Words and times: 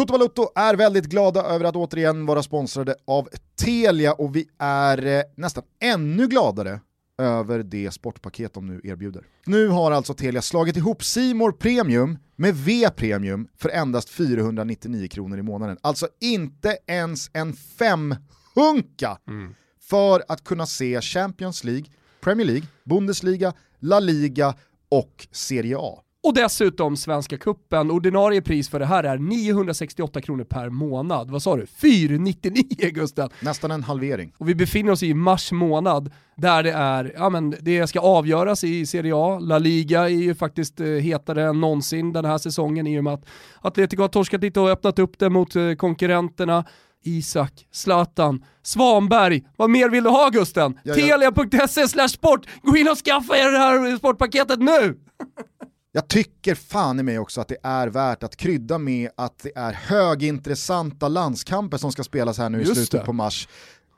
Toto 0.00 0.12
Balotto 0.12 0.48
är 0.54 0.76
väldigt 0.76 1.04
glada 1.04 1.42
över 1.42 1.64
att 1.64 1.76
återigen 1.76 2.26
vara 2.26 2.42
sponsrade 2.42 2.94
av 3.04 3.28
Telia 3.56 4.12
och 4.12 4.36
vi 4.36 4.48
är 4.58 5.06
eh, 5.06 5.22
nästan 5.36 5.64
ännu 5.80 6.26
gladare 6.26 6.80
över 7.18 7.62
det 7.62 7.90
sportpaket 7.90 8.54
de 8.54 8.66
nu 8.66 8.80
erbjuder. 8.84 9.24
Nu 9.46 9.68
har 9.68 9.92
alltså 9.92 10.14
Telia 10.14 10.42
slagit 10.42 10.76
ihop 10.76 11.04
Simor 11.04 11.52
Premium 11.52 12.18
med 12.36 12.56
V-premium 12.56 13.48
för 13.56 13.68
endast 13.68 14.08
499 14.08 15.08
kronor 15.08 15.38
i 15.38 15.42
månaden. 15.42 15.78
Alltså 15.80 16.08
inte 16.20 16.78
ens 16.86 17.30
en 17.32 17.52
femhunka 17.52 19.18
mm. 19.28 19.54
för 19.80 20.22
att 20.28 20.44
kunna 20.44 20.66
se 20.66 21.00
Champions 21.00 21.64
League, 21.64 21.86
Premier 22.20 22.46
League, 22.46 22.66
Bundesliga, 22.84 23.52
La 23.78 24.00
Liga 24.00 24.54
och 24.88 25.28
Serie 25.32 25.76
A. 25.78 26.02
Och 26.22 26.34
dessutom 26.34 26.96
Svenska 26.96 27.36
Kuppen. 27.38 27.90
ordinarie 27.90 28.42
pris 28.42 28.68
för 28.68 28.78
det 28.78 28.86
här 28.86 29.04
är 29.04 29.18
968 29.18 30.20
kronor 30.20 30.44
per 30.44 30.68
månad. 30.68 31.30
Vad 31.30 31.42
sa 31.42 31.56
du? 31.56 31.66
499 31.66 32.64
Gusten! 32.92 33.28
Nästan 33.40 33.70
en 33.70 33.82
halvering. 33.82 34.32
Och 34.38 34.48
vi 34.48 34.54
befinner 34.54 34.92
oss 34.92 35.02
i 35.02 35.14
mars 35.14 35.52
månad 35.52 36.12
där 36.36 36.62
det 36.62 36.72
är, 36.72 37.12
ja 37.16 37.28
men 37.30 37.54
det 37.60 37.86
ska 37.86 38.00
avgöras 38.00 38.64
i 38.64 38.86
Serie 38.86 39.12
A. 39.16 39.38
La 39.38 39.58
Liga 39.58 40.00
är 40.02 40.08
ju 40.08 40.34
faktiskt 40.34 40.80
eh, 40.80 40.86
hetare 40.86 41.44
än 41.44 41.60
någonsin 41.60 42.12
den 42.12 42.24
här 42.24 42.38
säsongen 42.38 42.86
i 42.86 42.98
och 42.98 43.04
med 43.04 43.12
att 43.12 43.24
Atletico 43.60 44.02
har 44.02 44.08
torskat 44.08 44.42
lite 44.42 44.60
och 44.60 44.70
öppnat 44.70 44.98
upp 44.98 45.18
det 45.18 45.30
mot 45.30 45.56
eh, 45.56 45.72
konkurrenterna. 45.72 46.64
Isak, 47.04 47.66
Zlatan, 47.72 48.44
Svanberg. 48.62 49.42
Vad 49.56 49.70
mer 49.70 49.88
vill 49.88 50.04
du 50.04 50.10
ha 50.10 50.28
Gusten? 50.28 50.74
Telia.se 50.84 52.08
sport. 52.08 52.46
Gå 52.62 52.76
in 52.76 52.88
och 52.88 52.98
skaffa 52.98 53.36
er 53.36 53.50
det 53.50 53.58
här 53.58 53.96
sportpaketet 53.96 54.60
nu! 54.60 54.98
Jag 55.92 56.08
tycker 56.08 56.54
fan 56.54 57.00
i 57.00 57.02
mig 57.02 57.18
också 57.18 57.40
att 57.40 57.48
det 57.48 57.56
är 57.62 57.88
värt 57.88 58.22
att 58.22 58.36
krydda 58.36 58.78
med 58.78 59.10
att 59.16 59.38
det 59.42 59.52
är 59.56 59.72
högintressanta 59.72 61.08
landskamper 61.08 61.76
som 61.78 61.92
ska 61.92 62.04
spelas 62.04 62.38
här 62.38 62.48
nu 62.48 62.58
Just 62.58 62.70
i 62.70 62.74
slutet 62.74 63.00
det. 63.00 63.06
på 63.06 63.12
mars. 63.12 63.48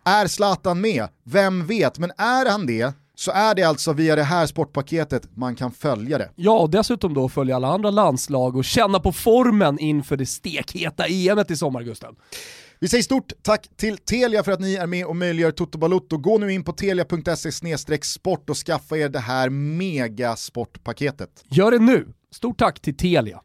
Är 0.04 0.26
Zlatan 0.26 0.80
med? 0.80 1.08
Vem 1.24 1.66
vet? 1.66 1.98
Men 1.98 2.10
är 2.18 2.50
han 2.50 2.66
det 2.66 2.94
så 3.14 3.30
är 3.30 3.54
det 3.54 3.62
alltså 3.62 3.92
via 3.92 4.16
det 4.16 4.22
här 4.22 4.46
sportpaketet 4.46 5.36
man 5.36 5.54
kan 5.56 5.70
följa 5.70 6.18
det. 6.18 6.30
Ja, 6.36 6.58
och 6.58 6.70
dessutom 6.70 7.14
då 7.14 7.28
följa 7.28 7.56
alla 7.56 7.68
andra 7.68 7.90
landslag 7.90 8.56
och 8.56 8.64
känna 8.64 9.00
på 9.00 9.12
formen 9.12 9.78
inför 9.78 10.16
det 10.16 10.27
stekheta 10.27 11.06
EMet 11.06 11.50
i 11.50 11.56
sommar, 11.56 11.82
Gusten. 11.82 12.14
Vi 12.83 12.88
säger 12.88 13.02
stort 13.02 13.33
tack 13.42 13.69
till 13.77 13.98
Telia 13.98 14.42
för 14.42 14.52
att 14.52 14.61
ni 14.61 14.75
är 14.75 14.86
med 14.86 15.06
och 15.06 15.16
möjliggör 15.16 15.50
Toto 15.50 15.78
Balotto. 15.78 16.16
Gå 16.16 16.38
nu 16.38 16.52
in 16.52 16.64
på 16.64 16.72
telia.se 16.72 17.98
sport 18.02 18.50
och 18.50 18.56
skaffa 18.56 18.98
er 18.98 19.08
det 19.08 19.19
här 19.19 19.50
megasportpaketet. 19.50 21.44
Gör 21.48 21.70
det 21.70 21.78
nu! 21.78 22.08
Stort 22.34 22.58
tack 22.58 22.80
till 22.80 22.97
Telia. 22.97 23.41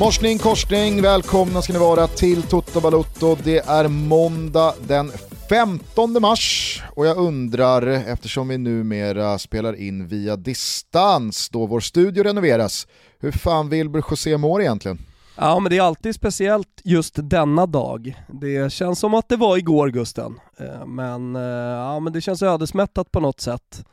Morsning, 0.00 0.38
korsning, 0.38 1.02
välkomna 1.02 1.62
ska 1.62 1.72
ni 1.72 1.78
vara 1.78 2.06
till 2.06 2.42
Toto 2.42 2.80
Balotto. 2.80 3.36
Det 3.44 3.58
är 3.58 3.88
måndag 3.88 4.74
den 4.86 5.12
15 5.48 6.16
mars 6.20 6.82
och 6.96 7.06
jag 7.06 7.16
undrar, 7.16 7.86
eftersom 7.86 8.48
vi 8.48 8.58
numera 8.58 9.38
spelar 9.38 9.74
in 9.74 10.08
via 10.08 10.36
distans 10.36 11.48
då 11.48 11.66
vår 11.66 11.80
studio 11.80 12.22
renoveras, 12.22 12.86
hur 13.18 13.32
fan 13.32 13.68
Wilbur 13.68 14.04
José 14.10 14.36
mår 14.36 14.62
egentligen? 14.62 14.98
Ja 15.36 15.58
men 15.58 15.70
det 15.70 15.76
är 15.76 15.82
alltid 15.82 16.14
speciellt 16.14 16.80
just 16.84 17.14
denna 17.16 17.66
dag. 17.66 18.24
Det 18.28 18.72
känns 18.72 18.98
som 18.98 19.14
att 19.14 19.28
det 19.28 19.36
var 19.36 19.56
igår 19.56 19.88
Gusten. 19.88 20.40
Eh, 20.58 20.86
men, 20.86 21.36
eh, 21.36 21.42
ja, 21.42 22.00
men 22.00 22.12
det 22.12 22.20
känns 22.20 22.42
ödesmättat 22.42 23.12
på 23.12 23.20
något 23.20 23.40
sätt. 23.40 23.84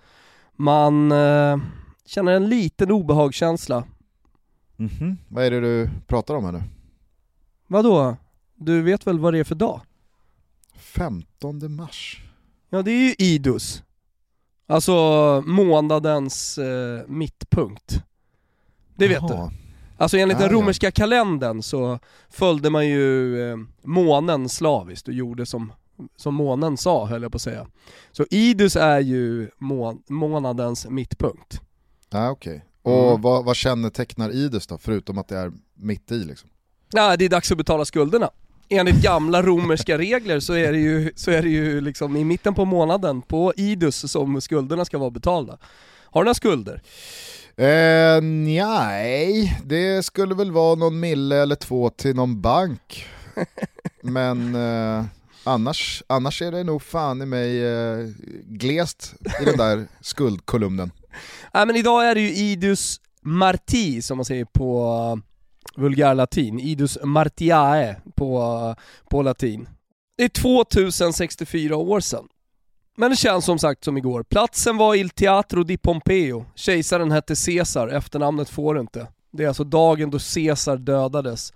Man 0.55 1.11
eh, 1.11 1.57
känner 2.09 2.31
en 2.31 2.49
liten 2.49 2.91
obehagskänsla 2.91 3.83
Mm 4.79 4.91
-hmm. 4.91 5.15
Vad 5.27 5.43
är 5.45 5.51
det 5.51 5.59
du 5.61 5.89
pratar 6.07 6.35
om 6.35 6.45
här 6.45 6.51
nu? 6.51 6.63
Vadå? 7.67 8.17
Du 8.55 8.81
vet 8.81 9.07
väl 9.07 9.19
vad 9.19 9.33
det 9.33 9.39
är 9.39 9.43
för 9.43 9.55
dag? 9.55 9.81
15 10.75 11.75
mars 11.75 12.23
Ja 12.69 12.81
det 12.81 12.91
är 12.91 13.03
ju 13.07 13.15
idus 13.17 13.83
Alltså 14.67 14.93
månadens 15.45 16.57
eh, 16.57 17.07
mittpunkt 17.07 18.03
Det 18.95 19.07
vet 19.07 19.21
Jaha. 19.21 19.47
du 19.49 19.55
Alltså 19.97 20.17
enligt 20.17 20.39
den 20.39 20.49
romerska 20.49 20.91
kalendern 20.91 21.61
så 21.63 21.99
följde 22.29 22.69
man 22.69 22.87
ju 22.87 23.41
eh, 23.51 23.57
månen 23.83 24.49
slaviskt 24.49 25.07
och 25.07 25.13
gjorde 25.13 25.45
som, 25.45 25.73
som 26.15 26.35
månen 26.35 26.77
sa 26.77 27.05
höll 27.05 27.21
jag 27.21 27.31
på 27.31 27.35
att 27.35 27.41
säga 27.41 27.67
Så 28.11 28.25
idus 28.29 28.75
är 28.75 28.99
ju 28.99 29.49
må 29.57 30.01
månadens 30.07 30.87
mittpunkt 30.89 31.61
ah, 32.11 32.29
okej 32.29 32.55
okay. 32.55 32.93
Och 32.93 33.09
mm. 33.09 33.21
vad, 33.21 33.45
vad 33.45 33.55
kännetecknar 33.55 34.31
Idus 34.31 34.67
då, 34.67 34.77
förutom 34.77 35.17
att 35.17 35.27
det 35.27 35.37
är 35.37 35.51
mitt 35.73 36.11
i 36.11 36.23
liksom? 36.23 36.49
Ja, 36.91 37.17
det 37.17 37.25
är 37.25 37.29
dags 37.29 37.51
att 37.51 37.57
betala 37.57 37.85
skulderna. 37.85 38.29
Enligt 38.69 39.03
gamla 39.03 39.41
romerska 39.41 39.97
regler 39.97 40.39
så 40.39 40.53
är 40.53 40.71
det 40.71 40.77
ju, 40.77 41.11
så 41.15 41.31
är 41.31 41.41
det 41.41 41.49
ju 41.49 41.81
liksom 41.81 42.15
i 42.15 42.23
mitten 42.23 42.53
på 42.53 42.65
månaden 42.65 43.21
på 43.21 43.53
Idus 43.57 44.11
som 44.11 44.41
skulderna 44.41 44.85
ska 44.85 44.97
vara 44.97 45.09
betalda. 45.09 45.57
Har 46.03 46.21
du 46.21 46.25
några 46.25 46.33
skulder? 46.33 46.81
Eh, 47.55 48.21
nej, 48.21 49.59
det 49.65 50.05
skulle 50.05 50.35
väl 50.35 50.51
vara 50.51 50.75
någon 50.75 50.99
mille 50.99 51.35
eller 51.35 51.55
två 51.55 51.89
till 51.89 52.15
någon 52.15 52.41
bank. 52.41 53.05
Men 54.01 54.55
eh, 54.55 55.05
annars, 55.43 56.03
annars 56.07 56.41
är 56.41 56.51
det 56.51 56.63
nog 56.63 56.81
fan 56.81 57.21
i 57.21 57.25
mig 57.25 57.65
eh, 57.65 58.07
glest 58.47 59.13
i 59.41 59.45
den 59.45 59.57
där 59.57 59.87
skuldkolumnen. 60.01 60.91
Nej 61.53 61.65
men 61.65 61.75
idag 61.75 62.09
är 62.09 62.15
det 62.15 62.21
ju 62.21 62.33
Idus 62.35 63.01
Marti 63.21 64.01
som 64.01 64.17
man 64.17 64.25
säger 64.25 64.45
på 64.45 64.83
eh, 65.75 65.81
vulgärlatin, 65.81 66.59
Idus 66.59 66.97
Martiae 67.03 67.95
på, 68.15 68.41
eh, 68.41 68.83
på 69.09 69.21
latin. 69.21 69.69
Det 70.17 70.23
är 70.23 70.29
2064 70.29 71.75
år 71.75 71.99
sedan. 71.99 72.27
Men 72.97 73.11
det 73.11 73.17
känns 73.17 73.45
som 73.45 73.59
sagt 73.59 73.83
som 73.83 73.97
igår. 73.97 74.23
Platsen 74.23 74.77
var 74.77 74.95
Il 74.95 75.09
Teatro 75.09 75.63
di 75.63 75.77
Pompeo. 75.77 76.45
Kejsaren 76.55 77.11
hette 77.11 77.35
Caesar, 77.45 77.87
efternamnet 77.87 78.49
får 78.49 78.73
du 78.73 78.81
inte. 78.81 79.07
Det 79.31 79.43
är 79.43 79.47
alltså 79.47 79.63
dagen 79.63 80.09
då 80.09 80.19
Caesar 80.19 80.77
dödades. 80.77 81.53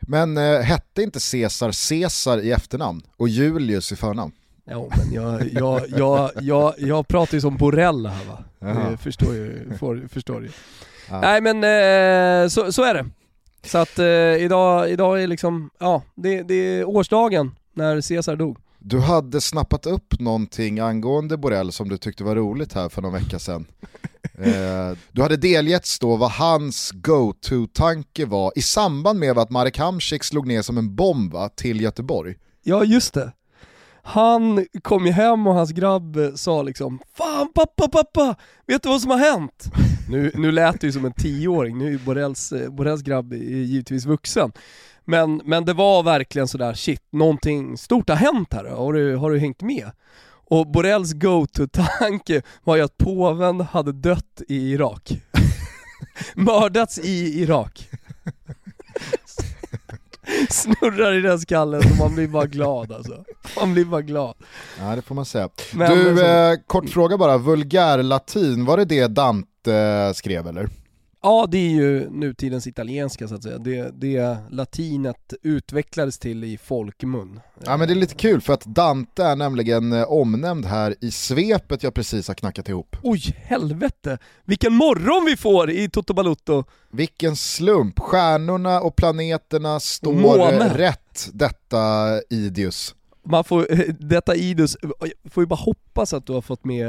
Men 0.00 0.36
eh, 0.36 0.60
hette 0.60 1.02
inte 1.02 1.20
Caesar 1.30 1.88
Caesar 1.88 2.38
i 2.38 2.50
efternamn 2.52 3.02
och 3.16 3.28
Julius 3.28 3.92
i 3.92 3.96
förnamn? 3.96 4.32
Jo 4.70 4.90
men 4.96 5.12
jag, 5.12 5.48
jag, 5.52 5.82
jag, 5.88 6.30
jag, 6.40 6.74
jag 6.78 7.08
pratar 7.08 7.34
ju 7.34 7.40
som 7.40 7.56
Borrell 7.56 8.06
här 8.06 8.24
va. 8.24 8.44
Jaha. 8.58 8.96
Förstår 8.96 9.34
ju, 9.34 9.76
får, 9.78 10.08
förstår 10.08 10.42
ju. 10.42 10.50
Ja. 11.08 11.20
Nej 11.20 11.40
men 11.40 11.56
eh, 11.56 12.48
så, 12.48 12.72
så 12.72 12.84
är 12.84 12.94
det. 12.94 13.06
Så 13.64 13.78
att 13.78 13.98
eh, 13.98 14.06
idag, 14.44 14.90
idag 14.90 15.22
är 15.22 15.26
liksom, 15.26 15.70
ja, 15.78 16.02
det, 16.14 16.42
det 16.42 16.54
är 16.54 16.88
årsdagen 16.88 17.54
när 17.74 18.08
Caesar 18.08 18.36
dog. 18.36 18.58
Du 18.78 19.00
hade 19.00 19.40
snappat 19.40 19.86
upp 19.86 20.20
någonting 20.20 20.80
angående 20.80 21.36
Borrell 21.36 21.72
som 21.72 21.88
du 21.88 21.96
tyckte 21.96 22.24
var 22.24 22.36
roligt 22.36 22.72
här 22.72 22.88
för 22.88 23.02
någon 23.02 23.12
vecka 23.12 23.38
sedan. 23.38 23.66
eh, 24.38 24.98
du 25.12 25.22
hade 25.22 25.36
delgetts 25.36 25.98
då 25.98 26.16
vad 26.16 26.30
hans 26.30 26.90
go-to-tanke 26.94 28.26
var 28.26 28.52
i 28.56 28.62
samband 28.62 29.18
med 29.18 29.38
att 29.38 29.50
Marek 29.50 29.78
Hamsik 29.78 30.24
slog 30.24 30.46
ner 30.46 30.62
som 30.62 30.78
en 30.78 30.94
bomb 30.94 31.34
till 31.56 31.80
Göteborg. 31.80 32.34
Ja 32.62 32.84
just 32.84 33.14
det 33.14 33.32
han 34.06 34.66
kom 34.82 35.06
ju 35.06 35.12
hem 35.12 35.46
och 35.46 35.54
hans 35.54 35.72
grabb 35.72 36.18
sa 36.34 36.62
liksom 36.62 37.00
Fan 37.16 37.52
pappa, 37.54 37.88
pappa! 37.88 38.36
Vet 38.66 38.82
du 38.82 38.88
vad 38.88 39.00
som 39.00 39.10
har 39.10 39.18
hänt? 39.18 39.64
Nu, 40.08 40.30
nu 40.34 40.52
lät 40.52 40.80
det 40.80 40.86
ju 40.86 40.92
som 40.92 41.04
en 41.04 41.12
tioåring, 41.12 41.78
nu 41.78 41.94
är 41.94 41.98
Borrells, 41.98 42.52
Borrells 42.70 43.02
grabb 43.02 43.32
givetvis 43.34 44.06
vuxen. 44.06 44.52
Men, 45.04 45.42
men 45.44 45.64
det 45.64 45.72
var 45.72 46.02
verkligen 46.02 46.48
sådär, 46.48 46.74
shit, 46.74 47.02
någonting 47.10 47.78
stort 47.78 48.08
har 48.08 48.16
hänt 48.16 48.54
här, 48.54 48.64
har 48.64 48.92
du, 48.92 49.16
har 49.16 49.30
du 49.30 49.38
hängt 49.38 49.62
med? 49.62 49.90
Och 50.46 50.70
Borrells 50.70 51.12
go-to-tanke 51.12 52.42
var 52.64 52.76
ju 52.76 52.82
att 52.82 52.96
påven 52.96 53.60
hade 53.60 53.92
dött 53.92 54.42
i 54.48 54.72
Irak. 54.72 55.12
Mördats 56.34 56.98
i 56.98 57.42
Irak. 57.42 57.88
Snurrar 60.50 61.12
i 61.14 61.20
den 61.20 61.38
skallen 61.38 61.82
så 61.82 61.94
man 61.94 62.14
blir 62.14 62.28
bara 62.28 62.46
glad 62.46 62.92
alltså. 62.92 63.24
Man 63.60 63.72
blir 63.72 63.84
bara 63.84 64.02
glad. 64.02 64.34
Ja 64.80 64.96
det 64.96 65.02
får 65.02 65.14
man 65.14 65.24
säga. 65.24 65.48
Men, 65.74 65.90
du, 65.98 66.04
men 66.04 66.16
så... 66.16 66.24
eh, 66.24 66.54
kort 66.66 66.90
fråga 66.90 67.16
bara, 67.18 67.38
vulgärlatin, 67.38 68.64
var 68.64 68.76
det 68.76 68.84
det 68.84 69.06
Dante 69.06 69.74
eh, 69.74 70.12
skrev 70.12 70.46
eller? 70.46 70.68
Ja, 71.26 71.46
det 71.50 71.58
är 71.58 71.70
ju 71.70 72.10
nutidens 72.10 72.66
italienska 72.66 73.28
så 73.28 73.34
att 73.34 73.42
säga. 73.42 73.58
Det, 73.58 73.90
det 74.00 74.36
latinet 74.50 75.34
utvecklades 75.42 76.18
till 76.18 76.44
i 76.44 76.58
folkmun. 76.58 77.40
Ja 77.64 77.76
men 77.76 77.88
det 77.88 77.94
är 77.94 77.96
lite 77.96 78.14
kul 78.14 78.40
för 78.40 78.52
att 78.52 78.64
Dante 78.64 79.24
är 79.24 79.36
nämligen 79.36 79.92
eh, 79.92 80.12
omnämnd 80.12 80.64
här 80.64 80.94
i 81.00 81.10
svepet 81.10 81.82
jag 81.82 81.94
precis 81.94 82.28
har 82.28 82.34
knackat 82.34 82.68
ihop. 82.68 82.96
Oj, 83.02 83.20
helvete! 83.36 84.18
Vilken 84.44 84.72
morgon 84.72 85.24
vi 85.26 85.36
får 85.36 85.70
i 85.70 85.90
Toto 85.90 86.14
Balutto! 86.14 86.64
Vilken 86.90 87.36
slump, 87.36 88.00
stjärnorna 88.00 88.80
och 88.80 88.96
planeterna 88.96 89.80
står 89.80 90.12
Måne. 90.12 90.74
rätt 90.74 91.30
detta 91.32 92.10
Idius. 92.30 92.94
Man 93.26 93.44
får, 93.44 93.66
detta 94.08 94.34
Idus, 94.34 94.76
får 95.30 95.42
ju 95.42 95.46
bara 95.46 95.60
hoppas 95.60 96.12
att 96.12 96.26
du 96.26 96.32
har 96.32 96.42
fått 96.42 96.64
med 96.64 96.88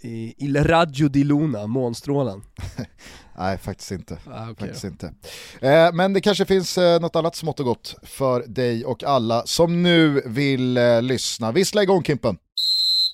Il 0.00 0.64
Raggio 0.64 1.08
di 1.08 1.24
Luna, 1.24 1.66
månstrålen. 1.66 2.42
Nej, 3.38 3.58
faktiskt 3.58 3.90
inte. 3.90 4.18
Ah, 4.26 4.50
okay 4.50 4.66
faktiskt 4.66 4.84
inte. 4.84 5.12
Eh, 5.60 5.92
men 5.92 6.12
det 6.12 6.20
kanske 6.20 6.44
finns 6.44 6.78
eh, 6.78 7.00
något 7.00 7.16
annat 7.16 7.36
smått 7.36 7.60
och 7.60 7.66
gott 7.66 7.94
för 8.02 8.44
dig 8.46 8.84
och 8.84 9.04
alla 9.04 9.46
som 9.46 9.82
nu 9.82 10.22
vill 10.26 10.76
eh, 10.76 11.02
lyssna. 11.02 11.52
Vissla 11.52 11.82
igång 11.82 12.04
Kimpen. 12.04 12.38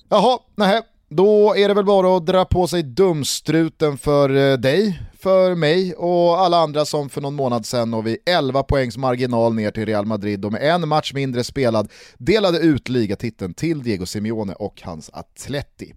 Jaha, 0.09 0.39
nej, 0.57 0.83
då 1.09 1.57
är 1.57 1.69
det 1.69 1.75
väl 1.75 1.85
bara 1.85 2.17
att 2.17 2.27
dra 2.27 2.45
på 2.45 2.67
sig 2.67 2.83
dumstruten 2.83 3.99
för 3.99 4.37
eh, 4.37 4.59
dig, 4.59 5.01
för 5.25 5.55
mig 5.55 5.95
och 5.95 6.39
alla 6.39 6.57
andra 6.59 6.85
som 6.85 7.09
för 7.09 7.21
någon 7.21 7.35
månad 7.35 7.67
sedan 7.67 7.95
och 7.95 8.07
vid 8.07 8.19
11 8.27 8.63
poängs 8.63 8.97
marginal 8.97 9.55
ner 9.55 9.71
till 9.71 9.87
Real 9.87 10.07
Madrid 10.07 10.45
och 10.45 10.53
med 10.53 10.63
en 10.63 10.89
match 10.89 11.13
mindre 11.15 11.45
spelad 11.45 11.93
delade 12.19 12.59
ut 12.59 12.89
ligatiteln 12.89 13.55
till 13.55 13.83
Diego 13.83 14.07
Simeone 14.07 14.53
och 14.53 14.81
hans 14.83 15.11
Atleti. 15.13 15.95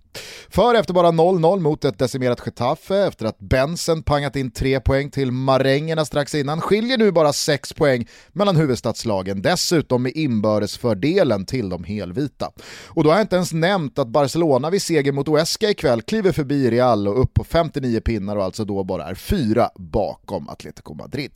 För 0.50 0.76
efter 0.76 0.94
bara 0.94 1.12
0-0 1.12 1.60
mot 1.60 1.86
ett 1.86 2.00
decimerat 2.00 2.42
Getafe, 2.46 3.08
efter 3.08 3.26
att 3.26 3.40
Bensen 3.40 4.04
pangat 4.04 4.36
in 4.36 4.52
3 4.52 4.80
poäng 4.80 5.12
till 5.12 5.32
marängerna 5.32 6.06
strax 6.06 6.36
innan, 6.36 6.62
skiljer 6.62 6.98
nu 6.98 7.12
bara 7.12 7.34
6 7.34 7.74
poäng 7.74 8.08
mellan 8.34 8.56
huvudstadslagen, 8.56 9.42
dessutom 9.42 10.04
med 10.04 10.12
inbördesfördelen 10.16 11.46
till 11.46 11.70
de 11.70 11.84
helvita. 11.84 12.52
Och 12.86 13.04
då 13.04 13.10
har 13.10 13.18
jag 13.18 13.24
inte 13.24 13.36
ens 13.36 13.54
nämnt 13.54 14.00
att 14.00 14.08
Barcelona 14.08 14.70
vid 14.70 14.82
seger 14.98 15.12
mot 15.12 15.28
Oesca 15.28 15.70
ikväll 15.70 16.02
kliver 16.02 16.32
förbi 16.32 16.72
Real 16.72 17.08
och 17.08 17.22
upp 17.22 17.34
på 17.34 17.44
59 17.44 18.00
pinnar 18.00 18.36
och 18.36 18.44
alltså 18.44 18.66
då 18.66 18.84
bara 18.84 19.06
är 19.06 19.16
fyra 19.16 19.70
bakom 19.76 20.50
Atletico 20.50 20.94
Madrid. 20.94 21.32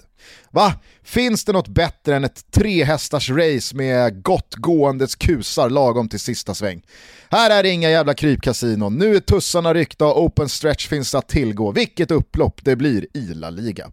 Va? 0.51 0.73
Finns 1.03 1.45
det 1.45 1.51
något 1.51 1.67
bättre 1.67 2.15
än 2.15 2.23
ett 2.23 2.51
trehästars 2.51 3.29
race 3.29 3.75
med 3.75 4.23
gott 4.23 4.55
gåendes 4.55 5.15
kusar 5.15 5.69
lagom 5.69 6.09
till 6.09 6.19
sista 6.19 6.53
sväng? 6.53 6.81
Här 7.29 7.49
är 7.49 7.63
det 7.63 7.69
inga 7.69 7.89
jävla 7.89 8.13
krypkasinon, 8.13 8.97
nu 8.97 9.15
är 9.15 9.19
tussarna 9.19 9.73
ryckta 9.73 10.05
och 10.05 10.23
open 10.23 10.49
stretch 10.49 10.87
finns 10.87 11.15
att 11.15 11.27
tillgå. 11.27 11.71
Vilket 11.71 12.11
upplopp 12.11 12.63
det 12.63 12.75
blir 12.75 13.07
i 13.13 13.33
La 13.33 13.49
Liga. 13.49 13.91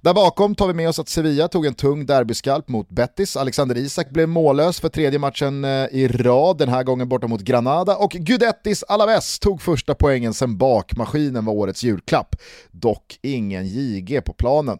Där 0.00 0.14
bakom 0.14 0.54
tar 0.54 0.66
vi 0.66 0.74
med 0.74 0.88
oss 0.88 0.98
att 0.98 1.08
Sevilla 1.08 1.48
tog 1.48 1.66
en 1.66 1.74
tung 1.74 2.06
derbyskalp 2.06 2.68
mot 2.68 2.90
Betis, 2.90 3.36
Alexander 3.36 3.78
Isak 3.78 4.10
blev 4.10 4.28
mållös 4.28 4.80
för 4.80 4.88
tredje 4.88 5.18
matchen 5.18 5.64
eh, 5.64 5.70
i 5.70 6.08
rad, 6.08 6.58
den 6.58 6.68
här 6.68 6.82
gången 6.82 7.08
borta 7.08 7.26
mot 7.26 7.40
Granada, 7.40 7.96
och 7.96 8.10
Gudettis 8.10 8.82
Alaves 8.82 9.38
tog 9.38 9.62
första 9.62 9.94
poängen 9.94 10.34
sen 10.34 10.58
bakmaskinen 10.58 11.44
var 11.44 11.52
årets 11.52 11.82
julklapp. 11.82 12.36
Dock 12.70 13.18
ingen 13.22 13.66
JG 13.66 14.20
på 14.20 14.32
planen. 14.32 14.78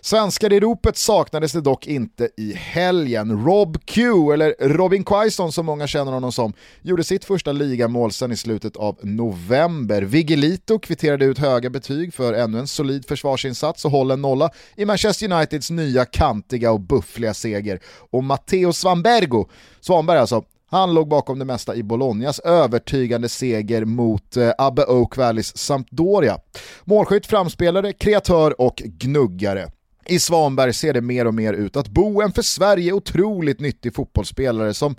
Svenskar 0.00 0.52
i 0.52 0.60
ropet 0.60 0.96
saknades 0.96 1.52
det 1.52 1.60
dock 1.60 1.86
inte 1.86 2.28
i 2.36 2.52
helgen. 2.52 3.44
Rob 3.44 3.78
Q, 3.84 4.02
eller 4.32 4.54
Robin 4.68 5.04
Quaison 5.04 5.52
som 5.52 5.66
många 5.66 5.86
känner 5.86 6.12
honom 6.12 6.32
som, 6.32 6.52
gjorde 6.82 7.04
sitt 7.04 7.24
första 7.24 7.52
ligamål 7.52 8.12
sen 8.12 8.32
i 8.32 8.36
slutet 8.36 8.76
av 8.76 8.98
november. 9.02 10.02
Vigilito 10.02 10.78
kvitterade 10.78 11.24
ut 11.24 11.38
höga 11.38 11.70
betyg 11.70 12.14
för 12.14 12.32
ännu 12.32 12.58
en 12.58 12.66
solid 12.66 13.08
försvarsinsats 13.08 13.84
och 13.84 13.90
håller 13.90 14.14
en 14.14 14.22
nolla 14.22 14.50
i 14.76 14.84
Manchester 14.84 15.32
Uniteds 15.32 15.70
nya 15.70 16.04
kantiga 16.04 16.72
och 16.72 16.80
buffliga 16.80 17.34
seger. 17.34 17.80
Och 18.10 18.24
Matteo 18.24 18.72
Svanbergo, 18.72 19.48
Svanberg 19.80 20.18
alltså, 20.18 20.44
han 20.70 20.94
låg 20.94 21.08
bakom 21.08 21.38
det 21.38 21.44
mesta 21.44 21.74
i 21.74 21.82
Bolognas 21.82 22.38
övertygande 22.38 23.28
seger 23.28 23.84
mot 23.84 24.36
eh, 24.36 24.52
Abbe 24.58 24.84
Oak 24.84 25.16
Valleys 25.16 25.56
Sampdoria. 25.56 26.38
Målskytt, 26.84 27.26
framspelare, 27.26 27.92
kreatör 27.92 28.60
och 28.60 28.76
gnuggare. 28.84 29.70
I 30.06 30.18
Svanberg 30.18 30.72
ser 30.72 30.92
det 30.92 31.00
mer 31.00 31.26
och 31.26 31.34
mer 31.34 31.52
ut 31.52 31.76
att 31.76 31.88
bo 31.88 32.22
en 32.22 32.32
för 32.32 32.42
Sverige 32.42 32.92
otroligt 32.92 33.60
nyttig 33.60 33.94
fotbollsspelare 33.94 34.74
som, 34.74 34.96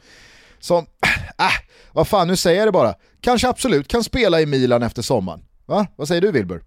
som, 0.60 0.78
äh, 1.38 1.46
vad 1.94 2.08
fan 2.08 2.28
nu 2.28 2.36
säger 2.36 2.60
jag 2.60 2.68
det 2.68 2.72
bara, 2.72 2.94
kanske 3.22 3.50
absolut 3.50 3.88
kan 3.88 4.04
spela 4.04 4.42
i 4.42 4.46
Milan 4.46 4.84
efter 4.84 5.02
sommaren. 5.02 5.42
Va? 5.66 5.88
Vad 5.96 6.08
säger 6.08 6.22
du 6.22 6.32
Wilbur? 6.32 6.64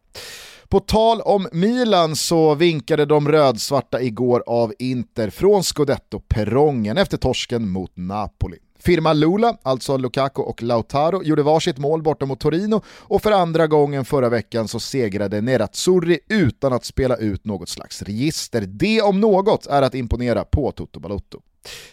På 0.68 0.80
tal 0.80 1.20
om 1.20 1.48
Milan 1.52 2.16
så 2.16 2.54
vinkade 2.54 3.04
de 3.04 3.28
rödsvarta 3.28 4.00
igår 4.00 4.42
av 4.46 4.74
Inter 4.78 5.30
från 5.30 5.62
Scudetto-perrongen 5.62 6.98
efter 6.98 7.16
torsken 7.16 7.68
mot 7.68 7.92
Napoli. 7.94 8.58
Firma 8.84 9.12
Lula, 9.12 9.56
alltså 9.62 9.96
Lukaku 9.96 10.42
och 10.42 10.62
Lautaro, 10.62 11.22
gjorde 11.22 11.42
varsitt 11.42 11.78
mål 11.78 12.02
borta 12.02 12.26
mot 12.26 12.40
Torino 12.40 12.82
och 12.88 13.22
för 13.22 13.32
andra 13.32 13.66
gången 13.66 14.04
förra 14.04 14.28
veckan 14.28 14.68
så 14.68 14.80
segrade 14.80 15.40
Nerazzurri 15.40 16.18
utan 16.28 16.72
att 16.72 16.84
spela 16.84 17.16
ut 17.16 17.44
något 17.44 17.68
slags 17.68 18.02
register. 18.02 18.60
Det 18.60 19.02
om 19.02 19.20
något 19.20 19.66
är 19.66 19.82
att 19.82 19.94
imponera 19.94 20.44
på 20.44 20.72
Toto 20.72 21.00
Balotto. 21.00 21.40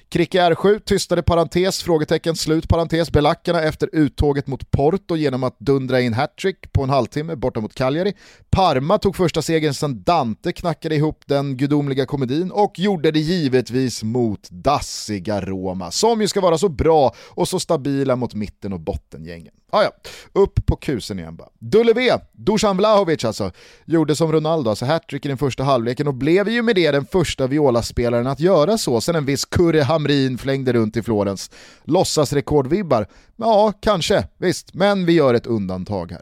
Kricke 0.09 0.41
R7 0.41 0.79
tystade 0.79 1.23
parentes, 1.23 1.83
frågetecken, 1.83 2.35
slut 2.35 2.67
parentes, 2.67 3.11
belackarna 3.11 3.61
efter 3.61 3.89
uttåget 3.91 4.47
mot 4.47 4.71
Porto 4.71 5.15
genom 5.15 5.43
att 5.43 5.59
dundra 5.59 6.01
in 6.01 6.13
hattrick 6.13 6.71
på 6.71 6.83
en 6.83 6.89
halvtimme 6.89 7.35
borta 7.35 7.59
mot 7.59 7.75
Cagliari. 7.75 8.13
Parma 8.49 8.97
tog 8.97 9.15
första 9.15 9.41
segern 9.41 9.73
sedan 9.73 10.03
Dante 10.03 10.51
knackade 10.51 10.95
ihop 10.95 11.23
den 11.25 11.57
gudomliga 11.57 12.05
komedin 12.05 12.51
och 12.51 12.79
gjorde 12.79 13.11
det 13.11 13.19
givetvis 13.19 14.03
mot 14.03 14.49
dassiga 14.49 15.41
Roma, 15.41 15.91
som 15.91 16.21
ju 16.21 16.27
ska 16.27 16.41
vara 16.41 16.57
så 16.57 16.69
bra 16.69 17.15
och 17.29 17.47
så 17.47 17.59
stabila 17.59 18.15
mot 18.15 18.33
mitten 18.33 18.73
och 18.73 18.79
bottengängen. 18.79 19.53
Ah, 19.73 19.83
ja. 19.83 19.91
upp 20.33 20.65
på 20.65 20.75
kusen 20.75 21.19
igen 21.19 21.35
bara. 21.35 21.49
Dulle 21.59 21.93
V, 21.93 22.11
Dusan 22.31 22.77
Vlahovic 22.77 23.25
alltså, 23.25 23.51
gjorde 23.85 24.15
som 24.15 24.31
Ronaldo, 24.31 24.69
alltså 24.69 24.85
hattrick 24.85 25.25
i 25.25 25.27
den 25.27 25.37
första 25.37 25.63
halvleken 25.63 26.07
och 26.07 26.13
blev 26.13 26.49
ju 26.49 26.61
med 26.61 26.75
det 26.75 26.91
den 26.91 27.05
första 27.05 27.47
Viola-spelaren 27.47 28.27
att 28.27 28.39
göra 28.39 28.77
så 28.77 29.01
sen 29.01 29.15
en 29.15 29.25
viss 29.25 29.45
Kurre 29.61 29.81
Hamrin 29.81 30.37
flängde 30.37 30.73
runt 30.73 30.97
i 30.97 31.01
Florens. 31.01 31.51
Låtsasrekordvibbar? 31.83 33.07
Ja, 33.35 33.73
kanske, 33.81 34.27
visst, 34.37 34.73
men 34.73 35.05
vi 35.05 35.13
gör 35.13 35.33
ett 35.33 35.45
undantag 35.45 36.11
här. 36.11 36.21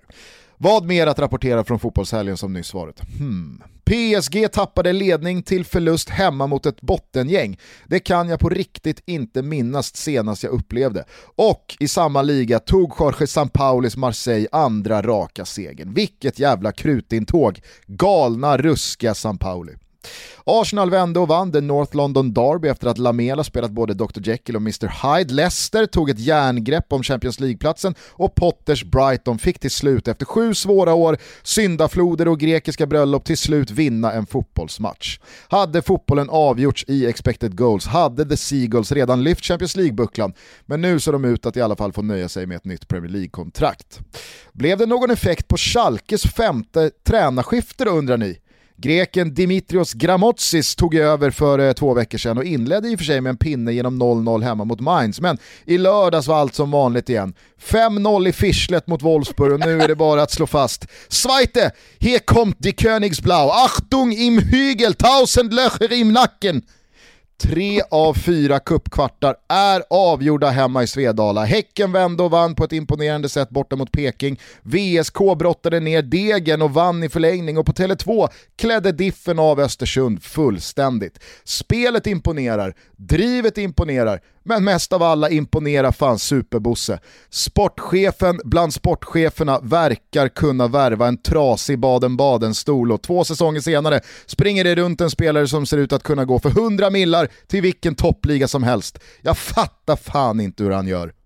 Vad 0.57 0.85
mer 0.85 1.07
att 1.07 1.19
rapportera 1.19 1.63
från 1.63 1.79
fotbollshelgen 1.79 2.37
som 2.37 2.53
nyss 2.53 2.73
varit? 2.73 2.99
Hmm. 3.17 3.63
PSG 3.85 4.51
tappade 4.51 4.93
ledning 4.93 5.43
till 5.43 5.65
förlust 5.65 6.09
hemma 6.09 6.47
mot 6.47 6.65
ett 6.65 6.81
bottengäng. 6.81 7.59
Det 7.87 7.99
kan 7.99 8.29
jag 8.29 8.39
på 8.39 8.49
riktigt 8.49 9.03
inte 9.05 9.41
minnas 9.41 9.95
senast 9.95 10.43
jag 10.43 10.53
upplevde. 10.53 11.05
Och 11.35 11.75
i 11.79 11.87
samma 11.87 12.21
liga 12.21 12.59
tog 12.59 12.93
Jorge 12.99 13.27
Sampaulis 13.27 13.97
Marseille 13.97 14.47
andra 14.51 15.01
raka 15.01 15.45
segern. 15.45 15.93
Vilket 15.93 16.39
jävla 16.39 16.71
krutintåg. 16.71 17.61
Galna, 17.87 18.57
ruskiga 18.57 19.13
Sampauli. 19.13 19.73
Arsenal 20.45 20.89
vände 20.89 21.19
och 21.19 21.27
vann 21.27 21.51
the 21.51 21.61
North 21.61 21.95
London 21.95 22.33
Derby 22.33 22.67
efter 22.67 22.87
att 22.87 22.97
Lamela 22.97 23.43
spelat 23.43 23.71
både 23.71 23.93
Dr 23.93 24.21
Jekyll 24.23 24.55
och 24.55 24.61
Mr 24.61 25.17
Hyde. 25.17 25.33
Leicester 25.33 25.85
tog 25.85 26.09
ett 26.09 26.19
järngrepp 26.19 26.93
om 26.93 27.03
Champions 27.03 27.39
League-platsen 27.39 27.95
och 28.11 28.35
Potters 28.35 28.83
Brighton 28.83 29.39
fick 29.39 29.59
till 29.59 29.71
slut 29.71 30.07
efter 30.07 30.25
sju 30.25 30.53
svåra 30.53 30.93
år, 30.93 31.17
syndafloder 31.43 32.27
och 32.27 32.39
grekiska 32.39 32.85
bröllop 32.85 33.25
till 33.25 33.37
slut 33.37 33.71
vinna 33.71 34.11
en 34.11 34.25
fotbollsmatch. 34.25 35.19
Hade 35.47 35.81
fotbollen 35.81 36.29
avgjorts 36.29 36.85
i 36.87 37.05
expected 37.05 37.57
goals 37.57 37.85
hade 37.85 38.25
The 38.25 38.37
Seagulls 38.37 38.91
redan 38.91 39.23
lyft 39.23 39.45
Champions 39.45 39.75
League-bucklan, 39.75 40.33
men 40.65 40.81
nu 40.81 40.99
ser 40.99 41.11
de 41.11 41.25
ut 41.25 41.45
att 41.45 41.57
i 41.57 41.61
alla 41.61 41.75
fall 41.75 41.93
få 41.93 42.01
nöja 42.01 42.29
sig 42.29 42.45
med 42.45 42.57
ett 42.57 42.65
nytt 42.65 42.87
Premier 42.87 43.11
League-kontrakt. 43.11 43.99
Blev 44.53 44.77
det 44.77 44.85
någon 44.85 45.11
effekt 45.11 45.47
på 45.47 45.57
Schalkes 45.57 46.23
femte 46.23 46.91
tränarskifte 47.03 47.85
då 47.85 47.91
undrar 47.91 48.17
ni? 48.17 48.39
Greken 48.81 49.33
Dimitrios 49.33 49.93
Gramotsis 49.93 50.75
tog 50.75 50.95
över 50.95 51.31
för 51.31 51.59
eh, 51.59 51.73
två 51.73 51.93
veckor 51.93 52.17
sedan 52.17 52.37
och 52.37 52.43
inledde 52.43 52.89
i 52.89 52.95
och 52.95 52.99
för 52.99 53.05
sig 53.05 53.21
med 53.21 53.29
en 53.29 53.37
pinne 53.37 53.73
genom 53.73 54.01
0-0 54.01 54.43
hemma 54.43 54.63
mot 54.65 54.79
Mainz, 54.79 55.21
men 55.21 55.37
i 55.65 55.77
lördags 55.77 56.27
var 56.27 56.37
allt 56.37 56.55
som 56.55 56.71
vanligt 56.71 57.09
igen. 57.09 57.33
5-0 57.61 58.27
i 58.27 58.31
Fischlet 58.31 58.87
mot 58.87 59.01
Wolfsburg 59.01 59.53
och 59.53 59.59
nu 59.59 59.81
är 59.81 59.87
det 59.87 59.95
bara 59.95 60.21
att 60.21 60.31
slå 60.31 60.47
fast. 60.47 60.85
Zweite, 61.07 61.71
hier 61.99 62.19
kommt 62.19 62.55
die 62.59 62.73
Königsblau, 62.73 63.49
Achtung 63.49 64.13
im 64.13 64.39
Hügel, 64.39 64.93
tausend 64.93 65.53
Löcher 65.53 65.93
im 65.93 66.11
Nacken. 66.11 66.61
Tre 67.41 67.81
av 67.91 68.13
fyra 68.13 68.59
kuppkvartar 68.59 69.35
är 69.47 69.83
avgjorda 69.89 70.49
hemma 70.49 70.83
i 70.83 70.87
Svedala. 70.87 71.45
Häcken 71.45 71.91
vände 71.91 72.23
och 72.23 72.31
vann 72.31 72.55
på 72.55 72.63
ett 72.63 72.71
imponerande 72.71 73.29
sätt 73.29 73.49
borta 73.49 73.75
mot 73.75 73.91
Peking. 73.91 74.39
VSK 74.61 75.17
brottade 75.37 75.79
ner 75.79 76.01
degen 76.01 76.61
och 76.61 76.73
vann 76.73 77.03
i 77.03 77.09
förlängning 77.09 77.57
och 77.57 77.65
på 77.65 77.71
Tele2 77.71 78.29
klädde 78.57 78.91
Diffen 78.91 79.39
av 79.39 79.59
Östersund 79.59 80.23
fullständigt. 80.23 81.19
Spelet 81.43 82.07
imponerar, 82.07 82.73
drivet 82.97 83.57
imponerar, 83.57 84.21
men 84.43 84.63
mest 84.63 84.93
av 84.93 85.03
alla 85.03 85.29
imponerar 85.29 85.91
fan 85.91 86.19
Superbosse. 86.19 86.99
Sportchefen 87.29 88.41
bland 88.43 88.73
sportcheferna 88.73 89.59
verkar 89.59 90.27
kunna 90.27 90.67
värva 90.67 91.07
en 91.07 91.17
trasig 91.17 91.79
Baden-Baden-stol 91.79 92.91
och 92.91 93.01
två 93.01 93.23
säsonger 93.23 93.61
senare 93.61 94.01
springer 94.25 94.63
det 94.63 94.75
runt 94.75 95.01
en 95.01 95.09
spelare 95.09 95.47
som 95.47 95.65
ser 95.65 95.77
ut 95.77 95.93
att 95.93 96.03
kunna 96.03 96.25
gå 96.25 96.39
för 96.39 96.49
100 96.49 96.89
millar 96.89 97.27
till 97.47 97.61
vilken 97.61 97.95
toppliga 97.95 98.47
som 98.47 98.63
helst. 98.63 98.99
Jag 99.21 99.37
fattar 99.37 99.95
fan 99.95 100.39
inte 100.39 100.63
hur 100.63 100.71
han 100.71 100.87
gör. 100.87 101.13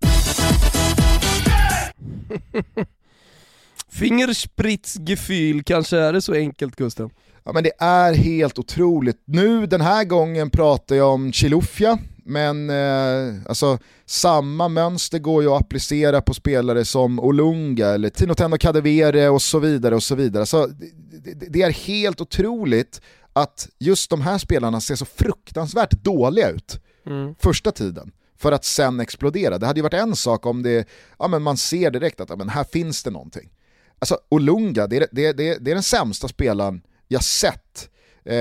Fingerspritzgefühl, 3.90 5.62
kanske 5.62 5.98
är 5.98 6.12
det 6.12 6.22
så 6.22 6.34
enkelt 6.34 6.76
Gusten? 6.76 7.10
Ja 7.44 7.52
men 7.52 7.64
det 7.64 7.72
är 7.78 8.14
helt 8.14 8.58
otroligt. 8.58 9.22
Nu 9.24 9.66
den 9.66 9.80
här 9.80 10.04
gången 10.04 10.50
pratar 10.50 10.96
jag 10.96 11.08
om 11.08 11.32
Chilufya, 11.32 11.98
men 12.24 12.70
eh, 12.70 13.34
alltså, 13.48 13.78
samma 14.06 14.68
mönster 14.68 15.18
går 15.18 15.42
ju 15.42 15.48
att 15.48 15.60
applicera 15.60 16.20
på 16.20 16.34
spelare 16.34 16.84
som 16.84 17.20
Olunga 17.20 17.86
eller 17.86 18.10
Tinotendo 18.10 18.58
Kadewere 18.58 19.28
och 19.28 19.42
så 19.42 19.58
vidare. 19.58 19.94
och 19.94 20.02
så 20.02 20.14
vidare. 20.14 20.46
Så 20.46 20.66
det, 20.66 21.34
det, 21.34 21.46
det 21.50 21.62
är 21.62 21.70
helt 21.70 22.20
otroligt 22.20 23.00
att 23.32 23.68
just 23.78 24.10
de 24.10 24.20
här 24.20 24.38
spelarna 24.38 24.80
ser 24.80 24.96
så 24.96 25.04
fruktansvärt 25.04 25.90
dåliga 25.90 26.50
ut 26.50 26.80
mm. 27.06 27.34
första 27.38 27.72
tiden 27.72 28.12
för 28.38 28.52
att 28.52 28.64
sen 28.64 29.00
explodera. 29.00 29.58
Det 29.58 29.66
hade 29.66 29.78
ju 29.78 29.82
varit 29.82 29.94
en 29.94 30.16
sak 30.16 30.46
om 30.46 30.62
det, 30.62 30.88
ja, 31.18 31.28
men 31.28 31.42
man 31.42 31.56
ser 31.56 31.90
direkt 31.90 32.20
att 32.20 32.30
ja, 32.30 32.36
men 32.36 32.48
här 32.48 32.64
finns 32.64 33.02
det 33.02 33.10
någonting. 33.10 33.50
Alltså 33.98 34.18
Olunga, 34.28 34.86
det 34.86 34.96
är, 34.96 35.06
det, 35.12 35.32
det, 35.32 35.58
det 35.60 35.70
är 35.70 35.74
den 35.74 35.82
sämsta 35.82 36.28
spelaren 36.28 36.82
jag 37.08 37.24
sett 37.24 37.88
eh, 38.24 38.34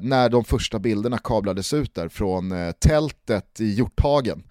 när 0.00 0.28
de 0.28 0.44
första 0.44 0.78
bilderna 0.78 1.18
kablades 1.18 1.74
ut 1.74 1.94
där 1.94 2.08
från 2.08 2.52
eh, 2.52 2.72
tältet 2.72 3.60
i 3.60 3.74
Hjorthagen. 3.74 4.42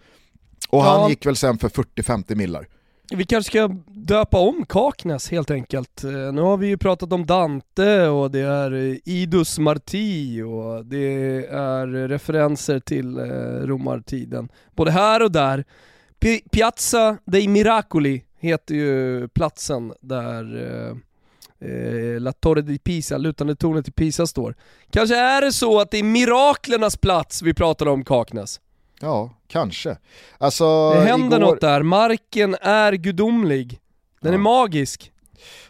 Och 0.70 0.79
ja. 0.79 1.00
han 1.00 1.10
gick 1.10 1.25
väl 1.25 1.36
sen 1.36 1.58
för 1.58 1.70
40-50 1.70 2.36
millar. 2.36 2.67
Vi 3.10 3.25
kanske 3.25 3.51
ska 3.51 3.67
döpa 3.88 4.39
om 4.39 4.65
Kaknäs 4.65 5.32
helt 5.32 5.51
enkelt. 5.51 6.03
Eh, 6.03 6.12
nu 6.12 6.41
har 6.41 6.58
vi 6.58 6.67
ju 6.67 6.77
pratat 6.77 7.13
om 7.13 7.25
Dante 7.25 8.08
och 8.08 8.32
det 8.32 8.39
är 8.39 8.74
eh, 8.74 8.96
Idus 9.06 9.60
Marti 9.60 10.41
och 10.41 10.86
det 10.86 11.46
är 11.46 11.88
referenser 11.88 12.79
till 12.79 13.17
eh, 13.17 13.24
romartiden. 13.65 14.50
Både 14.75 14.91
här 14.91 15.24
och 15.24 15.32
där. 15.32 15.65
Piazza 16.51 17.17
dei 17.25 17.48
Miracoli 17.48 18.24
heter 18.39 18.75
ju 18.75 19.27
platsen 19.27 19.94
där 20.01 20.44
eh, 21.60 22.20
La 22.22 22.32
Torre 22.32 22.62
di 22.62 22.80
Pisa, 22.80 23.18
lutande 23.18 23.56
tornet 23.56 23.88
i 23.88 23.92
Pisa 23.92 24.28
står. 24.28 24.56
Kanske 24.92 25.16
är 25.16 25.42
det 25.42 25.52
så 25.52 25.80
att 25.80 25.92
det 25.92 25.98
är 25.98 26.04
miraklernas 26.04 26.98
plats 26.98 27.42
vi 27.42 27.54
pratar 27.54 27.88
om 27.88 28.06
Kaknäs? 28.06 28.60
Ja, 29.02 29.34
kanske. 29.48 29.98
Alltså, 30.38 30.94
det 30.94 31.02
händer 31.02 31.38
igår... 31.38 31.46
något 31.48 31.62
där, 31.62 31.84
marken 31.84 32.56
är 32.62 32.94
gudomlig. 32.94 33.80
Den 34.22 34.32
ja. 34.32 34.40
är 34.40 34.42
magisk. 34.42 35.12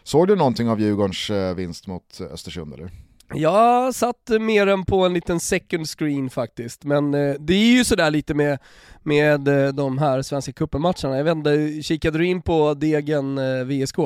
Såg 0.02 0.28
du 0.28 0.36
någonting 0.36 0.68
av 0.68 0.80
Djurgårdens 0.80 1.30
eh, 1.30 1.54
vinst 1.54 1.86
mot 1.86 2.20
Östersund 2.32 2.74
eller? 2.74 2.90
Jag 3.34 3.94
satt 3.94 4.30
mer 4.40 4.66
än 4.66 4.84
på 4.84 5.06
en 5.06 5.14
liten 5.14 5.40
second 5.40 5.88
screen 5.88 6.30
faktiskt, 6.30 6.84
men 6.84 7.14
eh, 7.14 7.34
det 7.38 7.54
är 7.54 7.76
ju 7.76 7.84
sådär 7.84 8.10
lite 8.10 8.34
med, 8.34 8.58
med 9.02 9.48
eh, 9.48 9.72
de 9.72 9.98
här 9.98 10.22
Svenska 10.22 10.52
cupen-matcherna. 10.52 11.16
Jag 11.16 11.24
vet 11.24 11.36
inte, 11.36 11.82
kikade 11.82 12.18
du 12.18 12.26
in 12.26 12.42
på 12.42 12.74
Degen 12.74 13.36
VSK? 13.68 13.98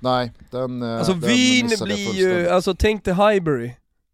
Nej, 0.00 0.32
den 0.50 0.82
Alltså 0.82 1.12
den 1.12 1.20
Wien 1.20 1.70
blir 1.80 2.14
ju, 2.14 2.48
alltså 2.48 2.74
tänk 2.74 3.04
dig 3.04 3.14
Highbury, 3.14 3.72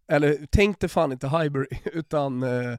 eller 0.08 0.38
tänk 0.50 0.80
dig 0.80 0.88
fan 0.90 1.12
inte 1.12 1.28
Highbury, 1.28 1.66
utan 1.84 2.42
eh, 2.42 2.78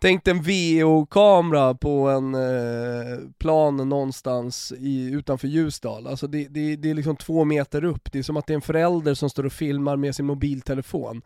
tänk 0.00 0.24
dig 0.24 0.34
en 0.34 0.42
VO-kamera 0.42 1.74
på 1.74 2.08
en 2.08 2.34
eh, 2.34 3.18
plan 3.38 3.76
någonstans 3.76 4.72
i, 4.78 5.10
utanför 5.10 5.48
Ljusdal. 5.48 6.06
Alltså 6.06 6.26
det, 6.26 6.48
det, 6.48 6.76
det 6.76 6.90
är 6.90 6.94
liksom 6.94 7.16
två 7.16 7.44
meter 7.44 7.84
upp, 7.84 8.12
det 8.12 8.18
är 8.18 8.22
som 8.22 8.36
att 8.36 8.46
det 8.46 8.52
är 8.52 8.54
en 8.54 8.60
förälder 8.60 9.14
som 9.14 9.30
står 9.30 9.46
och 9.46 9.52
filmar 9.52 9.96
med 9.96 10.14
sin 10.14 10.26
mobiltelefon. 10.26 11.22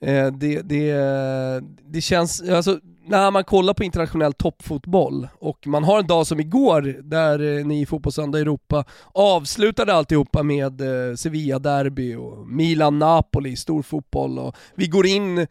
Eh, 0.00 0.26
det, 0.26 0.62
det, 0.62 0.92
det 1.84 2.00
känns, 2.00 2.42
alltså 2.42 2.80
när 3.08 3.30
man 3.30 3.44
kollar 3.44 3.74
på 3.74 3.84
internationell 3.84 4.32
toppfotboll 4.32 5.28
och 5.38 5.66
man 5.66 5.84
har 5.84 5.98
en 5.98 6.06
dag 6.06 6.26
som 6.26 6.40
igår 6.40 6.82
där 7.02 7.58
eh, 7.58 7.66
ni 7.66 7.80
i 7.80 7.86
Fotbollssöndag 7.86 8.38
Europa 8.38 8.84
avslutade 9.14 9.94
alltihopa 9.94 10.42
med 10.42 10.80
eh, 10.80 11.14
Sevilla-derby 11.16 12.14
och 12.14 12.48
Milan-Napoli, 12.48 13.56
stor 13.56 13.82
fotboll 13.82 14.38
och 14.38 14.56
vi 14.74 14.86
går 14.86 15.06
in 15.06 15.46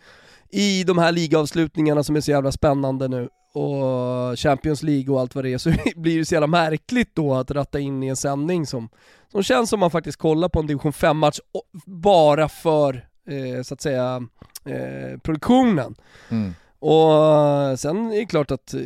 i 0.49 0.83
de 0.83 0.97
här 0.97 1.11
ligavslutningarna 1.11 2.03
som 2.03 2.15
är 2.15 2.21
så 2.21 2.31
jävla 2.31 2.51
spännande 2.51 3.07
nu 3.07 3.29
och 3.53 4.39
Champions 4.39 4.83
League 4.83 5.13
och 5.13 5.21
allt 5.21 5.35
vad 5.35 5.43
det 5.43 5.53
är 5.53 5.57
så 5.57 5.69
blir 5.95 6.17
det 6.17 6.25
så 6.25 6.35
jävla 6.35 6.47
märkligt 6.47 7.15
då 7.15 7.33
att 7.33 7.51
ratta 7.51 7.79
in 7.79 8.03
i 8.03 8.07
en 8.07 8.15
sändning 8.15 8.65
som, 8.65 8.89
som 9.31 9.43
känns 9.43 9.69
som 9.69 9.79
man 9.79 9.91
faktiskt 9.91 10.17
kollar 10.17 10.49
på 10.49 10.59
en 10.59 10.67
division 10.67 10.91
5-match 10.91 11.39
bara 11.85 12.49
för 12.49 13.07
eh, 13.27 13.61
så 13.61 13.73
att 13.73 13.81
säga 13.81 14.27
eh, 14.65 15.19
produktionen. 15.19 15.95
Mm. 16.29 16.53
Och 16.79 17.79
sen 17.79 18.11
är 18.11 18.19
det 18.19 18.25
klart 18.25 18.51
att 18.51 18.73
eh, 18.73 18.79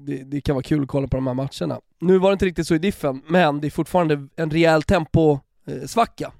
det, 0.00 0.24
det, 0.24 0.40
kan 0.40 0.54
vara 0.54 0.62
kul 0.62 0.82
att 0.82 0.88
kolla 0.88 1.08
på 1.08 1.16
de 1.16 1.26
här 1.26 1.34
matcherna. 1.34 1.80
Nu 1.98 2.18
var 2.18 2.30
det 2.30 2.32
inte 2.32 2.46
riktigt 2.46 2.66
så 2.66 2.74
i 2.74 2.78
diffen, 2.78 3.22
men 3.28 3.60
det 3.60 3.68
är 3.68 3.70
fortfarande 3.70 4.28
en 4.36 4.50
rejäl 4.50 4.82
temposvacka. 4.82 6.32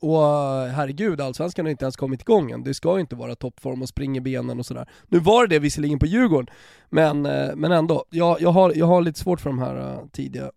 Och 0.00 0.22
herregud, 0.70 1.20
allsvenskan 1.20 1.66
har 1.66 1.70
inte 1.70 1.84
ens 1.84 1.96
kommit 1.96 2.20
igång 2.20 2.50
än. 2.50 2.62
Det 2.62 2.74
ska 2.74 2.94
ju 2.94 3.00
inte 3.00 3.16
vara 3.16 3.34
toppform 3.34 3.82
och 3.82 3.88
springa 3.88 4.20
benen 4.20 4.58
och 4.58 4.66
sådär. 4.66 4.88
Nu 5.06 5.18
var 5.18 5.46
det 5.46 5.54
det 5.54 5.58
visserligen 5.58 5.98
på 5.98 6.06
Djurgården, 6.06 6.54
men, 6.88 7.26
eh, 7.26 7.56
men 7.56 7.72
ändå. 7.72 8.04
Jag, 8.10 8.40
jag, 8.40 8.50
har, 8.50 8.72
jag 8.76 8.86
har 8.86 9.02
lite 9.02 9.20
svårt 9.20 9.40
för 9.40 9.50
de 9.50 9.58
här 9.58 9.76
eh, 9.76 10.06
tidiga 10.12 10.50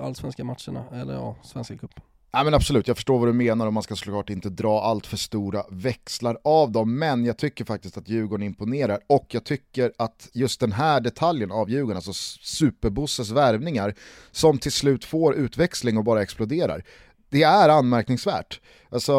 allsvenska 0.00 0.44
matcherna, 0.44 0.84
eller 0.92 1.14
ja, 1.14 1.36
Svenska 1.42 1.76
cupen. 1.76 2.02
Ja, 2.34 2.44
men 2.44 2.54
absolut, 2.54 2.88
jag 2.88 2.96
förstår 2.96 3.18
vad 3.18 3.28
du 3.28 3.32
menar 3.32 3.66
och 3.66 3.72
man 3.72 3.82
ska 3.82 3.96
såklart 3.96 4.30
inte 4.30 4.48
dra 4.48 4.82
allt 4.82 5.06
för 5.06 5.16
stora 5.16 5.64
växlar 5.70 6.38
av 6.44 6.72
dem, 6.72 6.98
men 6.98 7.24
jag 7.24 7.38
tycker 7.38 7.64
faktiskt 7.64 7.96
att 7.96 8.08
Djurgården 8.08 8.46
imponerar 8.46 9.00
och 9.06 9.26
jag 9.28 9.44
tycker 9.44 9.92
att 9.98 10.28
just 10.32 10.60
den 10.60 10.72
här 10.72 11.00
detaljen 11.00 11.52
av 11.52 11.70
Djurgården, 11.70 11.96
alltså 11.96 12.12
Superbosses 12.42 13.30
värvningar, 13.30 13.94
som 14.30 14.58
till 14.58 14.72
slut 14.72 15.04
får 15.04 15.34
utväxling 15.34 15.98
och 15.98 16.04
bara 16.04 16.22
exploderar, 16.22 16.84
det 17.30 17.42
är 17.42 17.68
anmärkningsvärt. 17.68 18.60
Alltså, 18.90 19.12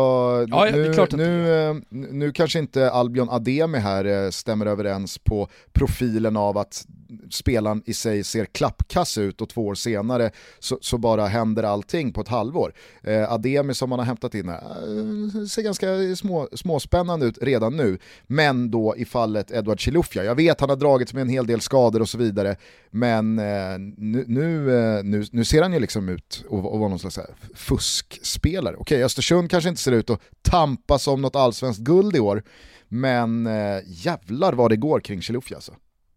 ja, 0.49 0.69
nu, 0.71 1.07
nu, 1.11 1.53
eh, 1.53 1.75
nu 1.89 2.31
kanske 2.31 2.59
inte 2.59 2.91
Albion 2.91 3.29
Ademi 3.29 3.77
här 3.77 4.05
eh, 4.05 4.29
stämmer 4.29 4.65
överens 4.65 5.17
på 5.17 5.47
profilen 5.71 6.37
av 6.37 6.57
att 6.57 6.85
spelaren 7.29 7.83
i 7.85 7.93
sig 7.93 8.23
ser 8.23 8.45
klappkass 8.45 9.17
ut 9.17 9.41
och 9.41 9.49
två 9.49 9.67
år 9.67 9.75
senare 9.75 10.31
så, 10.59 10.77
så 10.81 10.97
bara 10.97 11.25
händer 11.25 11.63
allting 11.63 12.13
på 12.13 12.21
ett 12.21 12.27
halvår. 12.27 12.73
Eh, 13.03 13.33
Ademi 13.33 13.73
som 13.73 13.89
man 13.89 13.99
har 13.99 14.05
hämtat 14.05 14.35
in 14.35 14.49
här, 14.49 14.61
eh, 14.61 15.45
ser 15.45 15.61
ganska 15.61 16.15
små, 16.15 16.49
småspännande 16.53 17.25
ut 17.25 17.37
redan 17.41 17.77
nu, 17.77 17.97
men 18.27 18.71
då 18.71 18.95
i 18.97 19.05
fallet 19.05 19.51
Edward 19.51 19.79
Chilufya. 19.79 20.23
Jag 20.23 20.35
vet 20.35 20.59
han 20.59 20.69
har 20.69 20.77
dragits 20.77 21.13
med 21.13 21.21
en 21.21 21.29
hel 21.29 21.47
del 21.47 21.61
skador 21.61 22.01
och 22.01 22.09
så 22.09 22.17
vidare, 22.17 22.55
men 22.91 23.39
eh, 23.39 23.79
nu, 23.97 24.25
nu, 24.27 24.77
eh, 24.77 25.03
nu, 25.03 25.25
nu, 25.31 25.45
ser 25.45 25.61
han 25.61 25.73
ju 25.73 25.79
liksom 25.79 26.09
ut 26.09 26.45
att 26.45 26.63
vara 26.63 26.89
någon 26.89 26.99
slags 26.99 27.19
fuskspelare. 27.55 28.75
Okej, 28.75 29.03
Östersund 29.03 29.51
kanske 29.51 29.69
inte 29.69 29.81
ser 29.81 29.91
ut 29.91 30.09
att 30.09 30.21
tampas 30.41 31.07
om 31.07 31.21
något 31.21 31.35
allsvenskt 31.35 31.81
guld 31.81 32.15
i 32.15 32.19
år, 32.19 32.43
men 32.87 33.47
eh, 33.47 33.81
jävlar 33.85 34.53
vad 34.53 34.71
det 34.71 34.75
går 34.75 34.99
kring 34.99 35.21
Chilufya 35.21 35.57
alltså. 35.57 35.73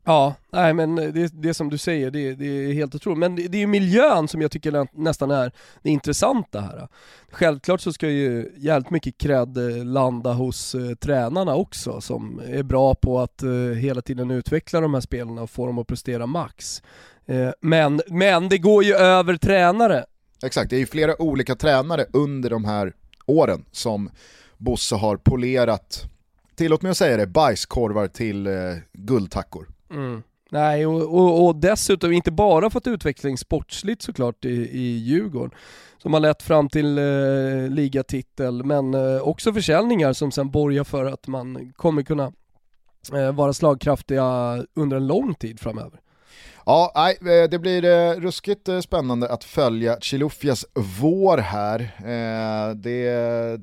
Ja, 0.08 0.34
nej 0.52 0.75
men 0.75 0.96
det, 0.96 1.42
det 1.42 1.54
som 1.54 1.70
du 1.70 1.78
säger, 1.78 2.10
det, 2.10 2.34
det 2.34 2.46
är 2.46 2.72
helt 2.72 2.94
otroligt. 2.94 3.18
Men 3.18 3.36
det, 3.36 3.48
det 3.48 3.58
är 3.58 3.60
ju 3.60 3.66
miljön 3.66 4.28
som 4.28 4.42
jag 4.42 4.50
tycker 4.50 4.86
nästan 4.92 5.30
är 5.30 5.52
det 5.82 5.90
intressanta 5.90 6.60
här. 6.60 6.88
Självklart 7.30 7.80
så 7.80 7.92
ska 7.92 8.08
ju 8.08 8.52
jävligt 8.56 8.90
mycket 8.90 9.18
cred 9.18 9.56
eh, 9.56 9.84
landa 9.84 10.32
hos 10.32 10.75
eh, 10.75 10.94
tränarna 10.94 11.54
också, 11.54 12.00
som 12.00 12.40
är 12.46 12.62
bra 12.62 12.94
på 12.94 13.20
att 13.20 13.42
eh, 13.42 13.50
hela 13.50 14.02
tiden 14.02 14.30
utveckla 14.30 14.80
de 14.80 14.94
här 14.94 15.00
spelarna 15.00 15.42
och 15.42 15.50
få 15.50 15.66
dem 15.66 15.78
att 15.78 15.86
prestera 15.86 16.26
max. 16.26 16.82
Eh, 17.26 17.50
men, 17.60 18.00
men 18.08 18.48
det 18.48 18.58
går 18.58 18.84
ju 18.84 18.94
över 18.94 19.36
tränare. 19.36 20.04
Exakt, 20.42 20.70
det 20.70 20.76
är 20.76 20.80
ju 20.80 20.86
flera 20.86 21.22
olika 21.22 21.54
tränare 21.54 22.06
under 22.12 22.50
de 22.50 22.64
här 22.64 22.92
åren 23.26 23.64
som 23.72 24.10
Bosse 24.58 24.94
har 24.94 25.16
polerat, 25.16 26.04
tillåt 26.54 26.82
mig 26.82 26.90
att 26.90 26.96
säga 26.96 27.16
det, 27.16 27.26
bajskorvar 27.26 28.08
till 28.08 28.46
eh, 28.46 28.52
guldtackor. 28.92 29.75
Mm. 29.90 30.23
Nej, 30.50 30.87
och, 30.87 31.02
och, 31.02 31.47
och, 31.47 31.57
dessutom 31.57 32.12
inte 32.12 32.31
bara 32.31 32.71
fått 32.71 32.87
utveckling 32.87 33.38
sportsligt 33.38 34.02
såklart 34.02 34.45
i, 34.45 34.78
i 34.78 34.99
Djurgården, 34.99 35.50
som 35.99 36.12
har 36.12 36.21
lett 36.21 36.43
fram 36.43 36.69
till 36.69 36.99
eh, 36.99 37.69
ligatitel, 37.69 38.64
men 38.64 38.95
eh, 38.95 39.21
också 39.21 39.52
försäljningar 39.52 40.12
som 40.12 40.33
sen 40.33 40.50
borgar 40.50 40.85
för 40.85 41.05
att 41.05 41.26
man 41.26 41.73
kommer 41.76 42.02
kunna 42.02 42.33
eh, 43.12 43.33
vara 43.33 43.52
slagkraftiga 43.52 44.25
under 44.75 44.97
en 44.97 45.07
lång 45.07 45.35
tid 45.35 45.61
framöver. 45.61 46.00
Ja, 46.66 46.93
nej, 46.95 47.43
eh, 47.43 47.49
det 47.50 47.59
blir 47.59 47.85
eh, 47.85 48.21
ruskigt 48.21 48.69
eh, 48.69 48.81
spännande 48.81 49.28
att 49.28 49.45
följa 49.45 50.00
Chilufyas 50.00 50.66
vår 51.00 51.38
här. 51.38 51.90
Det 52.75 53.61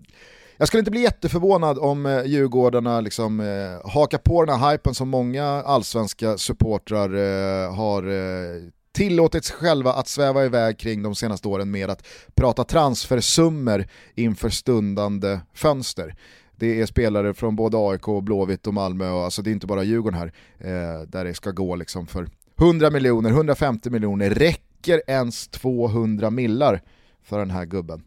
jag 0.64 0.68
skulle 0.68 0.80
inte 0.80 0.92
bli 0.92 1.02
jätteförvånad 1.02 1.80
om 1.80 2.06
eh, 2.06 2.26
Djurgårdarna 2.26 3.02
liksom, 3.02 3.40
eh, 3.40 3.92
hakar 3.92 4.18
på 4.18 4.46
den 4.46 4.60
här 4.60 4.72
hypen 4.72 4.94
som 4.94 5.10
många 5.10 5.46
allsvenska 5.46 6.38
supportrar 6.38 7.10
eh, 7.14 7.76
har 7.76 8.04
eh, 8.04 8.62
tillåtit 8.92 9.46
sig 9.46 9.56
själva 9.56 9.94
att 9.94 10.08
sväva 10.08 10.46
iväg 10.46 10.78
kring 10.78 11.04
de 11.04 11.16
senaste 11.16 11.48
åren 11.48 11.72
med 11.72 11.90
att 11.90 12.08
prata 12.36 12.64
transfersummer 12.64 13.88
inför 14.16 14.50
stundande 14.50 15.40
fönster. 15.54 16.16
Det 16.56 16.82
är 16.82 16.86
spelare 16.86 17.34
från 17.34 17.56
både 17.56 17.78
AIK, 17.78 18.24
Blåvitt 18.24 18.68
och 18.68 18.74
Malmö, 18.74 19.10
och 19.10 19.24
alltså 19.24 19.42
det 19.42 19.50
är 19.50 19.54
inte 19.54 19.68
bara 19.68 19.84
Djurgården 19.84 20.20
här, 20.20 20.34
eh, 20.58 21.08
där 21.08 21.26
det 21.26 21.34
ska 21.34 21.52
gå 21.52 21.76
liksom 21.76 22.08
för 22.08 22.28
100 22.60 22.90
miljoner, 22.90 23.30
150 23.30 23.90
miljoner, 23.90 24.30
räcker 24.30 25.02
ens 25.08 25.48
200 25.48 26.30
millar 26.30 26.82
för 27.24 27.40
den 27.40 27.52
här 27.52 27.66
gubben? 27.66 28.04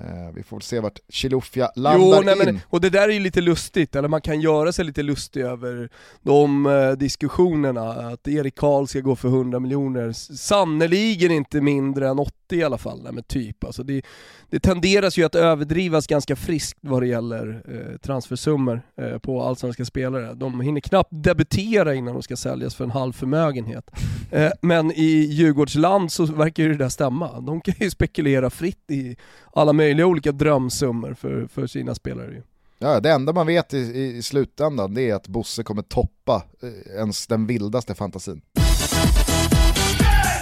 Eh, 0.00 0.34
vi 0.34 0.42
får 0.42 0.60
se 0.60 0.80
vart 0.80 0.98
Chilufya 1.08 1.70
landar 1.76 2.16
jo, 2.16 2.22
nej, 2.24 2.32
in. 2.32 2.54
Men, 2.54 2.60
och 2.68 2.80
det 2.80 2.90
där 2.90 3.08
är 3.08 3.12
ju 3.12 3.20
lite 3.20 3.40
lustigt, 3.40 3.96
eller 3.96 4.08
man 4.08 4.20
kan 4.20 4.40
göra 4.40 4.72
sig 4.72 4.84
lite 4.84 5.02
lustig 5.02 5.40
över 5.40 5.90
de 6.22 6.66
eh, 6.66 6.92
diskussionerna, 6.92 7.90
att 7.90 8.28
Erik 8.28 8.54
Karl 8.54 8.86
ska 8.86 9.00
gå 9.00 9.16
för 9.16 9.28
100 9.28 9.60
miljoner, 9.60 10.12
sannoliken 10.36 11.30
inte 11.30 11.60
mindre 11.60 12.08
än 12.08 12.18
80 12.18 12.34
i 12.56 12.62
alla 12.62 12.78
fall, 12.78 13.02
nej, 13.02 13.12
men 13.12 13.24
typ. 13.24 13.64
Alltså 13.64 13.82
det, 13.82 14.02
det 14.50 14.60
tenderas 14.60 15.18
ju 15.18 15.24
att 15.24 15.34
överdrivas 15.34 16.06
ganska 16.06 16.36
friskt 16.36 16.78
vad 16.80 17.02
det 17.02 17.06
gäller 17.06 17.62
eh, 17.68 17.96
transfersummor 17.98 18.82
eh, 18.96 19.18
på 19.18 19.42
allsvenska 19.42 19.84
spelare. 19.84 20.34
De 20.34 20.60
hinner 20.60 20.80
knappt 20.80 21.10
debutera 21.12 21.94
innan 21.94 22.14
de 22.14 22.22
ska 22.22 22.36
säljas 22.36 22.74
för 22.74 22.84
en 22.84 22.90
halv 22.90 23.12
förmögenhet. 23.12 23.90
Eh, 24.32 24.50
men 24.62 24.92
i 24.92 25.26
Djurgårdsland 25.30 26.12
så 26.12 26.26
verkar 26.26 26.62
ju 26.62 26.68
det 26.68 26.76
där 26.76 26.88
stämma. 26.88 27.40
De 27.40 27.60
kan 27.60 27.74
ju 27.78 27.90
spekulera 27.90 28.50
fritt 28.50 28.90
i 28.90 29.16
alla 29.52 29.72
möjliga 29.72 30.06
olika 30.06 30.32
drömsummor 30.32 31.14
för, 31.14 31.46
för 31.46 31.66
sina 31.66 31.94
spelare. 31.94 32.42
Ja, 32.78 33.00
det 33.00 33.10
enda 33.10 33.32
man 33.32 33.46
vet 33.46 33.74
i, 33.74 33.78
i 34.16 34.22
slutändan 34.22 34.94
det 34.94 35.10
är 35.10 35.14
att 35.14 35.28
Bosse 35.28 35.62
kommer 35.62 35.82
toppa 35.82 36.42
eh, 36.62 36.96
ens 36.96 37.26
den 37.26 37.46
vildaste 37.46 37.94
fantasin. 37.94 38.42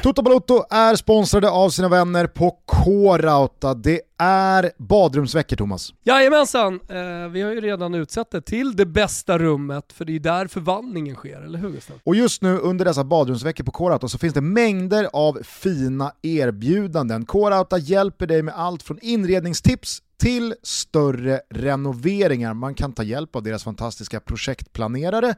Toto 0.03 0.23
Balotto 0.23 0.65
är 0.71 0.97
sponsrade 0.97 1.51
av 1.51 1.71
sina 1.71 1.89
vänner 1.89 2.27
på 2.27 2.51
K-Rauta. 2.67 3.75
Det 3.75 4.01
är 4.19 4.73
badrumsveckor 4.79 5.57
Thomas. 5.57 5.95
Jajamensan, 6.05 6.75
eh, 6.75 7.29
vi 7.31 7.43
har 7.43 7.53
ju 7.53 7.61
redan 7.61 7.95
utsett 7.95 8.31
det 8.31 8.41
till 8.41 8.77
det 8.77 8.87
bästa 8.87 9.39
rummet 9.39 9.93
för 9.93 10.05
det 10.05 10.15
är 10.15 10.21
där 10.21 10.47
förvandlingen 10.47 11.17
sker, 11.17 11.41
eller 11.41 11.59
hur 11.59 11.71
Gustav? 11.71 11.97
Och 12.05 12.15
just 12.15 12.43
nu 12.43 12.59
under 12.59 12.85
dessa 12.85 13.05
badrumsveckor 13.05 13.65
på 13.65 13.71
K-Rauta 13.71 14.09
så 14.09 14.19
finns 14.19 14.35
det 14.35 14.41
mängder 14.41 15.09
av 15.13 15.39
fina 15.43 16.13
erbjudanden. 16.23 17.27
K-Rauta 17.27 17.79
hjälper 17.79 18.27
dig 18.27 18.43
med 18.43 18.55
allt 18.57 18.83
från 18.83 18.99
inredningstips 19.03 20.03
till 20.19 20.55
större 20.63 21.41
renoveringar. 21.51 22.55
Man 22.55 22.75
kan 22.75 22.93
ta 22.93 23.03
hjälp 23.03 23.37
av 23.37 23.43
deras 23.43 23.65
fantastiska 23.65 24.21
projektplanerare 24.21 25.35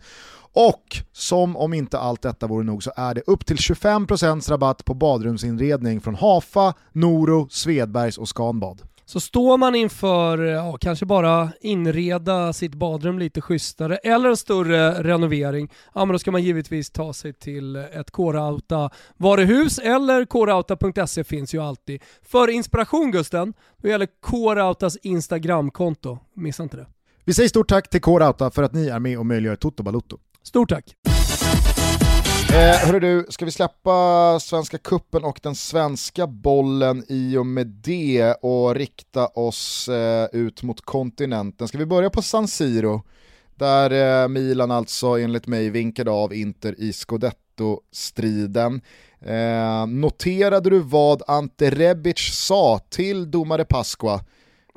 och 0.52 0.96
som 1.12 1.56
om 1.56 1.74
inte 1.74 1.98
allt 1.98 2.22
detta 2.22 2.46
vore 2.46 2.64
nog 2.64 2.82
så 2.82 2.92
är 2.96 3.14
det 3.14 3.22
upp 3.26 3.46
till 3.46 3.56
25% 3.56 4.50
rabatt 4.50 4.84
på 4.84 4.94
badrumsinredning 4.94 6.00
från 6.00 6.14
Hafa, 6.14 6.74
Noro, 6.92 7.48
Svedbergs 7.50 8.18
och 8.18 8.28
Scanbad. 8.28 8.82
Så 9.10 9.20
står 9.20 9.58
man 9.58 9.74
inför, 9.74 10.38
ja, 10.38 10.76
kanske 10.80 11.06
bara 11.06 11.52
inreda 11.60 12.52
sitt 12.52 12.74
badrum 12.74 13.18
lite 13.18 13.40
schysstare 13.40 13.96
eller 13.96 14.28
en 14.28 14.36
större 14.36 15.02
renovering, 15.02 15.70
ja 15.94 16.04
men 16.04 16.12
då 16.12 16.18
ska 16.18 16.30
man 16.30 16.42
givetvis 16.42 16.90
ta 16.90 17.12
sig 17.12 17.32
till 17.32 17.76
ett 17.76 18.10
K-Rauta 18.10 18.90
varuhus 19.16 19.78
eller 19.78 20.24
krauta.se 20.24 21.24
finns 21.24 21.54
ju 21.54 21.62
alltid. 21.62 22.02
För 22.22 22.48
inspiration 22.50 23.10
Gusten, 23.10 23.54
då 23.82 23.88
gäller 23.88 24.08
K-Rautas 24.20 24.96
Instagramkonto, 24.96 26.18
missa 26.34 26.62
inte 26.62 26.76
det. 26.76 26.86
Vi 27.24 27.34
säger 27.34 27.48
stort 27.48 27.68
tack 27.68 27.90
till 27.90 28.00
K-Rauta 28.00 28.50
för 28.50 28.62
att 28.62 28.74
ni 28.74 28.88
är 28.88 28.98
med 28.98 29.18
och 29.18 29.26
möjliggör 29.26 29.56
Toto 29.56 29.82
Balutto. 29.82 30.18
Stort 30.42 30.68
tack! 30.68 31.09
Eh, 32.54 32.86
hörru 32.86 33.00
du, 33.00 33.26
ska 33.28 33.44
vi 33.44 33.50
släppa 33.50 34.38
Svenska 34.40 34.78
Kuppen 34.78 35.24
och 35.24 35.40
den 35.42 35.54
svenska 35.54 36.26
bollen 36.26 37.04
i 37.08 37.36
och 37.36 37.46
med 37.46 37.66
det 37.66 38.32
och 38.32 38.74
rikta 38.74 39.26
oss 39.26 39.88
eh, 39.88 40.28
ut 40.32 40.62
mot 40.62 40.80
kontinenten? 40.80 41.68
Ska 41.68 41.78
vi 41.78 41.86
börja 41.86 42.10
på 42.10 42.22
San 42.22 42.48
Siro? 42.48 43.02
Där 43.54 44.22
eh, 44.22 44.28
Milan 44.28 44.70
alltså 44.70 45.06
enligt 45.06 45.46
mig 45.46 45.70
vinkade 45.70 46.10
av 46.10 46.34
Inter 46.34 46.80
i 46.80 46.92
Scudetto-striden. 46.92 48.80
Eh, 49.20 49.86
noterade 49.86 50.70
du 50.70 50.78
vad 50.78 51.22
Ante 51.26 51.70
Rebic 51.70 52.18
sa 52.18 52.78
till 52.78 53.30
domare 53.30 53.64
Pasqua? 53.64 54.20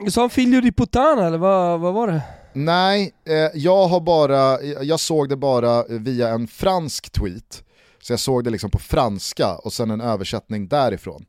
Sa 0.09 0.21
han 0.21 0.29
Figlio 0.29 0.61
di 0.61 0.71
Putana 0.71 1.27
eller 1.27 1.37
vad, 1.37 1.79
vad 1.79 1.93
var 1.93 2.07
det? 2.07 2.21
Nej, 2.53 3.13
eh, 3.25 3.49
jag, 3.53 3.87
har 3.87 3.99
bara, 3.99 4.61
jag 4.61 4.99
såg 4.99 5.29
det 5.29 5.35
bara 5.35 5.83
via 5.89 6.29
en 6.29 6.47
fransk 6.47 7.11
tweet. 7.11 7.62
Så 8.03 8.13
jag 8.13 8.19
såg 8.19 8.43
det 8.43 8.49
liksom 8.49 8.71
på 8.71 8.79
franska 8.79 9.55
och 9.55 9.73
sen 9.73 9.91
en 9.91 10.01
översättning 10.01 10.67
därifrån. 10.67 11.25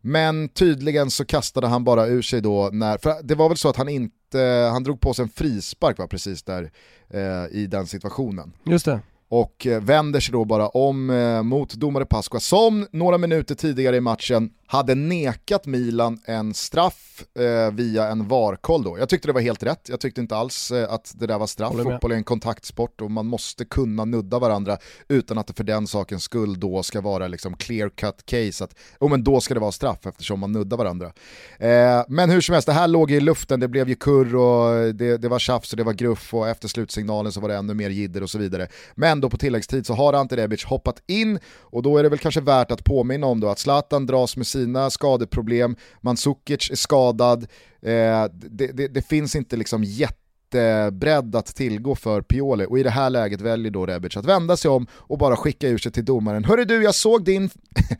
Men 0.00 0.48
tydligen 0.48 1.10
så 1.10 1.24
kastade 1.24 1.66
han 1.66 1.84
bara 1.84 2.06
ur 2.06 2.22
sig 2.22 2.40
då 2.40 2.70
när, 2.72 2.98
för 2.98 3.22
det 3.22 3.34
var 3.34 3.48
väl 3.48 3.58
så 3.58 3.68
att 3.68 3.76
han 3.76 3.88
inte, 3.88 4.68
han 4.72 4.82
drog 4.84 5.00
på 5.00 5.14
sig 5.14 5.22
en 5.22 5.28
frispark 5.28 5.98
va, 5.98 6.06
precis 6.06 6.42
där 6.42 6.70
eh, 7.10 7.56
i 7.56 7.66
den 7.66 7.86
situationen. 7.86 8.52
Just 8.64 8.84
det 8.84 9.00
och 9.32 9.66
eh, 9.66 9.82
vänder 9.82 10.20
sig 10.20 10.32
då 10.32 10.44
bara 10.44 10.68
om 10.68 11.10
eh, 11.10 11.42
mot 11.42 11.74
domare 11.74 12.06
Pasqua 12.06 12.40
som 12.40 12.86
några 12.92 13.18
minuter 13.18 13.54
tidigare 13.54 13.96
i 13.96 14.00
matchen 14.00 14.50
hade 14.72 14.94
nekat 14.94 15.66
Milan 15.66 16.18
en 16.24 16.54
straff 16.54 17.24
eh, 17.38 17.74
via 17.74 18.08
en 18.08 18.28
VAR-koll 18.28 18.82
då. 18.82 18.98
Jag 18.98 19.08
tyckte 19.08 19.28
det 19.28 19.32
var 19.32 19.40
helt 19.40 19.62
rätt, 19.62 19.88
jag 19.88 20.00
tyckte 20.00 20.20
inte 20.20 20.36
alls 20.36 20.70
eh, 20.70 20.92
att 20.92 21.12
det 21.16 21.26
där 21.26 21.38
var 21.38 21.46
straff. 21.46 21.72
Fotboll 21.82 22.12
är 22.12 22.16
en 22.16 22.24
kontaktsport 22.24 23.00
och 23.00 23.10
man 23.10 23.26
måste 23.26 23.64
kunna 23.64 24.04
nudda 24.04 24.38
varandra 24.38 24.78
utan 25.08 25.38
att 25.38 25.46
det 25.46 25.52
för 25.52 25.64
den 25.64 25.86
sakens 25.86 26.22
skull 26.22 26.60
då 26.60 26.82
ska 26.82 27.00
vara 27.00 27.28
liksom 27.28 27.56
clear 27.56 27.88
cut 27.88 28.26
case 28.26 28.64
att 28.64 28.74
oh, 29.00 29.10
men 29.10 29.24
då 29.24 29.40
ska 29.40 29.54
det 29.54 29.60
vara 29.60 29.72
straff 29.72 30.06
eftersom 30.06 30.40
man 30.40 30.52
nuddar 30.52 30.76
varandra. 30.76 31.12
Eh, 31.58 32.04
men 32.08 32.30
hur 32.30 32.40
som 32.40 32.52
helst, 32.52 32.66
det 32.66 32.72
här 32.72 32.88
låg 32.88 33.10
i 33.10 33.20
luften, 33.20 33.60
det 33.60 33.68
blev 33.68 33.88
ju 33.88 33.94
kurr 33.94 34.36
och 34.36 34.94
det, 34.94 35.16
det 35.16 35.28
var 35.28 35.38
tjafs 35.38 35.72
och 35.72 35.76
det 35.76 35.84
var 35.84 35.92
gruff 35.92 36.34
och 36.34 36.48
efter 36.48 36.68
slutsignalen 36.68 37.32
så 37.32 37.40
var 37.40 37.48
det 37.48 37.56
ännu 37.56 37.74
mer 37.74 37.90
jidder 37.90 38.22
och 38.22 38.30
så 38.30 38.38
vidare. 38.38 38.68
Men 38.94 39.20
då 39.20 39.30
på 39.30 39.36
tilläggstid 39.36 39.86
så 39.86 39.94
har 39.94 40.12
Ante 40.12 40.36
Rebic 40.36 40.64
hoppat 40.64 41.02
in 41.06 41.38
och 41.60 41.82
då 41.82 41.98
är 41.98 42.02
det 42.02 42.08
väl 42.08 42.18
kanske 42.18 42.40
värt 42.40 42.70
att 42.70 42.84
påminna 42.84 43.26
om 43.26 43.40
då 43.40 43.48
att 43.48 43.58
Zlatan 43.58 44.06
dras 44.06 44.36
med 44.36 44.46
sina 44.62 44.90
skadeproblem, 44.90 45.76
Mandzukic 46.00 46.70
är 46.70 46.76
skadad, 46.76 47.42
eh, 47.82 48.24
det, 48.32 48.66
det, 48.72 48.88
det, 48.88 49.02
finns 49.02 49.36
inte 49.36 49.56
liksom 49.56 49.84
jättebredd 49.84 51.36
att 51.36 51.46
tillgå 51.46 51.94
för 51.94 52.22
Pioli 52.22 52.66
och 52.68 52.78
i 52.78 52.82
det 52.82 52.90
här 52.90 53.10
läget 53.10 53.40
väljer 53.40 53.70
då 53.70 53.86
Rebic 53.86 54.16
att 54.16 54.24
vända 54.24 54.56
sig 54.56 54.70
om 54.70 54.86
och 54.92 55.18
bara 55.18 55.36
skicka 55.36 55.68
ur 55.68 55.78
sig 55.78 55.92
till 55.92 56.04
domaren. 56.04 56.44
Hörru 56.44 56.64
du, 56.64 56.82
jag 56.82 56.94
såg 56.94 57.24
din, 57.24 57.50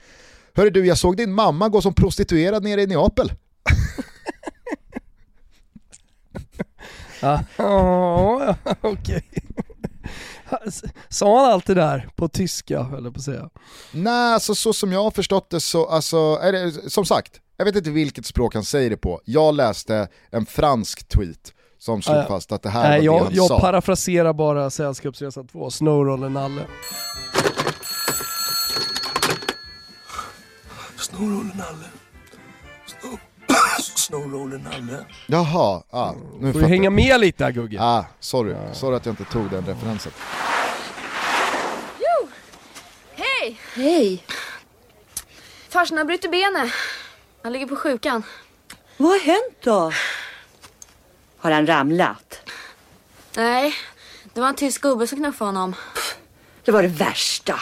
Hörru 0.55 0.70
du, 0.70 0.87
jag 0.87 0.98
såg 0.98 1.16
din 1.16 1.33
mamma 1.33 1.68
gå 1.68 1.83
som 1.83 1.94
prostituerad 1.94 2.64
nere 2.64 2.83
i 2.83 2.87
Neapel. 2.87 3.33
Ja, 7.22 7.44
oh, 7.59 8.55
okej. 8.81 9.25
Sa 11.08 11.42
han 11.42 11.52
allt 11.52 11.66
det 11.66 11.74
där 11.74 12.08
på 12.16 12.28
tyska, 12.28 12.74
jag 12.74 13.14
på 13.14 13.18
att 13.18 13.22
säga? 13.22 13.50
Nej, 13.92 14.34
alltså, 14.34 14.54
så 14.54 14.72
som 14.72 14.92
jag 14.92 15.02
har 15.02 15.10
förstått 15.10 15.50
det 15.50 15.60
så, 15.60 15.86
alltså, 15.86 16.16
är 16.42 16.52
det, 16.52 16.90
som 16.90 17.04
sagt, 17.04 17.40
jag 17.56 17.64
vet 17.64 17.76
inte 17.76 17.90
vilket 17.90 18.26
språk 18.26 18.54
han 18.54 18.64
säger 18.64 18.90
det 18.90 18.96
på. 18.96 19.20
Jag 19.24 19.54
läste 19.54 20.08
en 20.30 20.46
fransk 20.46 21.08
tweet 21.08 21.52
som 21.78 22.02
slog 22.02 22.16
ja. 22.16 22.26
fast 22.28 22.52
att 22.52 22.62
det 22.62 22.70
här 22.70 22.88
Nej, 22.88 22.98
var 22.98 23.04
jag, 23.04 23.20
det 23.20 23.24
han 23.24 23.34
jag 23.34 23.46
sa. 23.48 23.54
Jag 23.54 23.60
parafraserar 23.60 24.32
bara 24.32 24.70
Sällskapsresan 24.70 25.46
2, 25.46 25.70
Snowroller 25.70 26.28
Nalle. 26.28 26.62
Snowroller 30.96 31.54
Nalle. 31.54 31.86
Snow 32.86 33.18
Snowroller 34.02 34.58
Nalle. 34.58 35.04
Jaha, 35.26 35.82
ah, 35.90 36.12
nu 36.40 36.52
får 36.52 36.60
du 36.60 36.66
hänga 36.66 36.90
med 36.90 37.20
lite 37.20 37.44
här 37.44 37.52
Gugge. 37.52 37.78
Ah, 37.80 38.04
sorry. 38.20 38.54
Sorry 38.72 38.96
att 38.96 39.06
jag 39.06 39.12
inte 39.12 39.24
tog 39.24 39.50
den 39.50 39.66
referensen. 39.66 40.12
Jo! 41.98 42.28
Hej! 43.14 43.60
Hej! 43.74 44.24
Farsan 45.68 45.98
har 45.98 46.04
brutit 46.04 46.30
benet. 46.30 46.72
Han 47.42 47.52
ligger 47.52 47.66
på 47.66 47.76
sjukan. 47.76 48.22
Vad 48.96 49.10
har 49.10 49.18
hänt 49.18 49.56
då? 49.62 49.92
Har 51.38 51.50
han 51.50 51.66
ramlat? 51.66 52.40
Nej, 53.36 53.74
det 54.34 54.40
var 54.40 54.48
en 54.48 54.54
tysk 54.54 54.82
gubbe 54.82 55.06
som 55.06 55.18
knuffade 55.18 55.48
honom. 55.48 55.74
Det 56.64 56.72
var 56.72 56.82
det 56.82 56.88
värsta. 56.88 57.60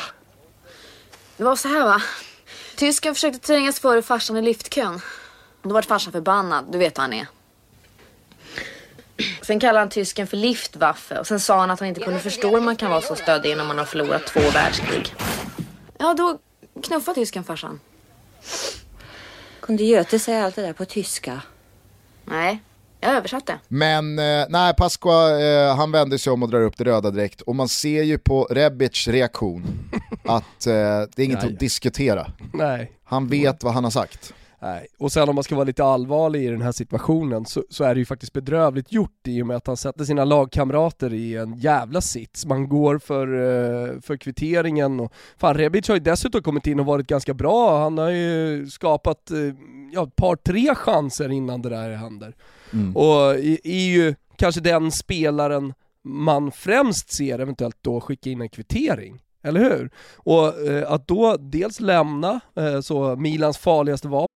Det 1.37 1.45
var 1.45 1.57
så 1.57 1.69
här 1.69 1.85
va. 1.85 2.03
Tysken 2.77 3.15
försökte 3.15 3.39
trängas 3.39 3.81
före 3.81 4.03
farsan 4.03 4.37
i 4.37 4.43
liftkön. 4.43 5.01
Då 5.63 5.75
vart 5.75 5.85
farsan 5.85 6.13
förbannad, 6.13 6.65
du 6.73 6.79
vet 6.79 6.99
hur 6.99 7.03
han 7.03 7.13
är. 7.13 7.27
Sen 9.43 9.61
kallade 9.61 9.79
han 9.79 9.89
tysken 9.89 10.27
för 10.27 10.37
Liftwaffe 10.37 11.19
och 11.19 11.27
sen 11.27 11.41
sa 11.41 11.61
han 11.61 11.71
att 11.71 11.81
han 11.81 11.89
inte 11.89 12.01
kunde 12.01 12.21
förstå 12.21 12.51
hur 12.55 12.61
man 12.61 12.77
kan 12.77 12.91
vara 12.91 13.01
så 13.01 13.17
stöddig 13.17 13.57
när 13.57 13.65
man 13.65 13.79
har 13.79 13.85
förlorat 13.85 14.27
två 14.27 14.41
världskrig. 14.41 15.15
Ja, 15.99 16.15
då 16.15 16.39
knuffade 16.83 17.15
tysken 17.15 17.45
farsan. 17.45 17.81
Kunde 19.61 19.85
Göte 19.85 20.19
säga 20.19 20.45
allt 20.45 20.57
det 20.57 20.63
där 20.63 20.73
på 20.73 20.85
tyska? 20.85 21.43
Nej, 22.25 22.63
Jag 23.01 23.13
översatte. 23.15 23.59
Men 23.69 24.19
eh, 24.19 24.47
nej, 24.49 24.75
Pasqua 24.77 25.41
eh, 25.41 25.77
han 25.77 25.93
vänder 25.93 26.19
sig 26.19 26.33
om 26.33 26.43
och 26.43 26.49
drar 26.49 26.61
upp 26.61 26.77
det 26.79 26.85
röda 26.85 27.11
direkt 27.11 27.41
och 27.41 27.57
man 27.57 27.69
ser 27.69 28.03
ju 28.03 28.19
på 28.19 28.45
Rebic 28.51 29.09
reaktion 29.09 29.91
att 30.25 30.67
eh, 30.67 30.73
det 30.73 31.19
är 31.19 31.25
inget 31.25 31.43
Nej. 31.43 31.53
att 31.53 31.61
diskutera. 31.61 32.33
Nej. 32.53 32.93
Han 33.05 33.29
vet 33.29 33.63
vad 33.63 33.75
han 33.75 33.85
har 33.85 33.91
sagt. 33.91 34.35
Nej. 34.63 34.87
Och 34.99 35.13
sen 35.13 35.29
om 35.29 35.35
man 35.35 35.45
ska 35.45 35.55
vara 35.55 35.65
lite 35.65 35.85
allvarlig 35.85 36.45
i 36.45 36.49
den 36.49 36.63
här 36.63 36.73
situationen 36.73 37.45
så, 37.47 37.65
så 37.71 37.85
är 37.85 37.95
det 37.95 37.99
ju 37.99 38.05
faktiskt 38.05 38.33
bedrövligt 38.33 38.93
gjort 38.93 39.27
i 39.27 39.43
och 39.43 39.47
med 39.47 39.57
att 39.57 39.67
han 39.67 39.77
sätter 39.77 40.05
sina 40.05 40.25
lagkamrater 40.25 41.15
i 41.15 41.37
en 41.37 41.59
jävla 41.59 42.01
sits. 42.01 42.47
Man 42.47 42.69
går 42.69 42.99
för, 42.99 43.27
eh, 43.27 44.01
för 44.01 44.17
kvitteringen 44.17 45.01
och 45.01 45.13
fan 45.37 45.55
Rebic 45.55 45.89
har 45.89 45.95
ju 45.95 46.01
dessutom 46.01 46.43
kommit 46.43 46.67
in 46.67 46.81
och 46.81 46.87
varit 46.87 47.07
ganska 47.07 47.35
bra. 47.35 47.83
Han 47.83 47.99
har 47.99 48.11
ju 48.11 48.67
skapat 48.67 49.31
eh, 49.31 49.39
ja, 49.93 50.05
ett 50.05 50.17
par, 50.17 50.37
tre 50.37 50.75
chanser 50.75 51.29
innan 51.29 51.63
det 51.63 51.69
där 51.69 51.91
händer. 51.91 52.37
Mm. 52.73 52.97
Och 52.97 53.35
är 53.35 53.67
är 53.67 53.89
ju 53.89 54.15
kanske 54.37 54.61
den 54.61 54.91
spelaren 54.91 55.75
man 56.05 56.53
främst 56.53 57.13
ser 57.13 57.39
eventuellt 57.39 57.79
då 57.81 58.01
skicka 58.01 58.31
in 58.31 58.41
en 58.41 58.49
kvittering. 58.49 59.23
Eller 59.43 59.61
hur? 59.61 59.91
Och 60.17 60.69
eh, 60.69 60.93
att 60.93 61.09
då 61.09 61.37
dels 61.37 61.81
lämna 61.81 62.41
eh, 62.57 62.81
så 62.81 63.17
Milans 63.17 63.59
farligaste 63.59 64.09
vapen 64.09 64.40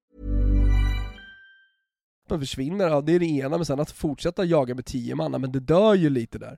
Försvinner, 2.39 2.87
ja, 2.87 3.01
det 3.01 3.15
är 3.15 3.19
det 3.19 3.25
ena, 3.25 3.57
men 3.57 3.65
sen 3.65 3.79
att 3.79 3.91
fortsätta 3.91 4.45
jaga 4.45 4.75
med 4.75 4.85
tio 4.85 5.15
manna, 5.15 5.37
men 5.37 5.51
det 5.51 5.59
dör 5.59 5.93
ju 5.93 6.09
lite 6.09 6.37
där. 6.37 6.57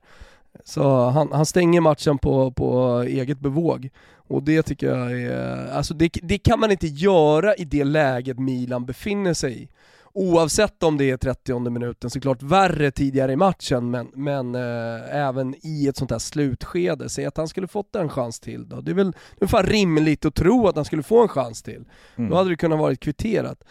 Så 0.64 1.10
han, 1.10 1.32
han 1.32 1.46
stänger 1.46 1.82
matchen 1.82 2.18
på, 2.18 2.52
på 2.52 3.00
eget 3.08 3.40
bevåg. 3.40 3.90
Och 4.28 4.44
det 4.44 4.64
tycker 4.64 4.88
jag 4.88 5.22
är, 5.22 5.68
alltså 5.72 5.94
det, 5.94 6.10
det 6.24 6.38
kan 6.38 6.60
man 6.60 6.72
inte 6.72 6.88
göra 6.88 7.56
i 7.56 7.66
det 7.66 7.84
läget 7.84 8.40
Milan 8.40 8.86
befinner 8.86 9.34
sig 9.34 9.64
i. 9.64 9.70
Oavsett 10.16 10.84
om 10.84 10.98
det 10.98 11.10
är 11.10 11.18
30 11.18 11.70
minuten, 11.70 12.10
såklart 12.10 12.44
värre 12.44 12.92
tidigare 12.92 13.32
i 13.32 13.36
matchen, 13.36 13.92
men, 13.92 14.12
men 14.14 14.56
eh, 14.56 15.16
även 15.16 15.56
i 15.62 15.88
ett 15.88 15.98
sånt 15.98 16.12
här 16.12 16.20
slutskede. 16.20 17.10
Säg 17.10 17.26
att 17.26 17.38
han 17.38 17.48
skulle 17.48 17.68
fått 17.68 17.96
en 17.96 18.10
chans 18.10 18.40
till 18.40 18.70
då. 18.70 18.82
Det 18.82 18.92
är 18.92 18.96
väl 18.96 19.14
det 19.40 19.46
är 19.46 19.48
fan 19.48 19.66
rimligt 19.66 20.26
att 20.26 20.36
tro 20.36 20.68
att 20.68 20.76
han 20.76 20.86
skulle 20.86 21.04
få 21.04 21.22
en 21.22 21.28
chans 21.28 21.64
till. 21.64 21.86
Då 22.30 22.36
hade 22.36 22.50
det 22.50 22.56
kunnat 22.56 22.80
varit 22.80 23.00
kvitterat. 23.00 23.64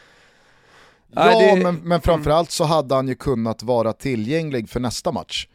Ja, 1.14 1.24
Nej, 1.24 1.56
det- 1.56 1.62
men, 1.62 1.74
men 1.76 2.00
framförallt 2.00 2.50
så 2.50 2.64
hade 2.64 2.94
han 2.94 3.08
ju 3.08 3.14
kunnat 3.14 3.62
vara 3.62 3.92
tillgänglig 3.92 4.68
för 4.68 4.80
nästa 4.80 5.12
match. 5.12 5.46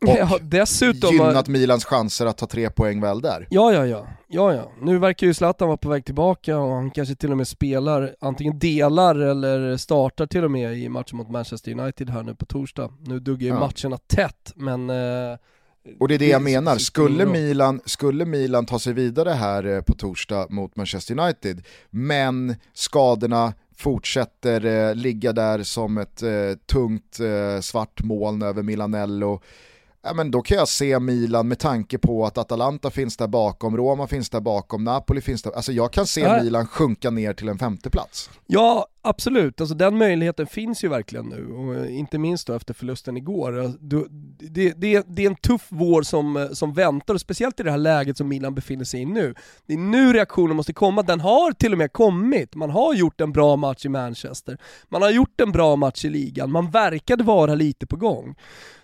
Och 0.00 0.08
Ja, 0.08 0.38
dessutom... 0.42 1.10
gynnat 1.14 1.48
Milans 1.48 1.84
chanser 1.84 2.26
att 2.26 2.36
ta 2.38 2.46
tre 2.46 2.70
poäng 2.70 3.00
väl 3.00 3.20
där. 3.20 3.46
Ja, 3.50 3.72
ja, 3.72 3.86
ja. 3.86 4.06
ja, 4.28 4.54
ja. 4.54 4.72
Nu 4.80 4.98
verkar 4.98 5.26
ju 5.26 5.34
Zlatan 5.34 5.68
vara 5.68 5.76
på 5.76 5.88
väg 5.88 6.04
tillbaka 6.04 6.58
och 6.58 6.74
han 6.74 6.90
kanske 6.90 7.14
till 7.14 7.30
och 7.30 7.36
med 7.36 7.48
spelar, 7.48 8.14
antingen 8.20 8.58
delar 8.58 9.14
eller 9.14 9.76
startar 9.76 10.26
till 10.26 10.44
och 10.44 10.50
med 10.50 10.78
i 10.78 10.88
matchen 10.88 11.16
mot 11.16 11.30
Manchester 11.30 11.78
United 11.80 12.10
här 12.10 12.22
nu 12.22 12.34
på 12.34 12.46
torsdag. 12.46 12.90
Nu 13.00 13.18
duggar 13.20 13.42
ju 13.42 13.48
Ja. 13.48 13.60
matcherna 13.60 13.98
tätt, 14.06 14.52
men... 14.54 14.90
Eh, 14.90 15.36
Och 16.00 16.08
det 16.08 16.14
är 16.14 16.18
det 16.18 16.28
jag 16.28 16.40
Det 16.40 16.44
menar, 16.44 16.76
spelar 16.78 17.08
skulle. 17.08 17.26
Milan, 17.26 17.80
skulle 17.84 18.24
Milan 18.24 18.66
ta 18.66 18.78
sig 18.78 18.92
vidare 18.92 19.30
här 19.30 19.66
eh, 19.76 19.80
på 19.80 19.94
torsdag 19.94 20.46
mot 20.50 20.76
Manchester 20.76 21.18
United, 21.18 21.64
men 21.90 22.56
skadorna 22.74 23.52
fortsätter 23.76 24.64
eh, 24.64 24.94
ligga 24.94 25.32
där 25.32 25.62
som 25.62 25.98
ett 25.98 26.22
eh, 26.22 26.52
tungt 26.66 27.20
eh, 27.20 27.60
svart 27.60 28.02
moln 28.02 28.42
över 28.42 28.62
Milanello, 28.62 29.40
ja, 30.02 30.14
men 30.14 30.30
då 30.30 30.42
kan 30.42 30.56
jag 30.58 30.68
se 30.68 30.98
Milan 30.98 31.48
med 31.48 31.58
tanke 31.58 31.98
på 31.98 32.26
att 32.26 32.38
Atalanta 32.38 32.90
finns 32.90 33.16
där 33.16 33.26
bakom, 33.28 33.76
Roma 33.76 34.06
finns 34.06 34.30
där 34.30 34.40
bakom, 34.40 34.84
Napoli 34.84 35.20
finns 35.20 35.42
där, 35.42 35.52
alltså 35.52 35.72
jag 35.72 35.92
kan 35.92 36.06
se 36.06 36.20
Ja. 36.20 36.42
Milan 36.42 36.66
sjunka 36.66 37.10
ner 37.10 37.32
till 37.34 37.48
en 37.48 37.58
femteplats. 37.58 38.30
Ja, 38.46 38.86
absolut. 39.02 39.60
Alltså 39.60 39.74
den 39.74 39.98
möjligheten 39.98 40.46
finns 40.46 40.84
ju 40.84 40.88
verkligen 40.88 41.26
nu 41.26 41.46
och 41.52 41.74
eh, 41.74 41.98
inte 41.98 42.18
minst 42.18 42.46
då 42.46 42.52
efter 42.54 42.74
förlusten 42.74 43.16
igår. 43.16 43.58
Alltså, 43.58 43.78
du- 43.80 44.08
Det, 44.50 44.72
det, 44.76 45.04
det 45.08 45.22
är 45.22 45.26
en 45.30 45.36
tuff 45.36 45.66
vår 45.68 46.02
som, 46.02 46.36
eh, 46.36 46.48
som 46.48 46.72
väntar 46.72 47.14
och 47.14 47.20
speciellt 47.20 47.60
i 47.60 47.62
det 47.62 47.70
här 47.70 47.78
läget 47.78 48.16
som 48.16 48.28
Milan 48.28 48.54
befinner 48.54 48.84
sig 48.84 49.00
i 49.00 49.04
nu. 49.04 49.34
Det 49.66 49.72
är 49.72 49.78
nu 49.78 50.12
reaktionen 50.12 50.56
måste 50.56 50.72
komma. 50.72 51.02
Den 51.02 51.20
har 51.20 51.52
till 51.52 51.72
och 51.72 51.78
med 51.78 51.92
kommit. 51.92 52.54
Man 52.54 52.70
har 52.70 52.94
gjort 52.94 53.20
en 53.20 53.32
bra 53.32 53.56
match 53.56 53.84
i 53.84 53.88
Manchester. 53.88 54.58
Man 54.88 55.02
har 55.02 55.10
gjort 55.10 55.40
en 55.40 55.52
bra 55.52 55.76
match 55.76 56.04
i 56.04 56.08
ligan. 56.10 56.50
Man 56.52 56.70
verkade 56.70 57.24
vara 57.24 57.54
lite 57.54 57.86
på 57.86 57.96
gång. 57.96 58.34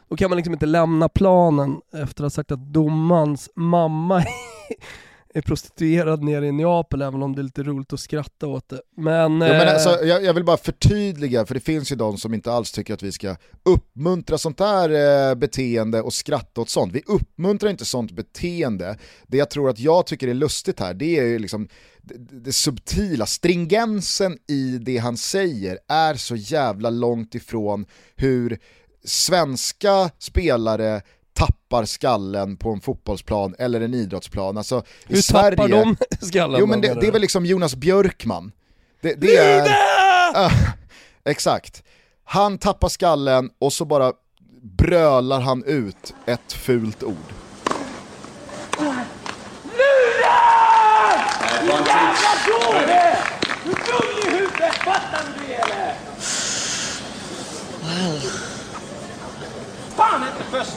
Då 0.09 0.17
kan 0.17 0.31
man 0.31 0.37
liksom 0.37 0.53
inte 0.53 0.67
lämna 0.67 1.09
planen 1.09 1.81
efter 1.93 2.25
att 2.25 2.25
ha 2.25 2.31
sagt 2.31 2.53
att 2.53 2.73
domarens 2.73 3.51
mamma 3.55 4.25
är 5.35 5.43
prostituerad 5.43 6.23
nere 6.23 6.47
i 6.47 6.53
Neapel, 6.53 7.03
även 7.03 7.23
om 7.23 7.35
det 7.35 7.41
är 7.41 7.45
lite 7.45 7.63
roligt 7.63 7.93
att 7.93 8.01
skratta 8.01 8.47
åt 8.47 8.69
det. 8.69 8.81
Men... 8.97 9.33
Ja, 9.33 9.49
men 9.49 9.69
eh, 9.69 9.73
alltså, 9.73 10.05
jag, 10.05 10.25
jag 10.25 10.35
vill 10.35 10.45
bara 10.45 10.57
förtydliga, 10.57 11.47
för 11.47 11.55
det 11.55 11.61
finns 11.61 11.93
ju 11.93 11.97
de 11.97 12.19
som 12.19 12.35
inte 12.35 12.53
alls 12.53 12.73
tycker 12.73 12.95
att 12.95 13.03
vi 13.03 13.13
ska 13.13 13.37
uppmuntra 13.63 14.39
sånt 14.39 14.61
här 14.61 14.91
eh, 15.31 15.35
beteende 15.35 16.03
och 16.03 16.13
skratta 16.13 16.61
åt 16.61 16.71
sånt. 16.71 16.93
Vi 16.93 17.03
uppmuntrar 17.07 17.71
inte 17.71 17.85
sånt 17.85 18.13
beteende. 18.13 18.99
Det 19.27 19.37
jag 19.37 19.51
tror 19.51 19.71
att 19.71 19.79
jag 19.79 20.07
tycker 20.07 20.29
är 20.29 20.35
lustigt 20.35 20.81
här, 20.81 20.95
det 20.95 21.19
är 21.19 21.25
ju 21.25 21.39
liksom 21.39 21.69
det, 22.03 22.15
det 22.45 22.53
subtila, 22.53 23.27
stringensen 23.27 24.39
i 24.49 24.79
det 24.79 24.99
han 24.99 25.17
säger 25.17 25.79
är 25.89 26.15
så 26.15 26.37
jävla 26.37 26.91
långt 26.91 27.35
ifrån 27.35 27.87
hur 28.17 28.59
svenska 29.05 30.11
spelare 30.19 31.03
tappar 31.33 31.85
skallen 31.85 32.57
på 32.57 32.71
en 32.71 32.81
fotbollsplan 32.81 33.55
eller 33.59 33.81
en 33.81 33.95
idrottsplan. 33.95 34.59
Alltså, 34.59 34.83
i 35.07 35.15
hur 35.15 35.23
Sverige, 35.23 35.57
tappar 35.57 35.69
de 35.69 35.97
skallen? 36.27 36.61
Jo 36.61 36.67
men 36.67 36.81
det, 36.81 36.95
det 37.01 37.07
är 37.07 37.13
väl 37.13 37.21
liksom 37.21 37.47
Jonas 37.47 37.75
Björkman. 37.75 38.53
Det, 39.01 39.15
det 39.15 39.37
är... 39.37 39.69
Ah, 40.35 40.51
exakt. 41.25 41.83
Han 42.25 42.59
tappar 42.59 42.89
skallen 42.89 43.51
och 43.59 43.73
så 43.73 43.85
bara 43.85 44.13
brölar 44.63 45.41
han 45.41 45.65
ut 45.65 46.15
ett 46.27 46.53
fult 46.53 47.03
ord. 47.03 47.33
Fan 59.97 60.25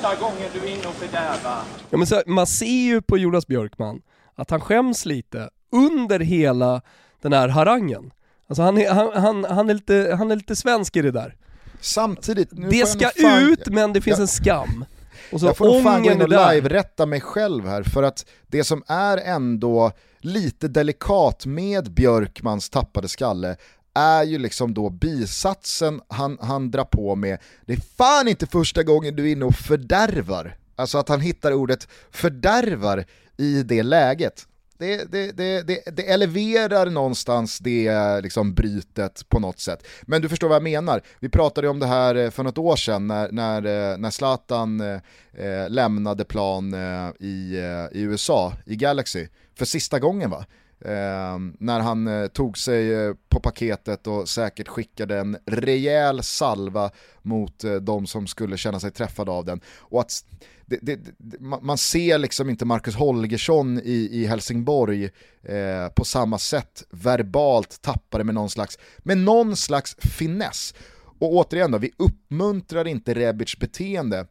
första 0.02 0.16
gången 0.26 0.50
du 0.54 0.60
är 0.60 0.74
inne 0.74 0.88
och 0.88 0.94
fördärvar. 0.94 1.62
Ja, 1.90 1.98
men 1.98 2.08
så, 2.08 2.16
här, 2.16 2.24
man 2.28 2.48
ser 2.48 2.66
ju 2.66 3.02
på 3.02 3.18
Jonas 3.18 3.48
Björkman 3.48 4.02
att 4.36 4.50
han 4.50 4.62
skäms 4.62 5.06
lite 5.06 5.50
under 5.72 6.20
hela 6.20 6.82
den 7.22 7.34
här 7.34 7.48
harangen. 7.48 8.12
Alltså 8.48 8.64
han 8.64 8.78
är, 8.78 8.90
han, 8.94 9.14
han, 9.24 9.44
han 9.46 9.70
är, 9.70 9.74
lite, 9.74 10.16
han 10.18 10.32
är 10.32 10.36
lite 10.36 10.56
svensk 10.56 10.96
i 10.96 11.02
det 11.02 11.12
där. 11.12 11.36
Samtidigt, 11.82 12.50
det 12.72 12.86
ska 12.88 13.10
fan- 13.22 13.42
ut 13.44 13.68
men 13.68 13.94
det 13.94 14.02
finns 14.02 14.18
Jag- 14.18 14.22
en 14.22 14.28
skam. 14.28 14.86
Och 15.32 15.40
så 15.40 15.46
jag 15.46 15.58
får 15.58 15.66
nog 15.66 15.84
fan 15.84 16.04
gå 16.04 16.12
in 16.12 16.22
och 16.22 16.30
live-rätta 16.30 17.06
mig 17.06 17.22
själv 17.22 17.68
här, 17.68 17.84
för 17.84 18.04
att 18.04 18.26
det 18.48 18.64
som 18.64 18.84
är 18.88 19.18
ändå 19.18 19.92
lite 20.20 20.68
delikat 20.68 21.46
med 21.46 21.92
Björkmans 21.94 22.70
tappade 22.70 23.08
skalle 23.08 23.56
är 23.94 24.24
ju 24.24 24.38
liksom 24.38 24.74
då 24.74 24.90
bisatsen 24.90 26.02
han, 26.08 26.38
han 26.42 26.72
drar 26.72 26.86
på 26.86 27.16
med, 27.16 27.40
det 27.66 27.74
är 27.74 27.82
fan 27.98 28.28
inte 28.28 28.48
första 28.48 28.84
gången 28.84 29.16
du 29.16 29.28
är 29.28 29.32
inne 29.32 29.46
och 29.46 29.56
fördärvar. 29.56 30.58
Alltså 30.76 30.98
att 30.98 31.10
han 31.10 31.22
hittar 31.22 31.54
ordet 31.54 31.88
fördärvar 32.12 33.06
i 33.38 33.64
det 33.64 33.84
läget. 33.84 34.48
det, 34.78 35.12
det, 35.12 35.32
det, 35.32 35.62
det, 35.62 35.96
det 35.96 36.12
eleverar 36.12 36.86
någonstans 36.86 37.60
det 37.60 38.22
liksom 38.22 38.54
brytet 38.54 39.30
på 39.30 39.40
något 39.40 39.60
sätt. 39.60 39.88
Men 40.02 40.22
du 40.22 40.30
förstår 40.30 40.48
vad 40.48 40.56
jag 40.56 40.64
menar. 40.64 41.02
Vi 41.20 41.30
pratade 41.30 41.68
om 41.68 41.80
det 41.80 41.86
här 41.86 42.16
eh, 42.16 42.30
för 42.30 42.44
något 42.44 42.58
år 42.58 42.76
sedan 42.76 43.08
när, 43.08 43.32
när, 43.32 43.92
eh, 43.92 43.98
när 43.98 44.10
Zlatan 44.10 44.82
eh, 44.82 45.00
eh, 45.34 45.70
lämnade 45.70 46.26
plan 46.26 46.74
eh, 46.74 47.10
i, 47.20 47.58
i 47.92 48.02
USA, 48.02 48.54
i 48.66 48.76
Galaxy, 48.76 49.28
för 49.56 49.66
sista 49.66 50.00
gången 50.00 50.30
va? 50.30 50.46
Eh, 50.86 51.38
när 51.60 51.80
han 51.80 52.08
eh, 52.08 52.28
tog 52.28 52.58
sig 52.58 52.94
eh, 52.94 53.14
på 53.30 53.40
paketet 53.40 54.08
och 54.08 54.30
säkert 54.30 54.68
skickade 54.68 55.20
en 55.20 55.38
rejäl 55.46 56.24
salva 56.24 56.92
mot 57.22 57.64
eh, 57.64 57.76
de 57.76 58.08
som 58.08 58.28
skulle 58.28 58.58
känna 58.58 58.80
sig 58.80 58.92
träffade 58.92 59.32
av 59.32 59.46
den. 59.46 59.62
Och 59.80 60.02
att 60.02 60.26
det, 60.66 60.80
det, 60.82 61.00
det, 61.18 61.40
man 61.40 61.78
ser 61.78 62.18
liksom 62.18 62.50
inte 62.50 62.66
Marcus 62.66 62.96
Holgersson 62.96 63.80
i, 63.84 64.10
i 64.12 64.26
Helsingborg 64.26 65.10
eh, 65.44 65.88
på 65.96 66.06
samma 66.06 66.38
sätt 66.38 66.84
verbalt 66.90 67.82
tappade 67.82 68.24
med 68.24 68.36
någon 68.36 68.50
slags, 68.50 68.80
med 68.98 69.18
någon 69.18 69.56
slags 69.56 69.96
finess. 70.00 70.74
Och 71.20 71.34
återigen 71.34 71.72
då, 71.72 71.78
vi 71.78 71.92
uppmuntrar 71.98 72.88
inte 72.88 73.14
Rebic 73.14 73.60
beteende 73.60 74.26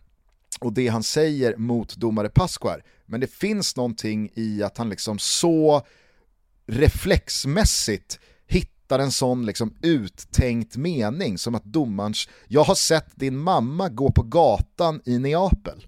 och 0.60 0.72
det 0.72 0.88
han 0.88 1.02
säger 1.02 1.56
mot 1.56 1.96
domare 1.96 2.28
Pasquar, 2.28 2.82
men 3.06 3.20
det 3.20 3.30
finns 3.30 3.76
någonting 3.76 4.30
i 4.34 4.62
att 4.62 4.78
han 4.78 4.88
liksom 4.88 5.18
så 5.18 5.82
reflexmässigt 6.70 8.18
hittar 8.48 8.98
en 8.98 9.12
sån 9.12 9.46
liksom 9.46 9.74
uttänkt 9.82 10.76
mening 10.76 11.38
som 11.38 11.54
att 11.54 11.64
domarens, 11.64 12.28
jag 12.48 12.64
har 12.64 12.74
sett 12.74 13.12
din 13.14 13.38
mamma 13.38 13.88
gå 13.88 14.12
på 14.12 14.22
gatan 14.22 15.00
i 15.04 15.18
Neapel. 15.18 15.86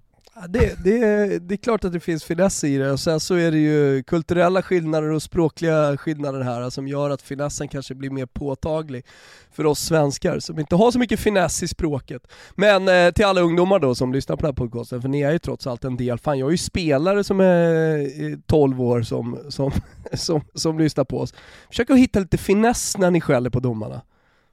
Det, 0.49 0.85
det, 0.85 1.39
det 1.39 1.55
är 1.55 1.57
klart 1.57 1.85
att 1.85 1.93
det 1.93 2.01
finns 2.01 2.25
finess 2.25 2.65
i 2.65 2.77
det 2.77 2.93
och 2.93 3.01
sen 3.01 3.21
så 3.21 3.35
är 3.35 3.51
det 3.51 3.59
ju 3.59 4.03
kulturella 4.03 4.63
skillnader 4.63 5.11
och 5.11 5.23
språkliga 5.23 5.97
skillnader 5.97 6.41
här 6.41 6.71
som 6.71 6.89
gör 6.89 7.11
att 7.11 7.23
finessen 7.23 7.69
kanske 7.69 7.95
blir 7.95 8.11
mer 8.11 8.27
påtaglig 8.27 9.07
för 9.51 9.67
oss 9.67 9.81
svenskar 9.81 10.39
som 10.39 10.59
inte 10.59 10.77
har 10.77 10.91
så 10.91 10.99
mycket 10.99 11.21
finess 11.21 11.63
i 11.63 11.69
språket. 11.69 12.29
Men 12.55 12.89
eh, 12.89 13.11
till 13.13 13.25
alla 13.25 13.41
ungdomar 13.41 13.79
då 13.79 13.95
som 13.95 14.13
lyssnar 14.13 14.37
på 14.37 14.41
den 14.41 14.49
här 14.49 14.55
podcasten, 14.55 15.03
för 15.03 15.09
ni 15.09 15.21
är 15.21 15.33
ju 15.33 15.39
trots 15.39 15.67
allt 15.67 15.85
en 15.85 15.97
del, 15.97 16.19
fan 16.19 16.39
jag 16.39 16.47
är 16.47 16.51
ju 16.51 16.59
spelare 16.59 17.25
som 17.25 17.41
är 17.41 17.99
eh, 18.31 18.39
12 18.47 18.83
år 18.83 19.03
som, 19.03 19.39
som, 19.49 19.73
som, 20.13 20.41
som 20.55 20.79
lyssnar 20.79 21.05
på 21.05 21.19
oss. 21.19 21.35
Försök 21.69 21.91
att 21.91 21.99
hitta 21.99 22.21
lite 22.21 22.39
finess 22.39 22.99
när 22.99 23.11
ni 23.11 23.21
skäller 23.21 23.51
på 23.51 23.61
domarna. 23.61 24.03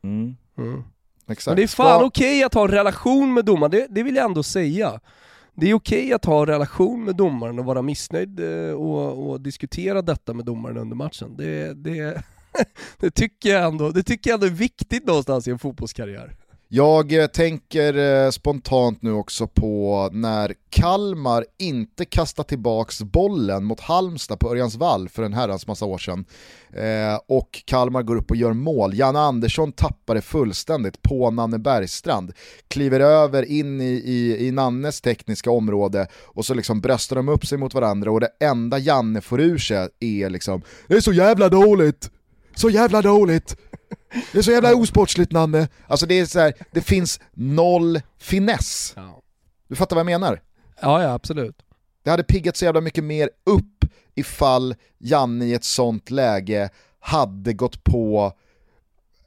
Mm. 0.03 0.35
Exakt. 1.27 1.47
Men 1.47 1.55
det 1.55 1.63
är 1.63 1.67
fan 1.67 1.99
Ska- 1.99 2.05
okej 2.05 2.43
att 2.43 2.53
ha 2.53 2.61
en 2.61 2.71
relation 2.71 3.33
med 3.33 3.45
domaren, 3.45 3.71
det, 3.71 3.87
det 3.89 4.03
vill 4.03 4.15
jag 4.15 4.25
ändå 4.25 4.43
säga. 4.43 4.99
Det 5.59 5.69
är 5.69 5.73
okej 5.73 6.13
att 6.13 6.25
ha 6.25 6.39
en 6.39 6.45
relation 6.45 7.03
med 7.03 7.15
domaren 7.15 7.59
och 7.59 7.65
vara 7.65 7.81
missnöjd 7.81 8.39
eh, 8.39 8.71
och, 8.71 9.29
och 9.29 9.41
diskutera 9.41 10.01
detta 10.01 10.33
med 10.33 10.45
domaren 10.45 10.77
under 10.77 10.95
matchen. 10.95 11.35
Det, 11.37 11.73
det, 11.73 12.23
det, 12.99 13.11
tycker 13.11 13.49
jag 13.49 13.67
ändå, 13.67 13.89
det 13.91 14.03
tycker 14.03 14.29
jag 14.29 14.35
ändå 14.35 14.45
är 14.45 14.51
viktigt 14.51 15.07
någonstans 15.07 15.47
i 15.47 15.51
en 15.51 15.59
fotbollskarriär. 15.59 16.35
Jag 16.71 17.13
eh, 17.13 17.27
tänker 17.27 17.97
eh, 17.97 18.31
spontant 18.31 19.01
nu 19.01 19.11
också 19.11 19.47
på 19.47 20.09
när 20.11 20.53
Kalmar 20.69 21.45
inte 21.59 22.05
kastar 22.05 22.43
tillbaks 22.43 23.01
bollen 23.01 23.63
mot 23.63 23.79
Halmstad 23.79 24.39
på 24.39 24.51
Örjans 24.51 24.75
vall 24.75 25.09
för 25.09 25.23
en 25.23 25.33
herrans 25.33 25.67
massa 25.67 25.85
år 25.85 25.97
sedan. 25.97 26.25
Eh, 26.73 27.19
och 27.27 27.63
Kalmar 27.65 28.03
går 28.03 28.15
upp 28.15 28.31
och 28.31 28.37
gör 28.37 28.53
mål. 28.53 28.93
Janne 28.93 29.19
Andersson 29.19 29.71
tappar 29.71 30.15
det 30.15 30.21
fullständigt 30.21 31.01
på 31.01 31.31
Nanne 31.31 31.59
Bergstrand. 31.59 32.33
Kliver 32.67 32.99
över 32.99 33.43
in 33.43 33.81
i, 33.81 33.93
i, 34.05 34.47
i 34.47 34.51
Nannes 34.51 35.01
tekniska 35.01 35.51
område 35.51 36.07
och 36.25 36.45
så 36.45 36.53
liksom 36.53 36.81
bröstar 36.81 37.15
de 37.15 37.29
upp 37.29 37.45
sig 37.45 37.57
mot 37.57 37.73
varandra 37.73 38.11
och 38.11 38.19
det 38.19 38.31
enda 38.39 38.79
Janne 38.79 39.21
får 39.21 39.41
ur 39.41 39.57
sig 39.57 39.89
är 39.99 40.29
liksom 40.29 40.61
“Det 40.87 40.95
är 40.95 41.01
så 41.01 41.13
jävla 41.13 41.49
dåligt! 41.49 42.09
Så 42.55 42.69
jävla 42.69 43.01
dåligt!” 43.01 43.55
Det 44.31 44.37
är 44.37 44.41
så 44.41 44.51
jävla 44.51 44.75
osportsligt 44.75 45.31
Nanne. 45.31 45.67
Alltså 45.87 46.05
det 46.05 46.19
är 46.19 46.25
så 46.25 46.39
här, 46.39 46.53
det 46.71 46.81
finns 46.81 47.19
noll 47.33 48.01
finess. 48.17 48.95
Du 49.67 49.75
fattar 49.75 49.95
vad 49.95 50.01
jag 50.01 50.19
menar? 50.19 50.41
Ja, 50.81 51.03
ja 51.03 51.13
absolut. 51.13 51.55
Det 52.03 52.09
hade 52.09 52.23
piggat 52.23 52.57
så 52.57 52.65
jävla 52.65 52.81
mycket 52.81 53.03
mer 53.03 53.29
upp 53.43 53.85
ifall 54.15 54.75
Janne 54.97 55.45
i 55.45 55.53
ett 55.53 55.63
sånt 55.63 56.11
läge 56.11 56.69
hade 56.99 57.53
gått 57.53 57.83
på 57.83 58.33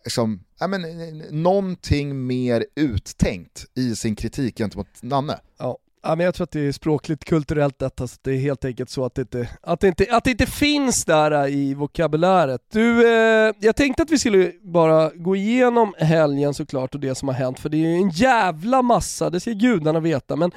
liksom, 0.05 0.45
ja, 0.59 0.67
men, 0.67 0.83
någonting 1.31 2.27
mer 2.27 2.67
uttänkt 2.77 3.67
i 3.75 3.97
sin 3.97 4.17
kritik 4.17 4.59
gentemot 4.59 5.03
Nanne. 5.03 5.41
Ja. 5.59 5.79
Ja, 6.05 6.17
men 6.17 6.25
jag 6.27 6.35
tror 6.35 6.45
att 6.45 6.51
det 6.51 6.61
är 6.61 6.73
språkligt, 6.73 7.25
kulturellt 7.25 7.79
detta, 7.79 8.07
så 8.07 8.17
det 8.23 8.31
är 8.31 8.39
helt 8.39 8.65
enkelt 8.65 8.91
så 8.91 9.05
att 9.05 9.15
det 9.15 9.23
inte, 9.23 9.49
att 9.63 9.81
det 9.81 9.89
inte, 9.89 10.07
att 10.11 10.25
det 10.25 10.31
inte 10.31 10.47
finns 10.47 11.05
där 11.05 11.31
äh, 11.31 11.55
i 11.55 11.75
vokabuläret. 11.75 12.61
Du, 12.73 13.09
eh, 13.09 13.55
jag 13.61 13.77
tänkte 13.77 14.03
att 14.03 14.11
vi 14.11 14.19
skulle 14.19 14.53
bara 14.63 15.11
gå 15.15 15.37
igenom 15.37 15.95
helgen 15.99 16.55
såklart 16.55 16.95
och 16.95 17.01
det 17.01 17.15
som 17.15 17.29
har 17.29 17.35
hänt, 17.35 17.61
för 17.61 17.69
det 17.69 17.77
är 17.77 17.89
ju 17.89 17.95
en 17.95 18.11
jävla 18.11 18.83
massa, 18.83 19.31
det 19.31 19.41
ska 19.41 19.51
gudarna 19.51 20.01
veta, 20.01 20.37
men 20.37 20.51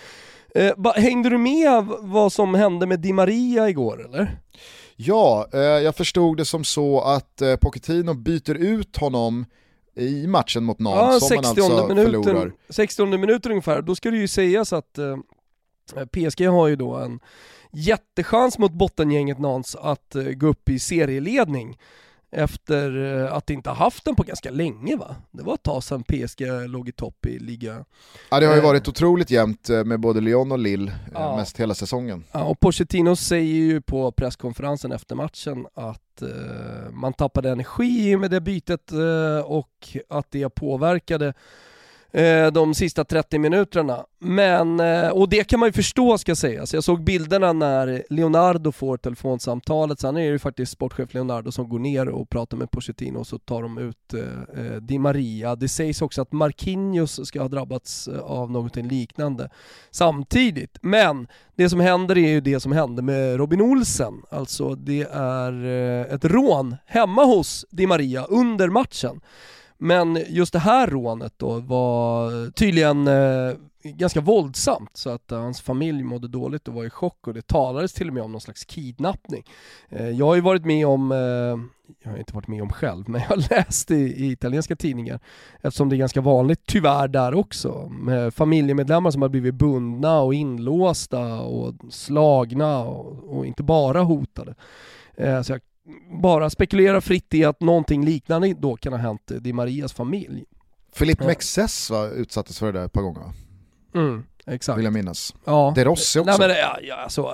eh, 0.56 0.74
ba, 0.78 0.92
hängde 0.92 1.30
du 1.30 1.38
med 1.38 1.86
vad 2.00 2.34
som 2.34 2.56
hände 2.56 2.86
med 2.86 3.00
Di 3.00 3.14
Maria 3.14 3.70
igår 3.70 4.06
eller? 4.06 4.38
Ja, 4.96 5.48
eh, 5.54 5.60
jag 5.60 5.96
förstod 5.96 6.38
det 6.38 6.46
som 6.46 6.64
så 6.64 7.02
att 7.02 7.42
eh, 7.42 7.56
Pochettino 7.56 8.14
byter 8.14 8.56
ut 8.56 8.98
honom 8.98 9.46
i 9.96 10.28
matchen 10.28 10.64
mot 10.64 10.80
Nantes 10.80 11.14
Ja, 11.14 11.28
som 11.28 11.36
man 11.36 11.44
60 11.44 11.62
alltså 11.62 11.88
minuten, 11.88 12.24
förlorar. 12.24 12.52
60 12.70 13.06
minuten 13.06 13.52
ungefär, 13.52 13.82
då 13.82 13.96
ska 13.96 14.12
det 14.12 14.18
ju 14.18 14.28
sägas 14.28 14.74
att 14.74 14.98
eh, 14.98 15.18
PSG 16.12 16.48
har 16.48 16.68
ju 16.68 16.76
då 16.76 16.96
en 16.96 17.20
jättechans 17.72 18.58
mot 18.58 18.72
bottengänget 18.72 19.40
Nantes 19.40 19.76
att 19.76 20.16
eh, 20.16 20.24
gå 20.24 20.48
upp 20.48 20.70
i 20.70 20.80
serieledning 20.80 21.78
efter 22.32 22.98
eh, 23.24 23.34
att 23.34 23.50
inte 23.50 23.70
ha 23.70 23.76
haft 23.78 24.06
den 24.06 24.16
på 24.16 24.24
ganska 24.24 24.52
länge 24.52 24.96
va? 24.96 25.16
Det 25.32 25.44
var 25.44 25.54
ett 25.54 25.64
tag 25.64 25.84
sedan 25.84 26.04
PSG 26.04 26.42
låg 26.68 26.90
i 26.90 26.92
topp 26.92 27.26
i 27.26 27.40
liga. 27.40 27.86
Ja, 28.30 28.40
det 28.40 28.46
har 28.46 28.54
ju 28.54 28.60
Eh. 28.60 28.66
varit 28.66 28.88
otroligt 28.88 29.32
jämnt 29.32 29.70
eh, 29.70 29.84
med 29.84 30.00
både 30.00 30.22
Lyon 30.22 30.52
och 30.52 30.60
Lille 30.60 30.92
eh, 30.92 30.98
Ja. 31.14 31.36
mest 31.36 31.60
hela 31.60 31.74
säsongen. 31.74 32.24
Ja, 32.32 32.44
och 32.44 32.60
Pochettino 32.60 33.16
säger 33.16 33.54
ju 33.56 33.82
på 33.82 34.12
presskonferensen 34.12 34.92
efter 34.92 35.16
matchen 35.16 35.68
att 35.74 36.22
eh, 36.22 36.92
man 36.92 37.14
tappade 37.14 37.50
energi 37.52 38.18
med 38.18 38.32
det 38.32 38.42
bytet 38.42 38.92
eh, 38.92 39.46
och 39.46 39.98
att 40.10 40.32
det 40.32 40.50
påverkade 40.50 41.28
eh, 41.28 41.34
Eh, 42.16 42.52
de 42.52 42.74
sista 42.74 43.04
30 43.04 43.40
minuterna. 43.40 44.06
Men, 44.20 44.80
eh, 44.80 45.10
och 45.10 45.30
det 45.30 45.44
kan 45.44 45.60
man 45.60 45.70
ju 45.70 45.74
förstå 45.74 46.18
ska 46.18 46.36
sägas. 46.36 46.74
Jag 46.74 46.84
såg 46.84 47.04
bilderna 47.04 47.54
när 47.54 48.04
Leonardo 48.10 48.72
får 48.72 48.98
telefonsamtalet, 48.98 50.00
sen 50.00 50.18
är 50.18 50.22
det 50.22 50.28
ju 50.28 50.40
faktiskt 50.40 50.72
sportchef 50.72 51.14
Leonardo 51.14 51.52
som 51.52 51.70
går 51.70 51.80
ner 51.80 52.10
och 52.10 52.30
pratar 52.30 52.58
med 52.58 52.72
Pochettino 52.72 53.20
och 53.20 53.28
så 53.28 53.38
tar 53.38 53.62
de 53.62 53.78
ut 53.78 54.14
eh, 54.14 54.66
eh, 54.66 54.76
Di 54.82 55.00
Maria. 55.00 55.56
Det 55.56 55.68
sägs 55.68 56.02
också 56.02 56.22
att 56.22 56.32
Marquinhos 56.32 57.28
ska 57.28 57.42
ha 57.42 57.48
drabbats 57.48 58.08
av 58.08 58.52
någonting 58.52 58.88
liknande 58.88 59.50
samtidigt. 59.92 60.78
Men 60.82 61.28
det 61.56 61.70
som 61.70 61.80
händer 61.80 62.18
är 62.18 62.30
ju 62.30 62.42
det 62.42 62.60
som 62.60 62.72
hände 62.72 63.02
med 63.02 63.38
Robin 63.38 63.62
Olsen. 63.62 64.14
Alltså 64.30 64.76
det 64.76 65.08
är 65.12 65.66
eh, 65.66 66.14
ett 66.14 66.26
rån 66.26 66.76
hemma 66.86 67.24
hos 67.24 67.66
Di 67.70 67.88
Maria 67.88 68.24
under 68.24 68.70
matchen. 68.70 69.22
Men 69.78 70.20
just 70.30 70.54
det 70.54 70.60
här 70.60 70.88
rånet 70.88 71.34
då 71.38 71.60
var 71.60 72.52
tydligen 72.52 73.08
eh, 73.08 73.54
ganska 73.92 74.22
våldsamt 74.22 74.98
så 74.98 75.10
att 75.10 75.32
eh, 75.32 75.40
hans 75.40 75.62
familj 75.62 76.04
mådde 76.04 76.28
dåligt 76.28 76.68
och 76.68 76.74
var 76.74 76.86
i 76.86 76.90
chock 76.90 77.28
och 77.28 77.34
det 77.34 77.48
talades 77.48 77.94
till 77.94 78.08
och 78.08 78.14
med 78.14 78.24
om 78.24 78.32
någon 78.32 78.42
slags 78.42 78.66
kidnappning. 78.66 79.44
Eh, 79.90 80.10
jag 80.10 80.26
har 80.26 80.36
ju 80.36 80.42
varit 80.42 80.66
med 80.66 80.88
om, 80.88 81.12
eh, 81.12 81.18
jag 82.04 82.12
har 82.12 82.18
inte 82.18 82.36
varit 82.36 82.48
med 82.48 82.62
om 82.62 82.70
själv, 82.70 83.04
men 83.10 83.22
jag 83.22 83.28
har 83.28 83.50
läst 83.50 83.92
i, 83.92 83.96
i 83.96 84.32
italienska 84.32 84.76
tidningar 84.76 85.20
eftersom 85.62 85.90
det 85.90 85.96
är 85.96 85.98
ganska 85.98 86.22
vanligt 86.22 86.62
tyvärr 86.66 87.08
där 87.08 87.34
också 87.34 87.90
med 87.90 88.34
familjemedlemmar 88.34 89.12
som 89.12 89.22
har 89.22 89.30
blivit 89.30 89.56
bundna 89.56 90.20
och 90.20 90.34
inlåsta 90.34 91.40
och 91.40 91.74
slagna 91.90 92.80
och, 92.80 93.38
och 93.38 93.46
inte 93.46 93.64
bara 93.64 94.02
hotade. 94.02 94.56
Eh, 95.18 95.42
så 95.42 95.52
jag 95.52 95.62
bara 96.22 96.50
spekulerar 96.50 97.02
fritt 97.02 97.34
i 97.34 97.46
att 97.46 97.62
någonting 97.62 98.06
liknande 98.06 98.54
då 98.54 98.76
kan 98.76 98.94
ha 98.94 99.00
hänt 99.00 99.32
Di 99.40 99.54
Marias 99.54 99.94
familj. 99.94 100.44
Philippe 100.98 101.24
Ja. 101.24 101.28
Mexes 101.28 101.90
va, 101.90 102.08
utsattes 102.08 102.60
för 102.60 102.66
det 102.66 102.80
där 102.80 102.86
ett 102.86 102.94
par 102.94 103.02
gånger? 103.02 103.24
Mm, 103.96 104.24
exakt. 104.46 104.78
vill 104.78 104.86
jag 104.86 104.94
minnas. 104.94 105.36
Ja. 105.46 105.74
De 105.76 105.84
Rossi 105.84 106.20
också. 106.20 106.30
Nej, 106.30 106.48
men, 106.48 106.58
ja, 106.58 106.78
ja, 106.82 106.96
alltså, 106.96 107.32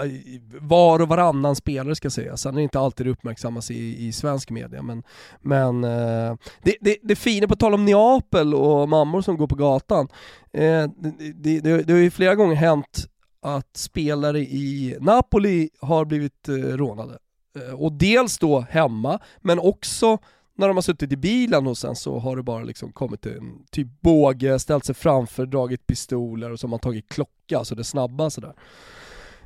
var 0.59 1.01
och 1.01 1.07
varannan 1.07 1.55
spelare 1.55 1.95
ska 1.95 2.09
sägas. 2.09 2.41
Sen 2.41 2.53
är 2.53 2.55
det 2.55 2.63
inte 2.63 2.79
alltid 2.79 3.05
det 3.05 3.09
uppmärksammas 3.11 3.71
i, 3.71 4.07
i 4.07 4.11
svensk 4.11 4.49
media. 4.49 4.81
Men, 4.81 5.03
men 5.41 5.83
eh, 5.83 6.35
det, 6.63 6.75
det, 6.81 6.97
det 7.01 7.15
fina, 7.15 7.47
på 7.47 7.55
tal 7.55 7.73
om 7.73 7.85
Neapel 7.85 8.53
och 8.53 8.89
mammor 8.89 9.21
som 9.21 9.37
går 9.37 9.47
på 9.47 9.55
gatan. 9.55 10.07
Eh, 10.53 10.61
det, 10.61 11.33
det, 11.35 11.59
det, 11.59 11.83
det 11.83 11.93
har 11.93 11.99
ju 11.99 12.11
flera 12.11 12.35
gånger 12.35 12.55
hänt 12.55 13.07
att 13.41 13.77
spelare 13.77 14.39
i 14.39 14.97
Napoli 14.99 15.69
har 15.79 16.05
blivit 16.05 16.49
eh, 16.49 16.53
rånade. 16.53 17.17
Eh, 17.55 17.73
och 17.73 17.93
dels 17.93 18.37
då 18.37 18.59
hemma, 18.59 19.19
men 19.41 19.59
också 19.59 20.17
när 20.55 20.67
de 20.67 20.77
har 20.77 20.81
suttit 20.81 21.11
i 21.11 21.17
bilen 21.17 21.67
och 21.67 21.77
sen 21.77 21.95
så 21.95 22.19
har 22.19 22.35
det 22.35 22.43
bara 22.43 22.63
liksom 22.63 22.91
kommit 22.91 23.25
en 23.25 23.65
typ 23.71 23.87
båge, 24.01 24.59
ställt 24.59 24.85
sig 24.85 24.95
framför, 24.95 25.45
dragit 25.45 25.87
pistoler 25.87 26.51
och 26.51 26.59
så 26.59 26.67
har 26.67 26.69
man 26.69 26.79
tagit 26.79 27.09
klocka, 27.09 27.63
så 27.63 27.75
det 27.75 27.83
snabba 27.83 28.29
sådär. 28.29 28.53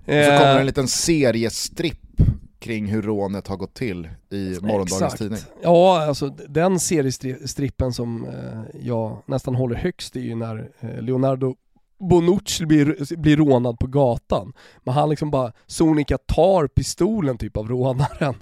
Och 0.06 0.12
så 0.26 0.38
kommer 0.38 0.60
en 0.60 0.66
liten 0.66 0.88
seriestripp 0.88 2.22
kring 2.60 2.86
hur 2.88 3.02
rånet 3.02 3.48
har 3.48 3.58
gått 3.58 3.74
till 3.74 4.10
i 4.30 4.58
morgondagens 4.62 4.94
Exakt. 5.02 5.18
tidning. 5.18 5.40
Ja, 5.62 6.06
alltså 6.08 6.30
den 6.30 6.80
seriestrippen 6.80 7.94
som 7.94 8.26
eh, 8.26 8.82
jag 8.88 9.18
nästan 9.26 9.56
håller 9.56 9.76
högst 9.76 10.16
är 10.16 10.20
ju 10.20 10.36
när 10.36 10.72
eh, 10.80 11.02
Leonardo 11.02 11.56
Bonucci 12.00 12.66
blir, 12.66 13.16
blir 13.18 13.38
rånad 13.38 13.80
på 13.80 13.88
gatan. 13.88 14.54
Men 14.84 14.94
han 14.94 15.10
liksom 15.10 15.32
bara 15.32 15.52
sonika 15.68 16.18
tar 16.18 16.68
pistolen 16.68 17.38
typ 17.38 17.58
av 17.58 17.68
rånaren. 17.68 18.36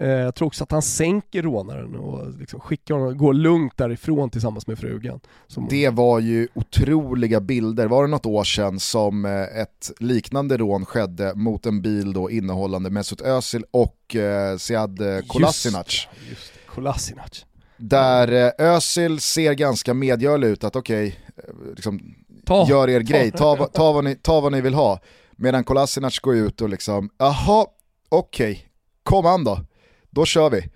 Eh, 0.00 0.08
jag 0.08 0.34
tror 0.34 0.48
också 0.48 0.64
att 0.64 0.72
han 0.72 0.82
sänker 0.82 1.42
rånaren 1.42 1.96
och 1.96 2.38
liksom 2.38 2.60
skickar 2.60 2.94
honom, 2.94 3.18
går 3.18 3.34
lugnt 3.34 3.76
därifrån 3.76 4.30
tillsammans 4.30 4.66
med 4.66 4.78
frugan. 4.78 5.20
Som 5.46 5.66
Det 5.70 5.88
var 5.88 6.20
ju 6.20 6.48
otroliga 6.54 7.40
bilder, 7.40 7.86
var 7.86 8.02
det 8.02 8.08
något 8.10 8.26
år 8.26 8.44
sedan 8.44 8.80
som 8.80 9.24
eh, 9.24 9.60
ett 9.60 9.92
liknande 9.98 10.56
rån 10.56 10.86
skedde 10.86 11.34
mot 11.34 11.66
en 11.66 11.82
bil 11.82 12.12
då 12.12 12.30
innehållande 12.30 12.90
Mesut 12.90 13.20
Özil 13.20 13.64
och 13.70 14.16
eh, 14.16 14.56
Sead 14.56 15.00
eh, 15.00 15.20
Kolasinac. 15.26 15.86
Just, 15.86 16.30
just 16.30 16.52
Kolasinac. 16.66 17.44
Där 17.76 18.32
eh, 18.32 18.66
Özil 18.66 19.20
ser 19.20 19.52
ganska 19.52 19.94
medgörlig 19.94 20.48
ut 20.48 20.64
att 20.64 20.76
okej, 20.76 21.20
eh, 21.36 21.74
liksom, 21.74 22.14
Ta. 22.48 22.66
gör 22.68 22.88
er 22.90 23.00
grej, 23.00 23.30
ta, 23.30 23.54
va- 23.56 23.66
ta, 23.72 23.92
vad 23.92 24.04
ni, 24.04 24.14
ta 24.16 24.40
vad 24.40 24.52
ni 24.52 24.60
vill 24.60 24.74
ha. 24.74 24.98
Medan 25.36 25.64
Kolasinac 25.64 26.18
går 26.18 26.36
ut 26.36 26.60
och 26.60 26.68
liksom, 26.68 27.10
jaha, 27.18 27.66
okej, 28.08 28.68
kom 29.02 29.26
an 29.26 29.44
då, 29.44 29.58
då 30.10 30.24
kör 30.24 30.50
vi. 30.50 30.68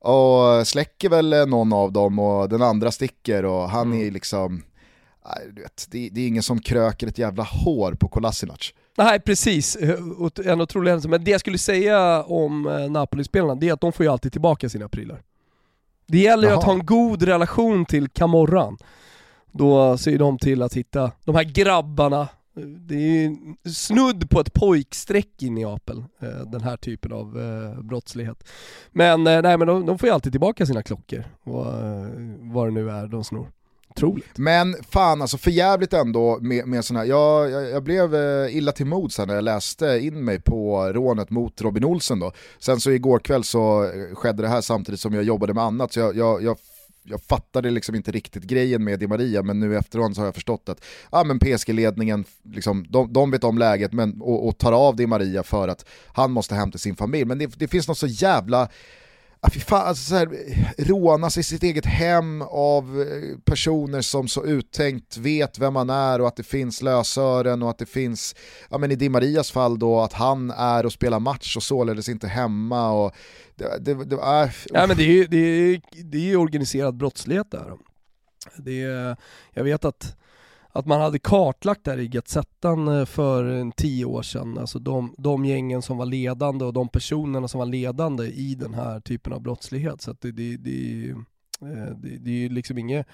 Och 0.00 0.66
släcker 0.66 1.08
väl 1.08 1.32
eh, 1.32 1.46
någon 1.46 1.72
av 1.72 1.92
dem 1.92 2.18
och 2.18 2.48
den 2.48 2.62
andra 2.62 2.90
sticker 2.90 3.44
och 3.44 3.70
han 3.70 3.92
Mm. 3.92 4.06
är 4.06 4.10
liksom, 4.10 4.62
du 5.52 5.62
vet, 5.62 5.86
det, 5.90 6.08
det 6.12 6.20
är 6.20 6.28
ingen 6.28 6.42
som 6.42 6.60
kröker 6.60 7.06
ett 7.06 7.18
jävla 7.18 7.42
hår 7.42 7.92
på 7.92 8.08
Kolasinac. 8.08 8.72
Nej 8.98 9.20
precis, 9.20 9.76
Eh, 9.76 9.90
en 10.46 10.60
otrolig 10.60 10.90
händelse. 10.90 11.08
Men 11.08 11.24
det 11.24 11.30
jag 11.30 11.40
skulle 11.40 11.58
säga 11.58 12.22
om 12.22 12.66
eh, 12.66 12.90
Napoli-spelarna, 12.90 13.54
det 13.54 13.68
är 13.68 13.72
att 13.72 13.80
de 13.80 13.92
får 13.92 14.06
ju 14.06 14.12
alltid 14.12 14.32
tillbaka 14.32 14.68
sina 14.68 14.88
prylar. 14.88 15.22
Det 16.06 16.18
gäller 16.18 16.48
ju 16.48 16.54
att 16.54 16.64
ha 16.64 16.72
en 16.72 16.86
god 16.86 17.22
relation 17.22 17.84
till 17.84 18.08
Camorran. 18.08 18.78
Då 19.58 19.98
ser 19.98 20.18
de 20.18 20.38
till 20.38 20.62
att 20.62 20.74
hitta 20.74 21.12
de 21.24 21.34
här 21.34 21.44
grabbarna. 21.44 22.28
Det 22.80 22.94
är 22.94 22.98
ju 22.98 23.36
snudd 23.74 24.30
på 24.30 24.40
ett 24.40 24.52
pojkstreck 24.52 25.42
i 25.42 25.50
Neapel, 25.50 26.04
eh, 26.20 26.50
den 26.52 26.60
här 26.60 26.76
typen 26.76 27.12
av 27.12 27.40
eh, 27.40 27.82
brottslighet. 27.82 28.48
Men, 28.92 29.26
eh, 29.26 29.42
nej, 29.42 29.58
men 29.58 29.66
de, 29.66 29.86
de 29.86 29.98
får 29.98 30.08
ju 30.08 30.14
alltid 30.14 30.32
tillbaka 30.32 30.66
sina 30.66 30.82
klockor, 30.82 31.24
och, 31.42 31.66
vad 32.40 32.66
det 32.66 32.70
nu 32.70 32.90
är 32.90 33.06
de 33.06 33.24
snor. 33.24 33.50
Otroligt. 33.90 34.38
Men 34.38 34.74
fan 34.90 35.22
alltså 35.22 35.38
förjävligt 35.38 35.92
ändå 35.92 36.38
med, 36.40 36.66
med 36.66 36.84
sådana 36.84 37.00
här, 37.00 37.08
jag, 37.08 37.50
jag, 37.50 37.70
jag 37.70 37.82
blev 37.82 38.14
illa 38.50 38.72
till 38.72 38.86
mods 38.86 39.18
när 39.18 39.34
jag 39.34 39.44
läste 39.44 39.98
in 40.02 40.24
mig 40.24 40.40
på 40.40 40.92
rånet 40.92 41.30
mot 41.30 41.62
Robin 41.62 41.84
Olsen 41.84 42.20
då. 42.20 42.32
Sen 42.58 42.80
så 42.80 42.90
igår 42.90 43.18
kväll 43.18 43.44
så 43.44 43.90
skedde 44.14 44.42
det 44.42 44.48
här 44.48 44.60
samtidigt 44.60 45.00
som 45.00 45.14
jag 45.14 45.24
jobbade 45.24 45.54
med 45.54 45.64
annat 45.64 45.92
så 45.92 46.00
jag, 46.00 46.16
jag, 46.16 46.42
jag 46.42 46.56
jag 47.08 47.22
fattade 47.22 47.70
liksom 47.70 47.94
inte 47.94 48.10
riktigt 48.10 48.42
grejen 48.42 48.84
med 48.84 48.98
Di 48.98 49.06
Maria 49.06 49.42
men 49.42 49.60
nu 49.60 49.76
efterhand 49.76 50.14
så 50.14 50.20
har 50.20 50.26
jag 50.26 50.34
förstått 50.34 50.68
att 50.68 50.84
ja, 51.12 51.24
men 51.24 51.38
PSG-ledningen, 51.38 52.24
liksom, 52.42 52.86
de, 52.88 53.12
de 53.12 53.30
vet 53.30 53.44
om 53.44 53.58
läget 53.58 53.92
men, 53.92 54.20
och, 54.20 54.48
och 54.48 54.58
tar 54.58 54.72
av 54.72 54.96
Di 54.96 55.06
Maria 55.06 55.42
för 55.42 55.68
att 55.68 55.84
han 56.06 56.32
måste 56.32 56.54
hem 56.54 56.70
till 56.70 56.80
sin 56.80 56.96
familj. 56.96 57.24
Men 57.24 57.38
det, 57.38 57.58
det 57.58 57.68
finns 57.68 57.88
något 57.88 57.98
så 57.98 58.06
jävla 58.06 58.68
Ja, 59.40 59.50
fy 59.50 59.60
fan, 59.60 59.86
alltså 59.86 60.04
så 60.04 60.14
här, 60.16 60.28
rånas 60.78 61.38
i 61.38 61.42
sitt 61.42 61.62
eget 61.62 61.86
hem 61.86 62.42
av 62.42 63.00
eh, 63.00 63.38
personer 63.44 64.00
som 64.00 64.28
så 64.28 64.44
uttänkt 64.44 65.16
vet 65.16 65.58
vem 65.58 65.72
man 65.74 65.90
är 65.90 66.20
och 66.20 66.28
att 66.28 66.36
det 66.36 66.42
finns 66.42 66.82
lösören 66.82 67.62
och 67.62 67.70
att 67.70 67.78
det 67.78 67.86
finns, 67.86 68.34
ja 68.70 68.78
men 68.78 68.90
i 68.90 68.96
Di 68.96 69.08
Marias 69.08 69.50
fall 69.50 69.78
då, 69.78 70.00
att 70.00 70.12
han 70.12 70.50
är 70.50 70.86
och 70.86 70.92
spelar 70.92 71.20
match 71.20 71.56
och 71.56 71.62
således 71.62 72.08
inte 72.08 72.28
hemma 72.28 72.90
och 72.90 73.14
det, 73.54 73.78
det, 73.78 74.04
det, 74.04 74.16
äh, 74.16 74.50
Nej 74.70 74.88
men 74.88 74.96
det 74.96 75.02
är 75.02 75.12
ju 75.12 75.26
det 75.26 75.36
är, 75.38 75.80
det 76.04 76.30
är 76.30 76.36
organiserad 76.36 76.96
brottslighet 76.96 77.50
där. 77.50 77.72
Det 78.56 78.82
är, 78.82 79.16
jag 79.52 79.64
vet 79.64 79.84
att, 79.84 80.16
att 80.76 80.86
man 80.86 81.00
hade 81.00 81.18
kartlagt 81.18 81.84
det 81.84 81.90
här 81.90 81.98
i 81.98 82.08
Gazettan 82.08 82.88
eh, 82.88 83.04
för 83.04 83.44
en 83.44 83.72
tio 83.72 84.04
år 84.04 84.22
sedan, 84.22 84.58
alltså 84.58 84.78
de, 84.78 85.14
de 85.18 85.44
gängen 85.44 85.82
som 85.82 85.96
var 85.96 86.06
ledande 86.06 86.64
och 86.64 86.72
de 86.72 86.88
personerna 86.88 87.48
som 87.48 87.58
var 87.58 87.66
ledande 87.66 88.24
i 88.24 88.54
den 88.54 88.74
här 88.74 89.00
typen 89.00 89.32
av 89.32 89.40
brottslighet. 89.42 90.00
Så 90.00 90.10
att 90.10 90.20
det, 90.20 90.32
det, 90.32 90.56
det, 90.56 91.08
eh, 91.62 91.96
det, 91.96 92.18
det 92.18 92.30
är 92.30 92.34
ju 92.34 92.48
liksom 92.48 92.78
inget 92.78 93.06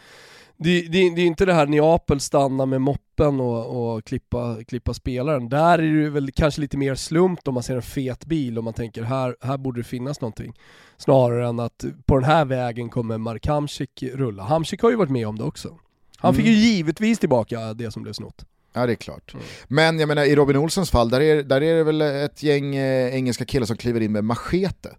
det, 0.56 0.82
det, 0.82 1.10
det 1.14 1.22
är 1.22 1.26
inte 1.26 1.46
det 1.46 1.54
här 1.54 1.66
Neapel 1.66 2.20
stanna 2.20 2.66
med 2.66 2.80
moppen 2.80 3.40
och, 3.40 3.94
och 3.94 4.04
klippa, 4.04 4.56
klippa 4.64 4.94
spelaren. 4.94 5.48
Där 5.48 5.78
är 5.78 6.02
det 6.02 6.10
väl 6.10 6.32
kanske 6.32 6.60
lite 6.60 6.76
mer 6.76 6.94
slump 6.94 7.48
om 7.48 7.54
man 7.54 7.62
ser 7.62 7.76
en 7.76 7.82
fet 7.82 8.26
bil 8.26 8.58
och 8.58 8.64
man 8.64 8.74
tänker 8.74 9.02
här, 9.02 9.36
här 9.40 9.58
borde 9.58 9.80
det 9.80 9.84
finnas 9.84 10.20
någonting. 10.20 10.54
Snarare 10.96 11.48
än 11.48 11.60
att 11.60 11.84
på 12.06 12.14
den 12.14 12.24
här 12.24 12.44
vägen 12.44 12.90
kommer 12.90 13.18
Mark 13.18 13.46
Hamsik 13.46 14.02
rulla. 14.02 14.42
Hamsik 14.42 14.82
har 14.82 14.90
ju 14.90 14.96
varit 14.96 15.10
med 15.10 15.28
om 15.28 15.38
det 15.38 15.44
också. 15.44 15.78
Han 16.22 16.34
fick 16.34 16.46
ju 16.46 16.52
givetvis 16.52 17.18
tillbaka 17.18 17.74
det 17.74 17.90
som 17.90 18.02
blev 18.02 18.12
snott. 18.12 18.44
Ja 18.72 18.86
det 18.86 18.92
är 18.92 18.96
klart. 18.96 19.34
Mm. 19.34 19.46
Men 19.68 19.98
jag 19.98 20.06
menar 20.08 20.24
i 20.24 20.34
Robin 20.34 20.56
Olsens 20.56 20.90
fall, 20.90 21.10
där 21.10 21.20
är, 21.20 21.42
där 21.42 21.60
är 21.62 21.74
det 21.76 21.84
väl 21.84 22.00
ett 22.00 22.42
gäng 22.42 22.76
eh, 22.76 23.14
engelska 23.14 23.44
killar 23.44 23.66
som 23.66 23.76
kliver 23.76 24.00
in 24.00 24.12
med 24.12 24.24
machete. 24.24 24.96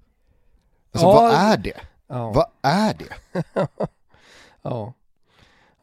Alltså 0.91 1.07
Ja. 1.07 1.13
vad 1.13 1.31
är 1.33 1.57
det? 1.57 1.79
Ja. 2.07 2.31
Vad 2.31 2.45
är 2.61 2.93
det? 2.93 3.43
ja. 4.61 4.93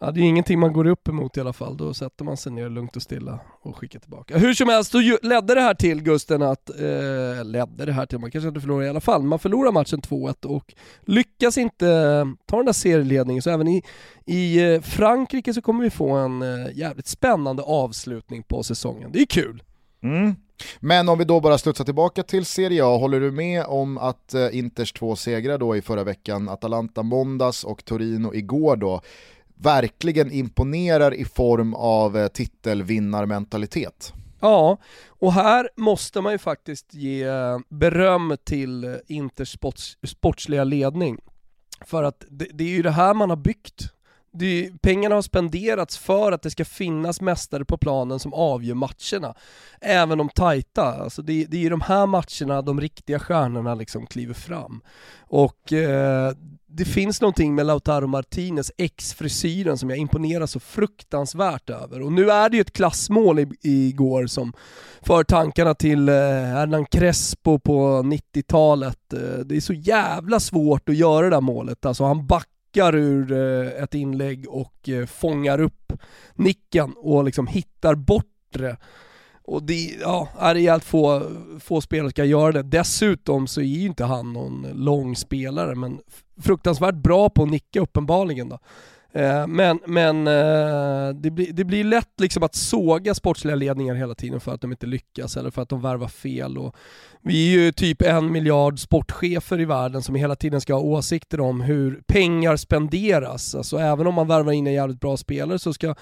Ja, 0.03 0.11
det 0.11 0.21
är 0.21 0.25
ingenting 0.25 0.59
man 0.59 0.73
går 0.73 0.87
upp 0.87 1.09
emot 1.09 1.37
i 1.37 1.41
alla 1.41 1.53
fall, 1.53 1.77
då 1.77 1.95
sätter 1.95 2.25
man 2.25 2.37
sig 2.37 2.53
ner 2.53 2.69
lugnt 2.69 2.97
och 2.97 3.03
stilla 3.03 3.41
och 3.63 3.77
skickar 3.77 3.99
tillbaka. 3.99 4.39
Hur 4.39 4.55
som 4.55 4.69
helst, 4.69 4.93
då 4.93 4.99
ledde 5.23 5.55
det 5.55 5.61
här 5.61 5.75
till 5.75 6.03
Gusten 6.03 6.43
att, 6.43 6.71
eh, 6.71 7.45
ledde 7.45 7.85
det 7.85 7.93
här 7.93 8.07
till, 8.07 8.19
man 8.19 8.31
kanske 8.31 8.49
inte 8.49 8.61
förlorar 8.61 8.87
i 8.87 8.89
alla 8.89 9.01
fall, 9.01 9.23
man 9.23 9.39
förlorar 9.39 9.73
matchen 9.73 10.01
2-1 10.01 10.47
och 10.47 10.75
lyckas 11.01 11.59
inte 11.59 11.89
eh, 11.89 12.27
ta 12.47 12.57
den 12.57 12.67
där 12.67 12.73
serieledningen, 12.73 13.43
så 13.43 13.51
även 13.51 13.69
i, 13.69 13.83
i 14.27 14.73
eh, 14.73 14.81
Frankrike 14.81 15.55
så 15.55 15.63
kommer 15.63 15.85
vi 15.85 15.91
få 15.91 16.11
en 16.11 16.43
eh, 16.43 16.67
jävligt 16.75 17.07
spännande 17.07 17.63
avslutning 17.63 18.43
på 18.43 18.63
säsongen. 18.63 19.11
Det 19.13 19.21
är 19.21 19.27
kul! 19.27 19.63
Mm. 20.03 20.35
Men 20.81 21.09
om 21.09 21.19
vi 21.19 21.25
då 21.25 21.41
bara 21.41 21.59
studsar 21.59 21.85
tillbaka 21.85 22.23
till 22.23 22.45
Serie 22.45 22.85
A, 22.85 22.97
håller 22.97 23.21
du 23.21 23.31
med 23.31 23.65
om 23.65 23.99
att 23.99 24.35
eh, 24.35 24.59
Inters 24.59 24.93
två 24.93 25.17
segrar 25.17 25.59
då 25.59 25.77
i 25.77 25.83
förra 25.83 26.05
veckan, 26.05 26.49
Atalanta 26.49 27.03
måndags 27.03 27.65
och 27.65 27.85
Torino 27.85 28.35
igår 28.35 28.77
då, 28.77 29.01
verkligen 29.63 30.33
imponerar 30.33 31.15
i 31.15 31.25
form 31.25 31.75
av 31.75 32.17
eh, 32.17 32.29
titelvinnarmentalitet? 32.29 34.13
Ja, 34.41 34.79
och 35.09 35.33
här 35.33 35.69
måste 35.77 36.21
man 36.21 36.33
ju 36.33 36.39
faktiskt 36.39 36.95
ge 36.95 37.23
eh, 37.25 37.59
beröm 37.69 38.37
till 38.45 38.85
eh, 38.85 38.95
Inters 39.07 39.53
sports, 39.53 39.99
sportsliga 40.07 40.65
ledning. 40.65 41.19
För 41.85 42.03
att 42.03 42.25
det, 42.31 42.47
det 42.53 42.65
är 42.65 42.69
ju 42.69 42.83
det 42.83 42.91
här 42.91 43.15
man 43.15 43.31
har 43.31 43.37
byggt. 43.37 43.93
Det 44.33 44.67
är, 44.67 44.71
pengarna 44.79 45.15
har 45.15 45.23
spenderats 45.23 45.99
för 45.99 46.33
att 46.33 46.43
det 46.43 46.51
ska 46.51 46.65
finnas 46.65 47.21
mästare 47.21 47.65
på 47.65 47.79
planen 47.79 48.19
som 48.19 48.35
avgör 48.35 48.75
matcherna. 48.75 49.35
Även 49.81 50.19
de 50.19 50.29
tajta. 50.29 50.85
Alltså 50.85 51.23
det, 51.23 51.45
det 51.45 51.57
är 51.57 51.61
ju 51.61 51.69
de 51.69 51.81
här 51.81 52.07
matcherna 52.07 52.63
de 52.63 52.81
riktiga 52.81 53.19
stjärnorna 53.19 53.75
liksom 53.75 54.07
kliver 54.07 54.35
fram. 54.35 54.83
Och 55.21 55.73
eh, 55.73 56.33
det 56.73 56.85
finns 56.85 57.21
någonting 57.21 57.55
med 57.55 57.67
Lautaro 57.67 58.07
Martinez 58.07 58.73
ex-frisyren 58.77 59.79
som 59.79 59.91
jag 59.91 59.99
imponerar 59.99 60.47
så 60.47 60.61
fruktansvärt 60.61 61.71
över. 61.71 62.03
Och 62.03 62.13
nu 62.13 62.31
är 62.31 62.49
det 62.49 62.57
ju 62.57 62.61
ett 62.61 62.73
klassmål 62.73 63.39
i, 63.39 63.49
igår 63.63 64.27
som 64.27 64.53
för 65.01 65.25
tankarna 65.25 65.75
till 65.75 66.09
eh, 66.09 66.15
Hernan 66.15 66.85
Crespo 66.85 67.59
på 67.59 68.03
90-talet. 68.03 69.13
Eh, 69.13 69.39
det 69.45 69.57
är 69.57 69.61
så 69.61 69.73
jävla 69.73 70.41
svårt 70.41 70.89
att 70.89 70.97
göra 70.97 71.25
det 71.25 71.37
där 71.37 71.41
målet. 71.41 71.87
Alltså 71.87 72.05
han 72.05 72.27
backar 72.27 72.60
ur 72.77 73.33
eh, 73.33 73.83
ett 73.83 73.95
inlägg 73.95 74.49
och 74.49 74.89
eh, 74.89 75.07
fångar 75.07 75.61
upp 75.61 75.93
nicken 76.35 76.95
och 76.97 77.25
liksom 77.25 77.47
hittar 77.47 77.95
bort 77.95 78.27
det. 78.53 78.77
Och 79.43 79.63
det, 79.63 79.97
ja, 80.01 80.29
är 80.39 80.55
rejält 80.55 80.85
få, 80.85 81.23
få 81.61 81.81
spelare 81.81 82.11
ska 82.11 82.25
göra 82.25 82.53
det. 82.53 82.63
Dessutom 82.63 83.47
så 83.47 83.61
är 83.61 83.65
ju 83.65 83.87
inte 83.87 84.05
han 84.05 84.33
någon 84.33 84.67
lång 84.75 85.17
spelare, 85.17 85.75
men 85.75 86.01
fruktansvärt 86.43 86.95
bra 86.95 87.31
på 87.31 87.43
att 87.43 87.51
nicka 87.51 87.81
uppenbarligen 87.81 88.49
då. 88.49 88.59
Eh, 89.13 89.47
Men, 89.47 89.81
men 89.87 90.27
eh, 90.27 91.15
det, 91.15 91.31
blir, 91.31 91.53
det 91.53 91.65
blir 91.65 91.85
lätt 91.85 92.21
liksom 92.21 92.43
att 92.43 92.55
såga 92.55 93.15
sportsliga 93.15 93.55
ledningar 93.57 93.95
hela 93.95 94.15
tiden 94.15 94.41
för 94.41 94.55
att 94.55 94.61
de 94.61 94.71
inte 94.71 94.87
lyckas 94.87 95.37
eller 95.37 95.51
för 95.51 95.63
att 95.63 95.69
de 95.69 95.81
värvar 95.81 96.09
fel. 96.09 96.59
Och 96.59 96.77
vi 97.23 97.55
är 97.55 97.59
ju 97.59 97.73
typ 97.73 98.03
en 98.03 98.33
miljard 98.33 98.79
sportchefer 98.79 99.61
i 99.61 99.65
världen 99.65 100.03
som 100.03 100.15
hela 100.15 100.37
tiden 100.37 100.61
ska 100.61 100.75
ha 100.75 100.81
åsikter 100.81 101.41
om 101.41 101.61
hur 101.61 102.03
pengar 102.07 102.57
spenderas. 102.57 103.55
Alltså 103.55 103.79
även 103.79 104.07
om 104.07 104.15
man 104.15 104.29
värvar 104.29 104.53
in 104.53 104.67
en 104.67 104.73
jävligt 104.73 105.01
bra 105.01 105.17
spelare 105.17 105.59
så 105.59 105.73
ska 105.73 105.95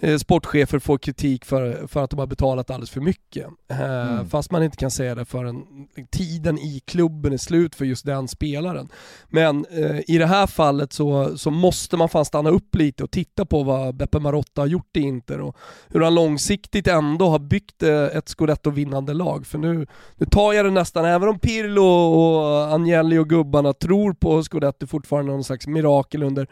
eh, 0.00 0.16
sportchefer 0.16 0.78
få 0.78 0.98
kritik 0.98 1.44
för, 1.44 1.86
för 1.86 2.04
att 2.04 2.10
de 2.10 2.18
har 2.18 2.26
betalat 2.26 2.70
alldeles 2.70 2.90
för 2.90 3.00
mycket. 3.00 3.46
Mm. 3.68 4.28
Fast 4.28 4.50
man 4.50 4.62
inte 4.62 4.76
kan 4.76 4.90
säga 4.90 5.14
det 5.14 5.24
förrän 5.24 5.64
tiden 6.10 6.58
i 6.58 6.80
klubben 6.86 7.32
är 7.32 7.36
slut 7.36 7.74
för 7.74 7.84
just 7.84 8.06
den 8.06 8.28
spelaren. 8.28 8.88
Men 9.28 9.66
i 10.06 10.18
det 10.18 10.26
här 10.26 10.46
fallet 10.46 10.92
så, 10.92 11.38
så 11.38 11.50
måste 11.50 11.96
man 11.96 12.08
fan 12.08 12.24
stanna 12.24 12.49
upp 12.50 12.74
lite 12.74 13.04
och 13.04 13.10
titta 13.10 13.44
på 13.44 13.62
vad 13.62 13.94
Beppe 13.94 14.18
Marotta 14.18 14.60
har 14.60 14.66
gjort 14.66 14.96
i 14.96 15.00
Inter 15.00 15.40
och 15.40 15.56
hur 15.88 16.00
han 16.00 16.14
långsiktigt 16.14 16.86
ändå 16.86 17.28
har 17.28 17.38
byggt 17.38 17.82
eh, 17.82 18.04
ett 18.04 18.28
scudetto-vinnande 18.28 19.14
lag. 19.14 19.46
För 19.46 19.58
nu, 19.58 19.86
nu 20.16 20.26
tar 20.26 20.52
jag 20.52 20.64
det 20.64 20.70
nästan, 20.70 21.04
även 21.04 21.28
om 21.28 21.38
Pirlo 21.38 21.84
och 21.84 22.74
Agnelli 22.74 23.18
och 23.18 23.28
gubbarna 23.28 23.72
tror 23.72 24.12
på 24.12 24.42
scudetto 24.42 24.86
fortfarande 24.86 25.32
någon 25.32 25.44
slags 25.44 25.66
mirakel 25.66 26.22
under, 26.22 26.46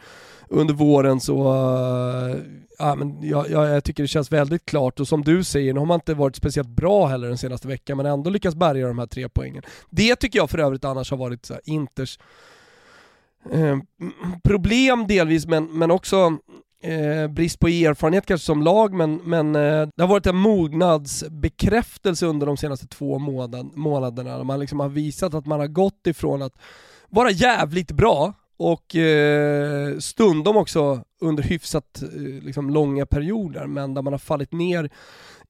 under 0.48 0.74
våren 0.74 1.20
så 1.20 1.52
uh, 1.52 2.36
ja, 2.78 2.94
men 2.94 3.28
jag, 3.28 3.50
jag, 3.50 3.68
jag, 3.68 3.84
tycker 3.84 4.02
det 4.02 4.08
känns 4.08 4.32
väldigt 4.32 4.64
klart 4.64 5.00
och 5.00 5.08
som 5.08 5.24
du 5.24 5.44
säger, 5.44 5.74
nu 5.74 5.78
har 5.78 5.86
man 5.86 5.94
inte 5.94 6.14
varit 6.14 6.36
speciellt 6.36 6.68
bra 6.68 7.06
heller 7.06 7.28
den 7.28 7.38
senaste 7.38 7.68
veckan 7.68 7.96
men 7.96 8.06
ändå 8.06 8.30
lyckats 8.30 8.56
bärga 8.56 8.88
de 8.88 8.98
här 8.98 9.06
tre 9.06 9.28
poängen. 9.28 9.62
Det 9.90 10.16
tycker 10.16 10.38
jag 10.38 10.50
för 10.50 10.58
övrigt 10.58 10.84
annars 10.84 11.10
har 11.10 11.18
varit 11.18 11.46
så 11.46 11.54
här, 11.54 11.62
Inters 11.64 12.18
eh, 13.52 13.78
problem 14.44 15.06
delvis 15.06 15.46
men, 15.46 15.64
men 15.64 15.90
också 15.90 16.38
eh, 16.82 17.30
brist 17.30 17.58
på 17.58 17.68
erfarenhet 17.68 18.26
kanske 18.26 18.44
som 18.44 18.62
lag 18.62 18.94
men, 18.94 19.20
men 19.24 19.56
eh, 19.56 19.88
det 19.96 20.02
har 20.02 20.08
varit 20.08 20.26
en 20.26 20.36
mognadsbekräftelse 20.36 22.26
under 22.26 22.46
de 22.46 22.56
senaste 22.56 22.86
två 22.86 23.18
månad, 23.18 23.76
månaderna. 23.76 24.44
Man 24.44 24.60
liksom 24.60 24.80
har 24.80 24.88
visat 24.88 25.34
att 25.34 25.46
man 25.46 25.60
har 25.60 25.66
gått 25.66 26.06
ifrån 26.06 26.42
att 26.42 26.54
vara 27.08 27.30
jävligt 27.30 27.92
bra 27.92 28.34
och 28.58 28.96
eh, 28.96 29.98
stundom 29.98 30.56
också 30.56 31.02
under 31.20 31.42
hyfsat 31.42 32.02
eh, 32.02 32.44
liksom, 32.44 32.70
långa 32.70 33.06
perioder, 33.06 33.66
men 33.66 33.94
där 33.94 34.02
man 34.02 34.12
har 34.12 34.18
fallit 34.18 34.52
ner 34.52 34.90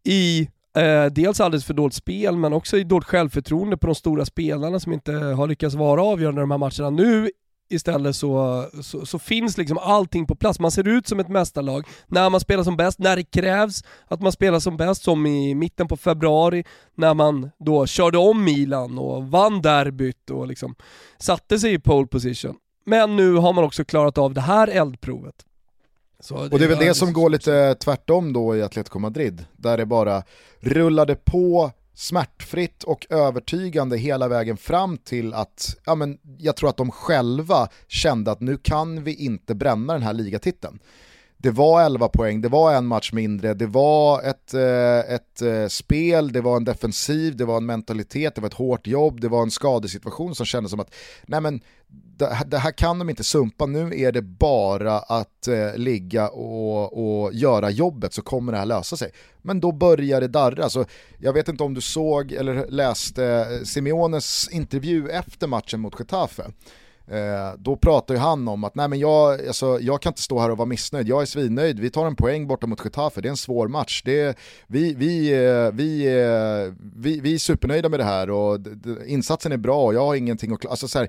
i 0.05 0.49
eh, 0.77 1.07
dels 1.07 1.41
alldeles 1.41 1.65
för 1.65 1.75
dåligt 1.75 1.95
spel, 1.95 2.37
men 2.37 2.53
också 2.53 2.77
i 2.77 2.85
dåligt 2.85 3.09
självförtroende 3.09 3.77
på 3.77 3.87
de 3.87 3.95
stora 3.95 4.25
spelarna 4.25 4.81
som 4.81 4.93
inte 4.93 5.13
har 5.13 5.47
lyckats 5.47 5.75
vara 5.75 6.03
avgörande 6.03 6.41
i 6.41 6.43
de 6.43 6.51
här 6.51 6.59
matcherna. 6.59 6.91
Nu 6.91 7.31
istället 7.69 8.17
så, 8.17 8.65
så, 8.83 9.07
så, 9.07 9.19
finns 9.19 9.59
liksom 9.59 9.79
allting 9.79 10.27
på 10.27 10.35
plats. 10.35 10.61
Man 10.61 10.71
ser 10.71 10.89
ut 10.89 11.09
som 11.09 11.21
ett 11.21 11.29
mästarlag 11.29 11.87
när 12.07 12.31
man 12.31 12.41
spelar 12.41 12.65
som 12.65 12.77
bäst, 12.77 12.99
när 12.99 13.17
det 13.17 13.25
krävs 13.25 13.85
att 14.07 14.21
man 14.21 14.33
spelar 14.33 14.61
som 14.61 14.77
bäst, 14.77 15.03
som 15.03 15.27
i 15.27 15.55
mitten 15.55 15.89
på 15.89 15.97
februari 15.97 16.65
när 16.95 17.15
man 17.15 17.51
då 17.59 17.87
körde 17.87 18.19
om 18.19 18.45
Milan 18.45 18.99
och 18.99 19.31
vann 19.31 19.63
derbyt 19.63 20.31
och 20.31 20.47
liksom 20.47 20.75
satte 21.19 21.59
sig 21.59 21.73
i 21.73 21.79
pole 21.79 22.07
position. 22.07 22.57
Men 22.87 23.17
nu 23.17 23.35
har 23.35 23.53
man 23.53 23.65
också 23.65 23.85
klarat 23.85 24.19
av 24.19 24.35
det 24.35 24.41
här 24.41 24.69
eldprovet. 24.69 25.45
Det 26.29 26.35
och 26.35 26.59
det 26.59 26.65
är 26.65 26.69
väl 26.69 26.79
det 26.79 26.95
som 26.95 27.13
går 27.13 27.31
lite 27.31 27.75
tvärtom 27.75 28.33
då 28.33 28.57
i 28.57 28.63
Atletico 28.63 28.99
Madrid, 28.99 29.45
där 29.57 29.77
det 29.77 29.87
bara 29.87 30.23
rullade 30.61 31.17
på 31.17 31.71
smärtfritt 31.99 32.85
och 32.85 33.07
övertygande 33.11 33.97
hela 33.97 34.29
vägen 34.29 34.57
fram 34.57 34.99
till 34.99 35.35
att, 35.35 35.77
ja 35.85 35.95
men 35.95 36.19
jag 36.39 36.57
tror 36.57 36.71
att 36.71 36.77
de 36.77 36.91
själva 36.91 37.69
kände 37.89 38.31
att 38.31 38.41
nu 38.41 38.57
kan 38.57 39.05
vi 39.05 39.15
inte 39.15 39.55
bränna 39.55 39.93
den 39.93 40.03
här 40.03 40.13
ligatiteln 40.13 40.79
det 41.41 41.51
var 41.51 41.83
11 41.83 42.09
poäng, 42.09 42.41
det 42.41 42.49
var 42.49 42.75
en 42.75 42.87
match 42.87 43.13
mindre, 43.13 43.55
det 43.55 43.67
var 43.67 44.23
ett, 44.23 44.55
eh, 44.55 45.15
ett 45.15 45.43
eh, 45.43 45.67
spel, 45.69 46.33
det 46.33 46.41
var 46.41 46.57
en 46.57 46.65
defensiv, 46.65 47.37
det 47.37 47.45
var 47.45 47.57
en 47.57 47.67
mentalitet, 47.67 48.35
det 48.35 48.41
var 48.41 48.49
ett 48.49 48.55
hårt 48.55 48.87
jobb, 48.87 49.21
det 49.21 49.29
var 49.29 49.43
en 49.43 49.51
skadesituation 49.51 50.35
som 50.35 50.47
kändes 50.47 50.71
som 50.71 50.81
att 50.81 50.95
nej 51.27 51.41
men, 51.41 51.61
det 52.47 52.59
här 52.59 52.73
kan 52.73 52.99
de 52.99 53.11
inte 53.11 53.25
sumpa, 53.25 53.67
nu 53.67 54.01
är 54.01 54.13
det 54.13 54.23
bara 54.23 54.99
att 54.99 55.49
eh, 55.49 55.77
ligga 55.77 56.29
och, 56.29 57.25
och 57.25 57.35
göra 57.35 57.71
jobbet 57.71 58.15
så 58.15 58.23
kommer 58.23 58.53
det 58.53 58.59
här 58.59 58.67
lösa 58.67 58.97
sig. 58.97 59.11
Men 59.43 59.61
då 59.61 59.73
börjar 59.73 60.21
det 60.21 60.29
darra, 60.29 60.71
så 60.71 60.85
jag 61.19 61.33
vet 61.33 61.49
inte 61.49 61.63
om 61.63 61.75
du 61.75 61.81
såg 61.81 62.33
eller 62.33 62.67
läste 62.69 63.25
eh, 63.25 63.65
Simeones 63.65 64.49
intervju 64.53 65.09
efter 65.09 65.47
matchen 65.47 65.81
mot 65.81 65.99
Getafe. 65.99 66.45
Eh, 67.11 67.55
då 67.59 67.77
pratar 67.77 68.15
ju 68.15 68.21
han 68.21 68.49
om 68.49 68.65
att 68.65 68.75
nej 68.75 68.89
men 68.89 68.99
jag, 68.99 69.47
alltså, 69.47 69.81
jag 69.81 70.03
kan 70.03 70.11
inte 70.11 70.23
stå 70.23 70.39
här 70.41 70.51
och 70.51 70.59
vara 70.59 70.67
missnöjd, 70.67 71.09
jag 71.09 71.23
är 71.23 71.27
svinnöjd, 71.27 71.81
vi 71.81 71.91
tar 71.91 72.07
en 72.07 72.17
poäng 72.17 72.47
borta 72.47 72.67
mot 72.67 72.85
Getafe, 72.85 73.21
det 73.21 73.29
är 73.29 73.31
en 73.31 73.37
svår 73.37 73.69
match. 73.69 74.03
Det, 74.05 74.39
vi, 74.67 74.95
vi, 74.95 75.33
eh, 75.33 75.71
vi, 75.73 76.07
eh, 76.07 76.75
vi, 76.95 77.21
vi 77.21 77.35
är 77.35 77.39
supernöjda 77.39 77.89
med 77.89 78.01
det 78.01 78.05
här 78.05 78.31
och 78.31 78.59
insatsen 79.07 79.53
är 79.53 79.57
bra 79.57 79.85
och 79.85 79.95
jag 79.95 80.07
har 80.07 80.15
ingenting 80.15 80.53
att 80.53 80.67
alltså, 80.67 80.89
så 80.89 80.99
här, 80.99 81.09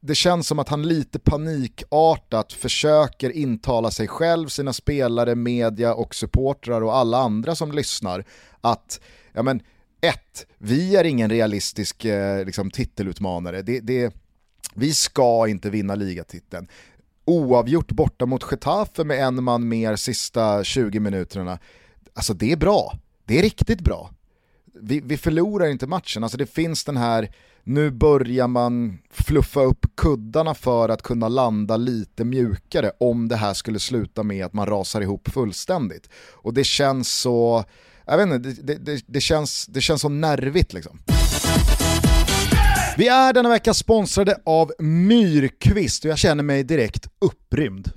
det 0.00 0.14
känns 0.14 0.46
som 0.46 0.58
att 0.58 0.68
han 0.68 0.88
lite 0.88 1.18
panikartat 1.18 2.52
försöker 2.52 3.30
intala 3.30 3.90
sig 3.90 4.08
själv, 4.08 4.48
sina 4.48 4.72
spelare, 4.72 5.34
media 5.34 5.94
och 5.94 6.14
supportrar 6.14 6.82
och 6.82 6.96
alla 6.96 7.18
andra 7.18 7.54
som 7.54 7.72
lyssnar 7.72 8.24
att, 8.60 9.00
ja 9.32 9.42
men, 9.42 9.62
ett, 10.00 10.46
vi 10.58 10.96
är 10.96 11.04
ingen 11.04 11.30
realistisk 11.30 12.04
eh, 12.04 12.44
liksom, 12.44 12.70
titelutmanare. 12.70 13.62
Det, 13.62 13.80
det, 13.80 14.14
vi 14.80 14.94
ska 14.94 15.48
inte 15.48 15.70
vinna 15.70 15.94
ligatiteln. 15.94 16.68
Oavgjort 17.24 17.92
borta 17.92 18.26
mot 18.26 18.44
Getafe 18.50 19.04
med 19.04 19.18
en 19.18 19.44
man 19.44 19.68
mer 19.68 19.96
sista 19.96 20.64
20 20.64 21.00
minuterna. 21.00 21.58
Alltså 22.14 22.34
det 22.34 22.52
är 22.52 22.56
bra, 22.56 22.98
det 23.24 23.38
är 23.38 23.42
riktigt 23.42 23.80
bra. 23.80 24.10
Vi, 24.82 25.00
vi 25.00 25.16
förlorar 25.16 25.66
inte 25.66 25.86
matchen, 25.86 26.22
alltså 26.22 26.38
det 26.38 26.46
finns 26.46 26.84
den 26.84 26.96
här, 26.96 27.30
nu 27.64 27.90
börjar 27.90 28.48
man 28.48 28.98
fluffa 29.10 29.60
upp 29.60 29.86
kuddarna 29.96 30.54
för 30.54 30.88
att 30.88 31.02
kunna 31.02 31.28
landa 31.28 31.76
lite 31.76 32.24
mjukare 32.24 32.92
om 33.00 33.28
det 33.28 33.36
här 33.36 33.54
skulle 33.54 33.78
sluta 33.78 34.22
med 34.22 34.44
att 34.44 34.52
man 34.52 34.66
rasar 34.66 35.00
ihop 35.00 35.28
fullständigt. 35.28 36.08
Och 36.32 36.54
det 36.54 36.64
känns 36.64 37.12
så, 37.12 37.64
jag 38.06 38.16
vet 38.16 38.26
inte, 38.26 38.62
det, 38.62 38.74
det, 38.74 39.04
det 39.06 39.20
känns, 39.20 39.66
det 39.66 39.80
känns 39.80 40.00
så 40.00 40.08
nervigt 40.08 40.72
liksom. 40.72 40.98
Vi 42.96 43.08
är 43.08 43.32
denna 43.32 43.48
vecka 43.48 43.74
sponsrade 43.74 44.36
av 44.44 44.72
Myrkvist 44.78 46.04
och 46.04 46.10
jag 46.10 46.18
känner 46.18 46.42
mig 46.42 46.64
direkt 46.64 47.08
upprymd. 47.18 47.90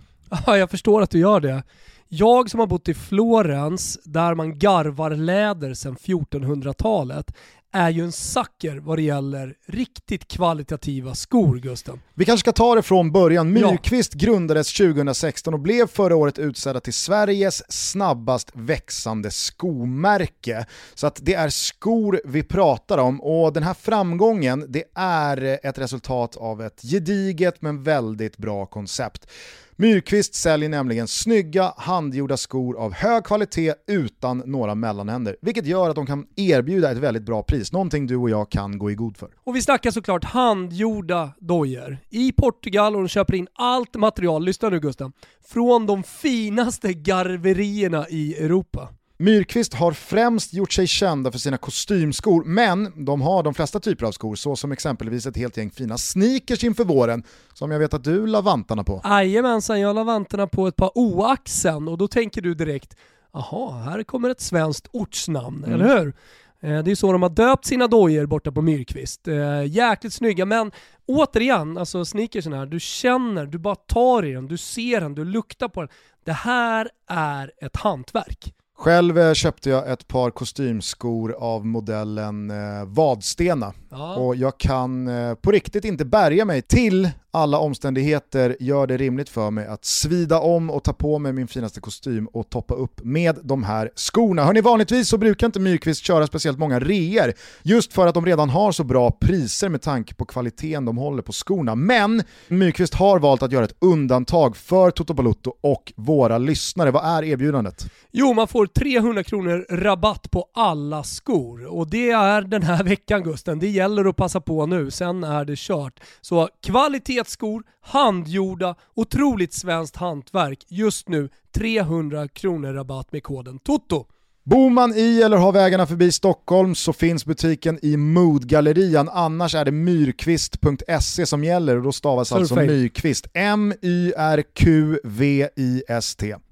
Ja, 0.46 0.58
jag 0.58 0.70
förstår 0.70 1.02
att 1.02 1.10
du 1.10 1.20
gör 1.20 1.40
det. 1.40 1.64
Jag 2.08 2.50
som 2.50 2.60
har 2.60 2.68
bott 2.68 2.90
i 2.90 2.94
Florens, 2.94 4.00
där 4.04 4.36
man 4.36 4.60
garvar 4.60 5.12
läder 5.12 5.74
sedan 5.74 5.96
1400-talet, 5.96 7.34
är 7.74 7.90
ju 7.90 8.04
en 8.04 8.12
sucker 8.12 8.78
vad 8.78 8.98
det 8.98 9.02
gäller 9.02 9.56
riktigt 9.68 10.28
kvalitativa 10.28 11.16
skor, 11.16 11.56
Gusten. 11.56 12.02
Vi 12.14 12.26
kanske 12.26 12.40
ska 12.40 12.52
ta 12.52 12.76
det 12.76 12.82
från 12.82 13.12
början. 13.12 13.54
Myrkvist 13.54 14.12
ja. 14.16 14.26
grundades 14.26 14.74
2016 14.74 15.54
och 15.54 15.60
blev 15.60 15.88
förra 15.88 16.16
året 16.16 16.40
utsedda 16.40 16.80
till 16.80 16.94
Sveriges 16.94 17.64
snabbast 17.70 18.52
växande 18.54 19.32
skomärke. 19.32 20.66
Så 20.94 21.08
att 21.08 21.20
det 21.22 21.34
är 21.34 21.50
skor 21.50 22.22
vi 22.26 22.44
pratar 22.44 22.98
om 22.98 23.22
och 23.22 23.54
den 23.54 23.64
här 23.64 23.74
framgången 23.74 24.66
det 24.70 24.84
är 24.96 25.60
ett 25.64 25.78
resultat 25.78 26.36
av 26.38 26.62
ett 26.62 26.82
gediget 26.82 27.62
men 27.62 27.84
väldigt 27.84 28.38
bra 28.38 28.66
koncept. 28.66 29.28
Myrkvist 29.76 30.36
säljer 30.36 30.70
nämligen 30.70 31.08
snygga 31.08 31.74
handgjorda 31.78 32.38
skor 32.38 32.78
av 32.78 32.94
hög 32.94 33.24
kvalitet 33.24 33.74
utan 33.88 34.44
några 34.46 34.76
mellanhänder, 34.76 35.36
vilket 35.42 35.66
gör 35.66 35.90
att 35.90 35.96
de 35.96 36.06
kan 36.06 36.26
erbjuda 36.36 36.92
ett 36.92 36.98
väldigt 36.98 37.24
bra 37.24 37.44
pris, 37.44 37.72
någonting 37.72 38.08
du 38.08 38.16
och 38.16 38.30
jag 38.30 38.52
kan 38.52 38.78
gå 38.78 38.92
i 38.92 38.96
god 38.96 39.18
för. 39.18 39.30
Och 39.44 39.56
vi 39.56 39.62
snackar 39.62 39.92
såklart 39.92 40.24
handgjorda 40.24 41.34
dojor 41.40 41.98
i 42.10 42.32
Portugal 42.32 42.96
och 42.96 43.02
de 43.02 43.08
köper 43.08 43.36
in 43.36 43.48
allt 43.54 43.96
material, 43.96 44.46
lyssna 44.46 44.70
nu 44.70 44.80
Gusten, 44.80 45.12
från 45.48 45.86
de 45.86 46.04
finaste 46.04 46.94
garverierna 46.94 48.06
i 48.10 48.36
Europa. 48.36 48.90
Myrkvist 49.24 49.74
har 49.74 49.92
främst 49.92 50.54
gjort 50.54 50.72
sig 50.72 50.88
kända 50.88 51.32
för 51.32 51.40
sina 51.40 51.58
kostymskor, 51.58 52.44
men 52.44 53.06
de 53.06 53.22
har 53.22 53.44
de 53.44 53.54
flesta 53.54 53.80
typer 53.80 54.06
av 54.06 54.12
skor, 54.12 54.36
så 54.36 54.56
som 54.56 54.72
exempelvis 54.72 55.26
ett 55.26 55.38
helt 55.38 55.58
gäng 55.58 55.72
fina 55.72 55.98
sneakers 55.98 56.64
inför 56.64 56.84
våren, 56.84 57.24
som 57.54 57.72
jag 57.72 57.80
vet 57.80 57.94
att 57.94 58.04
du 58.04 58.28
la 58.28 58.42
vantarna 58.42 58.84
på. 58.84 59.02
Jajamensan, 59.04 59.82
jag 59.82 59.96
la 59.96 60.04
vantarna 60.04 60.48
på 60.48 60.68
ett 60.68 60.76
par 60.76 60.92
oaxen 60.96 61.88
och 61.88 61.98
då 61.98 62.08
tänker 62.08 62.42
du 62.42 62.54
direkt, 62.54 62.96
aha, 63.32 63.72
här 63.72 64.04
kommer 64.04 64.30
ett 64.30 64.42
svenskt 64.42 64.88
ortsnamn, 64.92 65.64
mm. 65.64 65.74
eller 65.74 65.98
hur? 65.98 66.14
Eh, 66.62 66.84
det 66.84 66.92
är 66.92 66.96
så 66.96 67.12
de 67.12 67.22
har 67.22 67.30
döpt 67.30 67.66
sina 67.66 67.88
dojor 67.88 68.26
borta 68.26 68.52
på 68.52 68.62
Myrkvist. 68.62 69.28
Eh, 69.28 69.66
jäkligt 69.66 70.14
snygga, 70.14 70.46
men 70.46 70.72
återigen, 71.06 71.78
alltså 71.78 72.06
sneakersen 72.06 72.54
här, 72.54 72.66
du 72.66 72.80
känner, 72.80 73.46
du 73.46 73.58
bara 73.58 73.76
tar 73.76 74.26
i 74.26 74.34
den, 74.34 74.48
du 74.48 74.58
ser 74.58 75.02
den, 75.02 75.16
du 75.16 75.26
luktar 75.26 75.68
på 75.68 75.82
den. 75.82 75.90
Det 76.26 76.34
här 76.34 76.90
är 77.08 77.52
ett 77.62 77.78
hantverk. 77.78 78.54
Själv 78.84 79.20
eh, 79.20 79.34
köpte 79.34 79.70
jag 79.70 79.92
ett 79.92 80.08
par 80.08 80.32
kostymskor 80.32 81.36
av 81.40 81.66
modellen 81.66 82.52
eh, 82.52 82.86
Vadstena 82.86 83.74
ja. 83.90 84.16
och 84.16 84.36
jag 84.36 84.58
kan 84.58 85.08
eh, 85.08 85.36
på 85.36 85.52
riktigt 85.52 85.86
inte 85.86 86.06
bärga 86.06 86.46
mig 86.46 86.62
till 86.62 87.10
alla 87.34 87.58
omständigheter 87.58 88.58
gör 88.60 88.88
det 88.88 88.98
rimligt 88.98 89.30
för 89.30 89.52
mig 89.52 89.68
att 89.68 89.86
svida 89.86 90.40
om 90.40 90.70
och 90.70 90.84
ta 90.84 90.94
på 90.94 91.20
mig 91.20 91.34
min 91.34 91.48
finaste 91.48 91.82
kostym 91.82 92.28
och 92.28 92.50
toppa 92.50 92.74
upp 92.74 93.04
med 93.04 93.40
de 93.44 93.64
här 93.64 93.92
skorna. 93.96 94.44
Hörni, 94.44 94.62
vanligtvis 94.62 95.10
så 95.10 95.18
brukar 95.18 95.48
inte 95.48 95.60
Myrkvist 95.60 96.04
köra 96.04 96.28
speciellt 96.28 96.60
många 96.60 96.80
reor 96.80 97.34
just 97.64 97.94
för 97.94 98.08
att 98.08 98.14
de 98.14 98.26
redan 98.26 98.50
har 98.50 98.72
så 98.72 98.84
bra 98.84 99.12
priser 99.12 99.70
med 99.70 99.82
tanke 99.82 100.16
på 100.16 100.26
kvaliteten 100.26 100.86
de 100.86 100.98
håller 100.98 101.22
på 101.22 101.32
skorna. 101.32 101.76
Men 101.76 102.24
Myrkvist 102.48 102.94
har 102.94 103.20
valt 103.20 103.44
att 103.44 103.52
göra 103.52 103.66
ett 103.66 103.76
undantag 103.80 104.58
för 104.58 104.92
Toto 104.92 105.14
Balutto 105.14 105.54
och 105.62 105.94
våra 105.96 106.38
lyssnare. 106.38 106.92
Vad 106.92 107.06
är 107.06 107.24
erbjudandet? 107.24 107.86
Jo, 108.12 108.34
man 108.34 108.48
får 108.48 108.66
300 108.66 109.24
kronor 109.24 109.66
rabatt 109.70 110.32
på 110.32 110.46
alla 110.54 111.04
skor 111.04 111.66
och 111.66 111.90
det 111.90 112.12
är 112.12 112.42
den 112.42 112.64
här 112.64 112.84
veckan 112.84 113.24
Gusten. 113.24 113.60
Det 113.60 113.68
gäller 113.68 114.06
att 114.06 114.16
passa 114.16 114.42
på 114.42 114.66
nu, 114.66 114.92
sen 114.92 115.24
är 115.24 115.46
det 115.46 115.58
kört. 115.58 116.00
Så 116.22 116.50
kvalitet 116.64 117.23
kvalitetsskor, 117.24 117.64
handgjorda, 117.82 118.76
otroligt 118.96 119.54
svenskt 119.54 119.96
hantverk. 119.96 120.66
Just 120.68 121.10
nu 121.10 121.30
300 121.56 122.28
kronor 122.28 122.74
rabatt 122.74 123.12
med 123.12 123.24
koden 123.24 123.60
TOTO. 123.60 124.06
Bor 124.46 124.70
man 124.70 124.94
i 124.96 125.22
eller 125.22 125.38
har 125.38 125.52
vägarna 125.52 125.88
förbi 125.88 126.12
Stockholm 126.12 126.76
så 126.76 126.94
finns 126.94 127.26
butiken 127.26 127.80
i 127.82 127.98
Moodgallerian, 127.98 129.10
annars 129.10 129.56
är 129.56 129.66
det 129.66 129.72
myrkvist.se 129.72 131.26
som 131.26 131.44
gäller 131.44 131.78
och 131.78 131.84
då 131.84 131.92
stavas 131.92 132.30
det 132.30 132.36
alltså. 132.36 132.56
Myrkvist. 132.56 133.28
M-Y-R-Q-V-I-S-T. 133.34 134.36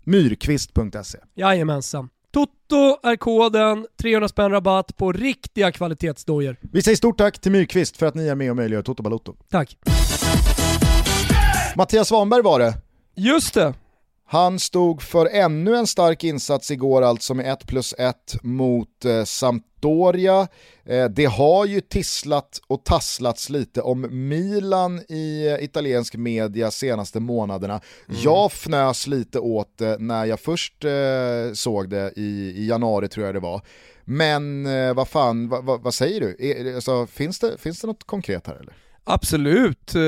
Myrkvist.se. 0.04 1.18
Jajamensan. 1.36 2.10
Toto 2.34 3.00
är 3.04 3.16
koden, 3.16 3.88
300 4.02 4.28
spänn 4.28 4.52
rabatt 4.52 4.98
på 4.98 5.12
riktiga 5.12 5.72
kvalitetsdojor. 5.72 6.58
Vi 6.62 6.82
säger 6.82 6.96
stort 6.96 7.18
tack 7.18 7.40
till 7.40 7.52
Myrkvist 7.52 7.98
för 7.98 8.06
att 8.06 8.16
ni 8.16 8.28
är 8.28 8.36
med 8.36 8.50
och 8.50 8.56
möjliggör 8.56 8.82
Toto 8.84 9.04
Balotto. 9.04 9.36
Tack. 9.50 9.78
Mattias 11.76 12.08
Svanberg 12.08 12.42
var 12.42 12.60
det. 12.60 12.74
Just 13.16 13.54
det. 13.54 13.74
Han 14.28 14.60
stod 14.60 15.02
för 15.02 15.26
ännu 15.26 15.76
en 15.76 15.88
stark 15.88 16.24
insats 16.24 16.72
igår 16.72 17.02
alltså 17.02 17.34
med 17.34 17.54
1 17.54 17.68
plus 17.68 17.94
1 17.98 18.16
mot 18.44 19.06
eh, 19.06 19.24
Sampdoria. 19.24 20.48
Eh, 20.86 21.06
det 21.06 21.26
har 21.26 21.66
ju 21.66 21.82
tisslat 21.82 22.62
och 22.68 22.84
tasslats 22.84 23.50
lite 23.50 23.82
om 23.82 24.28
Milan 24.30 25.02
i 25.10 25.48
eh, 25.48 25.64
italiensk 25.64 26.16
media 26.16 26.72
senaste 26.72 27.20
månaderna. 27.20 27.82
Jag 28.24 28.52
fnös 28.52 29.08
lite 29.08 29.40
åt 29.40 29.78
det 29.78 29.98
när 30.00 30.26
jag 30.26 30.40
först 30.40 30.86
eh, 30.86 31.54
såg 31.54 31.90
det 31.90 32.14
i, 32.16 32.54
i 32.58 32.68
januari 32.68 33.08
tror 33.08 33.26
jag 33.26 33.36
det 33.36 33.40
var. 33.40 33.62
Men 34.06 34.66
eh, 34.66 34.94
vad 34.94 35.08
fan, 35.08 35.50
vad, 35.50 35.66
vad, 35.66 35.82
vad 35.82 35.94
säger 35.94 36.20
du? 36.22 36.36
Är, 36.40 36.76
alltså, 36.76 37.08
finns, 37.08 37.40
det, 37.40 37.58
finns 37.58 37.82
det 37.82 37.88
något 37.88 38.04
konkret 38.04 38.48
här 38.48 38.56
eller? 38.56 38.74
Absolut. 39.04 39.96
Eh, 39.96 40.02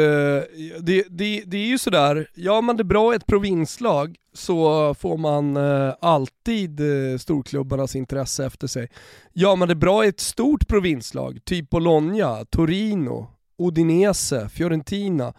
det, 0.79 1.05
det, 1.09 1.43
det 1.45 1.57
är 1.57 1.67
ju 1.67 1.77
sådär, 1.77 2.27
gör 2.35 2.61
man 2.61 2.77
det 2.77 2.83
bra 2.83 3.13
i 3.13 3.15
ett 3.15 3.25
provinslag 3.25 4.15
så 4.33 4.93
får 4.93 5.17
man 5.17 5.57
eh, 5.57 5.93
alltid 6.01 6.79
eh, 6.79 7.17
storklubbarnas 7.17 7.95
intresse 7.95 8.45
efter 8.45 8.67
sig. 8.67 8.89
Gör 9.33 9.55
man 9.55 9.67
det 9.67 9.75
bra 9.75 10.05
i 10.05 10.07
ett 10.07 10.19
stort 10.19 10.67
provinslag, 10.67 11.39
typ 11.45 11.69
Bologna, 11.69 12.45
Torino, 12.45 13.27
Udinese, 13.57 14.49
Fiorentina, 14.49 15.33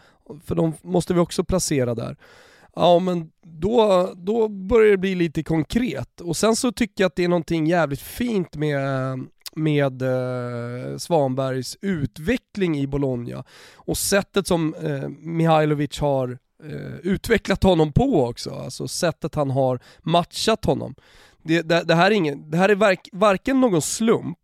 för 0.44 0.54
de 0.54 0.72
måste 0.82 1.14
vi 1.14 1.20
också 1.20 1.44
placera 1.44 1.94
där. 1.94 2.16
Ja 2.76 2.98
men 2.98 3.30
då, 3.42 4.10
då 4.16 4.48
börjar 4.48 4.90
det 4.90 4.98
bli 4.98 5.14
lite 5.14 5.42
konkret. 5.42 6.20
Och 6.20 6.36
sen 6.36 6.56
så 6.56 6.72
tycker 6.72 7.04
jag 7.04 7.08
att 7.08 7.16
det 7.16 7.24
är 7.24 7.28
någonting 7.28 7.66
jävligt 7.66 8.00
fint 8.00 8.56
med 8.56 8.80
med 9.56 10.02
eh, 10.02 10.96
Svanbergs 10.96 11.76
utveckling 11.80 12.78
i 12.78 12.86
Bologna 12.86 13.44
och 13.74 13.98
sättet 13.98 14.46
som 14.46 14.74
eh, 14.74 15.08
Mihailovic 15.08 15.98
har 15.98 16.38
eh, 16.64 16.96
utvecklat 17.02 17.62
honom 17.62 17.92
på 17.92 18.24
också, 18.24 18.50
alltså 18.50 18.88
sättet 18.88 19.34
han 19.34 19.50
har 19.50 19.80
matchat 20.02 20.64
honom. 20.64 20.94
Det, 21.42 21.62
det, 21.62 21.82
det 21.82 21.94
här 21.94 22.10
är, 22.10 22.14
ingen, 22.14 22.50
det 22.50 22.56
här 22.56 22.68
är 22.68 22.74
vark, 22.74 23.08
varken 23.12 23.60
någon 23.60 23.82
slump 23.82 24.38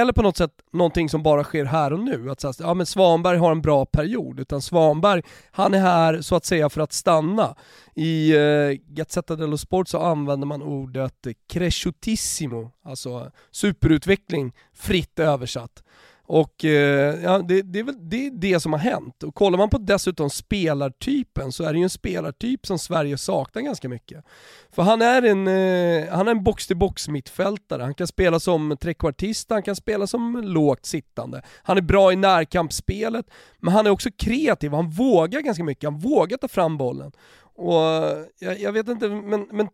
eller 0.00 0.12
på 0.12 0.22
något 0.22 0.36
sätt 0.36 0.50
någonting 0.72 1.08
som 1.08 1.22
bara 1.22 1.44
sker 1.44 1.64
här 1.64 1.92
och 1.92 2.00
nu. 2.00 2.30
Att 2.30 2.40
säga, 2.40 2.52
ja 2.58 2.74
men 2.74 2.86
Svanberg 2.86 3.38
har 3.38 3.50
en 3.52 3.62
bra 3.62 3.86
period, 3.86 4.40
utan 4.40 4.62
Svanberg, 4.62 5.22
han 5.50 5.74
är 5.74 5.80
här 5.80 6.20
så 6.20 6.36
att 6.36 6.44
säga 6.44 6.70
för 6.70 6.80
att 6.80 6.92
stanna. 6.92 7.54
I 7.94 8.36
eh, 8.36 8.70
Gazzetta 8.86 9.36
dello 9.36 9.58
Sport 9.58 9.88
så 9.88 9.98
använder 9.98 10.46
man 10.46 10.62
ordet 10.62 11.26
cresciutissimo, 11.48 12.70
alltså 12.84 13.30
superutveckling, 13.50 14.52
fritt 14.74 15.18
översatt. 15.18 15.82
Och 16.28 16.64
eh, 16.64 17.22
ja, 17.22 17.38
det, 17.38 17.62
det 17.62 17.78
är 17.78 17.82
väl 17.82 18.08
det, 18.10 18.26
är 18.26 18.30
det 18.30 18.60
som 18.60 18.72
har 18.72 18.80
hänt. 18.80 19.22
Och 19.22 19.34
kollar 19.34 19.58
man 19.58 19.70
på 19.70 19.78
dessutom 19.78 20.30
spelartypen 20.30 21.52
så 21.52 21.64
är 21.64 21.72
det 21.72 21.78
ju 21.78 21.82
en 21.82 21.90
spelartyp 21.90 22.66
som 22.66 22.78
Sverige 22.78 23.18
saknar 23.18 23.62
ganska 23.62 23.88
mycket. 23.88 24.24
För 24.72 24.82
han 24.82 25.02
är 25.02 25.22
en, 25.22 25.46
eh, 25.46 26.14
han 26.14 26.28
är 26.28 26.30
en 26.30 26.44
box-till-box 26.44 27.08
mittfältare. 27.08 27.82
Han 27.82 27.94
kan 27.94 28.06
spela 28.06 28.40
som 28.40 28.76
trekvartist, 28.80 29.50
han 29.50 29.62
kan 29.62 29.76
spela 29.76 30.06
som 30.06 30.40
lågt 30.44 30.86
sittande. 30.86 31.42
Han 31.62 31.76
är 31.76 31.82
bra 31.82 32.12
i 32.12 32.16
närkampsspelet, 32.16 33.26
men 33.58 33.74
han 33.74 33.86
är 33.86 33.90
också 33.90 34.10
kreativ. 34.18 34.72
Han 34.72 34.90
vågar 34.90 35.40
ganska 35.40 35.64
mycket, 35.64 35.84
han 35.84 35.98
vågar 35.98 36.36
ta 36.36 36.48
fram 36.48 36.76
bollen. 36.76 37.12
Och 37.56 37.82
eh, 37.82 38.24
jag, 38.38 38.60
jag 38.60 38.72
vet 38.72 38.88
inte, 38.88 39.08
men, 39.08 39.48
men 39.52 39.68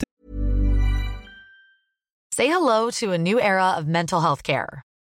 Say 2.37 2.47
hello 2.47 2.91
to 2.91 3.13
a 3.13 3.19
new 3.19 3.39
era 3.39 3.79
of 3.79 3.85
mental 3.85 4.23
health 4.23 4.43
care. 4.43 4.83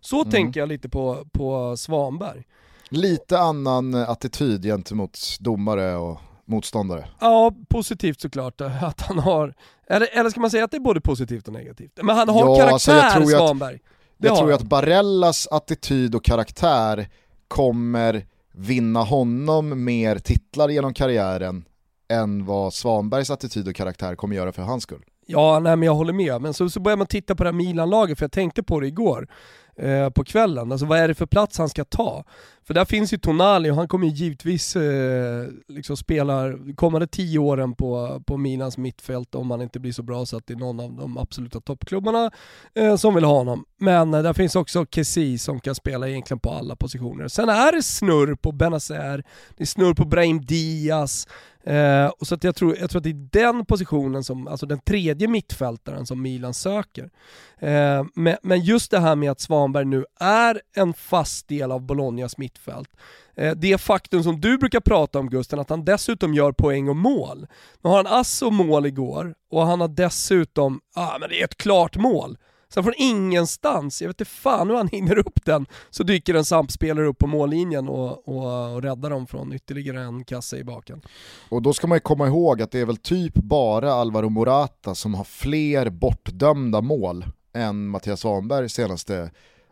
Så 0.00 0.16
Mm. 0.20 0.30
tänker 0.30 0.60
jag 0.60 0.68
lite 0.68 0.88
på, 0.88 1.24
på 1.32 1.76
Svanberg. 1.76 2.42
Lite 2.90 3.38
annan 3.38 3.94
eh, 3.94 4.10
attityd 4.10 4.62
gentemot 4.62 5.18
domare 5.40 5.96
och 5.96 6.18
motståndare. 6.44 7.08
Ja, 7.20 7.52
positivt 7.68 8.20
såklart 8.20 8.60
eh, 8.60 8.84
att 8.88 9.00
han 9.00 9.18
har, 9.18 9.54
eller, 9.88 10.18
eller 10.18 10.30
ska 10.30 10.40
man 10.40 10.50
säga 10.50 10.64
att 10.64 10.70
det 10.70 10.76
är 10.76 10.80
både 10.80 11.00
positivt 11.00 11.48
och 11.48 11.54
negativt? 11.54 11.92
Men 12.02 12.16
han 12.16 12.28
har 12.28 12.40
Ja, 12.40 12.56
karaktär, 12.56 12.72
alltså 12.72 12.92
jag 12.92 13.12
tror 13.12 13.22
att- 13.22 13.30
Svanberg. 13.30 13.78
Det 14.18 14.28
Jag 14.28 14.36
tror 14.38 14.52
att 14.52 14.62
Barellas 14.62 15.46
attityd 15.50 16.14
och 16.14 16.24
karaktär 16.24 17.08
kommer 17.48 18.26
vinna 18.52 19.02
honom 19.02 19.84
mer 19.84 20.18
titlar 20.18 20.68
genom 20.68 20.94
karriären 20.94 21.64
än 22.12 22.44
vad 22.46 22.72
Svanbergs 22.74 23.30
attityd 23.30 23.68
och 23.68 23.74
karaktär 23.76 24.14
kommer 24.14 24.36
göra 24.36 24.52
för 24.52 24.62
hans 24.62 24.82
skull. 24.82 25.02
Ja, 25.26 25.58
nej 25.58 25.76
men 25.76 25.86
jag 25.86 25.94
håller 25.94 26.12
med. 26.12 26.40
Men 26.42 26.54
så, 26.54 26.70
så 26.70 26.80
börjar 26.80 26.96
man 26.96 27.06
titta 27.06 27.34
på 27.34 27.44
det 27.44 27.48
här 27.50 27.54
Milan-laget, 27.54 28.18
för 28.18 28.24
jag 28.24 28.32
tänkte 28.32 28.62
på 28.62 28.80
det 28.80 28.86
igår 28.86 29.28
eh, 29.76 30.10
på 30.10 30.24
kvällen. 30.24 30.72
Alltså 30.72 30.86
vad 30.86 30.98
är 30.98 31.08
det 31.08 31.14
för 31.14 31.26
plats 31.26 31.58
han 31.58 31.68
ska 31.68 31.84
ta? 31.84 32.24
För 32.70 32.74
där 32.74 32.84
finns 32.84 33.12
ju 33.12 33.18
Tonali 33.18 33.70
och 33.70 33.76
han 33.76 33.88
kommer 33.88 34.06
ju 34.06 34.12
givetvis 34.12 34.76
eh, 34.76 35.46
liksom 35.68 35.96
spela 35.96 36.52
kommande 36.76 37.06
tio 37.06 37.38
åren 37.38 37.74
på, 37.74 38.22
på 38.26 38.36
Milans 38.36 38.78
mittfält 38.78 39.34
om 39.34 39.50
han 39.50 39.62
inte 39.62 39.80
blir 39.80 39.92
så 39.92 40.02
bra 40.02 40.26
så 40.26 40.36
att 40.36 40.46
det 40.46 40.54
är 40.54 40.58
någon 40.58 40.80
av 40.80 40.92
de 40.92 41.18
absoluta 41.18 41.60
toppklubbarna 41.60 42.30
eh, 42.74 42.96
som 42.96 43.14
vill 43.14 43.24
ha 43.24 43.32
honom. 43.32 43.64
Men 43.78 44.14
eh, 44.14 44.22
där 44.22 44.32
finns 44.32 44.56
också 44.56 44.86
Kessi 44.90 45.38
som 45.38 45.60
kan 45.60 45.74
spela 45.74 46.08
egentligen 46.08 46.40
på 46.40 46.50
alla 46.50 46.76
positioner. 46.76 47.28
Sen 47.28 47.48
är 47.48 47.72
det 47.72 47.82
snurr 47.82 48.34
på 48.34 48.52
Benazer, 48.52 49.24
det 49.56 49.62
är 49.62 49.66
snurr 49.66 49.94
på 49.94 50.04
Brahim 50.04 50.40
Diaz, 50.40 51.28
Eh, 51.64 52.06
och 52.06 52.26
så 52.26 52.34
att 52.34 52.44
jag, 52.44 52.56
tror, 52.56 52.76
jag 52.76 52.90
tror 52.90 52.98
att 52.98 53.04
det 53.04 53.10
är 53.10 53.28
den 53.44 53.64
positionen, 53.64 54.24
som, 54.24 54.48
alltså 54.48 54.66
den 54.66 54.80
tredje 54.80 55.28
mittfältaren 55.28 56.06
som 56.06 56.22
Milan 56.22 56.54
söker. 56.54 57.10
Eh, 57.58 58.04
men, 58.14 58.36
men, 58.42 58.60
just 58.60 58.90
det 58.90 58.98
här 58.98 59.16
med 59.16 59.30
att 59.30 59.40
Svanberg 59.40 59.84
nu 59.84 60.04
är 60.20 60.60
en 60.76 60.92
fast 60.94 61.48
del 61.48 61.72
av 61.72 61.80
Bolognas 61.80 62.38
mittfält. 62.38 62.90
Eh, 63.34 63.54
det 63.56 63.78
faktum 63.78 64.22
som 64.22 64.40
du 64.40 64.58
brukar 64.58 64.80
prata 64.80 65.18
om 65.18 65.30
Gusten, 65.30 65.58
att 65.58 65.70
han 65.70 65.84
dessutom 65.84 66.34
gör 66.34 66.52
poäng 66.52 66.88
och 66.88 66.96
mål. 66.96 67.46
Nu 67.82 67.90
har 67.90 67.96
han 67.96 68.20
ass 68.20 68.42
och 68.42 68.52
mål 68.52 68.86
igår 68.86 69.34
och 69.50 69.66
han 69.66 69.80
har 69.80 69.88
dessutom, 69.88 70.80
ja 70.94 71.14
ah, 71.14 71.18
men 71.18 71.28
det 71.28 71.40
är 71.40 71.44
ett 71.44 71.56
klart 71.56 71.96
mål. 71.96 72.36
Sen 72.74 72.84
från 72.84 72.94
ingenstans, 72.96 74.02
jag 74.02 74.08
vet 74.08 74.20
inte 74.20 74.30
fan 74.30 74.70
hur 74.70 74.76
han 74.76 74.88
hinner 74.88 75.18
upp 75.18 75.44
den, 75.44 75.66
så 75.90 76.02
dyker 76.02 76.34
en 76.34 76.44
Samp-spelare 76.44 77.06
upp 77.06 77.18
på 77.18 77.26
mållinjen 77.26 77.88
och, 77.88 78.28
och, 78.28 78.74
och 78.74 78.82
räddar 78.82 79.10
dem 79.10 79.26
från 79.26 79.52
ytterligare 79.52 80.00
en 80.00 80.24
kasse 80.24 80.56
i 80.56 80.64
baken. 80.64 81.02
Och 81.48 81.62
då 81.62 81.72
ska 81.72 81.86
man 81.86 81.96
ju 81.96 82.00
komma 82.00 82.26
ihåg 82.26 82.62
att 82.62 82.70
det 82.70 82.80
är 82.80 82.86
väl 82.86 82.96
typ 82.96 83.34
bara 83.34 83.92
Alvaro 83.92 84.28
Morata 84.28 84.94
som 84.94 85.14
har 85.14 85.24
fler 85.24 85.90
bortdömda 85.90 86.80
mål 86.80 87.24
än 87.52 87.88
Mattias 87.88 88.20
Svanberg 88.20 88.68
senaste 88.68 89.30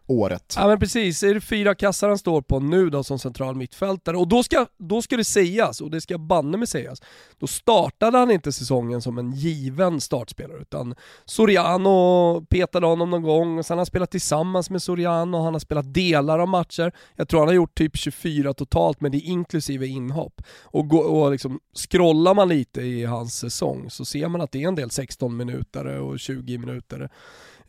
året. 0.09 0.55
Ja 0.57 0.67
men 0.67 0.79
precis, 0.79 1.23
är 1.23 1.35
det 1.35 1.41
fyra 1.41 1.75
kassar 1.75 2.09
han 2.09 2.19
står 2.19 2.43
på 2.43 2.61
nu 2.61 2.91
då 2.91 3.05
som 3.05 3.19
central 3.19 3.55
mittfältare? 3.55 4.17
Och 4.17 4.29
då 4.29 4.43
ska, 4.43 4.67
då 4.79 5.03
ska 5.03 5.17
det 5.17 5.25
sägas, 5.25 5.81
och 5.81 5.91
det 5.91 6.01
ska 6.01 6.19
banne 6.19 6.57
mig 6.57 6.67
sägas, 6.67 7.03
då 7.39 7.47
startade 7.47 8.19
han 8.19 8.31
inte 8.31 8.53
säsongen 8.53 9.03
som 9.03 9.19
en 9.19 9.33
given 9.33 10.01
startspelare 10.01 10.59
utan 10.61 10.95
Soriano 11.25 12.41
petade 12.51 12.87
honom 12.87 13.11
någon 13.11 13.23
gång, 13.23 13.59
och 13.59 13.67
sen 13.67 13.75
har 13.75 13.79
han 13.79 13.87
spelat 13.87 14.11
tillsammans 14.11 14.71
med 14.71 14.83
Soriano, 14.83 15.43
han 15.43 15.55
har 15.55 15.61
spelat 15.61 15.95
delar 15.95 16.39
av 16.39 16.49
matcher, 16.49 16.93
jag 17.17 17.29
tror 17.29 17.41
han 17.41 17.49
har 17.49 17.55
gjort 17.55 17.75
typ 17.75 17.97
24 17.97 18.55
totalt 18.55 19.01
men 19.01 19.13
det 19.13 19.19
är 19.19 19.27
inklusive 19.27 19.87
inhopp. 19.87 20.43
Och, 20.63 20.89
gå, 20.89 20.99
och 20.99 21.33
liksom, 21.33 21.61
scrollar 21.75 22.35
man 22.35 22.49
lite 22.49 22.81
i 22.81 23.05
hans 23.05 23.39
säsong 23.39 23.91
så 23.91 24.05
ser 24.05 24.29
man 24.29 24.41
att 24.41 24.53
det 24.53 24.63
är 24.63 24.69
en 24.69 24.75
del 24.75 24.91
16 24.91 25.37
minuter 25.37 25.85
och 25.85 26.19
20 26.19 26.59
minuter 26.59 27.11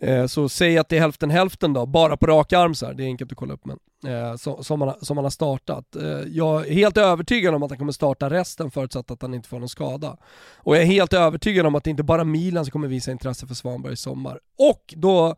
Eh, 0.02 0.26
så 0.26 0.50
säg 0.50 0.78
att 0.78 0.89
det 0.89 0.97
är 0.97 1.02
hälften 1.02 1.30
hälften 1.30 1.74
då, 1.74 1.86
bara 1.86 2.18
på 2.18 2.28
rak 2.28 2.54
arm 2.54 2.76
så 2.76 2.86
här, 2.86 2.93
det 2.93 3.04
är 3.04 3.06
enkelt 3.06 3.32
att 3.32 3.38
kolla 3.38 3.54
upp 3.54 3.66
men 3.66 3.80
eh, 4.14 4.36
som, 4.36 4.82
han 4.82 4.93
som 5.02 5.18
han 5.18 5.26
har 5.26 5.30
startat. 5.30 5.95
Eh, 5.95 6.04
jag 6.28 6.68
är 6.68 6.74
helt 6.74 6.97
övertygad 6.97 7.56
om 7.56 7.64
att 7.64 7.72
han 7.72 7.78
kommer 7.78 7.91
starta 7.91 8.30
resten 8.30 8.72
förutsatt 8.72 9.12
att 9.12 9.22
han 9.22 9.34
inte 9.34 9.50
får 9.50 9.60
någon 9.60 9.70
skada. 9.70 10.18
Och 10.56 10.76
jag 10.76 10.84
är 10.84 10.88
helt 10.88 11.14
övertygad 11.14 11.66
om 11.66 11.76
att 11.76 11.84
det 11.84 11.89
inte 11.89 12.04
bara 12.04 12.24
Milan 12.24 12.66
som 12.66 12.72
kommer 12.72 12.88
visa 12.88 13.12
intresse 13.12 13.47
för 13.47 13.56
Svanberg 13.56 13.93
i 13.93 13.95
sommar. 13.95 14.39
Och 14.58 14.93
då 14.97 15.36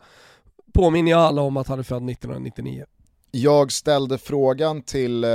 påminner 0.73 1.11
jag 1.11 1.21
alla 1.21 1.41
om 1.41 1.57
att 1.57 1.67
han 1.67 1.79
är 1.79 1.83
född 1.83 2.09
1999. 2.09 2.85
Jag 3.31 3.71
ställde 3.71 4.17
frågan 4.17 4.81
till 4.81 5.23
eh, 5.23 5.29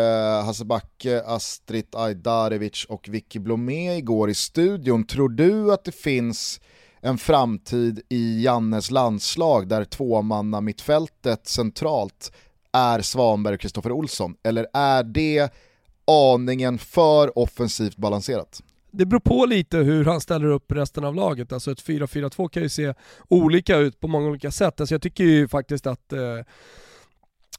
Hasse 0.44 0.64
Backe, 0.64 1.22
Astrid 1.26 1.86
Ajdarevic 1.92 2.84
och 2.88 3.08
Vicky 3.08 3.38
Blomé 3.38 3.96
igår 3.96 4.30
i 4.30 4.34
studion. 4.34 5.06
Tror 5.06 5.28
du 5.28 5.72
att 5.72 5.84
det 5.84 5.94
finns 5.94 6.60
en 7.06 7.18
framtid 7.18 8.00
i 8.08 8.42
Jannes 8.42 8.90
landslag 8.90 9.68
där 9.68 9.84
tvåmanna 9.84 10.60
mittfältet 10.60 11.46
centralt 11.46 12.32
är 12.72 13.00
Svanberg 13.00 13.54
och 13.54 13.60
Kristoffer 13.60 13.92
Olsson? 13.92 14.36
Eller 14.42 14.66
är 14.72 15.02
det 15.02 15.52
aningen 16.06 16.78
för 16.78 17.38
offensivt 17.38 17.96
balanserat? 17.96 18.62
det 18.96 19.06
beror 19.06 19.20
på 19.20 19.46
lite 19.46 19.78
hur 19.78 20.04
han 20.04 20.20
ställer 20.20 20.46
upp 20.46 20.72
resten 20.72 21.04
av 21.04 21.14
laget. 21.14 21.52
Alltså 21.52 21.70
ett 21.70 21.84
4-4-2 21.84 22.48
kan 22.48 22.62
ju 22.62 22.68
se 22.68 22.94
olika 23.28 23.76
ut 23.76 24.00
på 24.00 24.08
många 24.08 24.28
olika 24.28 24.50
sätt. 24.50 24.80
Alltså 24.80 24.94
jag 24.94 25.02
tycker 25.02 25.24
ju 25.24 25.48
faktiskt 25.48 25.86
att 25.86 26.12
eh, 26.12 26.20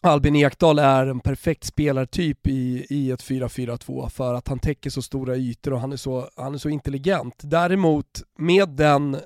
Albin 0.01 0.35
Ekdal 0.35 0.79
är 0.79 1.07
en 1.07 1.19
perfekt 1.19 1.63
spelartyp 1.63 2.47
i, 2.47 2.85
i 2.89 3.11
ett 3.11 3.23
4-4-2 3.23 4.09
för 4.09 4.33
att 4.33 4.47
han 4.47 4.59
täcker 4.59 4.89
så 4.89 5.01
stora 5.01 5.35
ytor 5.35 5.73
och 5.73 5.79
han 5.79 5.91
är 5.91 5.97
så, 5.97 6.29
han 6.35 6.53
är 6.53 6.57
så 6.57 6.69
intelligent. 6.69 7.35
Däremot 7.37 8.23
med 8.37 8.69
den 8.69 9.17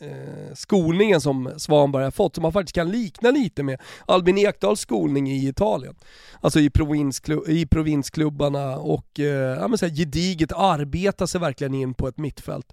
eh, 0.00 0.54
skolningen 0.54 1.20
som 1.20 1.50
Svanberg 1.56 2.04
har 2.04 2.10
fått, 2.10 2.34
som 2.34 2.42
man 2.42 2.52
faktiskt 2.52 2.74
kan 2.74 2.90
likna 2.90 3.30
lite 3.30 3.62
med 3.62 3.80
Albin 4.06 4.38
Ekdals 4.38 4.80
skolning 4.80 5.30
i 5.30 5.48
Italien. 5.48 5.94
Alltså 6.40 6.60
i, 6.60 6.70
provinsklu 6.70 7.42
i 7.46 7.66
provinsklubbarna 7.66 8.76
och 8.76 9.20
eh, 9.20 9.58
ja, 9.60 9.68
men 9.68 9.78
så 9.78 9.86
här, 9.86 9.94
gediget 9.94 10.52
arbeta 10.52 11.26
sig 11.26 11.40
verkligen 11.40 11.74
in 11.74 11.94
på 11.94 12.08
ett 12.08 12.18
mittfält. 12.18 12.72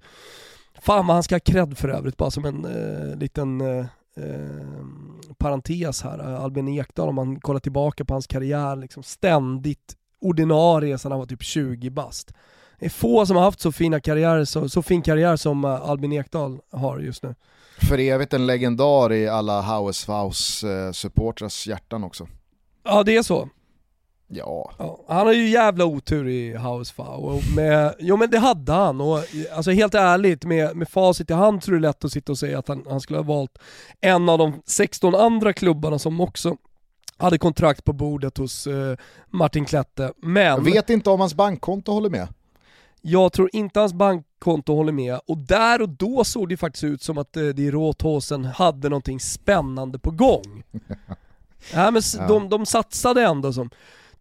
Fan 0.82 1.08
vad 1.08 1.16
han 1.16 1.24
ska 1.24 1.36
ha 1.36 1.40
cred 1.40 1.78
för 1.78 1.90
övrigt, 1.90 2.18
bara 2.18 2.32
som 2.32 2.46
en 2.46 2.66
eh, 2.66 3.18
liten 3.18 3.62
eh, 3.62 3.86
eh, 4.18 4.86
parentes 5.38 6.02
här. 6.02 6.20
Albin 6.20 6.68
Ekdal, 6.68 7.10
om 7.10 7.16
man 7.16 7.40
kollar 7.40 7.60
tillbaka 7.60 8.06
på 8.06 8.14
hans 8.14 8.28
karriär, 8.28 8.76
liksom 8.76 9.04
ständigt 9.04 9.96
ordinarie 10.22 10.98
sedan 10.98 11.12
han 11.12 11.20
var 11.20 11.28
typ 11.28 11.44
20 11.44 11.90
bast. 11.90 12.34
Det 12.80 12.86
är 12.86 12.90
få 12.90 13.26
som 13.26 13.36
har 13.36 13.44
haft 13.44 13.60
så, 13.60 13.72
fina 13.72 14.00
karriärer, 14.00 14.46
så, 14.46 14.70
så 14.70 14.82
fin 14.82 15.02
karriär 15.02 15.36
som 15.36 15.66
uh, 15.66 15.90
Albin 15.90 16.14
Ekdal 16.14 16.60
har 16.72 17.00
just 17.00 17.24
nu. 17.24 17.36
För 17.90 18.00
evigt 18.00 18.34
en 18.34 18.48
legendar 18.48 19.14
i 19.14 19.28
alla 19.28 19.62
Hauesfaus-supportrars 19.62 21.68
hjärtan 21.68 22.04
också. 22.04 22.28
Ja 22.84 23.04
det 23.04 23.16
är 23.16 23.24
så. 23.24 23.50
Ja. 24.28 24.72
ja. 24.78 25.00
Han 25.08 25.26
har 25.26 25.34
ju 25.34 25.50
jävla 25.50 25.86
otur 25.86 26.28
i 26.28 26.56
Hausfau. 26.56 27.42
Jo 28.00 28.18
men 28.18 28.30
det 28.30 28.40
hade 28.40 28.72
han, 28.72 29.02
och 29.02 29.20
alltså 29.56 29.72
helt 29.72 29.96
ärligt 29.96 30.46
med, 30.46 30.76
med 30.76 30.90
facit 30.90 31.30
i 31.30 31.34
hand 31.34 31.64
så 31.64 31.72
är 31.72 31.76
det 31.76 31.82
lätt 31.82 32.06
att 32.06 32.12
sitta 32.12 32.32
och 32.32 32.38
säga 32.38 32.60
att 32.60 32.68
han, 32.68 32.86
han 32.90 33.02
skulle 33.02 33.20
ha 33.20 33.24
valt 33.24 33.58
en 34.02 34.30
av 34.30 34.38
de 34.38 34.62
16 34.66 35.16
andra 35.16 35.54
klubbarna 35.54 36.00
som 36.00 36.22
också 36.22 36.58
hade 37.18 37.38
kontrakt 37.38 37.84
på 37.84 37.94
bordet 37.94 38.38
hos 38.38 38.68
uh, 38.68 38.96
Martin 39.30 39.66
Klette. 39.66 40.14
Men... 40.18 40.44
Jag 40.44 40.64
vet 40.64 40.90
inte 40.90 41.10
om 41.10 41.20
hans 41.20 41.34
bankkonto 41.34 41.92
håller 41.92 42.10
med. 42.10 42.28
Jag 43.06 43.34
tror 43.34 43.50
inte 43.54 43.80
hans 43.80 43.94
bankkonto 43.94 44.76
håller 44.76 44.92
med 44.92 45.20
och 45.26 45.38
där 45.38 45.82
och 45.82 45.90
då 45.90 46.24
såg 46.24 46.50
det 46.50 46.58
faktiskt 46.58 46.84
ut 46.84 47.02
som 47.02 47.18
att 47.18 47.38
eh, 47.38 47.48
de 47.48 47.72
Rothausen 47.72 48.46
hade 48.46 48.90
någonting 48.90 49.20
spännande 49.20 50.00
på 50.00 50.12
gång. 50.12 50.64
ja, 51.74 51.92
men 51.92 52.02
ja. 52.18 52.28
de, 52.28 52.50
de 52.50 52.66
satsade 52.66 53.24
ändå 53.24 53.54
som 53.54 53.70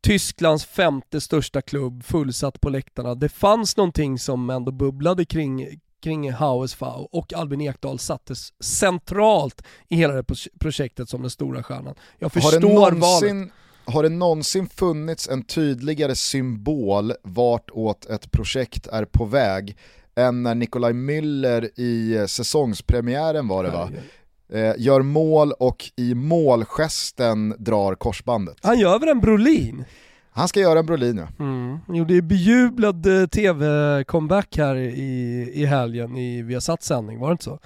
Tysklands 0.00 0.64
femte 0.64 1.20
största 1.20 1.62
klubb, 1.62 2.04
fullsatt 2.04 2.60
på 2.60 2.68
läktarna. 2.70 3.14
Det 3.14 3.28
fanns 3.28 3.76
någonting 3.76 4.18
som 4.18 4.50
ändå 4.50 4.72
bubblade 4.72 5.24
kring, 5.24 5.80
kring 6.02 6.32
HSV 6.32 6.86
och 7.12 7.32
Albin 7.32 7.60
Ekdal 7.60 7.98
sattes 7.98 8.64
centralt 8.64 9.62
i 9.88 9.96
hela 9.96 10.14
det 10.14 10.24
projektet 10.60 11.08
som 11.08 11.20
den 11.20 11.30
stora 11.30 11.62
stjärnan. 11.62 11.94
Jag 12.18 12.32
förstår 12.32 12.52
Har 12.52 12.60
det 12.60 12.74
någonsin, 12.74 13.38
valet 13.38 13.52
har 13.84 14.02
det 14.02 14.08
någonsin 14.08 14.68
funnits 14.68 15.28
en 15.28 15.42
tydligare 15.42 16.14
symbol 16.14 17.12
vartåt 17.22 18.06
ett 18.06 18.30
projekt 18.30 18.86
är 18.86 19.04
på 19.04 19.24
väg 19.24 19.76
än 20.14 20.42
när 20.42 20.54
Nikolaj 20.54 20.92
Müller 20.92 21.80
i 21.80 22.26
säsongspremiären 22.28 23.48
var 23.48 23.64
det 23.64 23.70
va? 23.70 23.90
Eh, 24.52 24.74
gör 24.78 25.02
mål 25.02 25.52
och 25.52 25.84
i 25.96 26.14
målgesten 26.14 27.54
drar 27.58 27.94
korsbandet. 27.94 28.56
Han 28.62 28.78
gör 28.78 28.98
väl 28.98 29.08
en 29.08 29.20
Brolin? 29.20 29.84
Han 30.30 30.48
ska 30.48 30.60
göra 30.60 30.78
en 30.78 30.86
Brolin 30.86 31.16
ja. 31.16 31.44
Mm. 31.44 31.78
Gjorde 31.88 32.14
ju 32.14 32.22
bejublad 32.22 33.06
eh, 33.06 33.26
tv-comeback 33.26 34.56
här 34.56 34.76
i, 34.76 35.50
i 35.54 35.66
helgen 35.66 36.16
i 36.16 36.42
Viasat 36.42 36.82
sändning, 36.82 37.18
var 37.18 37.28
det 37.28 37.32
inte 37.32 37.44
så? 37.44 37.58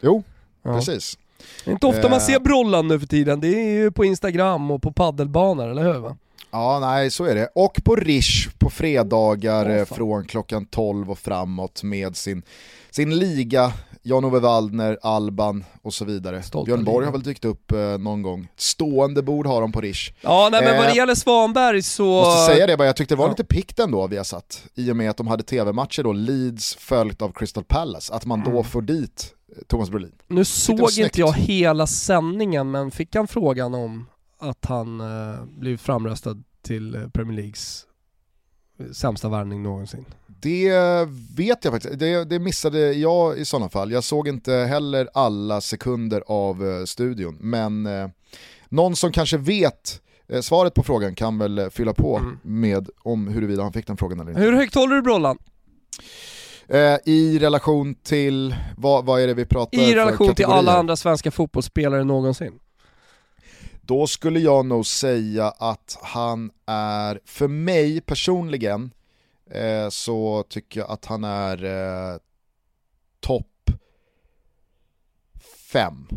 Jo, 0.00 0.22
ja. 0.62 0.74
precis. 0.74 1.18
Det 1.64 1.70
är 1.70 1.72
inte 1.72 1.86
ofta 1.86 2.02
man 2.02 2.12
eh. 2.12 2.24
ser 2.24 2.40
Brollan 2.40 2.88
nu 2.88 3.00
för 3.00 3.06
tiden, 3.06 3.40
det 3.40 3.48
är 3.48 3.70
ju 3.70 3.90
på 3.90 4.04
Instagram 4.04 4.70
och 4.70 4.82
på 4.82 4.92
paddelbanor, 4.92 5.68
eller 5.68 5.82
hur? 5.82 5.98
Va? 5.98 6.16
Ja, 6.50 6.78
nej 6.80 7.10
så 7.10 7.24
är 7.24 7.34
det. 7.34 7.48
Och 7.54 7.80
på 7.84 7.96
Rish 7.96 8.48
på 8.58 8.70
fredagar 8.70 9.82
oh, 9.82 9.84
från 9.84 10.24
klockan 10.24 10.66
12 10.66 11.10
och 11.10 11.18
framåt 11.18 11.82
med 11.82 12.16
sin, 12.16 12.42
sin 12.90 13.18
liga, 13.18 13.72
Jan-Ove 14.02 14.38
Waldner, 14.38 14.98
Alban 15.02 15.64
och 15.82 15.94
så 15.94 16.04
vidare. 16.04 16.42
Stolta 16.42 16.66
Björn 16.66 16.84
Borg 16.84 17.04
har 17.04 17.12
väl 17.12 17.22
dykt 17.22 17.44
upp 17.44 17.72
eh, 17.72 17.78
någon 17.78 18.22
gång. 18.22 18.48
Stående 18.56 19.22
bord 19.22 19.46
har 19.46 19.60
de 19.60 19.72
på 19.72 19.80
Rish. 19.80 20.12
Ja, 20.20 20.48
nej 20.52 20.64
men 20.64 20.76
vad 20.76 20.86
det 20.86 20.96
gäller 20.96 21.14
Svanberg 21.14 21.82
så... 21.82 22.04
Måste 22.04 22.52
säga 22.52 22.66
det 22.66 22.76
bara, 22.76 22.86
jag 22.86 22.96
tyckte 22.96 23.14
det 23.14 23.18
var 23.18 23.26
ja. 23.26 23.30
lite 23.30 23.44
pikt 23.44 23.78
ändå 23.78 24.06
vi 24.06 24.16
har 24.16 24.24
satt 24.24 24.62
i 24.74 24.90
och 24.90 24.96
med 24.96 25.10
att 25.10 25.16
de 25.16 25.26
hade 25.26 25.42
tv-matcher 25.42 26.02
då, 26.02 26.12
Leeds 26.12 26.74
följt 26.74 27.22
av 27.22 27.32
Crystal 27.32 27.64
Palace, 27.64 28.14
att 28.14 28.26
man 28.26 28.44
då 28.44 28.50
mm. 28.50 28.64
får 28.64 28.82
dit 28.82 29.34
Thomas 29.66 29.90
Brolin. 29.90 30.12
Nu 30.26 30.44
såg 30.44 30.98
inte 30.98 31.20
jag 31.20 31.32
hela 31.32 31.86
sändningen, 31.86 32.70
men 32.70 32.90
fick 32.90 33.14
han 33.14 33.28
frågan 33.28 33.74
om 33.74 34.06
att 34.38 34.64
han 34.64 35.00
eh, 35.00 35.44
blivit 35.44 35.80
framröstad 35.80 36.42
till 36.62 36.94
eh, 36.94 37.08
Premier 37.08 37.36
Leagues 37.36 37.86
eh, 38.78 38.86
sämsta 38.92 39.28
värvning 39.28 39.62
någonsin? 39.62 40.04
Det 40.26 40.72
vet 41.36 41.64
jag 41.64 41.72
faktiskt, 41.72 41.98
det, 41.98 42.24
det, 42.24 42.38
missade 42.38 42.92
jag 42.92 43.38
i 43.38 43.44
sådana 43.44 43.68
fall. 43.68 43.92
Jag 43.92 44.04
såg 44.04 44.28
inte 44.28 44.52
heller 44.52 45.08
alla 45.14 45.60
sekunder 45.60 46.22
av 46.26 46.64
uh, 46.64 46.84
studion, 46.84 47.36
men 47.40 47.86
uh, 47.86 48.08
Någon 48.72 48.96
som 48.96 49.12
kanske 49.12 49.36
vet 49.36 50.00
eh, 50.28 50.40
svaret 50.40 50.74
på 50.74 50.82
frågan 50.82 51.14
kan 51.14 51.38
väl 51.38 51.58
eh, 51.58 51.68
fylla 51.68 51.94
på 51.94 52.16
Mm. 52.18 52.38
med 52.42 52.88
om 53.02 53.28
huruvida 53.28 53.62
han 53.62 53.72
fick 53.72 53.86
den 53.86 53.96
frågan 53.96 54.20
eller 54.20 54.30
inte. 54.30 54.42
Hur 54.42 54.52
högt 54.52 54.74
håller 54.74 54.96
du 54.96 55.02
Brollan? 55.02 55.38
Eh, 56.72 56.98
I 57.04 57.38
relation 57.38 57.94
till, 57.94 58.54
vad, 58.76 59.04
vad 59.04 59.20
är 59.20 59.26
det 59.26 59.34
vi 59.34 59.46
pratar 59.46 59.78
I 59.78 59.86
för 59.86 59.94
relation 59.94 60.34
till 60.34 60.44
alla 60.44 60.76
andra 60.76 60.96
svenska 60.96 61.30
fotbollsspelare 61.30 62.04
någonsin. 62.04 62.60
Då 63.80 64.06
skulle 64.06 64.40
jag 64.40 64.66
nog 64.66 64.86
säga 64.86 65.48
att 65.48 65.98
han 66.02 66.50
är, 66.66 67.20
för 67.24 67.48
mig 67.48 68.00
personligen, 68.00 68.90
eh, 69.50 69.88
så 69.88 70.44
tycker 70.48 70.80
jag 70.80 70.90
att 70.90 71.04
han 71.04 71.24
är 71.24 71.64
eh, 71.64 72.18
topp 73.20 73.70
fem. 75.72 76.08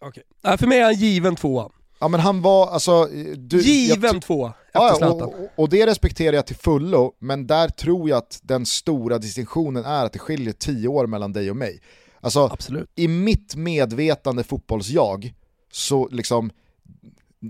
Okay. 0.00 0.24
Nej, 0.42 0.58
för 0.58 0.66
mig 0.66 0.78
är 0.78 0.84
han 0.84 0.94
given 0.94 1.36
tvåa. 1.36 1.70
Ja 2.04 2.08
men 2.08 2.20
han 2.20 2.42
var, 2.42 2.66
alltså... 2.66 3.04
Du, 3.36 3.60
given 3.60 4.20
tvåa 4.20 4.54
efter 4.66 5.06
Ja, 5.06 5.12
och, 5.12 5.34
och 5.56 5.68
det 5.68 5.86
respekterar 5.86 6.36
jag 6.36 6.46
till 6.46 6.56
fullo, 6.56 7.12
men 7.18 7.46
där 7.46 7.68
tror 7.68 8.08
jag 8.08 8.18
att 8.18 8.40
den 8.42 8.66
stora 8.66 9.18
distinktionen 9.18 9.84
är 9.84 10.04
att 10.04 10.12
det 10.12 10.18
skiljer 10.18 10.52
tio 10.52 10.88
år 10.88 11.06
mellan 11.06 11.32
dig 11.32 11.50
och 11.50 11.56
mig. 11.56 11.80
Alltså, 12.20 12.48
Absolut. 12.52 12.90
i 12.94 13.08
mitt 13.08 13.56
medvetande 13.56 14.44
fotbollsjag, 14.44 15.34
så 15.72 16.08
liksom, 16.08 16.50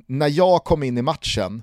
när 0.07 0.29
jag 0.29 0.65
kom 0.65 0.83
in 0.83 0.99
i 0.99 1.03
matchen, 1.03 1.63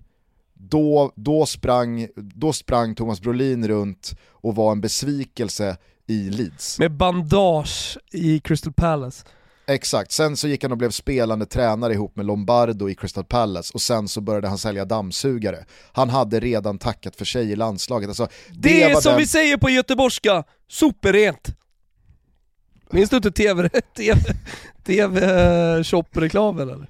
då, 0.53 1.11
då, 1.15 1.45
sprang, 1.45 2.07
då 2.15 2.53
sprang 2.53 2.95
Thomas 2.95 3.21
Brolin 3.21 3.67
runt 3.67 4.19
och 4.29 4.55
var 4.55 4.71
en 4.71 4.81
besvikelse 4.81 5.77
i 6.07 6.29
Leeds. 6.29 6.79
Med 6.79 6.91
bandage 6.91 7.97
i 8.11 8.39
Crystal 8.39 8.73
Palace. 8.73 9.25
Exakt, 9.67 10.11
sen 10.11 10.37
så 10.37 10.47
gick 10.47 10.63
han 10.63 10.71
och 10.71 10.77
blev 10.77 10.89
spelande 10.89 11.45
tränare 11.45 11.93
ihop 11.93 12.15
med 12.15 12.25
Lombardo 12.25 12.89
i 12.89 12.95
Crystal 12.95 13.23
Palace 13.23 13.71
och 13.73 13.81
sen 13.81 14.07
så 14.07 14.21
började 14.21 14.47
han 14.47 14.57
sälja 14.57 14.85
dammsugare. 14.85 15.65
Han 15.91 16.09
hade 16.09 16.39
redan 16.39 16.77
tackat 16.77 17.15
för 17.15 17.25
sig 17.25 17.51
i 17.51 17.55
landslaget. 17.55 18.09
Alltså, 18.09 18.27
det, 18.49 18.69
Det, 18.69 18.83
är 18.83 19.01
som 19.01 19.09
den... 19.09 19.19
vi 19.19 19.27
säger 19.27 19.57
på 19.57 19.69
göteborgska, 19.69 20.43
superrent. 20.69 21.47
Minns 22.89 23.09
du 23.09 23.15
inte 23.15 23.31
TV, 23.31 23.69
TV, 23.97 24.19
TV 24.83 25.19
eller? 26.61 26.87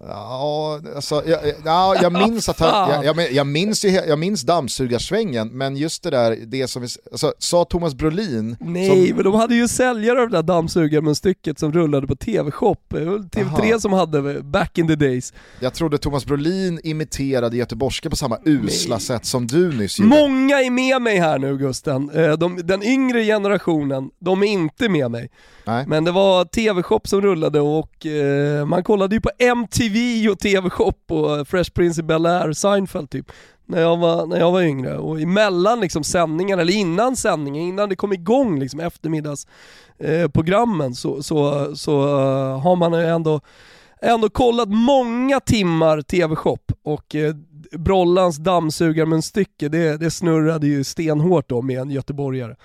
Ja, 0.00 0.80
alltså, 0.96 1.22
jag, 1.26 1.40
ja, 1.64 1.96
jag 2.02 2.12
minns 2.12 2.48
att 2.48 2.60
han, 2.60 2.90
jag, 2.90 3.04
jag, 3.04 3.32
jag, 3.32 3.46
minns 3.46 3.84
ju, 3.84 3.88
jag 3.88 4.18
minns 4.18 4.42
dammsugarsvängen, 4.42 5.48
men 5.48 5.76
just 5.76 6.02
det 6.02 6.10
där, 6.10 6.36
det 6.46 6.68
som 6.68 6.82
vi, 6.82 6.88
alltså, 7.12 7.32
sa 7.38 7.64
Thomas 7.64 7.94
Brolin, 7.94 8.56
Nej, 8.60 9.08
som, 9.08 9.16
men 9.16 9.24
de 9.24 9.34
hade 9.34 9.54
ju 9.54 9.68
säljare 9.68 10.22
av 10.22 10.30
det 10.30 10.36
där 10.36 10.42
dammsugarmunstycket 10.42 11.58
som 11.58 11.72
rullade 11.72 12.06
på 12.06 12.16
TV-shop. 12.16 12.76
Det 12.88 13.04
var 13.04 13.18
TV3 13.18 13.70
Aha. 13.70 13.80
som 13.80 13.92
hade 13.92 14.42
back 14.42 14.78
in 14.78 14.88
the 14.88 14.96
days. 14.96 15.32
jag 15.60 15.74
trodde 15.74 15.98
Thomas 15.98 16.26
Brolin 16.26 16.80
imiterade 16.84 17.56
göteborgska 17.56 18.10
på 18.10 18.16
samma 18.16 18.38
usla 18.44 18.98
sätt 18.98 19.24
som 19.24 19.46
du 19.46 19.72
nyss 19.72 19.98
gjorde. 19.98 20.08
Många 20.08 20.60
är 20.60 20.70
med 20.70 21.02
mig 21.02 21.18
här 21.18 21.38
nu 21.38 21.56
Gusten. 21.58 22.10
Eh, 22.10 22.32
De, 22.32 22.60
den 22.64 22.82
yngre 22.82 23.24
generationen, 23.24 24.10
de 24.18 24.42
är 24.42 24.46
inte 24.46 24.88
med 24.88 25.10
mig. 25.10 25.30
Nej. 25.66 25.84
Men 25.86 26.04
det 26.04 26.12
var 26.12 26.44
TV-shop 26.44 27.00
som 27.04 27.20
rullade 27.20 27.60
och 27.60 28.06
eh, 28.06 28.66
man 28.66 28.84
kollade 28.84 29.14
ju 29.14 29.20
på 29.20 29.30
MTV 29.38 30.28
och 30.28 30.38
TV-shop 30.38 30.94
och 31.08 31.38
eh, 31.38 31.44
Fresh 31.44 31.70
Prince 31.70 32.00
i 32.00 32.04
Bel-Air, 32.04 32.52
Seinfeld 32.52 33.10
typ. 33.10 33.32
När 33.68 33.80
jag, 33.80 33.96
var, 33.96 34.26
när 34.26 34.38
jag 34.38 34.52
var 34.52 34.62
yngre 34.62 34.98
och 34.98 35.20
emellan 35.20 35.80
liksom 35.80 36.04
sändningarna, 36.04 36.62
eller 36.62 36.72
innan 36.72 37.16
sändningen, 37.16 37.62
innan 37.62 37.88
det 37.88 37.96
kom 37.96 38.12
igång 38.12 38.60
liksom 38.60 38.80
eftermiddagsprogrammen 38.80 40.86
eh, 40.86 40.92
så, 40.92 41.22
så, 41.22 41.70
så 41.76 42.02
uh, 42.02 42.60
har 42.60 42.76
man 42.76 42.92
ju 42.92 43.06
ändå, 43.06 43.40
ändå 44.02 44.28
kollat 44.28 44.68
många 44.68 45.40
timmar 45.40 46.02
TV-shop 46.02 46.58
och 46.82 47.14
eh, 47.14 47.34
Brollans 47.72 48.36
dammsugarmunstycke, 48.36 49.68
det, 49.68 49.96
det 49.96 50.10
snurrade 50.10 50.66
ju 50.66 50.84
stenhårt 50.84 51.48
då 51.48 51.62
med 51.62 51.80
en 51.80 51.90
göteborgare 51.90 52.56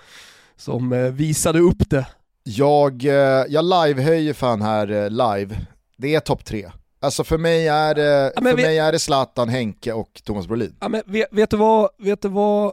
som 0.58 0.94
eh, 0.94 1.12
visade 1.12 1.60
upp 1.60 1.90
det 1.90 2.06
jag, 2.44 3.06
eh, 3.06 3.46
jag 3.50 3.66
livehöjer 3.66 4.34
fan 4.34 4.62
här 4.62 4.92
eh, 4.92 5.10
live, 5.10 5.58
det 5.98 6.16
är 6.16 6.20
topp 6.20 6.46
tre. 6.46 6.72
Alltså 7.02 7.24
för 7.24 7.38
mig 7.38 7.68
är 7.68 7.96
det, 7.96 8.32
Ja, 8.36 8.42
men 8.42 8.52
för 8.52 8.58
vi- 8.58 8.64
mig 8.64 8.78
är 8.80 8.92
det 8.92 9.00
Zlatan, 9.00 9.50
Henke 9.50 9.94
och 9.94 10.22
Thomas 10.24 10.48
Brolin. 10.48 10.76
Ja, 10.80 10.90
men 10.90 11.02
vet, 11.06 11.28
vet, 11.32 11.50
du 11.50 11.58
vad, 11.58 11.90
vet 12.00 12.22
du 12.22 12.28
vad 12.28 12.72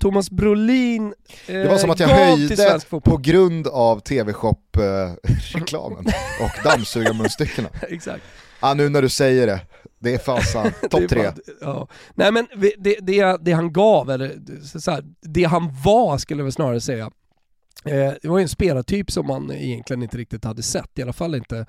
Thomas 0.00 0.30
Brolin 0.30 1.06
eh, 1.46 1.54
Det 1.54 1.68
var 1.68 1.78
som 1.78 1.90
att 1.90 2.00
jag 2.00 2.08
höjde 2.08 2.80
på 3.04 3.16
grund 3.16 3.66
av 3.66 4.00
TV-shop-reklamen 4.00 6.06
och 6.40 6.64
dammsugarmunstyckena. 6.64 7.68
Exakt. 7.88 8.22
Ja, 8.60 8.74
nu 8.74 8.88
när 8.88 9.02
du 9.02 9.08
säger 9.08 9.46
det, 9.46 9.60
det 9.98 10.14
är 10.14 10.18
fan 10.18 10.42
sant. 10.42 10.74
Topp 10.90 11.08
tre. 11.08 11.30
Ja. 11.60 11.88
Nej 12.14 12.32
men 12.32 12.46
det, 12.78 12.96
det, 13.00 13.36
det 13.40 13.52
han 13.52 13.72
gav, 13.72 14.10
eller 14.10 14.32
så 14.78 14.90
här, 14.90 15.04
det 15.22 15.44
han 15.44 15.70
var 15.84 16.18
skulle 16.18 16.40
jag 16.40 16.44
väl 16.44 16.52
snarare 16.52 16.80
säga, 16.80 17.04
eh, 17.04 17.10
Eh, 17.84 18.12
det 18.22 18.28
var 18.28 18.38
ju 18.38 18.42
en 18.42 18.48
spelartyp 18.48 19.10
som 19.10 19.26
man 19.26 19.50
egentligen 19.52 20.02
inte 20.02 20.16
riktigt 20.16 20.44
hade 20.44 20.62
sett, 20.62 20.98
i 20.98 21.02
alla 21.02 21.12
fall 21.12 21.34
inte. 21.34 21.66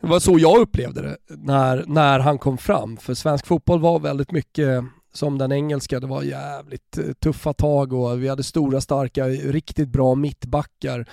Det 0.00 0.06
var 0.06 0.20
så 0.20 0.38
jag 0.38 0.58
upplevde 0.58 1.02
det 1.02 1.16
när, 1.28 1.84
när 1.86 2.18
han 2.18 2.38
kom 2.38 2.58
fram, 2.58 2.96
för 2.96 3.14
svensk 3.14 3.46
fotboll 3.46 3.80
var 3.80 4.00
väldigt 4.00 4.32
mycket 4.32 4.84
som 5.14 5.38
den 5.38 5.52
engelska, 5.52 6.00
det 6.00 6.06
var 6.06 6.22
jävligt 6.22 6.98
eh, 6.98 7.04
tuffa 7.22 7.52
tag 7.52 7.92
och 7.92 8.22
vi 8.22 8.28
hade 8.28 8.42
stora, 8.42 8.80
starka, 8.80 9.28
riktigt 9.28 9.88
bra 9.88 10.14
mittbackar. 10.14 11.06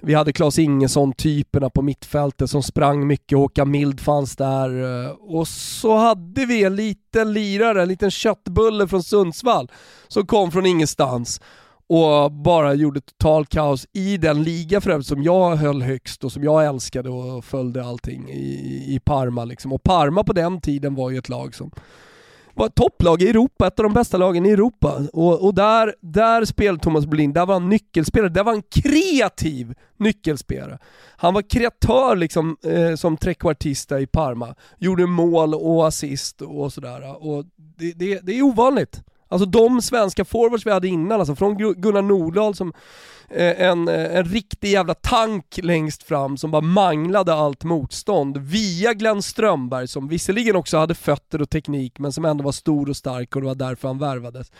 Vi 0.00 0.14
hade 0.14 0.32
Claes 0.32 0.58
Ingesson-typerna 0.58 1.70
på 1.70 1.82
mittfältet 1.82 2.50
som 2.50 2.62
sprang 2.62 3.06
mycket, 3.06 3.38
Håkan 3.38 3.70
Mild 3.70 4.00
fanns 4.00 4.36
där 4.36 5.04
eh, 5.04 5.10
och 5.10 5.48
så 5.48 5.96
hade 5.96 6.46
vi 6.46 6.64
en 6.64 6.76
liten 6.76 7.32
lirare, 7.32 7.82
en 7.82 7.88
liten 7.88 8.10
köttbulle 8.10 8.88
från 8.88 9.02
Sundsvall 9.02 9.70
som 10.08 10.26
kom 10.26 10.52
från 10.52 10.66
ingenstans 10.66 11.40
och 11.88 12.32
bara 12.32 12.74
gjorde 12.74 13.00
total 13.00 13.46
kaos 13.46 13.86
i 13.92 14.16
den 14.16 14.42
liga 14.42 14.80
för 14.80 14.90
övrigt 14.90 15.06
som 15.06 15.22
jag 15.22 15.56
höll 15.56 15.82
högst 15.82 16.24
och 16.24 16.32
som 16.32 16.44
jag 16.44 16.66
älskade 16.66 17.10
och 17.10 17.44
följde 17.44 17.84
allting 17.84 18.28
i, 18.28 18.84
i 18.94 19.00
Parma. 19.04 19.44
Liksom. 19.44 19.72
Och 19.72 19.82
Parma 19.82 20.24
på 20.24 20.32
den 20.32 20.60
tiden 20.60 20.94
var 20.94 21.10
ju 21.10 21.18
ett 21.18 21.28
lag 21.28 21.54
som 21.54 21.70
var 22.56 22.66
ett 22.66 22.74
topplag 22.74 23.22
i 23.22 23.28
Europa, 23.28 23.66
ett 23.66 23.80
av 23.80 23.82
de 23.82 23.92
bästa 23.92 24.16
lagen 24.16 24.46
i 24.46 24.50
Europa. 24.50 25.02
Och, 25.12 25.44
och 25.44 25.54
där, 25.54 25.94
där 26.00 26.44
spelade 26.44 26.78
Thomas 26.78 27.06
Brolin, 27.06 27.32
där 27.32 27.46
var 27.46 27.54
han 27.54 27.68
nyckelspelare, 27.68 28.28
där 28.28 28.44
var 28.44 28.52
han 28.52 28.62
kreativ 28.62 29.74
nyckelspelare. 29.96 30.78
Han 31.16 31.34
var 31.34 31.42
kreatör 31.42 32.16
liksom, 32.16 32.56
eh, 32.64 32.94
som 32.94 33.16
trekvartista 33.16 34.00
i 34.00 34.06
Parma, 34.06 34.54
gjorde 34.78 35.06
mål 35.06 35.54
och 35.54 35.86
assist 35.86 36.42
och 36.42 36.72
sådär. 36.72 37.26
Och 37.26 37.44
det, 37.56 37.92
det, 37.92 38.20
det 38.22 38.38
är 38.38 38.42
ovanligt. 38.42 39.02
Alltså 39.28 39.46
de 39.46 39.82
svenska 39.82 40.24
forwards 40.24 40.66
vi 40.66 40.70
hade 40.70 40.88
innan, 40.88 41.20
alltså 41.20 41.34
från 41.34 41.56
Gunnar 41.56 42.02
Nordahl 42.02 42.54
som 42.54 42.72
eh, 43.30 43.60
en, 43.60 43.88
eh, 43.88 44.16
en 44.16 44.24
riktig 44.24 44.70
jävla 44.70 44.94
tank 44.94 45.58
längst 45.62 46.02
fram 46.02 46.36
som 46.36 46.50
bara 46.50 46.62
manglade 46.62 47.34
allt 47.34 47.64
motstånd, 47.64 48.36
via 48.36 48.94
Glenn 48.94 49.22
Strömberg 49.22 49.88
som 49.88 50.08
visserligen 50.08 50.56
också 50.56 50.78
hade 50.78 50.94
fötter 50.94 51.42
och 51.42 51.50
teknik 51.50 51.98
men 51.98 52.12
som 52.12 52.24
ändå 52.24 52.44
var 52.44 52.52
stor 52.52 52.88
och 52.88 52.96
stark 52.96 53.36
och 53.36 53.42
det 53.42 53.46
var 53.46 53.54
därför 53.54 53.88
han 53.88 53.98
värvades. 53.98 54.50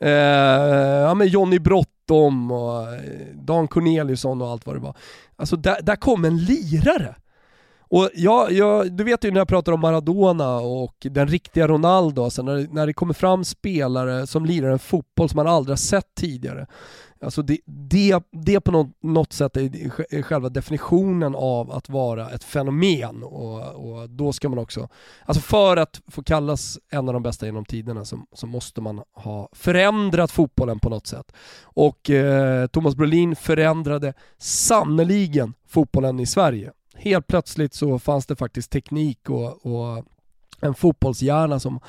Eh, 0.00 0.10
ja 0.10 1.14
men 1.14 1.28
Jonny 1.28 1.58
Brottom 1.58 2.50
och 2.50 2.94
eh, 2.94 3.00
Dan 3.34 3.68
Corneliusson 3.68 4.42
och 4.42 4.48
allt 4.48 4.66
vad 4.66 4.76
det 4.76 4.80
var. 4.80 4.96
Alltså 5.36 5.56
där, 5.56 5.82
där 5.82 5.96
kom 5.96 6.24
en 6.24 6.38
lirare. 6.38 7.14
Och 7.92 8.10
jag, 8.14 8.52
jag, 8.52 8.92
du 8.92 9.04
vet 9.04 9.24
ju 9.24 9.30
när 9.30 9.40
jag 9.40 9.48
pratar 9.48 9.72
om 9.72 9.80
Maradona 9.80 10.56
och 10.56 10.94
den 11.00 11.28
riktiga 11.28 11.68
Ronaldo, 11.68 12.24
alltså 12.24 12.42
när, 12.42 12.68
när 12.70 12.86
det 12.86 12.92
kommer 12.92 13.14
fram 13.14 13.44
spelare 13.44 14.26
som 14.26 14.46
lirar 14.46 14.70
en 14.70 14.78
fotboll 14.78 15.28
som 15.28 15.36
man 15.36 15.46
aldrig 15.46 15.72
har 15.72 15.76
sett 15.76 16.14
tidigare. 16.14 16.66
Alltså 17.20 17.42
det, 17.42 17.58
det, 17.66 18.22
det 18.30 18.60
på 18.60 18.72
något, 18.72 19.02
något 19.02 19.32
sätt 19.32 19.56
är, 19.56 19.62
är 20.14 20.22
själva 20.22 20.48
definitionen 20.48 21.34
av 21.34 21.72
att 21.72 21.88
vara 21.88 22.30
ett 22.30 22.44
fenomen 22.44 23.22
och, 23.22 23.60
och 23.60 24.10
då 24.10 24.32
ska 24.32 24.48
man 24.48 24.58
också, 24.58 24.88
alltså 25.24 25.42
för 25.42 25.76
att 25.76 26.00
få 26.08 26.22
kallas 26.22 26.78
en 26.90 27.08
av 27.08 27.14
de 27.14 27.22
bästa 27.22 27.46
genom 27.46 27.64
tiderna 27.64 28.04
så, 28.04 28.18
så 28.32 28.46
måste 28.46 28.80
man 28.80 29.02
ha 29.14 29.48
förändrat 29.52 30.30
fotbollen 30.30 30.78
på 30.78 30.88
något 30.88 31.06
sätt. 31.06 31.32
Och 31.62 32.10
eh, 32.10 32.66
Thomas 32.66 32.94
Brolin 32.94 33.36
förändrade 33.36 34.14
sannoliken 34.38 35.54
fotbollen 35.66 36.20
i 36.20 36.26
Sverige 36.26 36.72
helt 36.94 37.26
plötsligt 37.26 37.74
så 37.74 37.98
fanns 37.98 38.26
det 38.26 38.36
faktiskt 38.36 38.70
teknik 38.70 39.30
och, 39.30 39.66
och 39.66 40.04
en 40.60 40.74
fotbollshjärna 40.74 41.60
som 41.60 41.80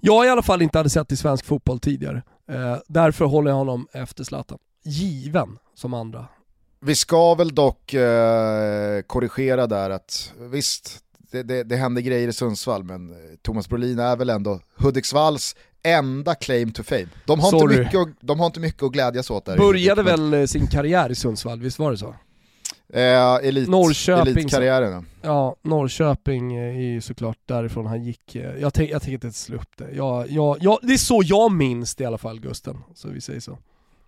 jag 0.00 0.26
i 0.26 0.28
alla 0.28 0.42
fall 0.42 0.62
inte 0.62 0.78
hade 0.78 0.90
sett 0.90 1.12
i 1.12 1.16
svensk 1.16 1.44
fotboll 1.44 1.80
tidigare. 1.80 2.22
Eh, 2.50 2.76
därför 2.86 3.24
håller 3.24 3.50
jag 3.50 3.56
honom 3.58 3.86
efter 3.92 4.24
Zlatan. 4.24 4.58
Given 4.84 5.58
som 5.74 5.94
andra. 5.94 6.26
Vi 6.80 6.94
ska 6.94 7.34
väl 7.34 7.54
dock 7.54 7.94
eh, 7.94 9.00
korrigera 9.06 9.66
där 9.66 9.90
att 9.90 10.32
visst, 10.38 10.98
det, 11.30 11.42
det, 11.42 11.62
det 11.64 11.76
händer 11.76 12.02
grejer 12.02 12.28
i 12.28 12.32
Sundsvall 12.32 12.84
men 12.84 13.10
eh, 13.10 13.16
Thomas 13.42 13.68
Brolin 13.68 13.98
är 13.98 14.16
väl 14.16 14.30
ändå 14.30 14.60
Hudiksvalls 14.76 15.56
enda 15.82 16.34
claim 16.34 16.72
to 16.72 16.82
fame. 16.82 17.06
De 17.26 17.40
har, 17.40 17.54
inte 17.62 17.78
mycket, 17.78 18.00
att- 18.00 18.08
de 18.20 18.38
har 18.40 18.46
inte 18.46 18.60
mycket 18.60 18.82
att 18.82 18.92
glädjas 18.92 19.30
åt 19.30 19.44
där. 19.44 19.56
Började 19.58 20.02
väl 20.02 20.34
eh, 20.34 20.44
sin 20.46 20.66
karriär 20.66 21.10
i 21.10 21.14
Sundsvall, 21.14 21.60
visst 21.60 21.78
var 21.78 21.90
det 21.90 21.98
så? 21.98 22.14
Eh, 22.92 23.34
elit, 23.48 23.68
Norrköping, 23.68 24.32
elitkarriären. 24.32 25.06
ja. 25.22 25.56
Norrköping 25.62 26.56
är 26.56 26.72
ju 26.80 27.00
såklart 27.00 27.38
därifrån 27.46 27.86
han 27.86 28.02
gick. 28.04 28.34
Jag, 28.60 28.74
tänk, 28.74 28.90
jag 28.90 29.02
tänker 29.02 29.26
inte 29.26 29.38
slå 29.38 29.56
upp 29.56 29.76
det. 29.76 29.88
Jag, 29.92 30.30
jag, 30.30 30.56
jag, 30.60 30.78
det 30.82 30.92
är 30.92 30.98
så 30.98 31.22
jag 31.24 31.52
minns 31.52 31.94
det 31.94 32.04
i 32.04 32.06
alla 32.06 32.18
fall 32.18 32.40
Gusten, 32.40 32.78
så 32.94 33.08
vi 33.08 33.20
säger 33.20 33.40
så. 33.40 33.58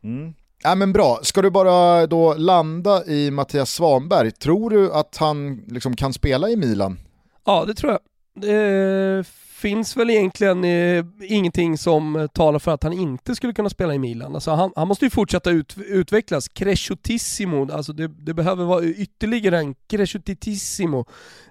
Mm. 0.04 0.34
Ja, 0.62 0.74
men 0.74 0.92
bra, 0.92 1.18
ska 1.22 1.42
du 1.42 1.50
bara 1.50 2.06
då 2.06 2.34
landa 2.34 3.04
i 3.04 3.30
Mattias 3.30 3.70
Svanberg, 3.70 4.30
tror 4.30 4.70
du 4.70 4.92
att 4.92 5.16
han 5.16 5.64
liksom 5.68 5.96
kan 5.96 6.12
spela 6.12 6.48
i 6.50 6.56
Milan? 6.56 6.98
Ja, 7.44 7.64
det 7.64 7.74
tror 7.74 7.92
jag. 7.92 8.00
Det 8.34 9.24
finns 9.62 9.96
väl 9.96 10.10
egentligen 10.10 10.64
eh, 10.64 11.04
ingenting 11.22 11.78
som 11.78 12.16
eh, 12.16 12.26
talar 12.26 12.58
för 12.58 12.70
att 12.70 12.82
han 12.82 12.92
inte 12.92 13.34
skulle 13.34 13.52
kunna 13.52 13.70
spela 13.70 13.94
i 13.94 13.98
Milan. 13.98 14.34
Alltså 14.34 14.50
han, 14.50 14.72
han 14.76 14.88
måste 14.88 15.04
ju 15.04 15.10
fortsätta 15.10 15.50
ut, 15.50 15.76
utvecklas. 15.86 16.48
Cresciutissimo, 16.48 17.72
alltså 17.72 17.92
det, 17.92 18.08
det, 18.08 18.34
behöver 18.34 18.64
vara 18.64 18.84
ytterligare 18.84 19.58
en 19.58 19.74
cresciutissimo 19.88 21.06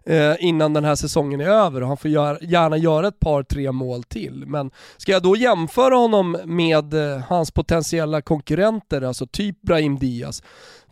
eh, 0.05 0.33
innan 0.39 0.73
den 0.73 0.85
här 0.85 0.95
säsongen 0.95 1.41
är 1.41 1.45
över 1.45 1.81
och 1.81 1.87
han 1.87 1.97
får 1.97 2.11
gör, 2.11 2.37
gärna 2.41 2.77
göra 2.77 3.07
ett 3.07 3.19
par, 3.19 3.43
tre 3.43 3.71
mål 3.71 4.03
till. 4.03 4.45
Men 4.47 4.71
ska 4.97 5.11
jag 5.11 5.23
då 5.23 5.35
jämföra 5.35 5.95
honom 5.95 6.37
med 6.45 6.93
eh, 6.93 7.19
hans 7.19 7.51
potentiella 7.51 8.21
konkurrenter, 8.21 9.01
alltså 9.01 9.27
typ 9.27 9.61
Brahim 9.61 9.99
Diaz, 9.99 10.43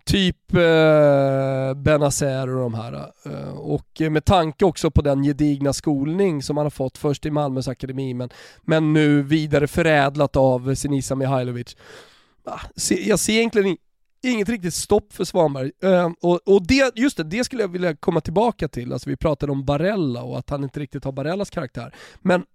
Typ 0.05 0.53
eh, 0.53 1.73
Benazer 1.73 2.49
och 2.49 2.61
de 2.61 2.73
här. 2.73 3.11
Eh, 3.25 3.49
och 3.49 4.01
med 4.11 4.25
tanke 4.25 4.65
också 4.65 4.91
på 4.91 5.01
den 5.01 5.23
gedigna 5.23 5.73
skolning 5.73 6.43
som 6.43 6.57
han 6.57 6.65
har 6.65 6.71
fått 6.71 6.97
först 6.97 7.25
i 7.25 7.31
Malmös 7.31 7.67
akademi 7.67 8.13
men, 8.13 8.29
men 8.61 8.93
nu 8.93 9.21
vidare 9.21 9.67
förädlat 9.67 10.35
av 10.35 10.75
Senisa 10.75 11.15
Mihailovic. 11.15 11.77
Ah, 12.43 12.59
jag 12.89 13.19
ser 13.19 13.33
egentligen 13.33 13.77
inget 14.23 14.49
riktigt 14.49 14.73
stopp 14.73 15.13
för 15.13 15.23
Svanberg. 15.23 15.71
Uh, 15.83 16.09
och, 16.21 16.39
och 16.45 16.67
det, 16.67 16.95
just 16.95 17.17
det, 17.17 17.23
det 17.23 17.43
skulle 17.43 17.63
jag 17.63 17.71
vilja 17.71 17.95
komma 17.95 18.21
tillbaka 18.21 18.67
till. 18.67 18.93
Alltså 18.93 19.09
vi 19.09 19.15
pratade 19.15 19.51
om 19.51 19.65
Barella 19.65 20.23
och 20.23 20.37
att 20.39 20.49
han 20.49 20.63
inte 20.63 20.79
riktigt 20.79 21.03
har 21.03 21.11
Barellas 21.11 21.49
karaktär. 21.49 21.95
Men 22.21 22.45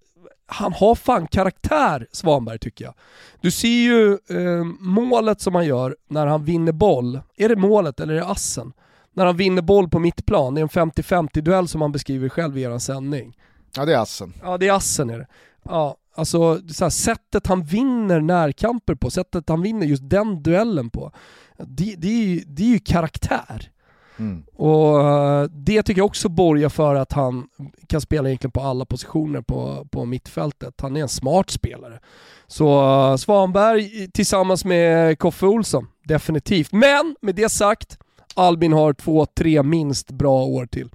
han 0.47 0.73
har 0.73 0.95
fan 0.95 1.27
karaktär, 1.27 2.07
Svanberg 2.13 2.59
tycker 2.59 2.85
jag. 2.85 2.95
Du 3.41 3.51
ser 3.51 3.69
ju 3.69 4.13
eh, 4.13 4.65
målet 4.81 5.41
som 5.41 5.55
han 5.55 5.67
gör 5.67 5.97
när 6.09 6.27
han 6.27 6.45
vinner 6.45 6.73
boll. 6.73 7.21
Är 7.37 7.49
det 7.49 7.57
målet 7.57 8.01
eller 8.01 8.15
är 8.15 8.19
det 8.19 8.27
assen? 8.27 8.73
När 9.13 9.27
han 9.27 9.37
vinner 9.37 9.63
boll 9.63 9.89
på 9.89 9.99
mittplan, 9.99 10.55
det 10.55 10.61
är 10.61 10.63
en 10.63 10.69
50-50 10.69 11.41
duell 11.41 11.69
som 11.69 11.81
han 11.81 11.93
beskriver 11.93 12.29
själv 12.29 12.59
i 12.59 12.63
er 12.63 12.79
sändning. 12.79 13.37
Ja 13.77 13.85
det 13.85 13.93
är 13.93 13.99
assen. 13.99 14.33
Ja 14.43 14.59
det 14.59 14.69
är 14.69 14.73
assen 14.73 15.11
är 15.11 15.19
det. 15.19 15.27
Ja, 15.63 15.97
alltså 16.15 16.61
så 16.69 16.85
här, 16.85 16.91
sättet 16.91 17.47
han 17.47 17.65
vinner 17.65 18.21
närkamper 18.21 18.95
på, 18.95 19.11
sättet 19.11 19.49
han 19.49 19.63
vinner 19.63 19.87
just 19.87 20.11
den 20.11 20.43
duellen 20.43 20.91
på. 20.91 21.13
Det, 21.59 21.95
det, 21.99 22.09
är, 22.09 22.25
ju, 22.25 22.41
det 22.47 22.63
är 22.63 22.69
ju 22.69 22.79
karaktär. 22.79 23.71
Mm. 24.19 24.45
Och 24.55 25.01
eh, 25.01 25.43
det 25.43 25.83
tycker 25.83 26.01
jag 26.01 26.07
också 26.07 26.29
borgar 26.29 26.69
för 26.69 26.95
att 26.95 27.13
han 27.13 27.49
kan 27.87 28.01
spela 28.01 28.29
egentligen 28.29 28.53
på 28.53 28.61
alla 28.61 28.85
positioner 28.85 29.41
på, 29.41 29.87
på 29.91 30.05
mittfältet. 30.05 30.81
Han 30.81 30.97
är 30.97 31.01
en 31.01 31.09
smart 31.09 31.51
spelare. 31.51 32.01
Så 32.47 32.83
uh, 33.11 33.17
Svanberg 33.17 34.11
tillsammans 34.11 34.65
med 34.65 35.19
Koffe 35.19 35.47
Olsson, 35.47 35.87
definitivt. 36.05 36.73
Men 36.73 37.17
med 37.21 37.35
det 37.35 37.49
sagt, 37.49 37.99
Albin 38.35 38.73
har 38.73 38.93
två, 38.93 39.27
tre 39.27 39.63
minst 39.63 40.11
bra 40.11 40.45
år 40.45 40.67
till. 40.67 40.89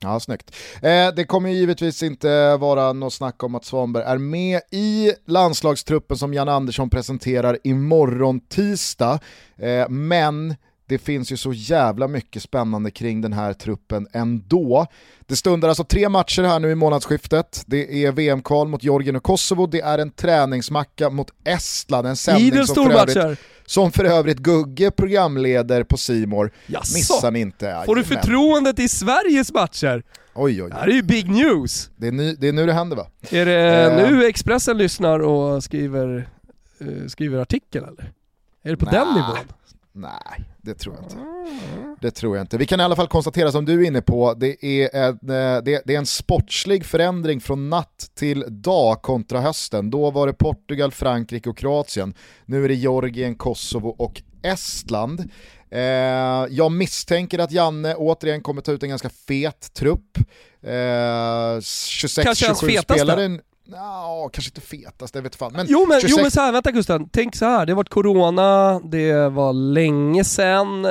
Ja, 0.00 0.20
snyggt. 0.20 0.56
Eh, 0.82 1.08
det 1.16 1.24
kommer 1.24 1.50
givetvis 1.50 2.02
inte 2.02 2.56
vara 2.56 2.92
något 2.92 3.12
snack 3.12 3.42
om 3.42 3.54
att 3.54 3.64
Svanberg 3.64 4.04
är 4.04 4.18
med 4.18 4.60
i 4.70 5.12
landslagstruppen 5.26 6.16
som 6.16 6.34
Jan 6.34 6.48
Andersson 6.48 6.90
presenterar 6.90 7.58
imorgon 7.64 8.40
tisdag. 8.40 9.20
Eh, 9.56 9.88
men 9.88 10.54
det 10.88 10.98
finns 10.98 11.32
ju 11.32 11.36
så 11.36 11.52
jävla 11.52 12.08
mycket 12.08 12.42
spännande 12.42 12.90
kring 12.90 13.20
den 13.20 13.32
här 13.32 13.52
truppen 13.52 14.08
ändå. 14.12 14.86
Det 15.26 15.36
stundar 15.36 15.68
alltså 15.68 15.84
tre 15.84 16.08
matcher 16.08 16.42
här 16.42 16.58
nu 16.58 16.70
i 16.70 16.74
månadsskiftet. 16.74 17.62
Det 17.66 18.04
är 18.04 18.12
VM-kval 18.12 18.68
mot 18.68 18.82
Georgien 18.82 19.16
och 19.16 19.22
Kosovo, 19.22 19.66
det 19.66 19.80
är 19.80 19.98
en 19.98 20.10
träningsmacka 20.10 21.10
mot 21.10 21.30
Estland, 21.44 22.06
en 22.06 22.16
sändning 22.16 22.66
som 22.66 22.90
för, 22.90 22.90
övrigt, 22.90 23.38
som 23.66 23.92
för 23.92 24.04
övrigt 24.04 24.38
Gugge 24.38 24.90
programleder 24.90 25.82
på 25.82 25.96
Simor. 25.96 26.50
Missar 26.66 27.30
ni 27.30 27.40
inte. 27.40 27.82
Får 27.86 27.96
du 27.96 28.04
förtroendet 28.04 28.78
i 28.78 28.88
Sveriges 28.88 29.52
matcher? 29.52 30.02
Oj, 30.34 30.62
oj. 30.62 30.70
Det 30.70 30.76
här 30.76 30.88
är 30.88 30.92
ju 30.92 31.02
big 31.02 31.30
news. 31.30 31.90
Det 31.96 32.06
är, 32.06 32.12
ny, 32.12 32.34
det 32.34 32.48
är 32.48 32.52
nu 32.52 32.66
det 32.66 32.72
händer 32.72 32.96
va? 32.96 33.06
Är 33.30 33.46
det 33.46 33.92
eh. 33.92 34.10
nu 34.10 34.24
Expressen 34.24 34.78
lyssnar 34.78 35.20
och 35.20 35.64
skriver, 35.64 36.28
uh, 36.82 37.06
skriver 37.08 37.38
artikel 37.38 37.84
eller? 37.84 38.12
Är 38.62 38.70
det 38.70 38.76
på 38.76 38.84
nah. 38.84 38.92
den 38.92 39.14
nivån? 39.14 39.38
Nej, 39.92 40.44
det 40.62 40.74
tror 40.74 40.94
jag 40.94 41.04
inte. 41.04 41.16
Det 42.00 42.10
tror 42.10 42.36
jag 42.36 42.44
inte. 42.44 42.58
Vi 42.58 42.66
kan 42.66 42.80
i 42.80 42.82
alla 42.82 42.96
fall 42.96 43.08
konstatera 43.08 43.52
som 43.52 43.64
du 43.64 43.82
är 43.82 43.86
inne 43.86 44.02
på, 44.02 44.34
det 44.34 44.64
är 44.64 44.96
en, 44.96 45.12
eh, 45.12 45.62
det, 45.62 45.94
är 45.94 45.98
en 45.98 46.06
sportslig 46.06 46.84
förändring 46.84 47.40
från 47.40 47.70
natt 47.70 48.10
till 48.14 48.44
dag 48.48 49.02
kontra 49.02 49.40
hösten. 49.40 49.90
Då 49.90 50.10
var 50.10 50.26
det 50.26 50.32
Portugal, 50.32 50.92
Frankrike 50.92 51.50
och 51.50 51.58
Kroatien. 51.58 52.14
Nu 52.46 52.64
är 52.64 52.68
det 52.68 52.74
Georgien, 52.74 53.34
Kosovo 53.34 53.88
och 53.88 54.22
Estland. 54.42 55.30
Eh, 55.70 55.80
jag 56.50 56.72
misstänker 56.72 57.38
att 57.38 57.52
Janne 57.52 57.94
återigen 57.94 58.40
kommer 58.40 58.62
ta 58.62 58.72
ut 58.72 58.82
en 58.82 58.88
ganska 58.88 59.08
fet 59.08 59.74
trupp. 59.74 60.18
Eh, 60.62 60.70
26-27 61.60 62.82
spelare. 62.82 63.38
Ja, 63.70 64.30
kanske 64.32 64.48
inte 64.48 64.60
fetast, 64.60 65.14
det 65.14 65.20
vet 65.20 65.36
fan. 65.36 65.52
Men 65.52 65.66
jo 65.68 65.86
men, 65.88 66.00
26... 66.00 66.16
jo 66.16 66.22
men 66.22 66.30
så 66.30 66.40
här, 66.40 66.52
vänta 66.52 66.70
Gusten, 66.70 67.08
tänk 67.12 67.36
så 67.36 67.44
här. 67.44 67.66
det 67.66 67.72
har 67.72 67.76
varit 67.76 67.88
corona, 67.88 68.80
det 68.80 69.28
var 69.28 69.52
länge 69.52 70.24
sedan, 70.24 70.82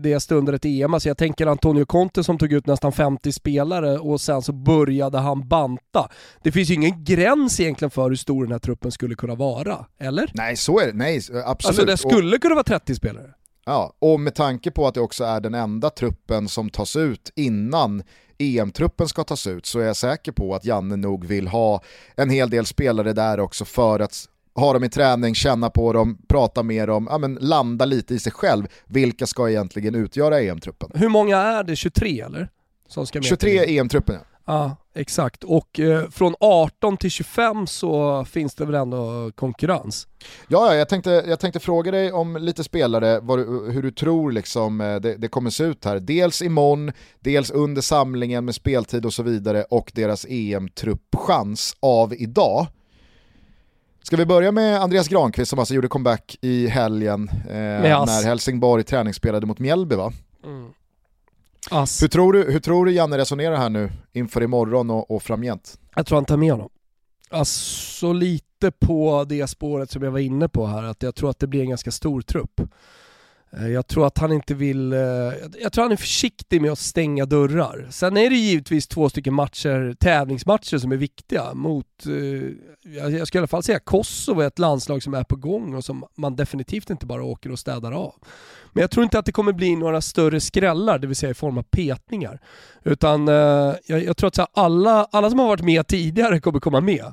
det 0.00 0.20
stundade 0.20 0.56
ett 0.56 0.64
EM, 0.64 0.94
alltså 0.94 1.08
jag 1.08 1.18
tänker 1.18 1.46
Antonio 1.46 1.84
Conte 1.84 2.24
som 2.24 2.38
tog 2.38 2.52
ut 2.52 2.66
nästan 2.66 2.92
50 2.92 3.32
spelare 3.32 3.98
och 3.98 4.20
sen 4.20 4.42
så 4.42 4.52
började 4.52 5.18
han 5.18 5.48
banta. 5.48 6.08
Det 6.42 6.52
finns 6.52 6.70
ju 6.70 6.74
ingen 6.74 7.04
gräns 7.04 7.60
egentligen 7.60 7.90
för 7.90 8.08
hur 8.08 8.16
stor 8.16 8.44
den 8.44 8.52
här 8.52 8.58
truppen 8.58 8.92
skulle 8.92 9.14
kunna 9.14 9.34
vara, 9.34 9.86
eller? 10.00 10.30
Nej 10.34 10.56
så 10.56 10.80
är 10.80 10.86
det, 10.86 10.92
nej 10.92 11.16
absolut. 11.16 11.46
Alltså 11.46 11.84
det 11.84 11.96
skulle 11.96 12.36
och... 12.36 12.42
kunna 12.42 12.54
vara 12.54 12.64
30 12.64 12.94
spelare. 12.94 13.30
Ja, 13.66 13.96
och 13.98 14.20
med 14.20 14.34
tanke 14.34 14.70
på 14.70 14.86
att 14.86 14.94
det 14.94 15.00
också 15.00 15.24
är 15.24 15.40
den 15.40 15.54
enda 15.54 15.90
truppen 15.90 16.48
som 16.48 16.70
tas 16.70 16.96
ut 16.96 17.32
innan 17.36 18.02
EM-truppen 18.38 19.08
ska 19.08 19.24
tas 19.24 19.46
ut 19.46 19.66
så 19.66 19.78
är 19.78 19.86
jag 19.86 19.96
säker 19.96 20.32
på 20.32 20.54
att 20.54 20.64
Janne 20.64 20.96
nog 20.96 21.24
vill 21.24 21.48
ha 21.48 21.82
en 22.16 22.30
hel 22.30 22.50
del 22.50 22.66
spelare 22.66 23.12
där 23.12 23.40
också 23.40 23.64
för 23.64 24.00
att 24.00 24.28
ha 24.54 24.72
dem 24.72 24.84
i 24.84 24.88
träning, 24.88 25.34
känna 25.34 25.70
på 25.70 25.92
dem, 25.92 26.18
prata 26.28 26.62
med 26.62 26.88
dem, 26.88 27.08
ja, 27.10 27.18
men 27.18 27.38
landa 27.40 27.84
lite 27.84 28.14
i 28.14 28.18
sig 28.18 28.32
själv. 28.32 28.66
Vilka 28.86 29.26
ska 29.26 29.50
egentligen 29.50 29.94
utgöra 29.94 30.40
EM-truppen? 30.40 30.90
Hur 30.94 31.08
många 31.08 31.36
är 31.36 31.64
det? 31.64 31.76
23 31.76 32.20
eller? 32.20 32.48
Som 32.88 33.06
ska 33.06 33.18
med 33.18 33.24
23 33.24 33.78
EM-truppen 33.78 34.14
ja. 34.14 34.33
Ja, 34.46 34.76
exakt. 34.94 35.44
Och 35.44 35.80
eh, 35.80 36.08
från 36.10 36.34
18 36.40 36.96
till 36.96 37.10
25 37.10 37.66
så 37.66 38.24
finns 38.24 38.54
det 38.54 38.64
väl 38.64 38.74
ändå 38.74 39.30
konkurrens? 39.34 40.06
Ja, 40.48 40.74
jag 40.74 40.88
tänkte, 40.88 41.10
jag 41.10 41.40
tänkte 41.40 41.60
fråga 41.60 41.90
dig 41.90 42.12
om 42.12 42.36
lite 42.36 42.64
spelare, 42.64 43.20
du, 43.20 43.72
hur 43.72 43.82
du 43.82 43.90
tror 43.90 44.32
liksom, 44.32 44.80
eh, 44.80 44.96
det, 44.96 45.16
det, 45.16 45.28
kommer 45.28 45.50
se 45.50 45.64
ut 45.64 45.84
här. 45.84 46.00
Dels 46.00 46.42
imorgon, 46.42 46.92
dels 47.20 47.50
under 47.50 47.82
samlingen 47.82 48.44
med 48.44 48.54
speltid 48.54 49.06
och 49.06 49.12
så 49.12 49.22
vidare 49.22 49.64
och 49.70 49.92
deras 49.94 50.26
EM-truppchans 50.28 51.76
av 51.80 52.14
idag. 52.14 52.66
Ska 54.02 54.16
vi 54.16 54.26
börja 54.26 54.52
med 54.52 54.82
Andreas 54.82 55.08
Granqvist 55.08 55.50
som 55.50 55.58
alltså 55.58 55.74
gjorde 55.74 55.88
comeback 55.88 56.38
i 56.40 56.66
helgen 56.66 57.28
eh, 57.28 57.54
när 57.54 58.24
Helsingborg 58.24 58.84
träningsspelade 58.84 59.46
mot 59.46 59.58
Mjällby 59.58 59.96
va? 59.96 60.12
Mm. 60.44 60.72
Ass. 61.70 62.02
Hur 62.02 62.08
tror, 62.08 62.32
du, 62.32 62.52
hur 62.52 62.60
tror 62.60 62.86
du 62.86 62.92
Janne 62.92 63.18
resonerar 63.18 63.56
här 63.56 63.68
nu 63.68 63.92
inför 64.12 64.42
imorgon 64.42 64.90
och, 64.90 65.10
och 65.10 65.22
framgent? 65.22 65.78
Jag 65.94 66.06
tror 66.06 66.16
han 66.16 66.24
tar 66.24 66.36
med 66.36 66.52
honom. 66.52 66.70
Alltså 67.30 68.12
lite 68.12 68.70
på 68.70 69.24
det 69.28 69.46
spåret 69.46 69.90
som 69.90 70.02
jag 70.02 70.10
var 70.10 70.18
inne 70.18 70.48
på 70.48 70.66
här, 70.66 70.82
att 70.82 71.02
jag 71.02 71.14
tror 71.14 71.30
att 71.30 71.38
det 71.38 71.46
blir 71.46 71.60
en 71.60 71.68
ganska 71.68 71.90
stor 71.90 72.20
trupp. 72.20 72.60
Eh, 73.58 73.68
jag 73.68 73.86
tror 73.86 74.06
att 74.06 74.18
han 74.18 74.32
inte 74.32 74.54
vill, 74.54 74.92
eh, 74.92 74.98
jag 75.60 75.72
tror 75.72 75.82
han 75.82 75.92
är 75.92 75.96
försiktig 75.96 76.62
med 76.62 76.72
att 76.72 76.78
stänga 76.78 77.26
dörrar. 77.26 77.86
Sen 77.90 78.16
är 78.16 78.30
det 78.30 78.36
givetvis 78.36 78.86
två 78.86 79.08
stycken 79.08 79.34
matcher, 79.34 79.96
tävlingsmatcher 80.00 80.78
som 80.78 80.92
är 80.92 80.96
viktiga 80.96 81.54
mot, 81.54 81.86
eh, 82.06 83.00
jag 83.10 83.26
ska 83.26 83.38
i 83.38 83.40
alla 83.40 83.46
fall 83.46 83.62
säga 83.62 83.78
Kosovo 83.78 84.40
är 84.40 84.46
ett 84.46 84.58
landslag 84.58 85.02
som 85.02 85.14
är 85.14 85.24
på 85.24 85.36
gång 85.36 85.74
och 85.74 85.84
som 85.84 86.04
man 86.16 86.36
definitivt 86.36 86.90
inte 86.90 87.06
bara 87.06 87.24
åker 87.24 87.52
och 87.52 87.58
städar 87.58 87.92
av. 87.92 88.14
Men 88.72 88.80
jag 88.80 88.90
tror 88.90 89.04
inte 89.04 89.18
att 89.18 89.26
det 89.26 89.32
kommer 89.32 89.52
bli 89.52 89.76
några 89.76 90.00
större 90.00 90.40
skrällar, 90.40 90.98
det 90.98 91.06
vill 91.06 91.16
säga 91.16 91.30
i 91.30 91.34
form 91.34 91.58
av 91.58 91.62
petningar. 91.62 92.40
Utan 92.84 93.26
jag, 93.26 94.04
jag 94.04 94.16
tror 94.16 94.28
att 94.28 94.58
alla, 94.58 95.08
alla 95.10 95.30
som 95.30 95.38
har 95.38 95.46
varit 95.46 95.64
med 95.64 95.86
tidigare 95.86 96.40
kommer 96.40 96.60
komma 96.60 96.80
med. 96.80 97.12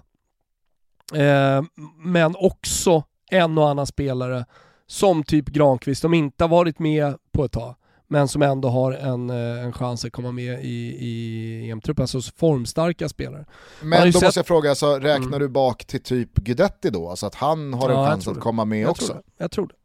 Men 1.98 2.36
också 2.36 3.04
en 3.32 3.58
och 3.58 3.70
annan 3.70 3.88
spelare 3.88 4.46
som 4.92 5.24
typ 5.24 5.48
Granqvist, 5.48 6.02
som 6.02 6.14
inte 6.14 6.44
har 6.44 6.50
varit 6.50 6.80
med 6.80 7.16
på 7.32 7.46
ett 7.46 7.52
tag, 7.52 7.76
men 8.08 8.28
som 8.28 8.42
ändå 8.42 8.70
har 8.70 8.92
en, 8.92 9.30
eh, 9.30 9.64
en 9.66 9.74
chans 9.74 10.06
att 10.06 10.12
komma 10.12 10.32
med 10.32 10.66
i, 10.66 10.98
i 11.00 11.72
EM-truppen, 11.72 12.04
alltså 12.04 12.22
formstarka 12.22 13.10
spelare. 13.10 13.46
Men 13.82 14.06
då 14.06 14.12
sett... 14.12 14.24
måste 14.24 14.40
jag 14.40 14.48
fråga, 14.48 14.70
alltså, 14.70 15.00
räknar 15.00 15.28
mm. 15.28 15.40
du 15.40 15.48
bak 15.48 15.86
till 15.86 16.04
typ 16.04 16.34
Guidetti 16.34 16.90
då? 16.90 17.10
Alltså 17.10 17.26
att 17.26 17.36
han 17.36 17.74
har 17.74 17.90
en 17.90 17.96
chans 17.96 18.28
att 18.28 18.40
komma 18.40 18.66
med 18.66 18.82
jag 18.82 18.90
också? 18.90 19.08
Tror 19.08 19.24
jag 19.38 19.52
tror 19.52 19.68
det. 19.68 19.76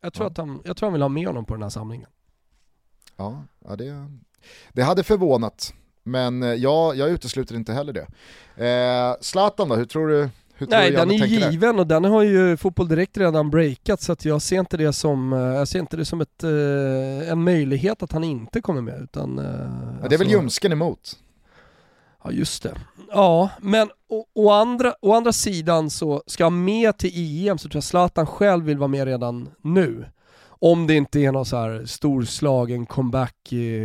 Jag 0.00 0.12
tror, 0.12 0.26
ja. 0.26 0.30
att 0.30 0.38
han, 0.38 0.62
jag 0.64 0.76
tror 0.76 0.86
han 0.86 0.92
vill 0.92 1.02
ha 1.02 1.08
med 1.08 1.26
honom 1.26 1.44
på 1.44 1.54
den 1.54 1.62
här 1.62 1.70
samlingen. 1.70 2.08
Ja, 3.16 3.44
ja 3.64 3.76
det, 3.76 4.10
det 4.72 4.82
hade 4.82 5.02
förvånat. 5.02 5.74
Men 6.02 6.42
eh, 6.42 6.54
jag, 6.54 6.96
jag 6.96 7.10
utesluter 7.10 7.54
inte 7.54 7.72
heller 7.72 7.92
det. 7.92 8.06
Eh, 8.66 9.16
Zlatan 9.20 9.68
då, 9.68 9.74
hur 9.74 9.84
tror 9.84 10.08
du? 10.08 10.28
Hur 10.62 10.68
Nej, 10.70 10.90
den 10.90 11.10
är 11.10 11.18
där? 11.18 11.50
given 11.50 11.78
och 11.78 11.86
den 11.86 12.04
har 12.04 12.22
ju 12.22 12.56
Fotboll 12.56 12.88
Direkt 12.88 13.16
redan 13.16 13.50
breakat 13.50 14.00
så 14.02 14.12
att 14.12 14.24
jag 14.24 14.42
ser 14.42 14.58
inte 14.60 14.76
det 14.76 14.92
som, 14.92 15.32
eh, 15.32 15.38
jag 15.38 15.68
ser 15.68 15.78
inte 15.78 15.96
det 15.96 16.04
som 16.04 16.20
ett, 16.20 16.44
eh, 16.44 17.30
en 17.32 17.44
möjlighet 17.44 18.02
att 18.02 18.12
han 18.12 18.24
inte 18.24 18.60
kommer 18.60 18.80
med. 18.80 19.00
Utan, 19.02 19.38
eh, 19.38 19.44
Ja, 19.44 19.50
det 20.08 20.14
är 20.14 20.18
väl 20.18 20.20
alltså- 20.20 20.24
ljumsken 20.38 20.72
emot? 20.72 21.18
Ja 22.24 22.30
just 22.30 22.62
det. 22.62 22.74
Ja, 23.10 23.50
men 23.60 23.88
å, 24.08 24.24
å, 24.34 24.50
andra, 24.50 24.94
å 25.02 25.12
andra 25.14 25.32
sidan 25.32 25.90
så 25.90 26.22
ska 26.26 26.44
han 26.44 26.64
med 26.64 26.98
till 26.98 27.10
EM 27.48 27.58
så 27.58 27.68
tror 27.68 27.76
jag 27.76 27.84
Zlatan 27.84 28.26
själv 28.26 28.64
vill 28.64 28.78
vara 28.78 28.88
med 28.88 29.04
redan 29.04 29.48
nu. 29.62 30.04
Om 30.48 30.86
det 30.86 30.94
inte 30.94 31.20
är 31.20 31.32
någon 31.32 31.46
så 31.46 31.56
här 31.56 31.82
storslagen 31.86 32.86
comeback 32.86 33.52
i, 33.52 33.78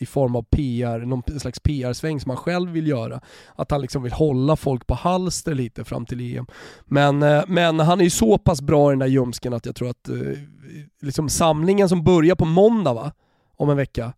i 0.00 0.06
form 0.06 0.36
av 0.36 0.42
PR, 0.42 0.98
någon 0.98 1.40
slags 1.40 1.60
PR-sväng 1.60 2.20
som 2.20 2.30
han 2.30 2.36
själv 2.36 2.70
vill 2.70 2.86
göra. 2.86 3.20
Att 3.54 3.70
han 3.70 3.80
liksom 3.80 4.02
vill 4.02 4.12
hålla 4.12 4.56
folk 4.56 4.86
på 4.86 4.94
halster 4.94 5.54
lite 5.54 5.84
fram 5.84 6.06
till 6.06 6.36
EM. 6.36 6.46
Men, 6.84 7.22
eh, 7.22 7.44
men 7.48 7.80
han 7.80 8.00
är 8.00 8.04
ju 8.04 8.10
så 8.10 8.38
pass 8.38 8.62
bra 8.62 8.90
i 8.90 8.92
den 8.92 8.98
där 8.98 9.06
ljumsken 9.06 9.54
att 9.54 9.66
jag 9.66 9.76
tror 9.76 9.90
att 9.90 10.08
eh, 10.08 10.16
liksom 11.02 11.28
samlingen 11.28 11.88
som 11.88 12.04
börjar 12.04 12.34
på 12.34 12.44
måndag 12.44 12.94
va? 12.94 13.12
Om 13.56 13.70
en 13.70 13.76
vecka, 13.76 14.12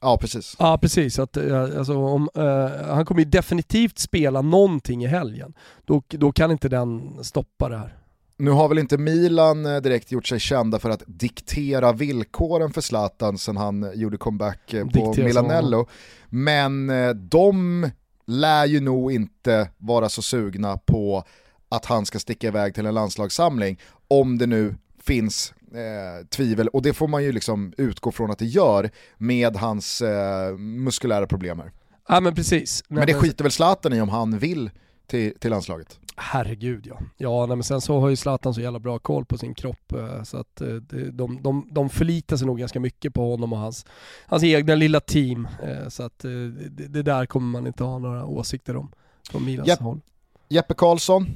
Ja, 0.00 0.18
precis. 0.20 0.56
Ja 0.58 0.78
precis, 0.78 1.18
att, 1.18 1.36
eh, 1.36 1.62
alltså, 1.62 1.96
om, 1.96 2.28
eh, 2.34 2.94
han 2.94 3.04
kommer 3.04 3.20
ju 3.20 3.30
definitivt 3.30 3.98
spela 3.98 4.42
någonting 4.42 5.04
i 5.04 5.06
helgen. 5.06 5.54
Då, 5.84 6.02
då 6.08 6.32
kan 6.32 6.50
inte 6.50 6.68
den 6.68 7.24
stoppa 7.24 7.68
det 7.68 7.76
här. 7.76 7.96
Nu 8.40 8.50
har 8.50 8.68
väl 8.68 8.78
inte 8.78 8.98
Milan 8.98 9.66
eh, 9.66 9.76
direkt 9.76 10.12
gjort 10.12 10.26
sig 10.26 10.40
kända 10.40 10.78
för 10.78 10.90
att 10.90 11.02
diktera 11.06 11.92
villkoren 11.92 12.72
för 12.72 12.80
Zlatan 12.80 13.38
sen 13.38 13.56
han 13.56 13.90
gjorde 13.94 14.16
comeback 14.16 14.74
eh, 14.74 14.84
på 14.84 14.90
Diktera 14.90 15.26
Milanello. 15.26 15.88
Men 16.28 16.90
eh, 16.90 17.10
de 17.10 17.90
lär 18.26 18.66
ju 18.66 18.80
nog 18.80 19.12
inte 19.12 19.70
vara 19.78 20.08
så 20.08 20.22
sugna 20.22 20.76
på 20.76 21.24
att 21.68 21.84
han 21.84 22.06
ska 22.06 22.18
sticka 22.18 22.46
iväg 22.46 22.74
till 22.74 22.86
en 22.86 22.94
landslagssamling 22.94 23.80
om 24.08 24.38
det 24.38 24.46
nu 24.46 24.74
finns 25.02 25.54
eh, 25.74 26.26
tvivel, 26.26 26.68
och 26.68 26.82
det 26.82 26.92
får 26.92 27.08
man 27.08 27.24
ju 27.24 27.32
liksom 27.32 27.72
utgå 27.76 28.12
från 28.12 28.30
att 28.30 28.38
det 28.38 28.46
gör 28.46 28.90
med 29.16 29.56
hans 29.56 30.02
eh, 30.02 30.56
muskulära 30.56 31.26
problem 31.26 31.58
här. 31.58 31.72
Ja 32.08 32.20
men 32.20 32.34
precis. 32.34 32.84
Men 32.88 33.06
det 33.06 33.14
skiter 33.14 33.44
väl 33.44 33.52
Zlatan 33.52 33.92
i 33.92 34.00
om 34.00 34.08
han 34.08 34.38
vill 34.38 34.70
till, 35.06 35.34
till 35.38 35.50
landslaget. 35.50 35.98
Herregud 36.20 36.86
ja. 36.86 36.98
Ja 37.16 37.46
nej, 37.46 37.56
men 37.56 37.64
sen 37.64 37.80
så 37.80 38.00
har 38.00 38.08
ju 38.08 38.16
Zlatan 38.16 38.54
så 38.54 38.60
jävla 38.60 38.78
bra 38.78 38.98
koll 38.98 39.24
på 39.24 39.38
sin 39.38 39.54
kropp 39.54 39.92
eh, 39.92 40.22
så 40.22 40.36
att 40.36 40.60
eh, 40.60 40.68
de, 41.12 41.42
de, 41.42 41.68
de 41.70 41.88
förlitar 41.90 42.36
sig 42.36 42.46
nog 42.46 42.58
ganska 42.58 42.80
mycket 42.80 43.14
på 43.14 43.30
honom 43.30 43.52
och 43.52 43.58
hans, 43.58 43.86
hans 44.26 44.42
egna 44.44 44.74
lilla 44.74 45.00
team. 45.00 45.48
Eh, 45.62 45.88
Så 45.88 46.02
att 46.02 46.18
det, 46.18 46.88
det 46.88 47.02
där 47.02 47.26
kommer 47.26 47.46
man 47.46 47.66
inte 47.66 47.84
ha 47.84 47.98
några 47.98 48.24
åsikter 48.26 48.76
om 48.76 48.92
från 49.30 49.44
Milans 49.44 49.68
Japp. 49.68 49.80
håll. 49.80 50.00
Jeppe 50.48 50.74
Karlsson, 50.74 51.26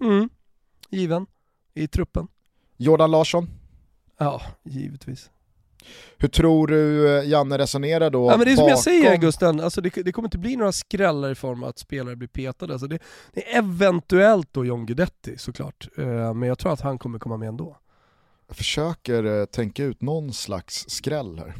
Mm. 0.00 0.28
Given 0.90 1.26
i 1.74 1.86
truppen. 1.88 2.28
Jordan 2.76 3.10
Larsson. 3.10 3.50
Ja, 4.18 4.42
givetvis. 4.62 5.30
Hur 6.18 6.28
tror 6.28 6.66
du 6.66 7.08
eh, 7.18 7.28
Janne 7.28 7.58
resonerar 7.58 8.10
då? 8.10 8.30
Ja, 8.30 8.36
men 8.36 8.46
det 8.46 8.52
är 8.52 8.56
som 8.56 8.64
jag 8.64 8.70
bakom- 8.72 8.82
säger 8.82 9.16
Gusten, 9.16 9.60
alltså 9.60 9.80
det, 9.80 9.90
det 10.04 10.12
kommer 10.12 10.26
inte 10.26 10.38
bli 10.38 10.56
några 10.56 10.72
skrällar 10.72 11.30
i 11.30 11.34
form 11.34 11.62
av 11.62 11.68
att 11.68 11.78
spelare 11.78 12.16
blir 12.16 12.28
petade. 12.28 12.72
Alltså 12.72 12.86
det, 12.86 12.98
det 13.32 13.52
är 13.54 13.58
eventuellt 13.58 14.48
då 14.52 14.64
John 14.64 14.86
Guidetti 14.86 15.38
såklart, 15.38 15.88
Eh, 15.98 16.34
men 16.34 16.42
jag 16.48 16.58
tror 16.58 16.72
att 16.72 16.80
han 16.80 16.98
kommer 16.98 17.18
komma 17.18 17.36
med 17.36 17.48
ändå. 17.48 17.76
Jag 18.48 18.56
försöker 18.56 19.24
eh, 19.40 19.44
tänka 19.44 19.84
ut 19.84 20.02
någon 20.02 20.32
slags 20.32 20.84
skräll 20.90 21.38
här. 21.38 21.54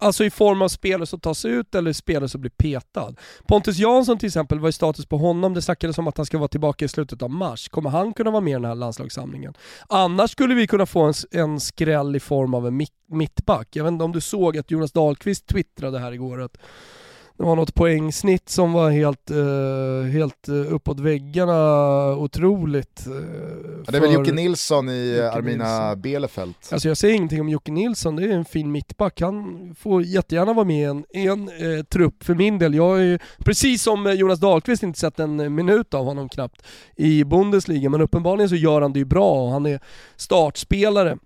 Alltså 0.00 0.24
i 0.24 0.30
form 0.30 0.62
av 0.62 0.68
spelare 0.68 1.06
som 1.06 1.20
tas 1.20 1.44
ut 1.44 1.74
eller 1.74 1.92
spelare 1.92 2.28
som 2.28 2.40
blir 2.40 2.50
petad. 2.50 3.14
Pontus 3.48 3.78
Jansson 3.78 4.18
till 4.18 4.26
exempel, 4.26 4.58
vad 4.58 4.68
är 4.68 4.72
status 4.72 5.06
på 5.06 5.18
honom? 5.18 5.54
Det 5.54 5.62
snackades 5.62 5.98
om 5.98 6.08
att 6.08 6.16
han 6.16 6.26
ska 6.26 6.38
vara 6.38 6.48
tillbaka 6.48 6.84
i 6.84 6.88
slutet 6.88 7.22
av 7.22 7.30
mars. 7.30 7.68
Kommer 7.68 7.90
han 7.90 8.14
kunna 8.14 8.30
vara 8.30 8.40
med 8.40 8.50
i 8.50 8.54
den 8.54 8.64
här 8.64 8.74
landslagssamlingen? 8.74 9.54
Annars 9.88 10.30
skulle 10.30 10.54
vi 10.54 10.66
kunna 10.66 10.86
få 10.86 11.00
en, 11.02 11.14
en 11.30 11.60
skräll 11.60 12.16
i 12.16 12.20
form 12.20 12.54
av 12.54 12.66
en 12.66 12.86
mittback. 13.08 13.68
Jag 13.72 13.84
vet 13.84 13.92
inte 13.92 14.04
om 14.04 14.12
du 14.12 14.20
såg 14.20 14.58
att 14.58 14.70
Jonas 14.70 14.92
Dahlqvist 14.92 15.46
twittrade 15.46 15.98
här 15.98 16.12
igår 16.12 16.42
att 16.42 16.58
det 17.38 17.44
var 17.44 17.56
något 17.56 17.74
poängsnitt 17.74 18.48
som 18.48 18.72
var 18.72 18.90
helt, 18.90 19.30
eh, 19.30 20.12
helt 20.12 20.48
eh, 20.48 20.74
uppåt 20.74 21.00
väggarna 21.00 22.16
otroligt. 22.16 23.06
eh, 23.06 23.12
Ja, 23.86 23.90
det 23.90 23.96
är 23.96 24.00
väl 24.00 24.12
Jocke 24.12 24.32
Nilsson 24.32 24.88
i 24.88 25.08
Jocke 25.10 25.24
eh, 25.26 25.34
Armina 25.34 25.64
Nilsson. 25.88 26.00
Bielefeld. 26.02 26.54
Alltså 26.70 26.88
jag 26.88 26.96
säger 26.96 27.14
ingenting 27.14 27.40
om 27.40 27.48
Jocke 27.48 27.72
Nilsson, 27.72 28.16
det 28.16 28.24
är 28.24 28.28
en 28.30 28.44
fin 28.44 28.72
mittback. 28.72 29.20
Han 29.20 29.74
får 29.78 30.02
jättegärna 30.02 30.52
vara 30.52 30.64
med 30.64 30.78
i 30.80 30.82
en, 30.84 31.04
en 31.10 31.48
eh, 31.48 31.84
trupp 31.84 32.24
för 32.24 32.34
min 32.34 32.58
del. 32.58 32.74
Jag 32.74 32.98
är 33.00 33.04
ju, 33.04 33.18
precis 33.38 33.82
som 33.82 34.06
eh, 34.06 34.12
Jonas 34.12 34.40
Dahlqvist, 34.40 34.82
inte 34.82 34.98
sett 35.00 35.18
en 35.20 35.54
minut 35.54 35.94
av 35.94 36.04
honom 36.04 36.28
knappt 36.28 36.62
i 36.96 37.24
Bundesliga, 37.24 37.90
men 37.90 38.00
uppenbarligen 38.00 38.48
så 38.48 38.56
gör 38.56 38.80
han 38.82 38.92
det 38.92 38.98
ju 38.98 39.04
bra 39.04 39.42
och 39.44 39.50
han 39.50 39.66
är 39.66 39.80
startspelare. 40.16 41.18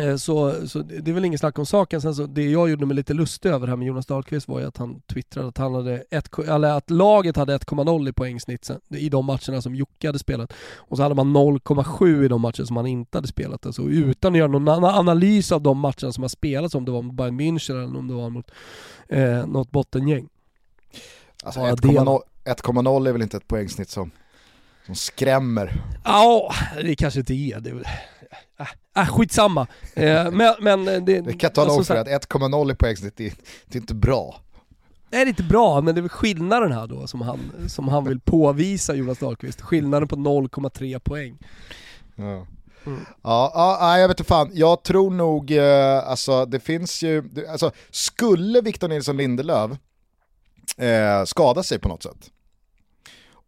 Eh, 0.00 0.16
Så, 0.16 0.68
så 0.68 0.78
det 0.78 1.10
är 1.10 1.14
väl 1.14 1.24
ingen 1.24 1.38
snack 1.38 1.58
om 1.58 1.66
saken. 1.66 2.00
Sen 2.00 2.14
så, 2.14 2.26
det 2.26 2.50
jag 2.50 2.70
gjorde 2.70 2.86
mig 2.86 2.96
lite 2.96 3.14
lustig 3.14 3.48
över 3.48 3.66
här 3.66 3.76
med 3.76 3.88
Jonas 3.88 4.06
Dahlqvist 4.06 4.48
var 4.48 4.60
ju 4.60 4.66
att 4.66 4.76
han 4.76 5.00
twittrade 5.00 5.48
att, 5.48 5.58
han 5.58 5.74
hade 5.74 6.04
ett, 6.10 6.38
eller 6.38 6.68
att 6.70 6.90
laget 6.90 7.36
hade 7.36 7.58
1,0 7.58 8.08
i 8.08 8.12
poängsnitt 8.12 8.64
sen, 8.64 8.80
i 8.88 9.08
de 9.08 9.24
matcherna 9.24 9.62
som 9.62 9.74
Jocke 9.74 10.08
hade 10.08 10.18
spelat. 10.18 10.52
Och 10.76 10.96
så 10.96 11.02
hade 11.02 11.14
man 11.14 11.36
0,7 11.36 12.24
i 12.24 12.28
de 12.28 12.40
matcher 12.40 12.64
som 12.64 12.76
han 12.76 12.86
inte 12.86 13.18
hade 13.18 13.28
spelat. 13.28 13.66
Alltså 13.66 13.82
utan 13.82 14.32
att 14.32 14.38
göra 14.38 14.48
någon 14.48 14.84
analys 14.84 15.52
av 15.52 15.62
de 15.62 15.78
matcherna 15.78 16.12
som 16.12 16.22
har 16.22 16.28
spelats, 16.28 16.74
om 16.74 16.84
det 16.84 16.90
var 16.92 17.02
mot 17.02 17.14
Bayern 17.14 17.40
München 17.40 17.84
eller 17.84 17.98
om 17.98 18.08
det 18.08 18.14
var 18.14 18.30
mot 18.30 18.50
eh, 19.08 19.46
något 19.46 19.70
bottengäng. 19.70 20.28
Alltså 21.44 21.60
Ja, 21.60 21.74
1,0 21.74 22.20
1,0 22.44 23.08
är 23.08 23.12
väl 23.12 23.22
inte 23.22 23.36
ett 23.36 23.48
poängsnitt 23.48 23.90
som, 23.90 24.10
som 24.86 24.94
skrämmer. 24.94 25.82
Ja, 26.04 26.52
det 26.82 26.96
kanske 26.96 27.20
inte 27.20 27.34
är. 27.34 27.60
Det. 27.60 27.84
Äh, 28.58 29.02
äh, 29.02 29.06
skitsamma. 29.06 29.66
Eh, 29.94 30.30
men, 30.30 30.54
men 30.60 30.84
det, 30.84 31.00
Det 31.00 31.22
kan 31.22 31.38
jag 31.40 31.54
tala 31.54 31.64
alltså 31.64 31.78
om 31.78 31.84
så 31.84 31.94
för 31.94 32.14
att 32.14 32.28
1,0 32.28 32.72
i 32.72 32.74
poängsnitt, 32.74 33.16
det, 33.16 33.34
det 33.66 33.78
är 33.78 33.80
inte 33.80 33.94
bra. 33.94 34.40
Nej 35.10 35.24
det 35.24 35.28
är 35.28 35.30
inte 35.30 35.42
bra, 35.42 35.80
men 35.80 35.94
det 35.94 35.98
är 35.98 36.02
väl 36.02 36.08
skillnaden 36.08 36.72
här 36.72 36.86
då 36.86 37.06
som 37.06 37.20
han, 37.20 37.38
som 37.68 37.88
han 37.88 38.04
vill 38.04 38.20
påvisa 38.20 38.94
Jonas 38.94 39.18
Dahlqvist. 39.18 39.60
Skillnaden 39.60 40.08
på 40.08 40.16
0,3 40.16 40.98
poäng. 40.98 41.38
Ja. 42.16 42.46
Mm. 42.86 43.00
Ja, 43.22 43.52
ja, 43.54 43.98
jag 43.98 44.08
vet 44.08 44.20
inte 44.20 44.28
fan. 44.28 44.50
Jag 44.52 44.82
tror 44.82 45.10
nog, 45.10 45.50
eh, 45.50 46.08
alltså 46.08 46.44
det 46.44 46.60
finns 46.60 47.02
ju, 47.02 47.24
alltså 47.50 47.70
skulle 47.90 48.60
Victor 48.60 48.88
Nilsson 48.88 49.16
Lindelöf 49.16 49.70
eh, 50.76 51.24
skada 51.24 51.62
sig 51.62 51.78
på 51.78 51.88
något 51.88 52.02
sätt 52.02 52.30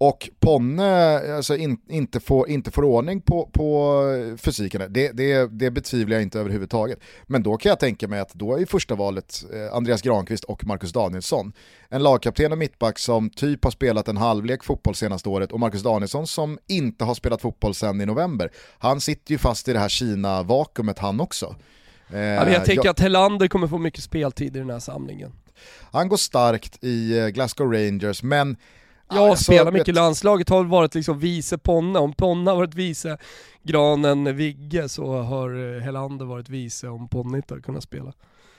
och 0.02 0.30
Ponne 0.40 1.18
alltså, 1.36 1.56
in, 1.56 1.78
inte, 1.88 2.20
får, 2.20 2.48
inte 2.48 2.70
får 2.70 2.82
ordning 2.82 3.20
på, 3.20 3.50
på 3.52 4.02
fysiken, 4.38 4.82
det, 4.92 5.12
det, 5.12 5.46
det 5.52 5.70
betvivlar 5.70 6.16
jag 6.16 6.22
inte 6.22 6.40
överhuvudtaget. 6.40 6.98
Men 7.26 7.42
då 7.42 7.56
kan 7.56 7.70
jag 7.70 7.78
tänka 7.80 8.08
mig 8.08 8.20
att 8.20 8.34
då 8.34 8.58
är 8.58 8.66
första 8.66 8.94
valet 8.94 9.44
eh, 9.52 9.76
Andreas 9.76 10.02
Granqvist 10.02 10.44
och 10.44 10.66
Marcus 10.66 10.92
Danielsson. 10.92 11.52
En 11.88 12.02
lagkapten 12.02 12.52
och 12.52 12.58
mittback 12.58 12.98
som 12.98 13.30
typ 13.30 13.64
har 13.64 13.70
spelat 13.70 14.08
en 14.08 14.16
halvlek 14.16 14.64
fotboll 14.64 14.94
senaste 14.94 15.28
året 15.28 15.52
och 15.52 15.60
Marcus 15.60 15.82
Danielsson 15.82 16.26
som 16.26 16.58
inte 16.66 17.04
har 17.04 17.14
spelat 17.14 17.40
fotboll 17.42 17.74
sedan 17.74 18.00
i 18.00 18.06
november. 18.06 18.50
Han 18.78 19.00
sitter 19.00 19.32
ju 19.32 19.38
fast 19.38 19.68
i 19.68 19.72
det 19.72 19.78
här 19.78 19.88
Kina-vakuumet 19.88 20.98
han 20.98 21.20
också. 21.20 21.54
Eh, 22.12 22.20
Ja, 22.20 22.48
jag 22.50 22.64
tänker 22.64 22.84
jag- 22.84 22.88
att 22.90 23.00
Helander 23.00 23.48
kommer 23.48 23.66
få 23.68 23.78
mycket 23.78 24.02
speltid 24.02 24.56
i 24.56 24.58
den 24.58 24.70
här 24.70 24.78
samlingen. 24.78 25.32
han 25.92 26.08
går 26.08 26.16
starkt 26.16 26.84
i 26.84 27.18
eh, 27.18 27.26
Glasgow 27.28 27.72
Rangers, 27.72 28.22
men 28.22 28.56
Jag 29.10 29.28
alltså, 29.30 29.44
spelar 29.44 29.72
mycket 29.72 29.88
i 29.88 29.92
landslaget, 29.92 30.48
har 30.48 30.64
varit 30.64 30.94
liksom 30.94 31.18
vice 31.18 31.58
Ponne. 31.58 31.98
Om 31.98 32.12
Ponne 32.12 32.50
har 32.50 32.56
varit 32.56 32.74
vice 32.74 33.18
Granen 33.62 34.36
Vigge 34.36 34.88
så 34.88 35.12
har 35.22 35.76
eh, 35.76 35.82
Helander 35.82 36.24
varit 36.24 36.48
vice 36.48 36.88
om 36.88 37.08
Ponne 37.08 37.36
inte 37.36 37.54
har 37.54 37.60
kunnat 37.60 37.82
spela. 37.82 38.12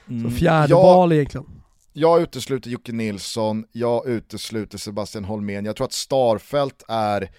Så 0.05 0.13
Mm. 0.13 0.31
fjärde 0.31 0.69
Jag- 0.69 0.83
val 0.83 1.11
egentligen. 1.13 1.45
Jag 1.93 2.21
utesluter 2.21 2.69
Jocke 2.69 2.91
Nilsson, 2.91 3.65
jag 3.71 4.07
utesluter 4.07 4.77
Sebastian 4.77 5.25
Holmén. 5.25 5.65
Jag 5.65 5.75
tror 5.75 5.85
att 5.85 5.93
Starfelt 5.93 6.83
är, 6.87 7.29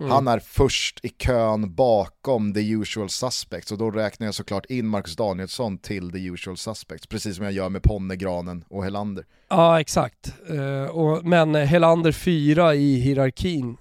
Mm. 0.00 0.12
han 0.12 0.28
är 0.28 0.38
först 0.38 1.00
i 1.02 1.08
kön 1.08 1.74
bakom 1.74 2.54
the 2.54 2.70
usual 2.70 3.08
suspects 3.08 3.72
och 3.72 3.78
då 3.78 3.90
räknar 3.90 4.26
jag 4.26 4.34
såklart 4.34 4.66
in 4.66 4.86
Marcus 4.86 5.16
Danielsson 5.16 5.78
till 5.78 6.12
the 6.12 6.18
usual 6.18 6.56
suspects, 6.56 7.06
precis 7.06 7.36
som 7.36 7.44
jag 7.44 7.54
gör 7.54 7.68
med 7.68 7.82
Ponne, 7.82 8.16
Granen 8.16 8.64
och 8.68 8.84
Helander. 8.84 9.24
Ja 9.48 9.80
exakt. 9.80 10.32
Eh, 10.48 10.90
och, 10.90 11.24
men 11.24 11.54
Helander 11.54 12.12
fyra 12.12 12.74
i 12.74 12.94
hierarkin, 12.94 13.76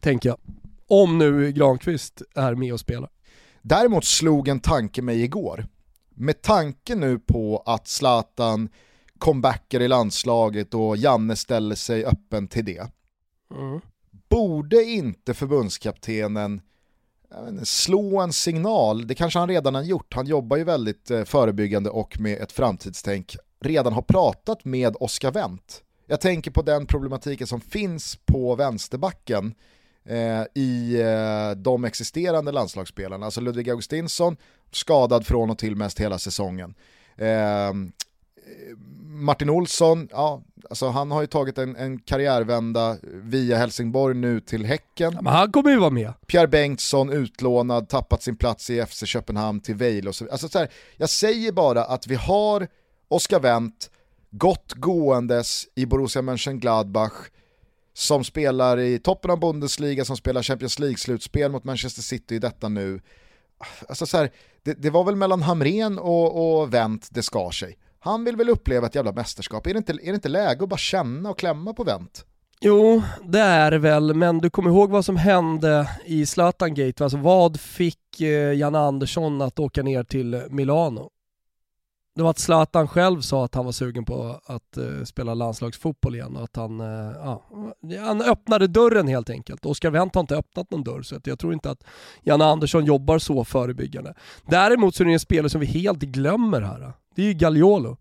tänker 0.00 0.28
jag. 0.28 0.38
Om 0.86 1.18
nu 1.18 1.52
Granqvist 1.52 2.22
är 2.34 2.54
med 2.54 2.72
och 2.72 2.80
spelar. 2.80 3.10
Däremot 3.62 4.04
slog 4.04 4.48
en 4.48 4.60
tanke 4.60 5.02
mig 5.02 5.22
igår. 5.22 5.66
Med 6.14 6.42
tanke 6.42 6.94
nu 6.94 7.18
på 7.18 7.62
att 7.66 7.88
Zlatan 7.88 8.68
comebackar 9.18 9.80
i 9.80 9.88
landslaget 9.88 10.74
och 10.74 10.96
Janne 10.96 11.36
ställer 11.36 11.74
sig 11.74 12.04
öppen 12.04 12.48
till 12.48 12.64
det. 12.64 12.86
Mm. 13.58 13.80
Borde 14.32 14.84
inte 14.84 15.34
förbundskaptenen 15.34 16.60
inte, 17.30 17.66
slå 17.66 18.20
en 18.20 18.32
signal, 18.32 19.06
det 19.06 19.14
kanske 19.14 19.38
han 19.38 19.48
redan 19.48 19.74
har 19.74 19.82
gjort, 19.82 20.14
han 20.14 20.26
jobbar 20.26 20.56
ju 20.56 20.64
väldigt 20.64 21.10
eh, 21.10 21.24
förebyggande 21.24 21.90
och 21.90 22.20
med 22.20 22.38
ett 22.38 22.52
framtidstänk, 22.52 23.36
redan 23.60 23.92
har 23.92 24.02
pratat 24.02 24.64
med 24.64 24.96
Oscar 25.00 25.30
Wendt. 25.30 25.82
Jag 26.06 26.20
tänker 26.20 26.50
på 26.50 26.62
den 26.62 26.86
problematiken 26.86 27.46
som 27.46 27.60
finns 27.60 28.18
på 28.26 28.54
vänsterbacken 28.54 29.54
eh, 30.04 30.42
i 30.54 31.00
eh, 31.00 31.50
de 31.56 31.84
existerande 31.84 32.52
landslagsspelarna. 32.52 33.26
Alltså 33.26 33.40
Ludvig 33.40 33.70
Augustinsson, 33.70 34.36
skadad 34.70 35.26
från 35.26 35.50
och 35.50 35.58
till 35.58 35.76
mest 35.76 36.00
hela 36.00 36.18
säsongen. 36.18 36.74
Eh, 37.16 37.72
Martin 39.12 39.50
Olsson, 39.50 40.08
ja, 40.10 40.42
alltså 40.70 40.88
han 40.88 41.10
har 41.10 41.20
ju 41.20 41.26
tagit 41.26 41.58
en, 41.58 41.76
en 41.76 41.98
karriärvända 41.98 42.96
via 43.02 43.56
Helsingborg 43.56 44.14
nu 44.16 44.40
till 44.40 44.64
Häcken. 44.64 45.12
Ja, 45.14 45.22
men 45.22 45.32
han 45.32 45.52
kommer 45.52 45.70
ju 45.70 45.78
vara 45.78 45.90
med. 45.90 46.12
Pierre 46.26 46.48
Bengtsson 46.48 47.12
utlånad, 47.12 47.88
tappat 47.88 48.22
sin 48.22 48.36
plats 48.36 48.70
i 48.70 48.86
FC 48.86 49.06
Köpenhamn 49.06 49.60
till 49.60 49.74
Vejle 49.74 50.08
och 50.08 50.14
så 50.14 50.30
alltså 50.30 50.48
så 50.48 50.58
här, 50.58 50.68
Jag 50.96 51.10
säger 51.10 51.52
bara 51.52 51.84
att 51.84 52.06
vi 52.06 52.14
har 52.14 52.68
Oscar 53.08 53.40
Wendt, 53.40 53.90
gott 54.30 54.72
gåendes 54.72 55.68
i 55.74 55.86
Borussia 55.86 56.22
Mönchengladbach, 56.22 57.12
som 57.94 58.24
spelar 58.24 58.78
i 58.78 58.98
toppen 58.98 59.30
av 59.30 59.40
Bundesliga, 59.40 60.04
som 60.04 60.16
spelar 60.16 60.42
Champions 60.42 60.78
League-slutspel 60.78 61.48
mot 61.48 61.64
Manchester 61.64 62.02
City 62.02 62.34
i 62.34 62.38
detta 62.38 62.68
nu. 62.68 63.00
Alltså 63.88 64.06
så 64.06 64.16
här, 64.16 64.30
det, 64.62 64.74
det, 64.82 64.90
var 64.90 65.04
väl 65.04 65.16
mellan 65.16 65.42
Hamren 65.42 65.98
och, 65.98 66.60
och 66.60 66.74
Wendt 66.74 67.08
det 67.10 67.22
skar 67.22 67.50
sig. 67.50 67.78
Han 68.04 68.24
vill 68.24 68.36
väl 68.36 68.48
uppleva 68.48 68.86
ett 68.86 68.94
jävla 68.94 69.12
mästerskap. 69.12 69.66
Är 69.66 69.74
det 69.74 69.78
inte, 69.78 69.92
är 69.92 70.06
det 70.06 70.14
inte 70.14 70.28
läge 70.28 70.62
att 70.62 70.68
bara 70.68 70.76
känna 70.76 71.30
och 71.30 71.38
klämma 71.38 71.72
på 71.74 71.84
Wendt? 71.84 72.24
Jo, 72.60 73.02
det 73.24 73.40
är 73.40 73.70
det 73.70 73.78
väl, 73.78 74.14
men 74.14 74.38
du 74.38 74.50
kommer 74.50 74.70
ihåg 74.70 74.90
vad 74.90 75.04
som 75.04 75.16
hände 75.16 75.90
i 76.04 76.26
Zlatan 76.26 76.74
Gate? 76.74 77.04
Alltså 77.04 77.18
vad 77.18 77.60
fick 77.60 78.20
eh, 78.20 78.54
Janne 78.54 78.78
Andersson 78.78 79.42
att 79.42 79.58
åka 79.58 79.82
ner 79.82 80.04
till 80.04 80.42
Milano? 80.50 81.10
Det 82.14 82.22
var 82.22 82.30
att 82.30 82.38
Zlatan 82.38 82.88
själv 82.88 83.20
sa 83.20 83.44
att 83.44 83.54
han 83.54 83.64
var 83.64 83.72
sugen 83.72 84.04
på 84.04 84.40
att 84.44 84.78
uh, 84.78 85.04
spela 85.04 85.34
landslagsfotboll 85.34 86.14
igen 86.14 86.36
och 86.36 86.44
att 86.44 86.56
han, 86.56 86.80
uh, 86.80 87.12
ja, 87.16 87.42
han 88.00 88.22
öppnade 88.22 88.66
dörren 88.66 89.08
helt 89.08 89.30
enkelt. 89.30 89.66
Oskar 89.66 89.90
Wendt 89.90 90.14
har 90.14 90.20
inte 90.20 90.36
öppnat 90.36 90.70
någon 90.70 90.84
dörr 90.84 91.02
så 91.02 91.16
jag 91.24 91.38
tror 91.38 91.52
inte 91.52 91.70
att 91.70 91.84
Janne 92.22 92.44
Andersson 92.44 92.84
jobbar 92.84 93.18
så 93.18 93.44
förebyggande. 93.44 94.14
Däremot 94.46 94.94
så 94.94 95.02
är 95.02 95.06
det 95.06 95.12
en 95.12 95.20
spelare 95.20 95.50
som 95.50 95.60
vi 95.60 95.66
helt 95.66 96.00
glömmer 96.00 96.60
här. 96.60 96.92
Det 97.14 97.22
är 97.22 97.26
ju 97.26 97.32
Gagliolo. 97.32 97.96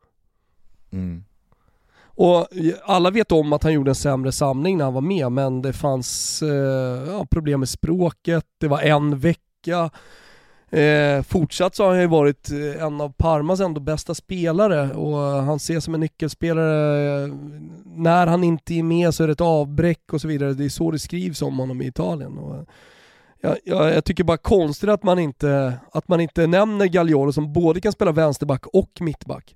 Mm. 0.91 1.23
Och 2.03 2.47
alla 2.83 3.11
vet 3.11 3.31
om 3.31 3.53
att 3.53 3.63
han 3.63 3.73
gjorde 3.73 3.91
en 3.91 3.95
sämre 3.95 4.31
samling 4.31 4.77
när 4.77 4.85
han 4.85 4.93
var 4.93 5.01
med 5.01 5.31
men 5.31 5.61
det 5.61 5.73
fanns 5.73 6.41
uh, 6.43 6.49
ja, 7.07 7.25
problem 7.31 7.59
med 7.59 7.69
språket, 7.69 8.45
det 8.59 8.67
var 8.67 8.81
en 8.81 9.19
vecka 9.19 9.91
Eh, 10.73 11.23
fortsatt 11.23 11.75
så 11.75 11.83
har 11.83 11.91
han 11.91 12.01
ju 12.01 12.07
varit 12.07 12.51
eh, 12.51 12.83
en 12.83 13.01
av 13.01 13.13
Parmas 13.17 13.59
ändå 13.59 13.81
bästa 13.81 14.15
spelare 14.15 14.93
och 14.93 15.17
han 15.17 15.55
ses 15.55 15.83
som 15.83 15.93
en 15.93 15.99
nyckelspelare. 15.99 17.27
När 17.85 18.27
han 18.27 18.43
inte 18.43 18.73
är 18.73 18.83
med 18.83 19.13
så 19.13 19.23
är 19.23 19.27
det 19.27 19.33
ett 19.33 19.41
avbräck 19.41 20.13
och 20.13 20.21
så 20.21 20.27
vidare. 20.27 20.53
Det 20.53 20.65
är 20.65 20.69
så 20.69 20.91
det 20.91 20.99
skrivs 20.99 21.41
om 21.41 21.59
honom 21.59 21.81
i 21.81 21.87
Italien. 21.87 22.37
Och 22.37 22.65
jag, 23.41 23.57
jag, 23.63 23.93
jag 23.93 24.05
tycker 24.05 24.23
bara 24.23 24.37
konstigt 24.37 24.89
att 24.89 25.03
man 25.03 25.19
inte, 25.19 25.79
att 25.91 26.07
man 26.07 26.21
inte 26.21 26.47
nämner 26.47 26.85
Gagliolo 26.85 27.33
som 27.33 27.53
både 27.53 27.81
kan 27.81 27.91
spela 27.91 28.11
vänsterback 28.11 28.67
och 28.67 28.91
mittback. 28.99 29.55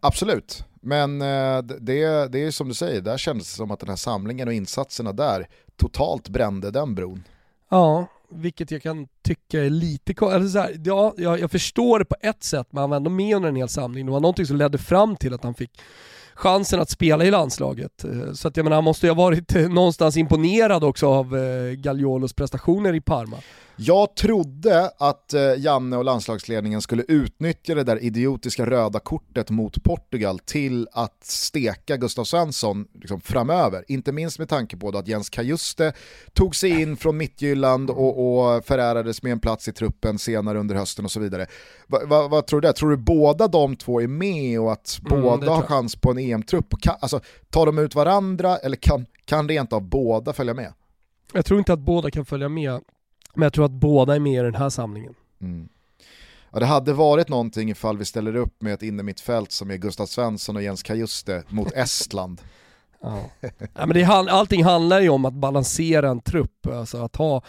Absolut, 0.00 0.64
men 0.80 1.22
eh, 1.22 1.62
det, 1.62 2.28
det 2.28 2.44
är 2.44 2.50
som 2.50 2.68
du 2.68 2.74
säger, 2.74 3.00
där 3.00 3.18
kändes 3.18 3.50
det 3.50 3.56
som 3.56 3.70
att 3.70 3.80
den 3.80 3.88
här 3.88 3.96
samlingen 3.96 4.48
och 4.48 4.54
insatserna 4.54 5.12
där 5.12 5.48
totalt 5.76 6.28
brände 6.28 6.70
den 6.70 6.94
bron. 6.94 7.24
Ja, 7.70 8.06
vilket 8.30 8.70
jag 8.70 8.82
kan 8.82 9.08
tycka 9.22 9.64
är 9.64 9.70
lite 9.70 10.26
alltså 10.26 10.66
ja, 10.84 11.14
jag, 11.16 11.40
jag 11.40 11.50
förstår 11.50 11.98
det 11.98 12.04
på 12.04 12.16
ett 12.20 12.42
sätt, 12.42 12.66
men 12.70 12.80
han 12.80 12.90
var 12.90 12.96
ändå 12.96 13.10
med 13.10 13.36
under 13.36 13.48
en 13.48 13.56
hel 13.56 13.68
samling. 13.68 14.06
Det 14.06 14.12
var 14.12 14.20
någonting 14.20 14.46
som 14.46 14.56
ledde 14.56 14.78
fram 14.78 15.16
till 15.16 15.34
att 15.34 15.44
han 15.44 15.54
fick 15.54 15.80
chansen 16.38 16.80
att 16.80 16.90
spela 16.90 17.24
i 17.24 17.30
landslaget. 17.30 18.04
Eh, 18.04 18.32
så 18.32 18.48
att 18.48 18.56
jag 18.56 18.64
menar, 18.64 18.76
han 18.76 18.84
måste 18.84 19.06
ju 19.06 19.10
ha 19.10 19.24
varit 19.24 19.54
någonstans 19.70 20.16
imponerad 20.16 20.84
också 20.84 21.06
av 21.08 21.36
eh, 21.36 21.72
Gagliolos 21.72 22.32
prestationer 22.32 22.94
i 22.94 23.00
Parma. 23.00 23.36
Jag 23.80 24.14
trodde 24.14 24.90
att 24.98 25.34
eh, 25.34 25.54
Janne 25.58 25.96
och 25.96 26.04
landslagsledningen 26.04 26.82
skulle 26.82 27.04
utnyttja 27.08 27.74
det 27.74 27.84
där 27.84 28.02
idiotiska 28.02 28.66
röda 28.66 29.00
kortet 29.00 29.50
mot 29.50 29.82
Portugal 29.84 30.38
till 30.38 30.88
att 30.92 31.24
steka 31.24 31.96
Gustav 31.96 32.24
Svensson 32.24 32.86
liksom, 32.94 33.20
framöver. 33.20 33.84
Inte 33.88 34.12
minst 34.12 34.38
med 34.38 34.48
tanke 34.48 34.76
på 34.76 34.88
att 34.88 35.08
Jens 35.08 35.30
Kajuste 35.30 35.92
tog 36.32 36.56
sig 36.56 36.82
in 36.82 36.96
från 36.96 37.16
Mittjylland 37.16 37.90
och, 37.90 38.56
och 38.56 38.64
förärades 38.64 39.22
med 39.22 39.32
en 39.32 39.40
plats 39.40 39.68
i 39.68 39.72
truppen 39.72 40.18
senare 40.18 40.58
under 40.58 40.74
hösten 40.74 41.04
och 41.04 41.10
så 41.10 41.20
vidare. 41.20 41.46
Va, 41.86 42.00
va, 42.06 42.28
vad 42.28 42.46
tror 42.46 42.60
du? 42.60 42.72
Tror 42.72 42.90
du 42.90 42.96
båda 42.96 43.48
de 43.48 43.76
två 43.76 44.00
är 44.00 44.06
med 44.06 44.60
och 44.60 44.72
att 44.72 45.00
mm, 45.10 45.22
båda 45.22 45.52
har 45.52 45.62
chans 45.62 45.96
på 45.96 46.10
en 46.10 46.18
EM-trupp? 46.18 46.74
Alltså, 47.00 47.20
tar 47.50 47.66
de 47.66 47.78
ut 47.78 47.94
varandra 47.94 48.56
eller 48.56 48.76
kan, 48.76 49.06
kan 49.24 49.48
rent 49.48 49.72
av 49.72 49.82
båda 49.82 50.32
följa 50.32 50.54
med? 50.54 50.72
Jag 51.32 51.44
tror 51.44 51.58
inte 51.58 51.72
att 51.72 51.80
båda 51.80 52.10
kan 52.10 52.24
följa 52.24 52.48
med 52.48 52.80
men 53.34 53.42
jag 53.42 53.52
tror 53.52 53.64
att 53.64 53.70
båda 53.70 54.14
är 54.14 54.20
med 54.20 54.40
i 54.40 54.44
den 54.44 54.54
här 54.54 54.70
samlingen. 54.70 55.14
Mm. 55.40 55.68
Ja, 56.52 56.58
det 56.58 56.66
hade 56.66 56.92
varit 56.92 57.28
någonting 57.28 57.70
ifall 57.70 57.98
vi 57.98 58.04
ställer 58.04 58.36
upp 58.36 58.62
med 58.62 58.74
ett 58.74 58.82
innermittfält 58.82 59.52
som 59.52 59.70
är 59.70 59.76
Gustav 59.76 60.06
Svensson 60.06 60.56
och 60.56 60.62
Jens 60.62 60.82
Kajuste 60.82 61.42
mot 61.48 61.72
Estland. 61.74 62.40
Ja. 63.00 63.24
ja, 63.40 63.86
men 63.86 63.88
det, 63.88 64.04
allting 64.04 64.64
handlar 64.64 65.00
ju 65.00 65.08
om 65.08 65.24
att 65.24 65.34
balansera 65.34 66.08
en 66.08 66.20
trupp, 66.20 66.66
alltså 66.66 66.98
att 66.98 67.16
ha 67.16 67.42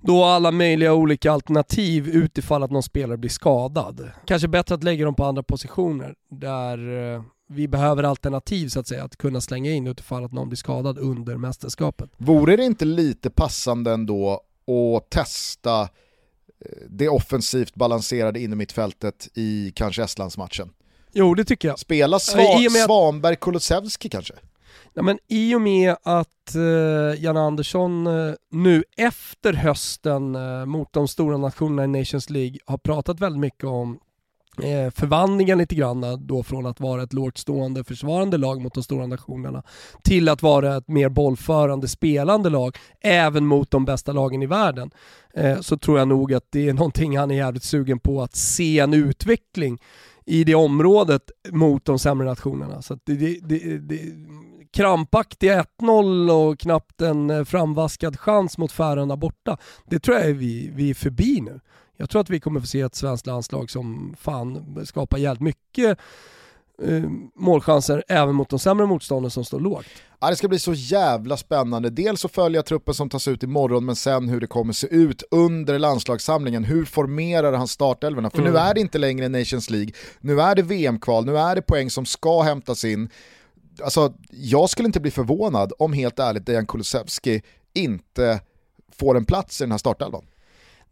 då 0.00 0.24
alla 0.24 0.50
möjliga 0.50 0.94
olika 0.94 1.32
alternativ 1.32 2.08
utifall 2.08 2.62
att 2.62 2.70
någon 2.70 2.82
spelare 2.82 3.16
blir 3.16 3.30
skadad. 3.30 4.10
Kanske 4.26 4.48
bättre 4.48 4.74
att 4.74 4.84
lägga 4.84 5.04
dem 5.04 5.14
på 5.14 5.24
andra 5.24 5.42
positioner 5.42 6.14
där 6.30 7.12
eh, 7.14 7.22
vi 7.48 7.68
behöver 7.68 8.02
alternativ 8.02 8.68
så 8.68 8.80
att 8.80 8.86
säga, 8.86 9.04
att 9.04 9.16
kunna 9.16 9.40
slänga 9.40 9.70
in 9.70 9.86
utifall 9.86 10.24
att 10.24 10.32
någon 10.32 10.48
blir 10.48 10.56
skadad 10.56 10.98
under 10.98 11.36
mästerskapet. 11.36 12.10
Vore 12.16 12.56
det 12.56 12.64
inte 12.64 12.84
lite 12.84 13.30
passande 13.30 13.92
ändå 13.92 14.40
och 14.70 15.10
testa 15.10 15.80
eh, 15.80 15.88
det 16.88 17.08
offensivt 17.08 17.74
balanserade 17.74 18.40
innermittfältet 18.40 19.28
i 19.34 19.72
kanske 19.74 20.02
Estlandsmatchen. 20.02 20.70
Jo, 21.12 21.34
det 21.34 21.44
tycker 21.44 21.68
jag. 21.68 21.78
Spela 21.78 22.18
Sva 22.18 22.42
att... 22.42 22.72
Svanberg 22.84 23.36
Kulusevski 23.36 24.08
kanske? 24.08 24.34
Ja, 24.94 25.02
men 25.02 25.18
I 25.28 25.54
och 25.54 25.60
med 25.60 25.96
att 26.02 26.54
eh, 26.54 27.24
Jan 27.24 27.36
Andersson 27.36 28.06
eh, 28.06 28.34
nu 28.50 28.84
efter 28.96 29.52
hösten 29.52 30.34
eh, 30.34 30.66
mot 30.66 30.92
de 30.92 31.08
stora 31.08 31.36
nationerna 31.36 31.84
i 31.84 32.00
Nations 32.00 32.30
League 32.30 32.58
har 32.64 32.78
pratat 32.78 33.20
väldigt 33.20 33.40
mycket 33.40 33.64
om 33.64 33.98
eh, 34.62 34.90
förvandlingen 34.90 35.58
lite 35.58 35.74
grann 35.74 36.26
då 36.26 36.42
från 36.42 36.66
att 36.66 36.80
vara 36.80 37.02
ett 37.02 37.12
lågt 37.12 37.38
stående 37.38 37.84
försvarande 37.84 38.36
lag 38.36 38.60
mot 38.60 38.74
de 38.74 38.82
stora 38.82 39.06
nationerna 39.06 39.62
till 40.02 40.28
att 40.28 40.42
vara 40.42 40.76
ett 40.76 40.88
mer 40.88 41.08
bollförande 41.08 41.88
spelande 41.88 42.50
lag 42.50 42.76
även 43.00 43.46
mot 43.46 43.70
de 43.70 43.84
bästa 43.84 44.12
lagen 44.12 44.42
i 44.42 44.46
världen. 44.46 44.90
Eh, 45.34 45.60
så 45.60 45.78
tror 45.78 45.98
jag 45.98 46.08
nog 46.08 46.34
att 46.34 46.46
det 46.50 46.68
är 46.68 46.72
någonting 46.72 47.18
han 47.18 47.30
är 47.30 47.34
jävligt 47.34 47.64
sugen 47.64 47.98
på 47.98 48.22
att 48.22 48.36
se 48.36 48.78
en 48.78 48.94
utveckling 48.94 49.78
i 50.26 50.44
det 50.44 50.54
området 50.54 51.30
mot 51.50 51.84
de 51.84 51.98
sämre 51.98 52.28
nationerna. 52.28 52.82
Så 52.82 52.98
det, 53.04 53.14
det, 53.14 53.38
det, 53.42 53.78
det 53.78 54.00
krampaktiga 54.72 55.64
1-0 55.80 56.30
och 56.30 56.58
knappt 56.58 57.00
en 57.00 57.30
eh, 57.30 57.44
framvaskad 57.44 58.20
chans 58.20 58.58
mot 58.58 58.72
Färöarna 58.72 59.16
borta. 59.16 59.58
Det 59.86 59.98
tror 59.98 60.16
jag 60.16 60.26
är 60.26 60.34
vi, 60.34 60.70
vi 60.74 60.90
är 60.90 60.94
förbi 60.94 61.40
nu. 61.40 61.60
Jag 62.00 62.10
tror 62.10 62.20
att 62.20 62.30
vi 62.30 62.40
kommer 62.40 62.60
få 62.60 62.66
se 62.66 62.80
ett 62.80 62.94
svenskt 62.94 63.26
landslag 63.26 63.70
som 63.70 64.14
fan 64.20 64.76
skapar 64.84 65.18
jävligt 65.18 65.40
mycket 65.40 65.98
eh, 66.82 67.02
målchanser 67.34 68.04
även 68.08 68.34
mot 68.34 68.48
de 68.48 68.58
sämre 68.58 68.86
motstånden 68.86 69.30
som 69.30 69.44
står 69.44 69.60
lågt. 69.60 69.86
Ja, 70.20 70.30
det 70.30 70.36
ska 70.36 70.48
bli 70.48 70.58
så 70.58 70.72
jävla 70.74 71.36
spännande. 71.36 71.90
Dels 71.90 72.24
att 72.24 72.32
följa 72.32 72.62
truppen 72.62 72.94
som 72.94 73.10
tas 73.10 73.28
ut 73.28 73.42
imorgon, 73.42 73.84
men 73.84 73.96
sen 73.96 74.28
hur 74.28 74.40
det 74.40 74.46
kommer 74.46 74.72
se 74.72 74.86
ut 74.86 75.22
under 75.30 75.78
landslagssamlingen. 75.78 76.64
Hur 76.64 76.84
formerar 76.84 77.52
han 77.52 77.68
startelverna? 77.68 78.30
För 78.30 78.38
mm. 78.38 78.52
nu 78.52 78.58
är 78.58 78.74
det 78.74 78.80
inte 78.80 78.98
längre 78.98 79.28
Nations 79.28 79.70
League, 79.70 79.92
nu 80.20 80.40
är 80.40 80.54
det 80.54 80.62
VM-kval, 80.62 81.24
nu 81.24 81.38
är 81.38 81.54
det 81.54 81.62
poäng 81.62 81.90
som 81.90 82.06
ska 82.06 82.42
hämtas 82.42 82.84
in. 82.84 83.08
Alltså, 83.82 84.14
jag 84.30 84.70
skulle 84.70 84.86
inte 84.86 85.00
bli 85.00 85.10
förvånad 85.10 85.72
om 85.78 85.92
helt 85.92 86.18
ärligt 86.18 86.46
Dejan 86.46 86.66
Kulusevski 86.66 87.42
inte 87.74 88.40
får 88.98 89.16
en 89.16 89.24
plats 89.24 89.60
i 89.60 89.64
den 89.64 89.70
här 89.70 89.78
startelvan. 89.78 90.24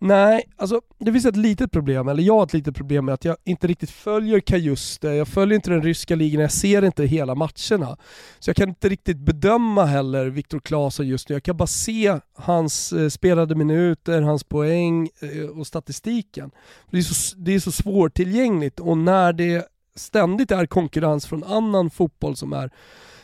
Nej, 0.01 0.45
alltså 0.57 0.81
det 0.99 1.13
finns 1.13 1.27
ett 1.27 1.37
litet 1.37 1.73
problem, 1.73 2.09
eller 2.09 2.23
jag 2.23 2.35
har 2.35 2.43
ett 2.45 2.53
litet 2.53 2.77
problem 2.77 3.05
med 3.05 3.15
att 3.15 3.25
jag 3.25 3.37
inte 3.45 3.67
riktigt 3.67 3.91
följer 3.91 4.41
Kajuste, 4.41 5.09
jag 5.09 5.29
följer 5.29 5.57
inte 5.57 5.71
den 5.71 5.83
ryska 5.83 6.15
ligan, 6.15 6.43
jag 6.43 6.53
ser 6.53 6.85
inte 6.85 7.05
hela 7.05 7.35
matcherna. 7.35 7.97
Så 8.39 8.51
jag 8.51 8.57
kan 8.57 8.69
inte 8.69 8.89
riktigt 8.89 9.19
bedöma 9.19 9.85
heller 9.85 10.27
Viktor 10.27 10.61
Claesson 10.61 11.07
just 11.09 11.29
nu, 11.29 11.35
jag 11.35 11.43
kan 11.43 11.57
bara 11.57 11.67
se 11.67 12.19
hans 12.35 12.93
eh, 12.93 13.09
spelade 13.09 13.55
minuter, 13.55 14.23
hans 14.23 14.45
poäng 14.45 15.09
eh, 15.21 15.59
och 15.59 15.67
statistiken. 15.67 16.51
Det 16.91 16.99
är, 16.99 17.03
så, 17.03 17.37
det 17.37 17.55
är 17.55 17.61
så 17.61 17.73
svårtillgängligt 17.73 18.81
och 18.81 18.99
när 18.99 19.33
det 19.33 19.69
ständigt 19.97 20.51
är 20.51 20.67
konkurrens 20.67 21.27
från 21.27 21.45
annan 21.45 21.91
fotboll 21.91 22.37
som 22.37 22.53
är 22.53 22.71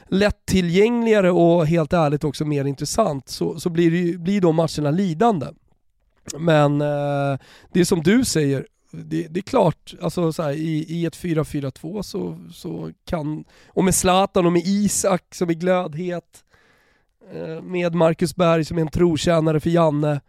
lättillgängligare 0.09 1.31
och 1.31 1.67
helt 1.67 1.93
ärligt 1.93 2.25
också 2.25 2.45
mer 2.45 2.65
intressant 2.65 3.29
så, 3.29 3.61
så 3.61 3.71
blir, 3.71 3.91
det, 3.91 4.19
blir 4.19 4.41
de 4.41 4.57
matcherna 4.57 4.91
lidande. 4.91 5.47
Men 6.39 6.81
eh, 6.81 7.39
det 7.73 7.81
är 7.81 7.85
som 7.85 8.03
du 8.03 8.25
säger, 8.25 8.67
det, 8.91 9.27
det 9.31 9.41
är 9.41 9.43
klart, 9.43 9.95
alltså 10.03 10.33
så 10.33 10.43
här, 10.43 10.53
i, 10.53 10.85
i 10.89 11.07
ett 11.07 11.17
4-4-2 11.17 12.03
så, 12.03 12.39
så 12.53 12.91
kan, 13.07 13.45
och 13.69 13.85
med 13.85 13.95
Zlatan 13.95 14.47
och 14.47 14.53
med 14.53 14.63
Isak 14.65 15.35
som 15.35 15.51
är 15.51 15.55
glödhet, 15.55 16.45
eh, 17.33 17.63
med 17.63 17.95
Marcus 17.95 18.37
Berg 18.37 18.65
som 18.65 18.79
är 18.79 18.83
en 18.83 18.89
trotjänare 18.89 19.61
för 19.61 19.71
Janne, 19.71 20.21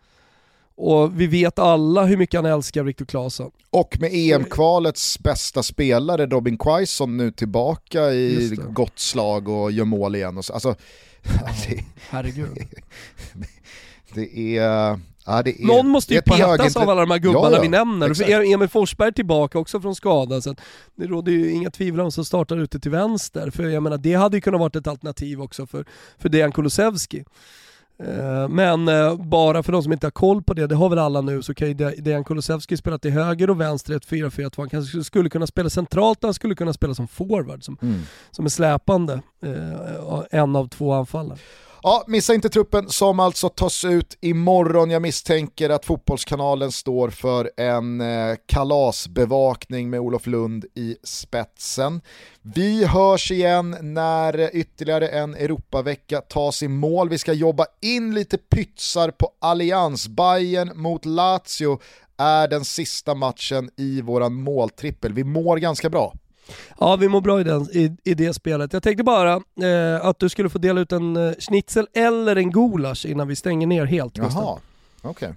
och 0.77 1.21
vi 1.21 1.27
vet 1.27 1.59
alla 1.59 2.05
hur 2.05 2.17
mycket 2.17 2.37
han 2.37 2.51
älskar 2.51 2.83
Viktor 2.83 3.05
Claesson. 3.05 3.51
Och 3.69 3.97
med 3.99 4.11
EM-kvalets 4.13 5.19
bästa 5.19 5.63
spelare 5.63 6.25
Robin 6.25 6.57
Quaison 6.57 7.17
nu 7.17 7.31
tillbaka 7.31 8.11
i 8.11 8.47
det. 8.47 8.55
gott 8.55 8.99
slag 8.99 9.47
och 9.47 9.71
gör 9.71 9.85
mål 9.85 10.15
igen. 10.15 10.37
Och 10.37 10.45
så, 10.45 10.53
alltså, 10.53 10.75
det, 11.67 11.83
Herregud. 12.09 12.57
det 14.13 14.57
är... 14.57 14.99
Ja, 15.25 15.39
är 15.39 15.65
Någon 15.67 15.87
måste 15.87 16.13
ju 16.13 16.21
petas 16.21 16.39
högintre- 16.39 16.81
av 16.83 16.89
alla 16.89 17.01
de 17.01 17.11
här 17.11 17.17
gubbarna 17.19 17.49
Ja, 17.49 17.55
ja, 17.55 17.61
vi 17.61 17.67
nämner. 17.67 18.09
exakt. 18.09 18.29
För 18.29 18.53
Emil 18.53 18.67
Forsberg 18.67 19.13
tillbaka 19.13 19.59
också 19.59 19.81
från 19.81 19.95
skada, 19.95 20.41
så 20.41 20.55
det 20.95 21.05
råder 21.07 21.31
ju 21.31 21.51
inga 21.51 21.71
tvivel 21.71 21.99
om 22.01 22.11
som 22.11 22.25
startar 22.25 22.57
ute 22.57 22.79
till 22.79 22.91
vänster. 22.91 23.49
För 23.51 23.63
jag 23.63 23.83
menar, 23.83 23.97
det 23.97 24.13
hade 24.13 24.37
ju 24.37 24.41
kunnat 24.41 24.59
varit 24.59 24.75
ett 24.75 24.87
alternativ 24.87 25.41
också 25.41 25.67
för, 25.67 25.85
för 26.17 26.29
Dejan 26.29 26.51
Kulusevski. 26.51 27.23
Eh, 28.03 28.47
Men 28.49 28.87
eh, 28.87 29.15
bara 29.15 29.63
för 29.63 29.71
de 29.71 29.83
som 29.83 29.93
inte 29.93 30.05
har 30.05 30.11
koll 30.11 30.43
på 30.43 30.53
det, 30.53 30.67
det 30.67 30.75
har 30.75 30.89
väl 30.89 30.99
alla 30.99 31.21
nu, 31.21 31.41
så 31.41 31.53
kan 31.53 31.67
ju 31.67 31.73
De- 31.73 31.95
Dejan 32.01 32.23
Kulusevski 32.23 32.77
spela 32.77 32.97
till 32.97 33.11
höger 33.11 33.49
och 33.49 33.61
vänster 33.61 33.93
i 33.93 33.95
ett 33.95 34.05
4-4-2. 34.07 34.51
Han 34.57 34.69
kanske 34.69 35.03
skulle 35.03 35.29
kunna 35.29 35.47
spela 35.47 35.69
centralt 35.69 36.19
han 36.23 36.33
skulle 36.33 36.55
kunna 36.55 36.73
spela 36.73 36.93
som 36.95 37.07
forward, 37.07 37.63
som, 37.63 37.77
Mm. 37.81 38.01
som 38.31 38.45
är 38.45 38.49
släpande. 38.49 39.13
eh, 39.43 40.21
En 40.31 40.55
av 40.55 40.67
två 40.67 40.93
anfallare. 40.93 41.37
Ja, 41.87 42.03
missa 42.07 42.33
inte 42.33 42.49
truppen 42.49 42.89
som 42.89 43.19
alltså 43.19 43.49
tas 43.49 43.85
ut 43.85 44.17
imorgon. 44.21 44.89
Jag 44.89 45.01
misstänker 45.01 45.69
att 45.69 45.85
Fotbollskanalen 45.85 46.71
står 46.71 47.09
för 47.09 47.51
en 47.57 48.01
eh, 48.01 48.35
kalasbevakning 48.45 49.89
med 49.89 49.99
Olof 49.99 50.27
Lund 50.27 50.65
i 50.75 50.97
spetsen. 51.03 52.01
Vi 52.41 52.85
hörs 52.85 53.31
igen 53.31 53.77
när 53.81 54.55
ytterligare 54.55 55.07
en 55.07 55.35
Europavecka 55.35 56.21
tas 56.21 56.63
i 56.63 56.67
mål. 56.67 57.09
Vi 57.09 57.17
ska 57.17 57.33
jobba 57.33 57.65
in 57.81 58.13
lite 58.13 58.37
pytsar 58.37 59.11
på 59.11 59.31
Allians. 59.41 60.07
Bayern 60.07 60.71
mot 60.75 61.05
Lazio 61.05 61.79
är 62.17 62.47
den 62.47 62.65
sista 62.65 63.15
matchen 63.15 63.69
i 63.77 64.01
våran 64.01 64.33
måltrippel. 64.33 65.13
Vi 65.13 65.23
mår 65.23 65.57
ganska 65.57 65.89
bra. 65.89 66.13
Ja, 66.79 66.95
vi 66.95 67.07
mår 67.07 67.21
bra 67.21 67.41
i, 67.41 67.43
den, 67.43 67.61
i, 67.71 67.97
i 68.03 68.13
det 68.13 68.33
spelet. 68.33 68.73
Jag 68.73 68.83
tänkte 68.83 69.03
bara 69.03 69.33
eh, 69.33 70.05
att 70.05 70.19
du 70.19 70.29
skulle 70.29 70.49
få 70.49 70.57
dela 70.57 70.81
ut 70.81 70.91
en 70.91 71.15
eh, 71.15 71.33
schnitzel 71.39 71.87
eller 71.93 72.35
en 72.35 72.51
gulasch 72.51 73.05
innan 73.05 73.27
vi 73.27 73.35
stänger 73.35 73.67
ner 73.67 73.85
helt. 73.85 74.17
Jaha, 74.17 74.57
okej. 75.01 75.33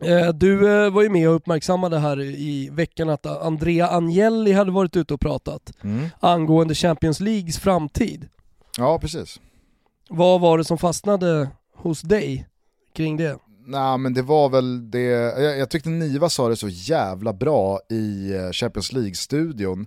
Eh, 0.00 0.28
du 0.28 0.84
eh, 0.84 0.90
var 0.90 1.02
ju 1.02 1.08
med 1.08 1.28
och 1.28 1.34
uppmärksammade 1.34 1.98
här 1.98 2.20
i 2.20 2.68
veckan 2.72 3.08
att 3.10 3.26
Andrea 3.26 3.88
Agnelli 3.88 4.52
hade 4.52 4.70
varit 4.70 4.96
ute 4.96 5.14
och 5.14 5.20
pratat 5.20 5.72
Mm. 5.82 6.08
angående 6.20 6.74
Champions 6.74 7.20
Leagues 7.20 7.58
framtid. 7.58 8.28
Ja, 8.78 8.98
precis. 8.98 9.40
Vad 10.08 10.40
var 10.40 10.58
det 10.58 10.64
som 10.64 10.78
fastnade 10.78 11.48
hos 11.76 12.00
dig 12.02 12.48
kring 12.94 13.16
det? 13.16 13.38
Nej 13.70 13.98
men 13.98 14.14
det 14.14 14.22
var 14.22 14.48
väl 14.48 14.90
det, 14.90 15.00
jag, 15.00 15.58
jag 15.58 15.70
tyckte 15.70 15.88
Niva 15.88 16.28
sa 16.28 16.48
det 16.48 16.56
så 16.56 16.68
jävla 16.68 17.32
bra 17.32 17.80
i 17.90 18.32
eh, 18.34 18.50
Champions 18.52 18.92
League-studion. 18.92 19.86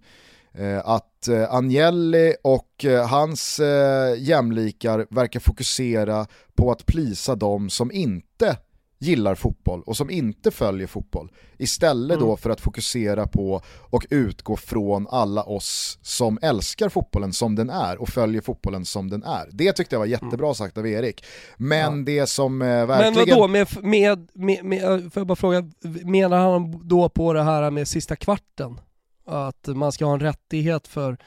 Eh, 0.53 0.79
att 0.85 1.27
eh, 1.27 1.53
Agnelli 1.53 2.35
och 2.43 2.85
eh, 2.85 3.07
hans 3.07 3.59
eh, 3.59 4.15
jämlikar 4.17 5.07
verkar 5.09 5.39
fokusera 5.39 6.27
på 6.55 6.71
att 6.71 6.85
plisa 6.85 7.35
de 7.35 7.69
som 7.69 7.91
inte 7.91 8.57
gillar 9.03 9.35
fotboll 9.35 9.81
och 9.85 9.97
som 9.97 10.09
inte 10.09 10.51
följer 10.51 10.87
fotboll. 10.87 11.31
Istället 11.57 12.19
då 12.19 12.25
Mm. 12.25 12.37
för 12.37 12.49
att 12.49 12.61
fokusera 12.61 13.27
på 13.27 13.61
och 13.89 14.05
utgå 14.09 14.57
från 14.57 15.07
alla 15.11 15.43
oss 15.43 15.99
som 16.01 16.39
älskar 16.41 16.89
fotbollen 16.89 17.33
som 17.33 17.55
den 17.55 17.69
är 17.69 18.01
och 18.01 18.09
följer 18.09 18.41
fotbollen 18.41 18.85
som 18.85 19.09
den 19.09 19.23
är. 19.23 19.49
Det 19.51 19.73
tyckte 19.73 19.95
jag 19.95 19.99
var 19.99 20.05
jättebra 20.05 20.53
sagt 20.53 20.77
av 20.77 20.87
Erik. 20.87 21.25
Men 21.57 22.05
det 22.05 22.27
som 22.27 22.61
eh, 22.61 22.67
Men 22.67 22.87
verkligen... 22.87 23.29
vadå, 23.39 23.47
med, 23.47 23.67
med, 23.83 24.27
med, 24.33 24.65
med, 24.65 24.83
eh, 24.83 24.97
får 25.09 25.19
jag 25.19 25.27
bara 25.27 25.35
fråga, 25.35 25.63
menar 26.05 26.37
han 26.51 26.87
då 26.87 27.09
på 27.09 27.33
det 27.33 27.43
här 27.43 27.71
med 27.71 27.87
sista 27.87 28.15
kvarten? 28.15 28.79
Att 29.25 29.67
man 29.67 29.91
ska 29.91 30.05
ha 30.05 30.13
en 30.13 30.19
rättighet 30.19 30.87
för, 30.87 31.17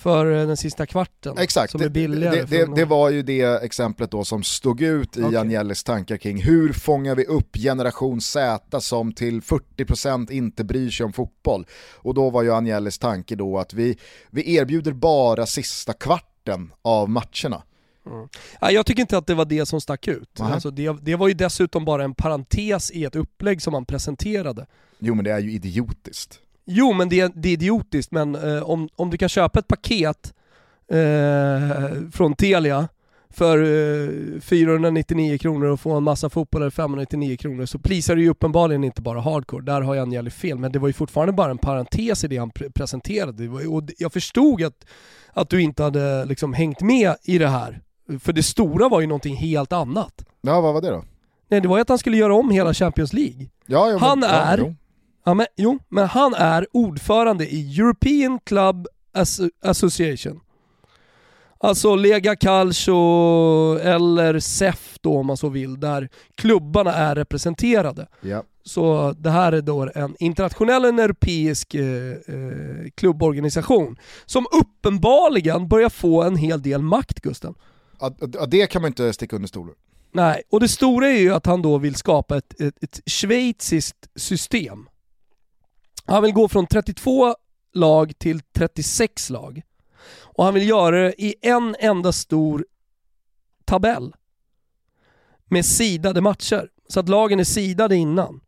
för 0.00 0.40
eh, 0.40 0.46
den 0.46 0.56
sista 0.56 0.86
kvarten 0.86 1.38
Exakt, 1.38 1.70
som 1.70 1.80
det, 1.80 1.86
är 1.86 1.90
billigare? 1.90 2.36
det, 2.36 2.46
det, 2.58 2.64
från- 2.64 2.74
det 2.74 2.84
var 2.84 3.10
ju 3.10 3.22
det 3.22 3.62
exemplet 3.62 4.10
då 4.10 4.24
som 4.24 4.42
stod 4.42 4.80
ut 4.82 5.16
i 5.16 5.22
Okej. 5.22 5.36
Agnellis 5.36 5.84
tankar 5.84 6.16
kring 6.16 6.42
hur 6.42 6.72
fångar 6.72 7.14
vi 7.14 7.24
upp 7.24 7.56
generation 7.56 8.20
Z 8.20 8.80
som 8.80 9.12
till 9.12 9.40
40% 9.40 10.30
inte 10.32 10.64
bryr 10.64 10.90
sig 10.90 11.06
om 11.06 11.12
fotboll. 11.12 11.66
Och 11.96 12.14
då 12.14 12.30
var 12.30 12.42
ju 12.42 12.52
Agnellis 12.54 12.98
tanke 12.98 13.36
då 13.36 13.58
att 13.58 13.74
vi, 13.74 13.98
vi 14.30 14.56
erbjuder 14.56 14.92
bara 14.92 15.46
sista 15.46 15.92
kvarten 15.92 16.72
av 16.82 17.08
matcherna. 17.10 17.62
Ja, 18.60 18.70
jag 18.70 18.86
tycker 18.86 19.00
inte 19.00 19.18
att 19.18 19.26
det 19.26 19.34
var 19.34 19.44
det 19.44 19.66
som 19.66 19.80
stack 19.80 20.08
ut. 20.08 20.40
Alltså 20.40 20.70
det, 20.70 20.96
det 21.02 21.16
var 21.16 21.28
ju 21.28 21.34
dessutom 21.34 21.84
bara 21.84 22.04
en 22.04 22.14
parentes 22.14 22.90
i 22.90 23.04
ett 23.04 23.16
upplägg 23.16 23.62
som 23.62 23.72
man 23.72 23.84
presenterade. 23.84 24.66
Jo 24.98 25.14
men 25.14 25.24
det 25.24 25.30
är 25.30 25.38
ju 25.38 25.52
idiotiskt. 25.52 26.38
Jo 26.66 26.92
men 26.92 27.08
det, 27.08 27.32
det 27.34 27.48
är 27.48 27.52
idiotiskt, 27.52 28.12
men 28.12 28.34
eh, 28.34 28.62
om, 28.62 28.88
om 28.96 29.10
du 29.10 29.16
kan 29.16 29.28
köpa 29.28 29.58
ett 29.58 29.68
paket 29.68 30.34
eh, 30.92 32.10
från 32.12 32.34
Telia 32.34 32.88
för 33.32 33.58
eh, 33.58 34.40
499 34.40 35.38
kronor 35.38 35.66
och 35.66 35.80
få 35.80 35.92
en 35.92 36.02
massa 36.02 36.30
fotbollare 36.30 36.70
599 36.70 37.36
kronor 37.36 37.66
så 37.66 37.78
prisar 37.78 38.16
det 38.16 38.22
ju 38.22 38.28
uppenbarligen 38.30 38.84
inte 38.84 39.02
bara 39.02 39.20
hardcore, 39.20 39.64
där 39.64 39.80
har 39.80 39.94
jag 39.94 40.02
en 40.06 40.12
jävligt 40.12 40.34
fel, 40.34 40.58
men 40.58 40.72
det 40.72 40.78
var 40.78 40.88
ju 40.88 40.92
fortfarande 40.92 41.32
bara 41.32 41.50
en 41.50 41.58
parentes 41.58 42.24
i 42.24 42.28
det 42.28 42.36
han 42.36 42.50
pre- 42.50 42.72
presenterade. 42.74 43.48
Och 43.48 43.82
jag 43.98 44.12
förstod 44.12 44.62
att, 44.62 44.84
att 45.32 45.50
du 45.50 45.62
inte 45.62 45.82
hade 45.82 46.24
liksom 46.24 46.52
hängt 46.52 46.80
med 46.80 47.14
i 47.24 47.38
det 47.38 47.48
här, 47.48 47.80
för 48.20 48.32
det 48.32 48.42
stora 48.42 48.88
var 48.88 49.00
ju 49.00 49.06
någonting 49.06 49.36
helt 49.36 49.72
annat. 49.72 50.24
Ja 50.40 50.60
vad 50.60 50.74
var 50.74 50.80
det 50.80 50.90
då? 50.90 51.04
Nej 51.48 51.60
det 51.60 51.68
var 51.68 51.76
ju 51.76 51.82
att 51.82 51.88
han 51.88 51.98
skulle 51.98 52.16
göra 52.16 52.34
om 52.34 52.50
hela 52.50 52.74
Champions 52.74 53.12
League. 53.12 53.46
Ja, 53.66 53.86
ja, 53.86 53.92
men- 53.92 54.00
Han 54.00 54.22
ja, 54.22 54.28
är- 54.28 54.58
jo. 54.58 54.74
Ja, 55.24 55.34
men, 55.34 55.46
jo, 55.56 55.78
men 55.88 56.06
han 56.08 56.34
är 56.34 56.66
ordförande 56.72 57.46
i 57.46 57.78
European 57.80 58.38
Club 58.44 58.86
Asso- 59.14 59.50
Association. 59.62 60.40
Alltså 61.58 61.94
Lega 61.94 62.36
Calcio 62.36 62.94
eller 63.78 64.38
SEF 64.38 64.98
då 65.00 65.16
om 65.18 65.26
man 65.26 65.36
så 65.36 65.48
vill, 65.48 65.80
där 65.80 66.08
klubbarna 66.34 66.92
är 66.94 67.14
representerade. 67.14 68.06
Ja. 68.20 68.42
Så 68.64 69.12
det 69.18 69.30
här 69.30 69.52
är 69.52 69.62
då 69.62 69.90
en 69.94 70.16
internationell, 70.18 70.84
en 70.84 70.98
europeisk 70.98 71.74
eh, 71.74 71.84
eh, 72.12 72.90
klubborganisation 72.94 73.96
som 74.26 74.46
uppenbarligen 74.60 75.68
börjar 75.68 75.88
få 75.88 76.22
en 76.22 76.36
hel 76.36 76.62
del 76.62 76.82
makt 76.82 77.20
Gusten. 77.20 77.54
Ja, 78.00 78.10
det 78.46 78.66
kan 78.66 78.82
man 78.82 78.88
inte 78.88 79.12
sticka 79.12 79.36
under 79.36 79.48
stolen. 79.48 79.74
Nej, 80.12 80.42
och 80.50 80.60
det 80.60 80.68
stora 80.68 81.08
är 81.08 81.18
ju 81.18 81.34
att 81.34 81.46
han 81.46 81.62
då 81.62 81.78
vill 81.78 81.94
skapa 81.94 82.36
ett, 82.36 82.60
ett, 82.60 82.82
ett 82.84 83.00
schweiziskt 83.06 84.08
system. 84.16 84.86
Han 86.10 86.22
vill 86.22 86.32
gå 86.32 86.48
från 86.48 86.66
32 86.66 87.34
lag 87.72 88.18
till 88.18 88.40
36 88.40 89.30
lag. 89.30 89.62
Och 90.22 90.44
han 90.44 90.54
vill 90.54 90.68
göra 90.68 91.00
det 91.00 91.22
i 91.22 91.34
en 91.42 91.76
enda 91.78 92.12
stor 92.12 92.66
tabell. 93.64 94.14
Med 95.44 95.66
sidade 95.66 96.20
matcher. 96.20 96.68
Så 96.88 97.00
att 97.00 97.08
lagen 97.08 97.40
är 97.40 97.44
sidade 97.44 97.96
innan. 97.96 98.40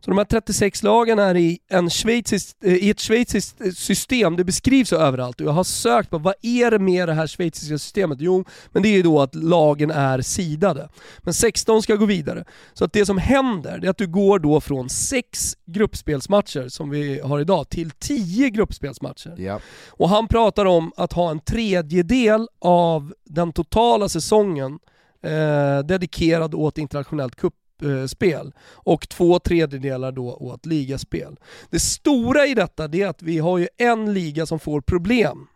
Så 0.00 0.10
de 0.10 0.18
här 0.18 0.24
36 0.24 0.82
lagen 0.82 1.18
är 1.18 1.36
i, 1.36 1.58
en 1.68 1.86
eh, 1.86 2.74
i 2.74 2.90
ett 2.90 3.00
schweiziskt 3.00 3.60
eh, 3.60 3.70
system, 3.70 4.36
det 4.36 4.44
beskrivs 4.44 4.92
överallt 4.92 5.40
jag 5.40 5.52
har 5.52 5.64
sökt 5.64 6.10
på 6.10 6.18
vad 6.18 6.34
är 6.42 6.70
det 6.70 6.78
med 6.78 7.08
det 7.08 7.14
här 7.14 7.26
schweiziska 7.26 7.78
systemet? 7.78 8.18
Jo, 8.20 8.44
men 8.72 8.82
det 8.82 8.88
är 8.88 8.96
ju 8.96 9.02
då 9.02 9.20
att 9.20 9.34
lagen 9.34 9.90
är 9.90 10.20
sidade. 10.20 10.88
Men 11.18 11.34
16 11.34 11.82
ska 11.82 11.94
gå 11.94 12.06
vidare. 12.06 12.44
Så 12.74 12.84
att 12.84 12.92
det 12.92 13.06
som 13.06 13.18
händer 13.18 13.78
det 13.78 13.86
är 13.86 13.90
att 13.90 13.98
du 13.98 14.06
går 14.06 14.38
då 14.38 14.60
från 14.60 14.88
6 14.88 15.56
gruppspelsmatcher 15.66 16.68
som 16.68 16.90
vi 16.90 17.20
har 17.20 17.40
idag 17.40 17.68
till 17.68 17.90
10 17.90 18.50
gruppspelsmatcher. 18.50 19.34
Ja. 19.36 19.60
Och 19.88 20.08
han 20.08 20.28
pratar 20.28 20.64
om 20.64 20.92
att 20.96 21.12
ha 21.12 21.30
en 21.30 21.40
tredjedel 21.40 22.48
av 22.60 23.14
den 23.24 23.52
totala 23.52 24.08
säsongen 24.08 24.78
eh, 25.22 25.86
dedikerad 25.86 26.54
åt 26.54 26.78
internationellt 26.78 27.36
Eh, 27.82 28.06
kuppspel 28.18 28.52
och 28.72 29.08
två 29.08 29.38
tredjedelar 29.38 30.12
då 30.12 30.34
åt 30.34 30.66
ligaspel. 30.66 31.36
Det 31.70 31.80
stora 31.80 32.46
i 32.46 32.54
detta 32.54 32.84
är 32.84 33.06
att 33.06 33.22
vi 33.22 33.38
har 33.38 33.58
ju 33.58 33.68
en 33.76 34.14
liga 34.14 34.46
som 34.46 34.58
får 34.58 34.80
problem. 34.80 35.46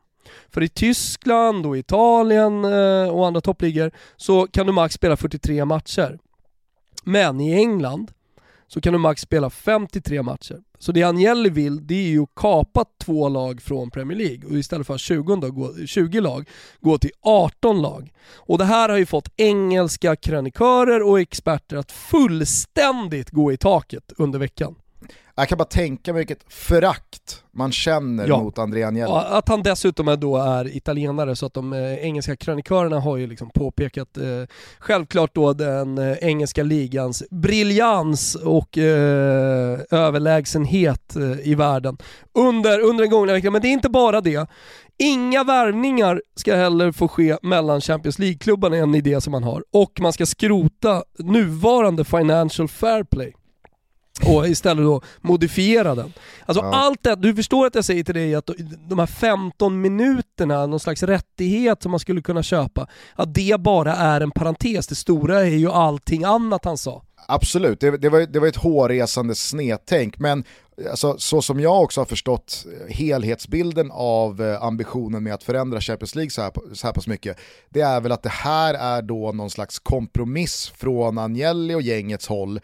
För 0.48 0.62
i 0.62 0.68
Tyskland 0.68 1.66
och 1.66 1.78
Italien 1.78 2.64
eh, 2.64 3.08
och 3.08 3.26
andra 3.26 3.40
toppligor 3.40 3.90
så 4.16 4.46
kan 4.46 4.66
du 4.66 4.72
max 4.72 4.94
spela 4.94 5.16
43 5.16 5.64
matcher. 5.64 6.18
Men 7.04 7.40
i 7.40 7.54
England 7.54 8.12
så 8.72 8.80
kan 8.80 8.92
du 8.92 8.98
max 8.98 9.22
spela 9.22 9.50
53 9.50 10.22
matcher. 10.22 10.58
Så 10.78 10.92
det 10.92 11.02
Agnelli 11.02 11.50
vill, 11.50 11.86
det 11.86 11.94
är 11.94 12.08
ju 12.08 12.22
att 12.22 12.34
kapa 12.34 12.84
två 13.04 13.28
lag 13.28 13.62
från 13.62 13.90
Premier 13.90 14.18
League 14.18 14.50
och 14.50 14.58
istället 14.58 14.86
för 14.86 14.98
20, 14.98 15.36
gå, 15.36 15.86
20 15.86 16.20
lag, 16.20 16.48
gå 16.80 16.98
till 16.98 17.10
18 17.20 17.82
lag. 17.82 18.12
Och 18.34 18.58
det 18.58 18.64
här 18.64 18.88
har 18.88 18.96
ju 18.96 19.06
fått 19.06 19.28
engelska 19.36 20.16
krönikörer 20.16 21.02
och 21.02 21.20
experter 21.20 21.76
att 21.76 21.92
fullständigt 21.92 23.30
gå 23.30 23.52
i 23.52 23.56
taket 23.56 24.12
under 24.16 24.38
veckan. 24.38 24.74
Jag 25.34 25.48
kan 25.48 25.58
bara 25.58 25.64
tänka 25.64 26.12
mig 26.12 26.20
vilket 26.20 26.52
förakt 26.52 27.42
man 27.54 27.72
känner 27.72 28.28
Ja. 28.28 28.42
mot 28.42 28.58
Andrea 28.58 28.88
Agnelli. 28.88 29.10
Ja, 29.12 29.24
Att 29.24 29.48
han 29.48 29.62
dessutom 29.62 30.08
är 30.08 30.16
då 30.16 30.36
är 30.36 30.76
italienare 30.76 31.36
så 31.36 31.46
att 31.46 31.54
de 31.54 31.72
eh, 31.72 31.94
engelska 31.94 32.36
krönikörerna 32.36 33.00
har 33.00 33.16
ju 33.16 33.26
liksom 33.26 33.50
påpekat 33.50 34.16
eh, 34.16 34.24
självklart 34.78 35.34
då 35.34 35.52
den 35.52 35.98
eh, 35.98 36.16
engelska 36.20 36.62
ligans 36.62 37.22
briljans 37.30 38.34
och 38.34 38.78
eh, 38.78 39.78
överlägsenhet 39.90 41.16
eh, 41.16 41.48
i 41.48 41.54
världen 41.54 41.96
under, 42.34 42.80
under 42.80 43.04
den 43.04 43.10
gångna 43.10 43.32
veckan. 43.32 43.52
Men 43.52 43.62
det 43.62 43.68
är 43.68 43.72
inte 43.72 43.88
bara 43.88 44.20
det. 44.20 44.46
Inga 44.98 45.44
värvningar 45.44 46.22
ska 46.36 46.56
heller 46.56 46.92
få 46.92 47.08
ske 47.08 47.36
mellan 47.42 47.80
Champions 47.80 48.18
League-klubbarna, 48.18 48.76
en 48.76 48.94
idé 48.94 49.20
som 49.20 49.30
man 49.30 49.42
har. 49.44 49.64
Och 49.72 50.00
man 50.00 50.12
ska 50.12 50.26
skrota 50.26 51.02
nuvarande 51.18 52.04
Financial 52.04 52.68
Fair 52.68 53.04
Play 53.04 53.32
och 54.26 54.48
istället 54.48 54.84
då 54.84 55.00
modifiera 55.20 55.94
den. 55.94 56.12
Alltså 56.46 56.64
Ja. 56.64 56.74
allt 56.74 57.02
det, 57.02 57.14
du 57.16 57.34
förstår 57.34 57.66
att 57.66 57.74
jag 57.74 57.84
säger 57.84 58.04
till 58.04 58.14
dig 58.14 58.34
att 58.34 58.50
de 58.88 58.98
här 58.98 59.06
15 59.06 59.80
minuterna, 59.80 60.66
någon 60.66 60.80
slags 60.80 61.02
rättighet 61.02 61.82
som 61.82 61.90
man 61.90 62.00
skulle 62.00 62.22
kunna 62.22 62.42
köpa, 62.42 62.86
att 63.14 63.34
det 63.34 63.60
bara 63.60 63.94
är 63.96 64.20
en 64.20 64.30
parentes. 64.30 64.86
Det 64.86 64.94
stora 64.94 65.40
är 65.40 65.44
ju 65.56 65.70
allting 65.70 66.24
annat 66.24 66.64
han 66.64 66.78
sa. 66.78 67.02
Absolut, 67.28 67.80
det, 67.80 67.96
det, 67.96 68.08
var, 68.08 68.20
det 68.20 68.40
var 68.40 68.46
ett 68.46 68.56
hårresande 68.56 69.34
snedtänk, 69.34 70.18
men 70.18 70.44
alltså, 70.90 71.18
så 71.18 71.42
som 71.42 71.60
jag 71.60 71.82
också 71.82 72.00
har 72.00 72.04
förstått 72.06 72.66
helhetsbilden 72.88 73.90
av 73.92 74.42
eh, 74.42 74.62
ambitionen 74.62 75.22
med 75.22 75.34
att 75.34 75.42
förändra 75.42 75.80
Champions 75.80 76.14
League 76.14 76.30
så 76.30 76.42
här, 76.42 76.52
så 76.74 76.86
här 76.86 76.94
pass 76.94 77.06
mycket, 77.06 77.36
det 77.70 77.80
är 77.80 78.00
väl 78.00 78.12
att 78.12 78.22
det 78.22 78.28
här 78.28 78.74
är 78.74 79.02
då 79.02 79.32
någon 79.32 79.50
slags 79.50 79.78
kompromiss 79.78 80.72
från 80.76 81.18
Agnelli 81.18 81.74
och 81.74 81.82
gängets 81.82 82.26
håll 82.28 82.60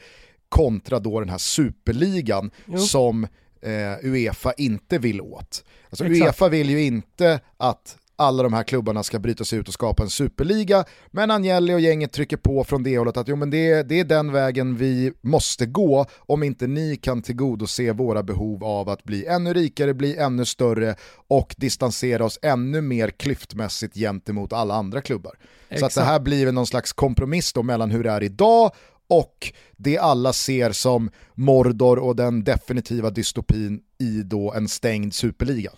kontra 0.49 0.99
då 0.99 1.21
den 1.21 1.29
här 1.29 1.39
superligan 1.39 2.51
Jo. 2.67 2.79
som 2.79 3.25
eh, 3.63 4.05
Uefa 4.05 4.53
inte 4.53 4.99
vill 4.99 5.21
åt. 5.21 5.65
Alltså 5.91 6.05
Exakt. 6.05 6.27
Uefa 6.27 6.49
vill 6.49 6.71
ju 6.71 6.85
inte 6.85 7.41
att 7.57 7.97
alla 8.21 8.43
de 8.43 8.53
här 8.53 8.63
klubbarna 8.63 9.03
ska 9.03 9.19
bryta 9.19 9.45
sig 9.45 9.59
ut 9.59 9.69
och 9.69 9.75
skapa 9.75 10.03
en 10.03 10.11
superliga, 10.11 10.85
men 11.11 11.31
Agnelli 11.31 11.75
och 11.75 11.81
gänget 11.81 12.13
trycker 12.13 12.37
på 12.37 12.65
från 12.65 12.83
det 12.83 12.99
hållet 12.99 13.17
att 13.17 13.29
jo, 13.29 13.37
men 13.37 13.51
det, 13.51 13.83
det 13.83 14.01
är 14.01 14.05
den 14.05 14.33
vägen 14.33 14.77
vi 14.77 15.13
måste 15.21 15.67
gå 15.67 16.07
om 16.19 16.43
inte 16.43 16.67
ni 16.67 16.97
kan 16.97 17.23
tillgodose 17.23 17.93
våra 17.93 18.23
behov 18.23 18.65
av 18.65 18.89
att 18.89 19.05
bli 19.05 19.27
ännu 19.27 19.55
rikare, 19.55 19.95
bli 19.95 20.17
ännu 20.17 20.45
större 20.45 20.95
och 21.29 21.55
distansera 21.59 22.25
oss 22.25 22.39
ännu 22.43 22.81
mer 22.81 23.11
klyftmässigt 23.11 23.95
gentemot 23.95 24.53
alla 24.53 24.75
andra 24.75 25.01
klubbar. 25.01 25.33
Så 25.33 25.75
att 25.75 25.81
det 25.81 25.87
Exakt. 25.87 26.07
här 26.07 26.21
blir 26.21 26.53
någon 26.53 26.67
slags 26.67 26.93
kompromiss 26.93 27.53
då 27.53 27.63
mellan 27.63 27.91
hur 27.91 28.05
det 28.05 28.11
är 28.11 28.23
idag 28.23 28.71
och 29.09 29.53
det 29.77 29.99
alla 29.99 30.33
ser 30.33 30.73
som 30.73 31.11
Mordor 31.35 31.99
och 31.99 32.17
den 32.17 32.45
definitiva 32.45 33.11
dystopin 33.11 33.81
i 33.99 34.23
då 34.23 34.53
en 34.53 34.69
stängd 34.69 35.15
superliga. 35.15 35.71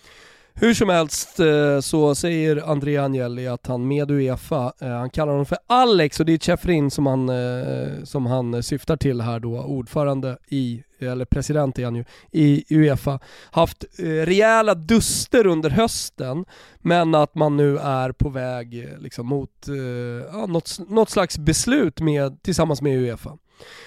Hur 0.53 0.73
som 0.73 0.89
helst 0.89 1.39
eh, 1.39 1.79
så 1.79 2.15
säger 2.15 2.69
André 2.71 2.97
Agnelli 2.97 3.47
att 3.47 3.67
han 3.67 3.87
med 3.87 4.11
Uefa, 4.11 4.73
eh, 4.81 4.89
han 4.89 5.09
kallar 5.09 5.31
honom 5.31 5.45
för 5.45 5.57
Alex 5.67 6.19
och 6.19 6.25
det 6.25 6.33
är 6.33 6.37
Chefrin 6.37 6.91
som 6.91 7.05
han, 7.05 7.29
eh, 7.29 8.03
som 8.03 8.25
han 8.25 8.63
syftar 8.63 8.97
till 8.97 9.21
här 9.21 9.39
då, 9.39 9.61
ordförande 9.61 10.37
i, 10.47 10.83
eller 11.07 11.25
president 11.25 11.79
är 11.79 11.85
han 11.85 11.95
ju, 11.95 12.05
i 12.31 12.75
Uefa, 12.75 13.19
haft 13.51 13.85
eh, 13.99 14.05
rejäla 14.05 14.75
duster 14.75 15.47
under 15.47 15.69
hösten 15.69 16.45
men 16.79 17.15
att 17.15 17.35
man 17.35 17.57
nu 17.57 17.77
är 17.77 18.11
på 18.11 18.29
väg 18.29 18.83
eh, 18.83 18.99
liksom 18.99 19.27
mot 19.27 19.67
eh, 19.67 20.47
något, 20.47 20.79
något 20.89 21.09
slags 21.09 21.37
beslut 21.37 21.99
med, 21.99 22.43
tillsammans 22.43 22.81
med 22.81 22.97
Uefa. 22.97 23.37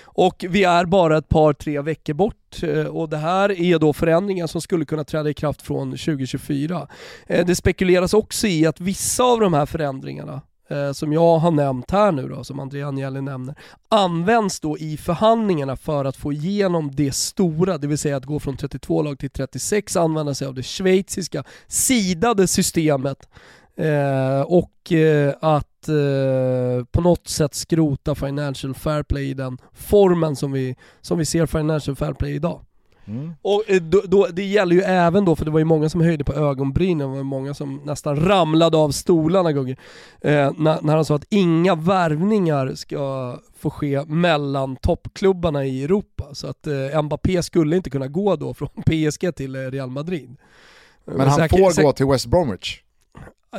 Och 0.05 0.45
vi 0.49 0.65
är 0.65 0.85
bara 0.85 1.19
ett 1.19 1.29
par, 1.29 1.53
tre 1.53 1.81
veckor 1.81 2.15
bort 2.15 2.63
eh, 2.63 2.87
och 2.87 3.09
det 3.09 3.17
här 3.17 3.61
är 3.61 3.79
då 3.79 3.93
förändringar 3.93 4.47
som 4.47 4.61
skulle 4.61 4.85
kunna 4.85 5.05
träda 5.05 5.31
i 5.31 5.35
kraft 5.35 5.63
från 5.63 5.91
2024. 5.91 6.89
Eh, 7.27 7.47
det 7.47 7.57
spekuleras 7.57 8.15
också 8.15 8.47
i 8.47 8.67
att 8.67 8.81
vissa 8.81 9.25
av 9.25 9.41
de 9.41 9.55
här 9.55 9.67
förändringarna 9.67 10.41
eh, 10.69 10.93
som 10.93 11.13
jag 11.13 11.39
har 11.39 11.51
nämnt 11.51 11.91
här 11.91 12.13
nu 12.13 12.29
då, 12.29 12.45
som 12.45 12.61
Andrea 12.61 12.89
Agnelli 12.89 13.21
nämner, 13.21 13.55
används 13.89 14.61
då 14.61 14.79
i 14.79 14.97
förhandlingarna 14.97 15.77
för 15.77 16.05
att 16.05 16.17
få 16.17 16.33
igenom 16.33 16.91
det 16.95 17.15
stora, 17.15 17.79
det 17.79 17.87
vill 17.87 17.99
säga 17.99 18.17
att 18.17 18.25
gå 18.25 18.41
från 18.41 18.57
32 18.57 19.03
lag 19.03 19.19
till 19.19 19.31
36, 19.31 19.97
använda 19.97 20.35
sig 20.35 20.47
av 20.47 20.55
det 20.55 20.63
schweiziska 20.63 21.45
sidade 21.67 22.47
systemet 22.47 23.29
eh, 23.77 24.41
och 24.41 24.93
eh, 24.93 25.35
att 25.41 25.89
eh, 25.89 26.85
på 26.93 27.01
något 27.01 27.29
sätt 27.29 27.55
skrota 27.55 28.15
Financial 28.15 28.75
Fair 28.75 29.03
Play 29.03 29.31
i 29.31 29.35
den 29.35 29.59
formen 29.73 30.37
som 30.37 30.53
vi, 30.53 30.77
som 31.01 31.19
vi 31.19 31.25
ser 31.25 31.47
Financial 31.47 31.97
Fair 31.97 32.13
Play 32.13 32.35
idag. 32.35 32.61
Och 33.43 33.63
eh, 33.67 33.83
då, 33.83 34.03
då, 34.05 34.27
det 34.33 34.45
gäller 34.45 34.77
ju 34.77 34.83
även 34.83 35.25
då, 35.25 35.37
för 35.37 35.45
det 35.45 35.51
var 35.51 35.59
ju 35.59 35.65
många 35.65 35.89
som 35.89 36.01
höjde 36.01 36.25
på 36.25 36.33
ögonbrynen, 36.35 37.11
det 37.11 37.17
var 37.17 37.23
många 37.23 37.55
som 37.55 37.81
nästan 37.85 38.17
ramlade 38.27 38.77
av 38.77 38.91
stolarna 38.91 39.53
Gugge, 39.53 39.77
eh, 40.21 40.53
när, 40.59 40.83
när 40.83 40.95
han 40.95 41.05
sa 41.05 41.15
att 41.17 41.25
inga 41.31 41.75
värvningar 41.75 42.73
ska 42.75 43.37
få 43.59 43.71
ske 43.71 44.05
mellan 44.05 44.77
toppklubbarna 44.77 45.65
i 45.65 45.85
Europa. 45.85 46.25
Så 46.33 46.47
att 46.47 46.67
eh, 46.67 47.03
Mbappé 47.03 47.43
skulle 47.43 47.77
inte 47.77 47.91
kunna 47.91 48.09
gå 48.09 48.37
då 48.37 48.55
från 48.55 48.69
PSG 48.87 49.35
till 49.37 49.55
eh, 49.57 49.59
Real 49.61 49.91
Madrid. 49.91 50.37
Men 51.05 51.21
han 51.29 51.39
säkert- 51.39 51.59
får 51.59 51.71
säkert- 51.71 51.85
gå 51.85 51.93
till 51.93 52.07
West 52.07 52.27
Bromwich. 52.27 52.81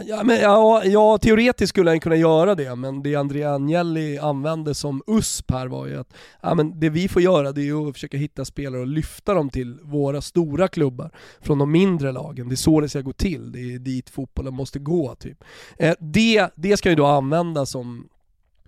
Ja, 0.04 0.24
men, 0.24 0.40
ja, 0.40 0.84
ja, 0.86 1.18
teoretiskt 1.18 1.70
skulle 1.70 1.90
han 1.90 2.00
kunna 2.00 2.16
göra 2.16 2.56
det, 2.56 2.76
men 2.76 3.04
det 3.04 3.16
Andrea 3.16 3.54
Agnelli 3.54 4.18
använde 4.18 4.76
som 4.76 5.04
USP 5.08 5.52
här 5.52 5.68
var 5.68 5.88
ju 5.88 6.00
att 6.00 6.14
ja, 6.42 6.56
men 6.56 6.80
det 6.80 6.90
vi 6.90 7.08
får 7.08 7.22
göra 7.22 7.52
det 7.52 7.62
är 7.62 7.66
ju 7.66 7.90
att 7.90 7.94
försöka 7.94 8.18
hitta 8.18 8.46
spelare 8.46 8.82
och 8.82 8.88
lyfta 8.88 9.34
dem 9.34 9.50
till 9.50 9.80
våra 9.84 10.22
stora 10.22 10.68
klubbar 10.68 11.12
från 11.42 11.60
de 11.60 11.72
mindre 11.72 12.12
lagen. 12.12 12.50
Det 12.50 12.54
är 12.54 12.58
så 12.58 12.82
det 12.82 12.90
ska 12.90 13.02
gå 13.02 13.14
till, 13.14 13.52
det 13.52 13.60
är 13.60 13.80
dit 13.80 14.10
fotbollen 14.10 14.54
måste 14.54 14.80
gå. 14.80 15.16
Typ. 15.16 15.44
Eh, 15.78 15.94
det, 16.00 16.48
det 16.56 16.78
ska 16.78 16.90
ju 16.90 16.96
då 16.96 17.06
användas 17.06 17.70
som 17.70 18.10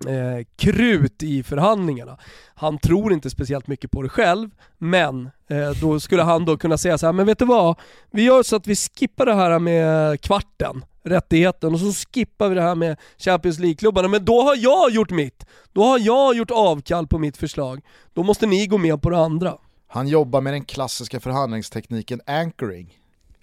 eh, 0.06 0.46
krut 0.56 1.24
i 1.24 1.44
förhandlingarna. 1.44 2.18
Han 2.56 2.78
tror 2.78 3.14
inte 3.14 3.30
speciellt 3.30 3.68
mycket 3.68 3.92
på 3.92 4.02
det 4.02 4.10
själv, 4.10 4.50
men 4.78 5.30
eh, 5.50 5.70
då 5.82 6.00
skulle 6.00 6.24
han 6.24 6.46
då 6.46 6.58
kunna 6.58 6.78
säga 6.78 6.98
så 6.98 7.06
här, 7.06 7.14
men 7.14 7.26
vet 7.26 7.40
du 7.40 7.46
vad? 7.46 7.80
Vi 8.12 8.24
gör 8.24 8.44
så 8.44 8.56
att 8.56 8.68
vi 8.68 8.76
skippar 8.76 9.26
det 9.26 9.34
här 9.34 9.60
med 9.60 10.22
kvarten, 10.22 10.86
rättigheten, 11.10 11.74
och 11.74 11.80
så 11.80 11.94
skippar 11.94 12.50
vi 12.50 12.56
det 12.56 12.62
här 12.62 12.76
med 12.76 12.98
Champions 13.18 13.60
League-klubbarna. 13.60 14.08
Men 14.08 14.26
då 14.26 14.42
har 14.42 14.56
jag 14.56 14.92
gjort 14.92 15.12
mitt. 15.12 15.46
Då 15.74 15.84
har 15.84 16.00
jag 16.00 16.36
gjort 16.36 16.52
avkall 16.52 17.08
på 17.08 17.20
mitt 17.20 17.38
förslag. 17.38 17.82
Då 18.14 18.24
måste 18.24 18.46
ni 18.46 18.68
gå 18.68 18.78
med 18.78 19.02
på 19.02 19.10
det 19.10 19.18
andra. 19.18 19.58
Han 19.88 20.08
jobbar 20.08 20.42
med 20.42 20.54
den 20.54 20.66
klassiska 20.66 21.20
förhandlingstekniken 21.20 22.22
anchoring. 22.26 22.94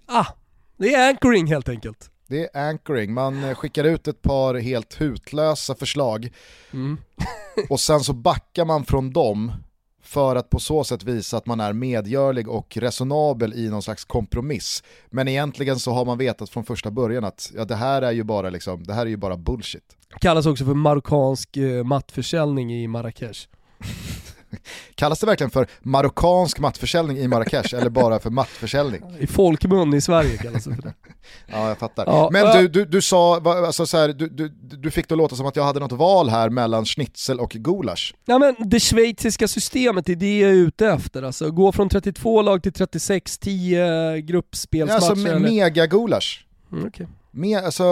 Ah, 0.07 0.27
det 0.77 0.95
är 0.95 1.09
anchoring 1.09 1.47
helt 1.47 1.69
enkelt. 1.69 2.11
Det 2.27 2.45
är 2.55 2.69
anchoring, 2.69 3.15
man 3.15 3.45
eh, 3.45 3.55
skickar 3.55 3.85
ut 3.85 4.09
ett 4.09 4.23
par 4.23 4.55
helt 4.55 5.01
hutlösa 5.01 5.75
förslag 5.75 6.31
Mm. 6.73 6.99
och 7.71 7.81
sen 7.81 8.01
så 8.01 8.13
backar 8.13 8.65
man 8.65 8.85
från 8.85 9.13
dem 9.13 9.53
för 10.05 10.37
att 10.37 10.51
på 10.51 10.61
så 10.61 10.85
sätt 10.85 11.03
visa 11.03 11.37
att 11.37 11.47
man 11.47 11.61
är 11.61 11.73
medgörlig 11.73 12.49
och 12.49 12.77
resonabel 12.77 13.55
i 13.55 13.69
någon 13.69 13.83
slags 13.83 14.05
kompromiss. 14.05 14.83
Men 15.11 15.29
egentligen 15.29 15.79
så 15.79 15.93
har 15.93 16.05
man 16.05 16.19
vetat 16.19 16.51
från 16.51 16.65
första 16.65 16.91
början 16.91 17.25
att 17.25 17.53
ja, 17.57 17.65
det 17.65 17.75
här 17.75 18.03
är 18.03 18.13
ju 18.13 18.23
bara 18.23 18.51
liksom, 18.51 18.85
det 18.85 18.95
här 18.95 19.07
är 19.07 19.11
ju 19.11 19.17
bara 19.17 19.37
bullshit. 19.37 19.97
Kallas 20.21 20.47
också 20.47 20.65
för 20.65 20.75
marockansk 20.75 21.57
eh, 21.57 21.85
mattförsäljning 21.85 22.75
i 22.75 22.89
Marrakesh. 22.89 23.49
Kallas 24.95 25.21
det 25.21 25.27
verkligen 25.27 25.51
för 25.51 25.67
marockansk 25.83 26.59
mattförsäljning 26.59 27.19
i 27.19 27.29
Marrakesh 27.29 27.75
eller 27.75 27.91
bara 27.91 28.19
för 28.19 28.31
mattförsäljning? 28.31 29.03
I 29.19 29.27
folkmun 29.27 29.95
i 29.95 30.01
Sverige 30.01 30.37
kallas 30.37 30.65
det 30.65 30.75
för 30.75 30.83
det. 30.83 30.95
Ja, 31.47 31.69
jag 31.69 31.79
fattar. 31.79 32.05
Ja, 32.07 32.29
Men 32.33 32.43
ja. 32.43 32.61
du, 32.61 32.69
du, 32.69 32.85
du 32.85 33.03
sa, 33.03 33.41
alltså 33.41 33.87
så 33.87 33.97
här, 33.97 34.09
du, 34.09 34.29
du, 34.29 34.49
du 34.79 34.91
fick 34.91 35.09
det 35.09 35.15
att 35.15 35.19
låta 35.19 35.37
som 35.37 35.47
att 35.47 35.57
jag 35.57 35.65
hade 35.65 35.81
något 35.81 35.93
val 35.93 36.29
här 36.29 36.51
mellan 36.51 36.85
schnitzel 36.85 37.41
och 37.41 37.51
gulasch. 37.51 38.15
Ja 38.25 38.39
men 38.39 38.55
det 38.59 38.81
schweiziska 38.81 39.49
systemet, 39.49 40.07
det 40.07 40.13
är 40.13 40.17
det 40.17 40.39
jag 40.39 40.51
är 40.51 40.55
ute 40.55 40.87
efter. 40.87 41.23
Alltså, 41.23 41.51
gå 41.51 41.73
från 41.73 41.89
32 41.89 42.43
lag 42.43 42.63
till 42.63 42.73
36, 42.73 43.39
10 43.39 44.21
gruppspelsmatcher. 44.21 44.95
Alltså 44.95 45.15
me- 45.15 45.29
eller- 45.37 45.51
mega-gulasch. 45.51 46.47
Mm, 46.73 46.87
okej. 46.87 47.07
Me- 47.33 47.65
alltså, 47.65 47.85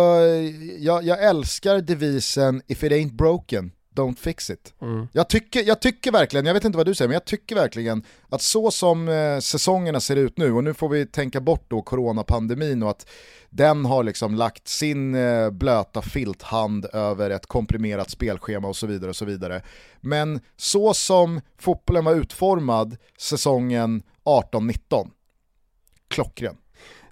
jag, 0.78 1.04
jag 1.04 1.24
älskar 1.24 1.80
devisen 1.80 2.62
if 2.68 2.82
it 2.84 2.92
ain't 2.92 3.12
broken, 3.12 3.70
don't 3.94 4.18
fix 4.18 4.50
it. 4.50 4.74
Mm. 4.80 5.08
Jag, 5.12 5.28
tycker, 5.28 5.62
jag 5.62 5.80
tycker 5.80 6.12
verkligen, 6.12 6.46
jag 6.46 6.54
vet 6.54 6.64
inte 6.64 6.76
vad 6.76 6.86
du 6.86 6.94
säger, 6.94 7.08
men 7.08 7.14
jag 7.14 7.24
tycker 7.24 7.54
verkligen 7.54 8.02
att 8.28 8.42
så 8.42 8.70
som 8.70 9.08
eh, 9.08 9.38
säsongerna 9.38 10.00
ser 10.00 10.16
ut 10.16 10.38
nu, 10.38 10.52
och 10.52 10.64
nu 10.64 10.74
får 10.74 10.88
vi 10.88 11.06
tänka 11.06 11.40
bort 11.40 11.64
då 11.68 11.82
coronapandemin 11.82 12.82
och 12.82 12.90
att 12.90 13.06
den 13.50 13.84
har 13.84 14.04
liksom 14.04 14.34
lagt 14.34 14.68
sin 14.68 15.14
eh, 15.14 15.50
blöta 15.50 16.02
filthand 16.02 16.86
över 16.92 17.30
ett 17.30 17.46
komprimerat 17.46 18.10
spelschema 18.10 18.68
och 18.68 18.76
så 18.76 18.86
vidare 18.86 19.10
och 19.10 19.16
så 19.16 19.24
vidare. 19.24 19.62
Men 20.00 20.40
så 20.56 20.94
som 20.94 21.40
fotbollen 21.58 22.04
var 22.04 22.14
utformad 22.14 22.96
säsongen 23.18 24.02
18-19, 24.24 25.10
klockren. 26.08 26.56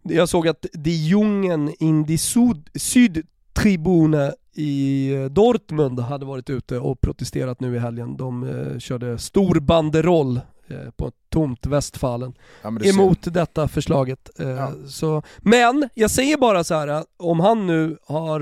Jag 0.02 0.28
såg 0.28 0.48
att 0.48 0.66
de 0.72 0.90
Jungen 0.90 1.74
in 1.78 2.04
die 2.04 2.18
Sud, 2.18 2.68
Sydtribune 2.74 4.32
i 4.54 5.12
eh, 5.14 5.24
Dortmund 5.24 6.00
hade 6.00 6.26
varit 6.26 6.50
ute 6.50 6.78
och 6.78 7.00
protesterat 7.00 7.60
nu 7.60 7.76
i 7.76 7.78
helgen. 7.78 8.16
De 8.16 8.42
eh, 8.44 8.78
körde 8.78 9.18
stor 9.18 9.60
banderoll 9.60 10.40
eh, 10.68 10.90
på 10.96 11.06
ett 11.08 11.14
tomt 11.28 11.66
Westfalen 11.66 12.34
Ja, 12.62 12.70
men 12.70 12.82
du 12.82 12.88
ser. 12.92 12.94
emot 13.00 13.18
detta 13.34 13.68
förslaget. 13.68 14.30
Eh, 14.40 14.48
Ja. 14.48 14.72
så, 14.88 15.22
men 15.38 15.88
jag 15.94 16.10
säger 16.10 16.36
bara 16.36 16.64
så 16.64 16.74
här, 16.74 17.04
om 17.16 17.40
han 17.40 17.66
nu 17.66 17.96
har 18.06 18.40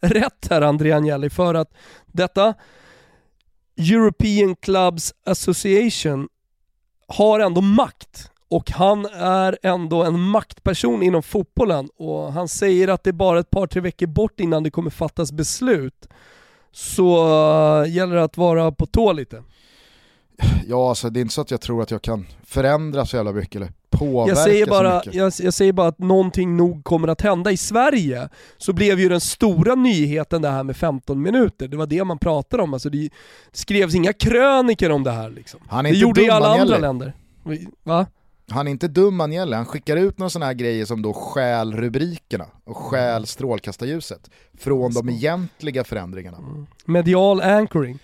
rätt 0.00 0.46
här, 0.50 0.62
André 0.62 0.92
Agnelli, 0.92 1.30
för 1.30 1.54
att 1.54 1.72
detta 2.06 2.54
European 3.76 4.56
Clubs 4.56 5.14
Association 5.26 6.28
har 7.08 7.40
ändå 7.40 7.60
makt 7.60 8.30
och 8.52 8.70
han 8.70 9.06
är 9.14 9.58
ändå 9.62 10.04
en 10.04 10.20
maktperson 10.20 11.02
inom 11.02 11.22
fotbollen 11.22 11.88
och 11.96 12.32
han 12.32 12.48
säger 12.48 12.88
att 12.88 13.04
det 13.04 13.10
är 13.10 13.12
bara 13.12 13.38
ett 13.40 13.50
par, 13.50 13.66
tre 13.66 13.80
veckor 13.80 14.06
bort 14.06 14.40
innan 14.40 14.62
det 14.62 14.70
kommer 14.70 14.90
fattas 14.90 15.32
beslut. 15.32 16.08
Så 16.72 17.16
eh, 17.82 17.90
gäller 17.92 18.16
det 18.16 18.24
att 18.24 18.36
vara 18.36 18.72
på 18.72 18.86
tå 18.86 19.12
lite. 19.12 19.42
Ja, 20.66 20.88
alltså, 20.88 21.10
det 21.10 21.20
är 21.20 21.22
inte 21.22 21.34
så 21.34 21.40
att 21.40 21.50
jag 21.50 21.60
tror 21.60 21.82
att 21.82 21.90
jag 21.90 22.02
kan 22.02 22.26
förändra 22.44 23.06
så 23.06 23.16
jävla 23.16 23.32
mycket 23.32 23.56
eller 23.56 23.72
påverka 23.90 24.28
Jag 24.30 24.38
säger, 24.38 24.64
så 24.66 24.70
bara, 24.70 24.96
mycket. 24.96 25.14
jag, 25.14 25.32
jag 25.38 25.54
säger 25.54 25.72
bara 25.72 25.88
att 25.88 25.98
någonting 25.98 26.56
nog 26.56 26.84
kommer 26.84 27.08
att 27.08 27.20
hända. 27.20 27.50
I 27.50 27.56
Sverige 27.56 28.28
så 28.58 28.72
blev 28.72 29.00
ju 29.00 29.08
den 29.08 29.20
stora 29.20 29.74
nyheten 29.74 30.42
det 30.42 30.48
här 30.50 30.62
med 30.62 30.76
15 30.76 31.22
minuter. 31.22 31.68
Det 31.68 31.76
var 31.76 31.86
det 31.86 32.04
man 32.04 32.18
pratade 32.18 32.62
om. 32.62 32.72
Alltså 32.74 32.90
det 32.90 33.10
skrevs 33.52 33.94
inga 33.94 34.12
kröniker 34.12 34.90
om 34.90 35.04
det 35.04 35.10
här. 35.10 35.30
Liksom. 35.30 35.60
Han 35.68 35.86
är 35.86 35.90
Det 35.90 35.96
inte 35.96 36.02
gjorde 36.02 36.20
dum, 36.20 36.30
alla 36.30 36.48
Agnelli. 36.52 36.74
andra 36.74 36.78
länder. 36.88 37.12
Va? 37.82 38.06
Han 38.52 38.66
är 38.66 38.70
inte 38.70 38.88
dum 38.88 39.20
Agnelli, 39.20 39.56
han 39.56 39.66
skickar 39.66 39.96
ut 39.96 40.18
några 40.18 40.30
sådana 40.30 40.46
här 40.46 40.54
grejer 40.54 40.84
som 40.84 41.02
då 41.02 41.12
stjäl 41.12 41.76
rubrikerna 41.76 42.46
och 42.64 42.76
stjäl 42.76 43.26
strålkastarljuset 43.26 44.30
från 44.58 44.94
de 44.94 45.08
egentliga 45.08 45.84
förändringarna. 45.84 46.66
Medial 46.84 47.40
anchoring. 47.40 47.98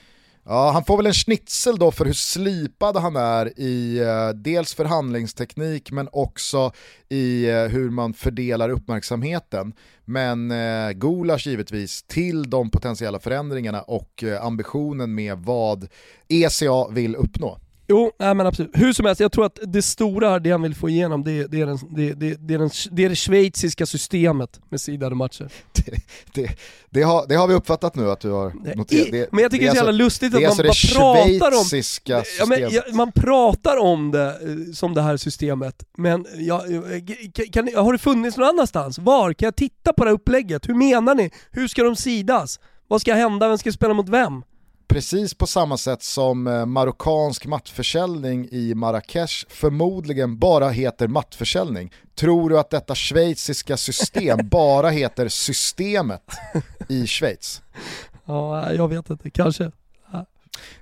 Ja, 0.50 0.70
han 0.70 0.84
får 0.84 0.96
väl 0.96 1.06
en 1.06 1.12
schnitzel 1.12 1.78
då 1.78 1.90
för 1.90 2.04
hur 2.04 2.12
slipad 2.12 2.96
han 2.96 3.16
är 3.16 3.60
i 3.60 3.98
eh, 3.98 4.28
dels 4.28 4.74
förhandlingsteknik 4.74 5.92
men 5.92 6.08
också 6.12 6.72
i 7.08 7.50
eh, 7.50 7.64
hur 7.64 7.90
man 7.90 8.14
fördelar 8.14 8.68
uppmärksamheten. 8.68 9.72
Men 10.04 10.50
eh, 10.50 10.90
Gulas 10.90 11.46
givetvis 11.46 12.02
till 12.02 12.50
de 12.50 12.70
potentiella 12.70 13.18
förändringarna 13.18 13.82
och 13.82 14.24
eh, 14.24 14.44
ambitionen 14.44 15.14
med 15.14 15.38
vad 15.38 15.88
ECA 16.28 16.88
vill 16.90 17.16
uppnå. 17.16 17.58
Jo, 17.90 18.12
nej 18.18 18.34
men 18.34 18.46
absolut. 18.46 18.70
Hur 18.74 18.92
som 18.92 19.06
helst, 19.06 19.20
jag 19.20 19.32
tror 19.32 19.44
att 19.46 19.58
det 19.62 19.82
stora, 19.82 20.38
det 20.38 20.50
han 20.50 20.62
vill 20.62 20.74
få 20.74 20.88
igenom, 20.88 21.24
det, 21.24 21.46
det, 21.46 21.60
är, 21.60 21.66
den, 21.66 21.78
det, 21.90 22.12
det, 22.14 22.34
det, 22.48 22.54
är, 22.54 22.58
den, 22.58 22.70
det 22.90 23.04
är 23.04 23.08
det 23.08 23.16
schweiziska 23.16 23.86
systemet 23.86 24.60
med 24.68 24.80
sidade 24.80 25.14
matcher. 25.14 25.48
Det, 26.34 26.50
det, 26.90 27.02
har, 27.02 27.26
det 27.28 27.34
har 27.34 27.48
vi 27.48 27.54
uppfattat 27.54 27.94
nu 27.96 28.10
att 28.10 28.20
du 28.20 28.30
har 28.30 28.52
noterat. 28.76 29.08
Det- 29.12 29.32
men 29.32 29.42
jag 29.42 29.50
tycker 29.50 29.64
det 29.66 29.70
är 29.70 29.74
så 29.74 29.76
jävla 29.76 29.92
lustigt 29.92 30.32
det 30.32 30.38
att 30.38 30.44
alltså 30.60 30.62
man 30.62 30.66
det 30.66 30.98
bara 31.00 31.14
pratar 31.38 31.58
om... 31.58 31.64
Ja, 32.38 32.46
men, 32.46 32.58
ja, 32.72 32.82
man 32.92 33.12
pratar 33.12 33.76
om 33.76 34.10
det 34.10 34.26
eh, 34.26 34.72
som 34.74 34.94
det 34.94 35.02
här 35.02 35.16
systemet, 35.16 35.84
men 35.96 36.26
ja, 36.36 36.64
eh, 36.66 37.50
kan, 37.52 37.68
har 37.84 37.92
det 37.92 37.98
funnits 37.98 38.36
någon 38.36 38.48
annanstans? 38.48 38.98
Var? 38.98 39.32
Kan 39.32 39.46
jag 39.46 39.56
titta 39.56 39.92
på 39.92 40.04
det 40.04 40.10
här 40.10 40.14
upplägget? 40.14 40.68
Hur 40.68 40.74
menar 40.74 41.14
ni? 41.14 41.30
Hur 41.50 41.68
ska 41.68 41.82
de 41.82 41.96
sidas? 41.96 42.60
Vad 42.88 43.00
ska 43.00 43.14
hända? 43.14 43.48
Vem 43.48 43.58
ska 43.58 43.72
spela 43.72 43.94
mot 43.94 44.08
vem? 44.08 44.42
Precis 44.88 45.34
på 45.34 45.46
samma 45.46 45.76
sätt 45.76 46.02
som 46.02 46.46
eh, 46.46 46.66
marockansk 46.66 47.46
mattförsäljning 47.46 48.48
i 48.50 48.74
Marrakesh 48.74 49.46
förmodligen 49.48 50.38
bara 50.38 50.68
heter 50.68 51.08
mattförsäljning. 51.08 51.92
Tror 52.14 52.50
du 52.50 52.58
att 52.58 52.70
detta 52.70 52.94
schweiziska 52.94 53.76
system 53.76 54.38
bara 54.48 54.90
heter 54.90 55.28
systemet 55.28 56.22
i 56.88 57.06
Schweiz? 57.06 57.62
Ja, 58.24 58.72
jag 58.72 58.88
vet 58.88 59.10
inte, 59.10 59.30
kanske. 59.30 59.70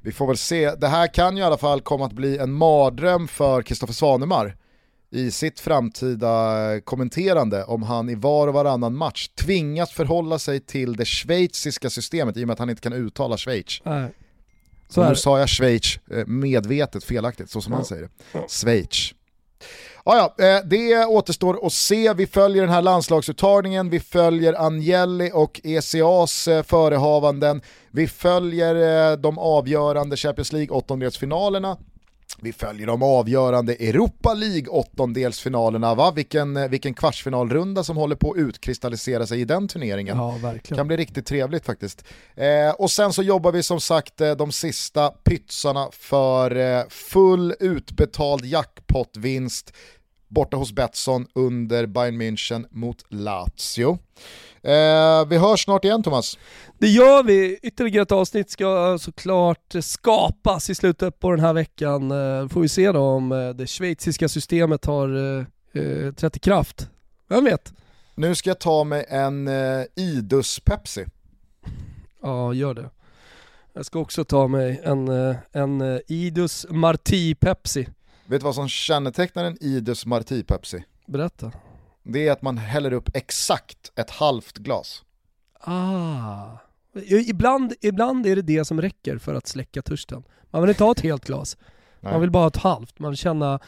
Vi 0.01 0.13
får 0.13 0.27
väl 0.27 0.37
se. 0.37 0.71
Det 0.71 0.89
här 0.89 1.15
kan 1.15 1.37
ju 1.37 1.43
i 1.43 1.47
alla 1.47 1.59
fall 1.59 1.81
komma 1.81 2.07
att 2.07 2.13
bli 2.13 2.39
en 2.39 2.53
mardröm 2.53 3.29
för 3.29 3.63
Kristoffer 3.63 3.95
Svanemar 3.95 4.57
i 5.17 5.31
sitt 5.31 5.61
framtida 5.61 6.75
eh, 6.75 6.81
kommenterande 6.81 7.65
om 7.65 7.83
han 7.83 8.09
i 8.09 8.15
var 8.15 8.49
och 8.49 8.55
varannan 8.55 8.97
match 8.97 9.29
tvingas 9.29 9.91
förhålla 9.91 10.39
sig 10.39 10.61
till 10.61 10.97
det 10.97 11.05
schweiziska 11.05 11.91
systemet 11.91 12.37
i 12.37 12.43
och 12.45 12.47
med 12.47 12.53
att 12.53 12.59
han 12.59 12.71
inte 12.71 12.83
kan 12.83 12.93
uttala 12.93 13.37
Schweiz. 13.37 13.81
Nej. 13.85 14.11
Så 14.89 15.09
nu 15.09 15.15
sa 15.15 15.39
jag 15.39 15.49
Schweiz 15.49 15.99
eh, 16.11 16.27
medvetet 16.27 17.05
felaktigt, 17.05 17.51
så 17.51 17.61
som 17.61 17.73
Ja. 17.73 17.77
han 17.77 17.85
säger 17.85 18.03
det. 18.03 18.49
Schweiz. 18.49 19.13
Ja, 20.05 20.35
ja, 20.39 20.45
eh, 20.47 20.65
det 20.65 21.05
återstår 21.05 21.67
att 21.67 21.73
se. 21.73 22.13
Vi 22.15 22.27
följer 22.27 22.63
den 22.63 22.73
här 22.73 22.83
landslagsuttagningen, 22.83 23.91
vi 23.91 24.01
följer 24.01 24.67
Agnelli 24.67 25.31
och 25.35 25.61
ECAs 25.65 26.49
eh, 26.49 26.63
förehavanden, 26.63 27.63
vi 27.91 28.09
följer 28.09 29.17
de 29.17 29.39
avgörande 29.39 30.17
Champions 30.17 30.53
League 30.53 30.77
åttondelsfinalerna, 30.77 31.77
vi 32.43 32.53
följer 32.53 32.87
de 32.87 33.03
avgörande 33.03 33.75
Europa 33.75 34.35
League 34.35 34.69
åttondelsfinalerna, 34.69 35.95
va? 35.95 36.11
Vilken, 36.11 36.57
eh, 36.57 36.69
vilken 36.69 36.95
kvartsfinalrunda 36.95 37.85
som 37.85 37.97
håller 37.97 38.17
på 38.17 38.31
att 38.31 38.37
utkristallisera 38.37 39.27
sig 39.27 39.41
i 39.41 39.45
den 39.45 39.69
turneringen. 39.69 40.17
Ja, 40.17 40.31
verkligen. 40.43 40.77
Kan 40.77 40.87
bli 40.87 40.97
riktigt 40.97 41.27
trevligt 41.27 41.65
faktiskt. 41.65 42.05
Eh, 42.35 42.71
och 42.79 42.91
sen 42.91 43.13
så 43.13 43.23
jobbar 43.23 43.53
vi 43.53 43.63
som 43.63 43.81
sagt 43.81 44.21
eh, 44.21 44.33
de 44.33 44.53
sista 44.53 45.11
pytsarna 45.11 45.89
för 45.93 46.57
eh, 46.57 46.85
full 46.89 47.55
utbetald 47.61 48.45
jackpotvinst 48.45 49.73
borta 50.29 50.57
hos 50.57 50.73
Betsson 50.73 51.27
under 51.35 51.87
Bayern 51.87 52.17
München 52.17 52.67
mot 52.71 53.05
Lazio. 53.09 53.99
Eh, 54.63 55.27
vi 55.29 55.37
hörs 55.39 55.65
snart 55.65 55.85
igen 55.85 56.03
Thomas. 56.03 56.39
Det 56.79 56.89
gör 56.89 57.23
vi. 57.23 57.59
Ytterligare 57.63 58.03
ett 58.03 58.13
avsnitt 58.13 58.51
ska 58.51 58.99
såklart 59.01 59.75
skapas 59.81 60.71
i 60.71 60.75
slutet 60.75 61.21
på 61.21 61.31
den 61.31 61.41
här 61.41 61.53
veckan. 61.53 62.11
Eh, 62.11 62.49
Får 62.49 62.61
vi 62.61 62.69
se 62.69 62.93
då 62.93 63.01
om 63.01 63.33
eh, 63.33 63.49
det 63.49 63.67
schweiziska 63.67 64.29
systemet 64.29 64.85
har 64.85 65.39
eh, 65.39 65.45
eh, 65.83 66.13
trätt 66.13 66.37
i 66.37 66.41
kraft. 66.41 66.89
Vem 67.29 67.45
vet? 67.45 67.73
Nu 68.15 68.35
ska 68.35 68.51
jag 68.51 68.61
ta 68.61 68.85
mig 68.85 69.07
en 69.09 69.49
eh, 69.49 69.85
Idus 69.97 70.61
Pepsi. 70.61 71.07
Ja, 72.23 72.55
gör 72.55 72.75
det. 72.75 72.91
Jag 73.73 73.87
ska 73.87 73.99
också 73.99 74.25
ta 74.25 74.49
mig 74.49 74.81
en, 74.85 75.09
en 75.53 76.01
Idus 76.09 76.67
Marti 76.71 77.35
Pepsi. 77.35 77.89
Vet 78.27 78.41
du 78.41 78.45
vad 78.45 78.55
som 78.55 78.69
kännetecknar 78.69 79.45
en 79.45 79.63
Idus 79.63 80.07
Marti 80.07 80.43
Pepsi? 80.47 80.85
Berätta. 81.07 81.53
Det 82.03 82.29
är 82.29 82.33
att 82.33 82.43
man 82.43 82.59
häller 82.59 82.93
upp 82.93 83.17
exakt 83.17 83.93
ett 83.97 84.11
halvt 84.11 84.59
glas. 84.59 85.03
Ah. 85.61 86.45
Ibland, 87.27 87.75
ibland 87.81 88.27
är 88.27 88.37
det 88.37 88.43
det 88.43 88.65
som 88.65 88.81
räcker 88.81 89.19
för 89.19 89.35
att 89.35 89.47
släcka 89.47 89.83
törsten. 89.83 90.25
Man 90.51 90.63
vill 90.63 90.69
inte 90.69 90.85
ha 90.85 90.93
ett 90.93 91.01
helt 91.01 91.25
glas. 91.25 91.57
Man 92.01 92.21
vill 92.21 92.31
bara 92.31 92.43
ha 92.43 92.49
ett 92.49 92.57
halvt. 92.57 92.99
Man 92.99 93.11
vill 93.11 93.19
känna 93.19 93.61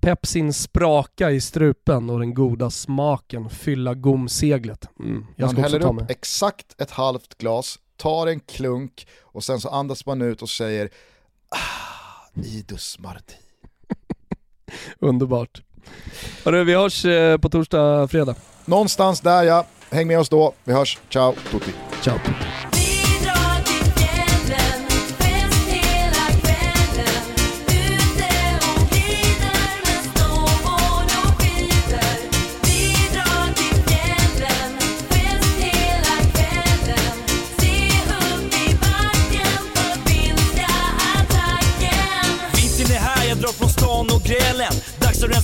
pepsin 0.00 0.52
spraka 0.52 1.30
i 1.30 1.40
strupen 1.40 2.10
och 2.10 2.18
den 2.18 2.34
goda 2.34 2.70
smaken 2.70 3.50
fylla 3.50 3.94
gomseglet. 3.94 4.88
Mm. 5.00 5.26
Man 5.36 5.56
häller 5.56 5.86
upp 5.86 6.10
exakt 6.10 6.80
ett 6.80 6.90
halvt 6.90 7.38
glas, 7.38 7.78
tar 7.96 8.26
en 8.26 8.40
klunk 8.40 9.06
och 9.20 9.44
sen 9.44 9.60
så 9.60 9.68
andas 9.68 10.06
man 10.06 10.22
ut 10.22 10.42
och 10.42 10.50
säger 10.50 10.90
ah, 11.48 12.40
Idus 12.44 12.98
Marti. 12.98 13.34
Underbart. 14.98 15.62
Hörru, 16.44 16.64
vi 16.64 16.74
hörs 16.74 17.04
eh, 17.04 17.38
på 17.38 17.48
torsdag, 17.48 18.08
fredag. 18.08 18.34
Någonstans 18.64 19.20
där 19.20 19.42
ja, 19.42 19.66
häng 19.90 20.06
med 20.06 20.18
oss 20.18 20.28
då. 20.28 20.52
Vi 20.64 20.72
hörs, 20.72 20.98
ciao 21.10 21.34
tutti. 21.50 21.72
Ciao. 22.02 22.18
Vintern 22.18 22.87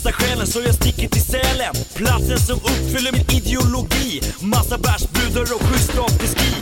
Dags 0.04 0.20
rensa 0.20 0.22
själen 0.22 0.46
så 0.46 0.60
jag 0.60 0.74
sticker 0.74 1.08
till 1.08 1.22
Sälen. 1.22 1.74
Platsen 1.94 2.38
som 2.38 2.56
uppfyller 2.56 3.12
min 3.12 3.26
ideologi. 3.30 4.20
Massa 4.40 4.78
bärsbrudar 4.78 5.42
och 5.42 5.62
schysst 5.62 5.98
afterski 5.98 6.54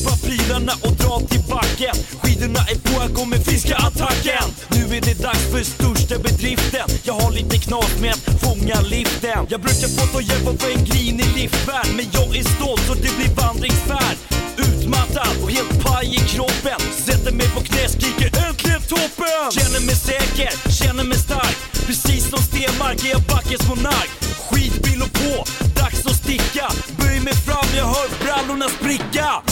Släppa 0.00 0.16
prylarna 0.16 0.72
och 0.82 0.92
dra 0.92 1.20
till 1.20 1.40
backen. 1.50 1.94
Skidorna 2.22 2.60
är 2.72 2.74
på, 2.74 3.02
jag 3.02 3.12
går 3.12 3.26
med 3.26 3.44
friska 3.44 3.76
attacken. 3.76 4.44
Nu 4.68 4.96
är 4.96 5.00
det 5.00 5.22
dags 5.22 5.44
för 5.52 5.62
största 5.62 6.18
bedriften. 6.18 6.88
Jag 7.02 7.14
har 7.14 7.30
lite 7.32 7.58
knas 7.58 8.00
med 8.00 8.12
att 8.12 8.40
fånga 8.40 8.80
liften. 8.80 9.46
Jag 9.48 9.60
brukar 9.60 9.88
få 9.88 10.06
ta 10.06 10.20
hjälp 10.20 10.46
av 10.46 10.70
en 10.74 10.84
grinig 10.84 11.26
liftvärd 11.36 11.86
Men 11.96 12.06
jag 12.12 12.36
är 12.36 12.44
stolt 12.56 12.82
så 12.86 12.94
det 12.94 13.12
blir 13.18 13.34
vandringsfärd. 13.42 14.16
Utmattad 14.56 15.34
och 15.42 15.50
helt 15.50 15.84
paj 15.84 16.06
i 16.14 16.20
kroppen. 16.32 16.80
Sätter 17.06 17.32
mig 17.32 17.48
på 17.54 17.60
knä, 17.60 17.88
skriker 17.88 18.30
äntligen 18.46 18.82
toppen! 18.82 19.44
Känner 19.58 19.80
mig 19.86 19.96
säker, 19.96 20.52
känner 20.80 21.04
mig 21.04 21.18
stark. 21.18 21.56
Precis 21.86 22.30
som 22.30 22.38
Stenmark 22.38 23.04
är 23.04 23.10
jag 23.10 23.22
backens 23.22 23.68
monark. 23.68 24.10
Skitbil 24.46 25.02
och 25.02 25.12
på, 25.12 25.44
dags 25.80 26.06
att 26.06 26.16
sticka. 26.16 26.66
Böj 26.98 27.20
mig 27.20 27.34
fram, 27.34 27.68
jag 27.76 27.86
hör 27.86 28.08
brallorna 28.24 28.68
spricka. 28.68 29.49